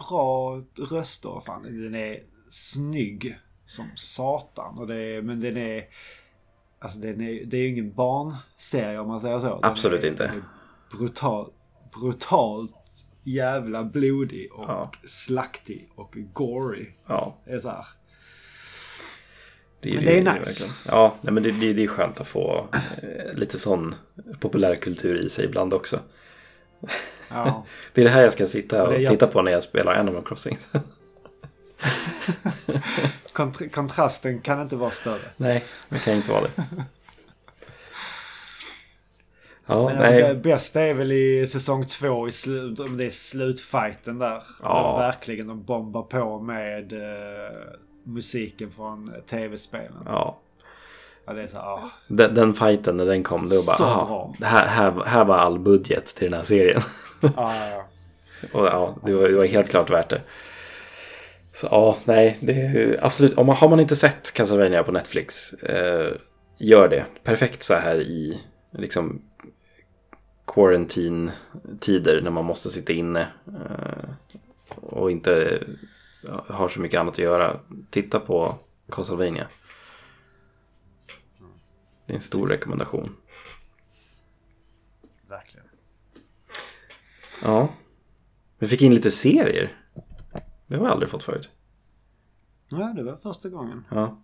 bra 0.08 0.62
röster. 0.90 1.42
Fan. 1.46 1.62
Den 1.62 1.94
är 1.94 2.18
snygg 2.50 3.38
som 3.72 3.90
satan. 3.94 4.78
Och 4.78 4.86
det 4.86 4.96
är, 4.96 5.22
men 5.22 5.40
den 5.40 5.56
är... 5.56 5.84
Alltså 6.78 6.98
den 6.98 7.20
är, 7.20 7.44
det 7.44 7.56
är 7.56 7.60
ju 7.60 7.68
ingen 7.68 7.92
barnserie 7.94 8.98
om 8.98 9.08
man 9.08 9.20
säger 9.20 9.38
så. 9.38 9.46
Den 9.46 9.70
Absolut 9.70 10.04
är, 10.04 10.08
inte. 10.08 10.32
Brutal, 10.98 11.52
brutalt 12.00 12.72
jävla 13.24 13.84
blodig 13.84 14.52
och 14.52 14.64
Ja. 14.68 14.92
slaktig 15.04 15.88
och 15.94 16.16
gory. 16.32 16.86
ja. 17.06 17.36
Det 17.44 17.50
är 17.52 17.58
så 17.58 17.68
här. 17.68 17.86
Det 19.80 19.94
Men 19.94 20.04
det 20.04 20.12
är 20.12 20.16
nice. 20.18 20.30
verkligen. 20.32 20.72
Ja, 20.88 21.14
nej, 21.20 21.32
men 21.32 21.42
det, 21.42 21.50
det, 21.52 21.72
det 21.72 21.82
är 21.82 21.86
skönt 21.86 22.20
att 22.20 22.26
få 22.26 22.68
eh, 23.02 23.38
lite 23.38 23.58
sån 23.58 23.94
populärkultur 24.40 25.26
i 25.26 25.30
sig 25.30 25.44
ibland 25.44 25.74
också. 25.74 26.00
Ja. 27.30 27.66
Det 27.94 28.00
är 28.00 28.04
det 28.04 28.10
här 28.10 28.22
jag 28.22 28.32
ska 28.32 28.46
sitta 28.46 28.82
och 28.82 28.92
Det 28.92 29.08
titta 29.08 29.26
på 29.26 29.42
när 29.42 29.52
jag 29.52 29.62
spelar 29.62 29.94
Animal 29.94 30.24
Crossing. 30.24 30.58
Kont- 33.32 33.70
kontrasten 33.72 34.40
kan 34.40 34.62
inte 34.62 34.76
vara 34.76 34.90
större. 34.90 35.22
Nej, 35.36 35.64
det 35.88 35.98
kan 35.98 36.14
inte 36.14 36.30
vara 36.30 36.42
det. 36.42 36.64
Ja, 39.66 39.88
Men 39.88 39.98
alltså, 39.98 40.28
det 40.28 40.34
bästa 40.34 40.80
är 40.80 40.94
väl 40.94 41.12
i 41.12 41.46
säsong 41.46 41.86
två, 41.86 42.28
i 42.28 42.32
slut, 42.32 42.80
om 42.80 42.96
det 42.96 43.06
är 43.06 43.10
slutfighten 43.10 44.18
där. 44.18 44.42
Ja. 44.62 44.96
Där 44.98 45.06
verkligen 45.06 45.48
de 45.48 45.62
bombar 45.64 46.02
på 46.02 46.40
med 46.40 46.92
eh, 46.92 47.56
musiken 48.04 48.70
från 48.70 49.12
tv-spelen. 49.26 50.02
Ja. 50.06 50.38
Ja, 51.26 51.32
det 51.32 51.42
är 51.42 51.46
så 51.46 51.58
ah. 51.58 51.90
den, 52.08 52.34
den 52.34 52.54
fighten 52.54 52.96
när 52.96 53.06
den 53.06 53.22
kom, 53.22 53.48
då 53.48 53.56
bara, 53.66 53.76
Så 53.76 53.84
aha, 53.84 54.34
bra. 54.38 54.48
här, 54.48 54.66
här, 54.66 55.04
här 55.06 55.24
var 55.24 55.36
all 55.36 55.58
budget 55.58 56.06
till 56.06 56.30
den 56.30 56.38
här 56.38 56.44
serien. 56.46 56.82
ja, 57.20 57.30
ja, 57.36 57.68
ja. 57.68 57.84
Och 58.52 58.66
ja, 58.66 58.96
det 59.04 59.14
var, 59.14 59.28
det 59.28 59.36
var 59.36 59.44
helt 59.44 59.70
klart 59.70 59.90
värt 59.90 60.08
det. 60.08 60.20
Så 61.52 61.68
ja, 61.70 61.98
nej, 62.04 62.38
det 62.40 62.52
är 62.52 63.04
absolut. 63.04 63.38
Om 63.38 63.46
man, 63.46 63.56
har 63.56 63.68
man 63.68 63.80
inte 63.80 63.96
sett 63.96 64.32
Castlevania 64.32 64.82
på 64.82 64.92
Netflix, 64.92 65.52
eh, 65.52 66.16
gör 66.58 66.88
det. 66.88 67.06
Perfekt 67.22 67.62
så 67.62 67.74
här 67.74 68.00
i 68.00 68.40
liksom 68.70 69.22
quarantine-tider 70.46 72.20
när 72.20 72.30
man 72.30 72.44
måste 72.44 72.70
sitta 72.70 72.92
inne 72.92 73.28
eh, 73.46 74.14
och 74.76 75.10
inte 75.10 75.62
har 76.46 76.68
så 76.68 76.80
mycket 76.80 77.00
annat 77.00 77.14
att 77.14 77.18
göra. 77.18 77.60
Titta 77.90 78.20
på 78.20 78.58
Castlevania. 78.90 79.46
Det 82.06 82.12
är 82.12 82.14
en 82.14 82.20
stor 82.20 82.48
rekommendation. 82.48 83.16
Verkligen. 85.28 85.66
Ja. 87.44 87.68
Vi 88.58 88.68
fick 88.68 88.82
in 88.82 88.94
lite 88.94 89.10
serier. 89.10 89.81
Det 90.72 90.78
har 90.78 90.84
vi 90.84 90.90
aldrig 90.90 91.10
fått 91.10 91.22
förut. 91.22 91.50
Ja, 92.68 92.92
det 92.96 93.02
var 93.02 93.16
första 93.16 93.48
gången. 93.48 93.84
Ja. 93.90 94.22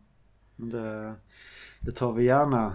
Det, 0.57 1.15
det 1.81 1.93
tar 1.93 2.13
vi 2.13 2.25
gärna 2.25 2.75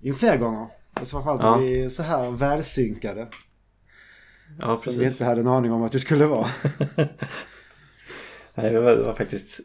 in 0.00 0.14
fler 0.14 0.36
gånger. 0.36 0.68
Och 1.00 1.06
så 1.06 1.22
framförallt 1.22 1.42
Ja. 1.42 1.56
är 1.56 1.60
vi 1.84 1.90
så 1.90 2.02
här 2.02 2.30
välsynkade. 2.30 3.28
Ja, 4.60 4.66
Som 4.78 4.92
vi 4.92 4.98
precis. 4.98 5.12
inte 5.12 5.24
hade 5.24 5.40
en 5.40 5.48
aning 5.48 5.72
om 5.72 5.82
att 5.82 5.94
vi 5.94 5.98
skulle 6.00 6.26
vara. 6.26 6.48
Nej, 8.54 8.70
det 8.72 8.80
var, 8.80 8.90
det 8.96 9.02
var 9.02 9.14
faktiskt 9.14 9.60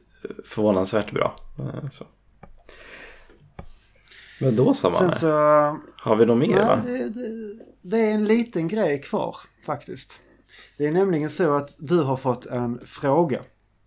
förvånansvärt 0.46 1.12
bra. 1.12 1.36
Eh, 1.60 1.90
Så. 1.92 2.06
Men 4.42 4.56
då 4.56 4.74
sa 4.74 4.90
man 4.90 5.12
så... 5.12 5.28
Har 6.02 6.16
vi 6.16 6.26
något 6.26 6.38
mer 6.38 6.80
Nej, 6.86 7.00
det, 7.00 7.10
det, 7.10 7.60
det 7.82 7.98
är 7.98 8.12
en 8.14 8.26
liten 8.26 8.68
grej 8.68 9.02
kvar 9.02 9.36
faktiskt. 9.66 10.20
Det 10.80 10.88
är 10.88 10.92
nämligen 10.92 11.30
så 11.30 11.54
att 11.54 11.76
du 11.78 12.02
har 12.02 12.18
fått 12.18 12.46
en 12.46 12.86
fråga 12.86 13.42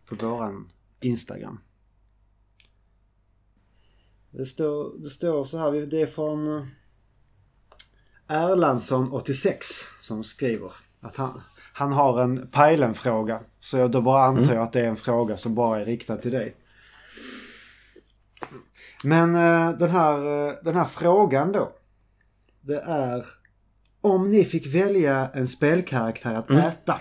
på 0.09 0.14
våran 0.14 0.69
Instagram. 1.01 1.60
Det 4.31 4.47
står, 4.47 5.02
det 5.02 5.10
står 5.10 5.44
så 5.44 5.59
här, 5.59 5.73
det 5.73 6.01
är 6.01 6.06
från 6.06 6.56
eh, 6.56 6.62
Erlandsson86 8.28 9.56
som 10.01 10.24
skriver 10.24 10.73
att 11.01 11.16
han, 11.16 11.40
han 11.73 11.93
har 11.93 12.20
en 12.20 12.47
Pajlen-fråga. 12.51 13.40
Så 13.60 13.78
jag 13.78 13.90
då 13.90 14.01
bara 14.01 14.24
antar 14.24 14.55
jag 14.55 14.62
att 14.62 14.73
det 14.73 14.81
är 14.81 14.89
en 14.89 14.97
fråga 14.97 15.36
som 15.36 15.55
bara 15.55 15.81
är 15.81 15.85
riktad 15.85 16.16
till 16.16 16.32
dig. 16.32 16.56
Men 19.05 19.35
eh, 19.35 19.78
den, 19.78 19.90
här, 19.90 20.48
eh, 20.48 20.55
den 20.62 20.74
här 20.74 20.85
frågan 20.85 21.52
då. 21.52 21.73
Det 22.60 22.81
är 22.81 23.24
om 24.03 24.31
ni 24.31 24.45
fick 24.45 24.66
välja 24.74 25.31
en 25.35 25.49
spelkaraktär 25.49 26.35
att 26.35 26.51
äta. 26.51 27.01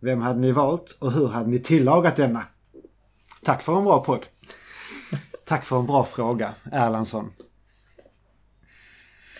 Vem 0.00 0.20
hade 0.20 0.40
ni 0.40 0.52
valt 0.52 0.98
och 1.00 1.12
hur 1.12 1.28
hade 1.28 1.50
ni 1.50 1.58
tillagat 1.58 2.16
denna? 2.16 2.44
Tack 3.42 3.62
för 3.62 3.78
en 3.78 3.84
bra 3.84 4.04
podd. 4.04 4.26
Tack 5.44 5.64
för 5.64 5.78
en 5.78 5.86
bra 5.86 6.04
fråga, 6.04 6.54
Erlandsson. 6.72 7.32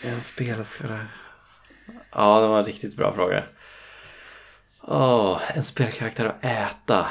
En 0.05 0.21
spelare. 0.21 1.07
Ja, 2.15 2.41
det 2.41 2.47
var 2.49 2.59
en 2.59 2.65
riktigt 2.65 2.97
bra 2.97 3.13
fråga. 3.15 3.45
Åh, 4.83 5.41
en 5.55 5.65
spelkaraktär 5.65 6.25
att 6.25 6.45
äta. 6.45 7.07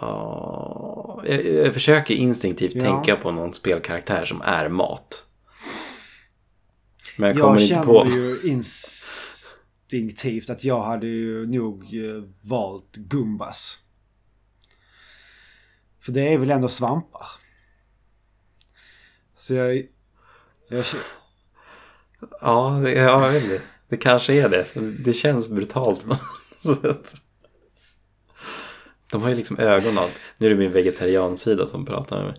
Åh, 0.00 1.20
jag, 1.24 1.44
jag 1.46 1.74
försöker 1.74 2.14
instinktivt 2.14 2.74
Ja. 2.74 2.82
tänka 2.82 3.16
på 3.16 3.30
någon 3.30 3.54
spelkaraktär 3.54 4.24
som 4.24 4.40
är 4.42 4.68
mat. 4.68 5.24
Men 7.18 7.28
jag 7.28 7.36
Jag, 7.36 7.42
kommer 7.42 7.60
inte 7.60 7.74
känner 7.74 7.84
på. 7.84 8.06
ju 8.10 8.40
instinktivt 8.50 10.50
att 10.50 10.64
jag 10.64 10.82
hade 10.82 11.06
ju 11.06 11.46
nog 11.46 11.82
eh, 11.84 12.22
valt 12.42 12.96
Gumbas. 12.96 13.78
För 16.00 16.12
det 16.12 16.32
är 16.32 16.38
väl 16.38 16.50
ändå 16.50 16.68
svampar. 16.68 17.26
Så 19.36 19.54
jag... 19.54 19.86
jag 20.68 20.84
Ja, 22.40 22.80
det, 22.84 22.92
ja, 22.92 23.24
jag 23.26 23.32
vet 23.32 23.42
inte. 23.44 23.60
Det 23.88 23.96
kanske 23.96 24.32
är 24.32 24.48
det. 24.48 24.66
Det 25.04 25.12
känns 25.12 25.48
brutalt. 25.48 26.04
De 29.10 29.22
har 29.22 29.28
ju 29.28 29.34
liksom 29.34 29.58
ögon 29.58 29.96
och 29.98 30.02
allt. 30.02 30.20
Nu 30.38 30.46
är 30.46 30.50
det 30.50 30.56
min 30.56 30.72
vegetariansida 30.72 31.66
som 31.66 31.86
pratar 31.86 32.16
med 32.16 32.26
mig. 32.26 32.36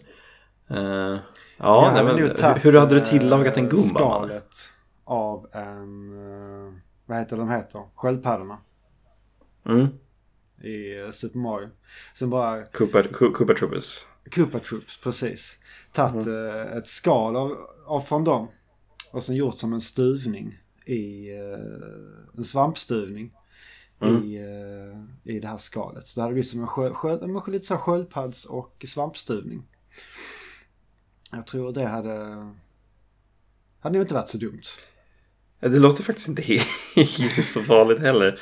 Eh, 0.70 1.20
ja, 1.60 1.92
nej, 1.94 2.04
men, 2.04 2.18
hur 2.62 2.74
hade 2.80 2.96
du 2.96 3.02
eh, 3.02 3.08
tillagat 3.10 3.58
en 3.58 3.64
gumba? 3.70 3.76
man? 3.78 4.28
Skalet 4.28 4.56
av 5.04 5.48
en... 5.52 6.12
eh, 6.68 6.74
Vad 7.06 7.18
heter 7.18 7.38
de 7.38 7.50
heter? 7.50 7.82
Sköldpaddorna. 7.96 8.58
Mm. 9.66 9.88
I 10.64 11.00
eh, 11.00 11.12
Super 11.12 11.40
Mario. 11.40 11.70
Sen 12.16 12.30
bara 12.30 12.66
Koopa, 12.66 13.04
Ko- 13.04 13.32
Koopa 13.34 13.54
Troopers. 13.54 14.06
Koopa 14.36 14.60
Troops, 14.60 14.98
precis. 15.02 15.58
Tagit 15.92 16.26
Mm. 16.28 16.78
ett 16.78 16.88
skal 16.88 17.36
av, 17.36 17.52
av 17.86 18.02
från 18.02 18.24
dem. 18.24 18.48
Och 19.12 19.24
sen 19.24 19.36
gjort 19.36 19.56
som 19.56 19.74
en 19.74 19.82
stuvning 19.82 20.58
i... 20.86 21.30
en 22.38 22.44
svampstuvning. 22.44 23.34
Mm. 24.02 24.24
I, 24.24 24.36
I 25.24 25.40
det 25.40 25.48
här 25.48 25.58
skalet. 25.58 26.08
Så 26.08 26.20
det 26.20 26.22
hade 26.22 26.34
blivit 26.34 26.50
som 26.50 26.62
en 26.62 26.68
sköld, 26.68 27.24
en 27.24 27.42
lite 27.48 27.66
så 27.66 27.78
sköldpadds 27.78 28.46
och 28.46 28.86
svampstuvning. 28.88 29.64
Jag 31.32 31.48
tror 31.48 31.74
det 31.74 31.86
hade... 31.88 32.28
Hade 33.80 33.94
nog 33.94 34.04
inte 34.04 34.14
varit 34.14 34.30
så 34.30 34.38
dumt. 34.38 34.62
Ja, 35.60 35.68
Det 35.68 35.80
låter 35.80 36.04
faktiskt 36.04 36.28
inte 36.28 36.42
helt 36.96 37.46
så 37.46 37.62
farligt 37.62 38.00
heller. 38.00 38.40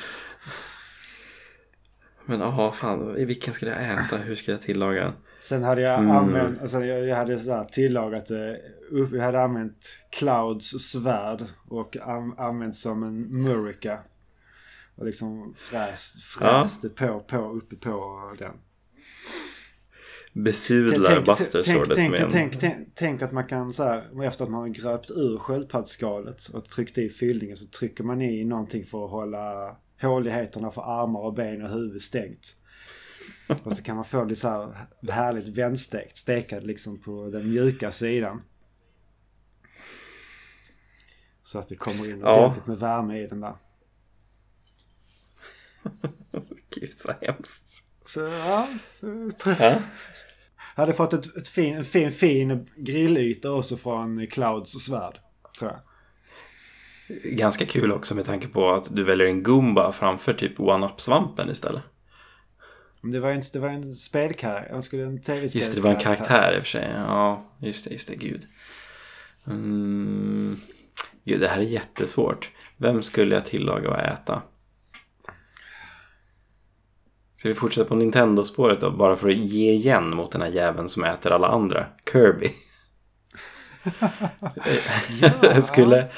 Men 2.26 2.40
ja, 2.40 2.72
fan, 2.72 3.14
vilken 3.14 3.52
ska 3.52 3.66
jag 3.66 3.84
äta? 3.94 4.16
Hur 4.16 4.34
ska 4.34 4.50
jag 4.50 4.60
tillaga 4.62 5.04
den? 5.04 5.12
Sen 5.40 5.62
hade 5.62 5.80
jag 5.80 5.98
Mm. 6.00 6.10
använt, 6.16 6.60
alltså 6.60 6.84
jag, 6.84 7.16
hade 7.16 7.38
så 7.38 7.64
tillagat 7.72 8.30
upp- 8.90 9.12
Jag 9.12 9.22
hade 9.22 9.42
använt 9.42 9.96
Clouds 10.10 10.66
svärd 10.70 11.44
och 11.68 11.96
an, 11.96 12.34
använt 12.38 12.76
som 12.76 13.02
en 13.02 13.42
Murica. 13.42 13.98
Och 14.94 15.06
liksom 15.06 15.54
fräst, 15.56 16.22
fräst 16.22 16.82
det 16.82 16.88
på, 16.88 17.20
på, 17.20 17.36
uppe 17.52 17.76
på 17.76 18.20
den. 18.38 18.52
Besudlar 20.38 21.20
Buster 21.20 21.62
tänk, 21.94 22.10
med 22.10 22.28
tänk, 22.30 22.60
tänk, 22.60 22.88
tänk 22.94 23.22
att 23.22 23.32
man 23.32 23.46
kan 23.46 23.72
så 23.72 23.82
här, 23.82 24.24
efter 24.24 24.44
att 24.44 24.50
man 24.50 24.60
har 24.60 24.68
gröpt 24.68 25.10
ur 25.10 25.38
sköldpaddsskalet 25.38 26.46
och 26.46 26.64
tryckt 26.64 26.98
i 26.98 27.08
fyllningen 27.08 27.56
så 27.56 27.66
trycker 27.66 28.04
man 28.04 28.22
i 28.22 28.44
någonting 28.44 28.86
för 28.86 29.04
att 29.04 29.10
hålla 29.10 29.76
håligheterna 30.00 30.70
för 30.70 31.02
armar 31.02 31.20
och 31.20 31.34
ben 31.34 31.62
och 31.62 31.70
huvud 31.70 32.02
stängt. 32.02 32.56
Och 33.64 33.76
så 33.76 33.82
kan 33.82 33.96
man 33.96 34.04
få 34.04 34.24
det 34.24 34.36
så 34.36 34.48
här 34.48 34.74
härligt 35.12 35.46
vändstekt, 35.46 36.16
stekad 36.16 36.64
liksom 36.64 36.98
på 36.98 37.30
den 37.30 37.50
mjuka 37.50 37.92
sidan. 37.92 38.42
Så 41.42 41.58
att 41.58 41.68
det 41.68 41.76
kommer 41.76 42.10
in 42.10 42.20
Ja. 42.20 42.38
ordentligt 42.38 42.66
med 42.66 42.78
värme 42.78 43.22
i 43.22 43.26
den 43.26 43.40
där. 43.40 43.54
Gud 46.70 46.92
vad 47.04 47.16
hemskt. 47.20 47.84
Så 48.04 48.20
ja, 48.20 48.68
tror 49.38 49.56
Ja. 49.58 49.78
Hade 50.82 50.94
fått 50.94 51.12
ett, 51.12 51.36
ett 51.36 51.48
fin, 51.48 51.76
en 51.76 51.84
fin, 51.84 52.10
fin 52.10 52.66
grillyta 52.76 53.52
också 53.52 53.76
från 53.76 54.26
Clouds 54.26 54.72
svärd. 54.72 55.18
Tror 55.58 55.70
jag. 55.70 55.80
Ganska 57.24 57.66
kul 57.66 57.92
också 57.92 58.14
med 58.14 58.24
tanke 58.24 58.48
på 58.48 58.70
att 58.70 58.96
du 58.96 59.04
väljer 59.04 59.26
en 59.26 59.42
Goomba 59.42 59.92
framför 59.92 60.34
typ 60.34 60.60
One-Up-svampen 60.60 61.50
istället. 61.50 61.82
Men 63.00 63.10
det 63.10 63.20
var 63.20 63.30
en, 63.30 63.42
det 63.52 63.58
var 63.58 63.68
en 63.68 63.94
spelkaraktär. 63.94 64.74
Jag 64.74 64.84
skulle 64.84 65.04
en 65.04 65.22
tv-spelskaraktär. 65.22 65.58
Just 65.58 65.74
det, 65.74 65.80
det 65.80 65.84
var 65.84 65.94
en 65.94 66.00
karaktär 66.00 66.56
i 66.56 66.58
och 66.58 66.62
för 66.62 66.68
sig. 66.68 66.92
Ja, 66.96 67.52
just 67.58 67.84
det, 67.84 67.90
just 67.90 68.08
det, 68.08 68.16
gud. 68.16 68.42
Mm. 69.46 70.60
Gud, 71.24 71.40
det 71.40 71.48
här 71.48 71.58
är 71.58 71.62
jättesvårt. 71.62 72.50
Vem 72.76 73.02
skulle 73.02 73.34
jag 73.34 73.46
tillaga 73.46 73.90
och 73.90 73.98
äta? 73.98 74.42
Ska 77.38 77.48
vi 77.48 77.54
fortsätta 77.54 77.88
på 77.88 77.94
Nintendo-spåret 77.94 78.80
då? 78.80 78.90
Bara 78.90 79.16
för 79.16 79.28
att 79.28 79.34
ge 79.34 79.72
igen 79.72 80.10
mot 80.16 80.32
den 80.32 80.42
här 80.42 80.48
jäveln 80.48 80.88
som 80.88 81.04
äter 81.04 81.32
alla 81.32 81.48
andra. 81.48 81.86
Kirby. 82.12 82.50
jag 85.42 85.64
skulle... 85.64 86.08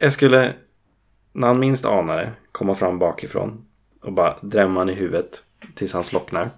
Jag 0.00 0.12
skulle, 0.12 0.54
när 1.32 1.46
han 1.46 1.60
minst 1.60 1.84
anar 1.84 2.16
det, 2.16 2.32
komma 2.52 2.74
fram 2.74 2.98
bakifrån 2.98 3.64
och 4.02 4.12
bara 4.12 4.38
drämma 4.42 4.80
han 4.80 4.90
i 4.90 4.94
huvudet 4.94 5.42
tills 5.74 5.92
han 5.92 6.04
slocknar. 6.04 6.50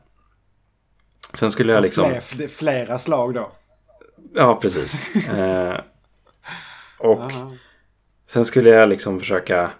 Sen 1.35 1.51
skulle 1.51 1.73
jag 1.73 1.82
liksom... 1.82 2.05
Fler, 2.11 2.20
fler, 2.20 2.48
flera 2.48 2.98
slag 2.98 3.35
då. 3.35 3.52
Ja, 4.35 4.59
precis. 4.62 5.15
Eh, 5.31 5.74
och 6.98 7.20
Ja. 7.31 7.51
sen 8.27 8.44
skulle 8.44 8.70
jag 8.70 8.89
liksom 8.89 9.20
försöka 9.20 9.70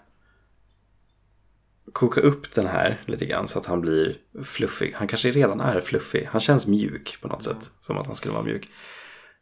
koka 1.93 2.21
upp 2.21 2.51
den 2.51 2.67
här 2.67 3.01
lite 3.05 3.25
grann 3.25 3.47
så 3.47 3.59
att 3.59 3.65
han 3.65 3.81
blir 3.81 4.17
fluffig. 4.43 4.93
Han 4.95 5.07
kanske 5.07 5.31
redan 5.31 5.61
är 5.61 5.81
fluffig. 5.81 6.29
Han 6.31 6.41
känns 6.41 6.67
mjuk 6.67 7.17
på 7.21 7.27
något 7.27 7.43
sätt. 7.43 7.71
Som 7.79 7.97
att 7.97 8.05
han 8.05 8.15
skulle 8.15 8.33
vara 8.33 8.43
mjuk. 8.43 8.69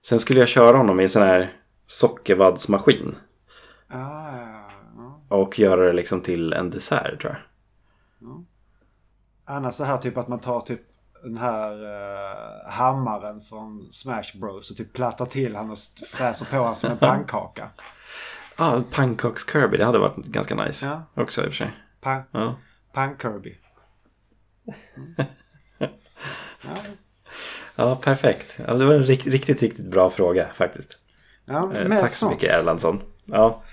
Sen 0.06 0.20
skulle 0.20 0.40
jag 0.40 0.50
köra 0.50 0.78
honom 0.78 1.00
i 1.00 1.04
en 1.04 1.10
sån 1.10 1.22
här 1.24 1.54
sockervaddsmaskin. 1.86 3.16
Ah, 3.88 3.98
ja. 4.98 5.26
Och 5.28 5.60
göra 5.60 5.86
det 5.86 5.94
liksom 5.94 6.22
till 6.22 6.54
en 6.54 6.70
dessert 6.70 7.22
tror 7.22 7.34
jag. 7.34 7.42
Annars 9.46 9.76
så 9.76 9.84
här 9.84 9.98
typ 9.98 10.18
att 10.18 10.28
man 10.28 10.40
tar 10.40 10.62
typ 10.62 10.82
den 11.24 11.38
här 11.38 11.72
eh, 11.72 12.72
hammaren 12.72 13.42
från 13.42 13.88
Smash 13.92 14.40
Bros 14.42 14.72
och 14.72 14.78
typ 14.78 14.94
plattar 14.94 15.26
till 15.26 15.56
han 15.56 15.72
och 15.72 15.78
fräser 16.12 16.46
på 16.46 16.56
honom 16.56 16.76
som 16.76 16.92
en 16.92 16.98
pannkaka. 17.08 17.70
Ja, 18.58 18.76
ah, 18.76 18.84
pannkaks 18.92 19.46
Kirby. 19.52 19.78
Det 19.78 19.86
hade 19.86 20.00
varit 20.00 20.16
ganska 20.16 20.56
nice. 20.56 20.86
Ja. 20.86 21.24
Också 21.24 21.42
i 21.42 21.48
och 21.48 21.50
för 21.50 21.58
sig. 21.58 21.72
Pan, 22.02 22.22
Ja. 22.32 22.56
Pan-Kirby. 22.94 23.56
Ja, 27.76 27.96
perfekt. 27.96 28.60
Ja, 28.68 28.74
det 28.74 28.86
var 28.86 28.94
en 28.94 29.04
rikt, 29.04 29.28
riktigt, 29.28 29.62
riktigt 29.62 29.86
bra 29.92 30.10
fråga 30.10 30.48
faktiskt. 30.54 30.98
Ja, 31.46 31.74
Eh, 31.74 32.00
tack 32.00 32.12
så 32.12 32.18
sånt. 32.18 32.32
mycket 32.32 32.52
Erlandsson. 32.60 33.02
Ja. 33.26 33.64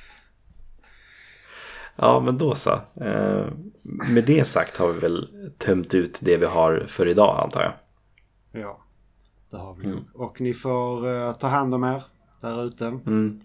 ja, 1.96 2.20
men 2.20 2.38
då 2.38 2.54
så. 2.54 2.70
Eh, 3.00 3.46
med 3.82 4.24
det 4.24 4.44
sagt 4.46 4.76
har 4.76 4.92
vi 4.92 5.00
väl 5.00 5.28
tömt 5.58 5.94
ut 5.94 6.18
det 6.22 6.36
vi 6.36 6.46
har 6.46 6.84
för 6.88 7.08
idag 7.08 7.40
antar 7.42 7.62
jag. 7.62 7.72
Ja. 8.62 8.80
Det 9.50 9.56
har 9.56 9.74
vi 9.74 9.86
nog. 9.86 10.04
Och 10.14 10.40
ni 10.40 10.54
får 10.54 11.08
eh, 11.14 11.32
ta 11.32 11.46
hand 11.46 11.74
om 11.74 11.84
er 11.84 12.02
där 12.40 12.64
ute. 12.66 12.86
Mm. 12.86 13.40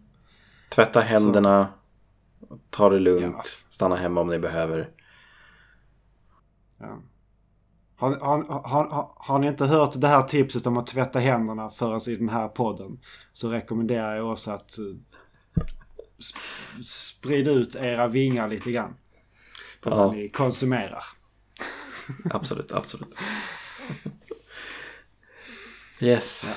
Tvätta 0.69 1.01
händerna. 1.01 1.67
Ta 2.69 2.89
det 2.89 2.99
lugnt. 2.99 3.35
Ja. 3.35 3.43
Stanna 3.69 3.95
hemma 3.95 4.21
om 4.21 4.27
ni 4.27 4.39
behöver. 4.39 4.89
Ja. 6.79 6.99
Har, 7.95 8.19
har, 8.19 8.43
har, 8.69 9.11
har, 9.15 9.39
ni 9.39 9.47
inte 9.47 9.65
hört 9.65 9.91
det 10.01 10.07
här 10.07 10.23
tipset 10.23 10.67
om 10.67 10.77
att 10.77 10.87
tvätta 10.87 11.19
händerna 11.19 11.69
förrän 11.69 11.99
i 12.07 12.15
den 12.15 12.29
här 12.29 12.47
podden 12.47 12.99
så 13.33 13.49
rekommenderar 13.49 14.15
jag 14.15 14.31
också 14.31 14.51
att 14.51 14.77
eh, 14.77 14.83
sp- 16.19 16.81
sprida 16.83 17.51
ut 17.51 17.75
era 17.75 18.07
vingar 18.07 18.47
lite 18.47 18.71
grann. 18.71 18.95
På 19.81 19.89
Ja. 19.89 19.95
vad 19.95 20.15
ni 20.15 20.29
konsumerar. 20.29 21.03
Absolut, 22.33 22.71
absolut. 22.71 23.15
Yes. 25.99 26.51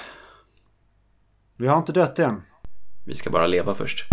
Vi 1.58 1.66
har 1.66 1.78
inte 1.78 1.92
dött 1.92 2.18
än. 2.18 2.42
Vi 3.06 3.14
ska 3.14 3.30
bara 3.30 3.46
leva 3.46 3.74
först. 3.74 4.04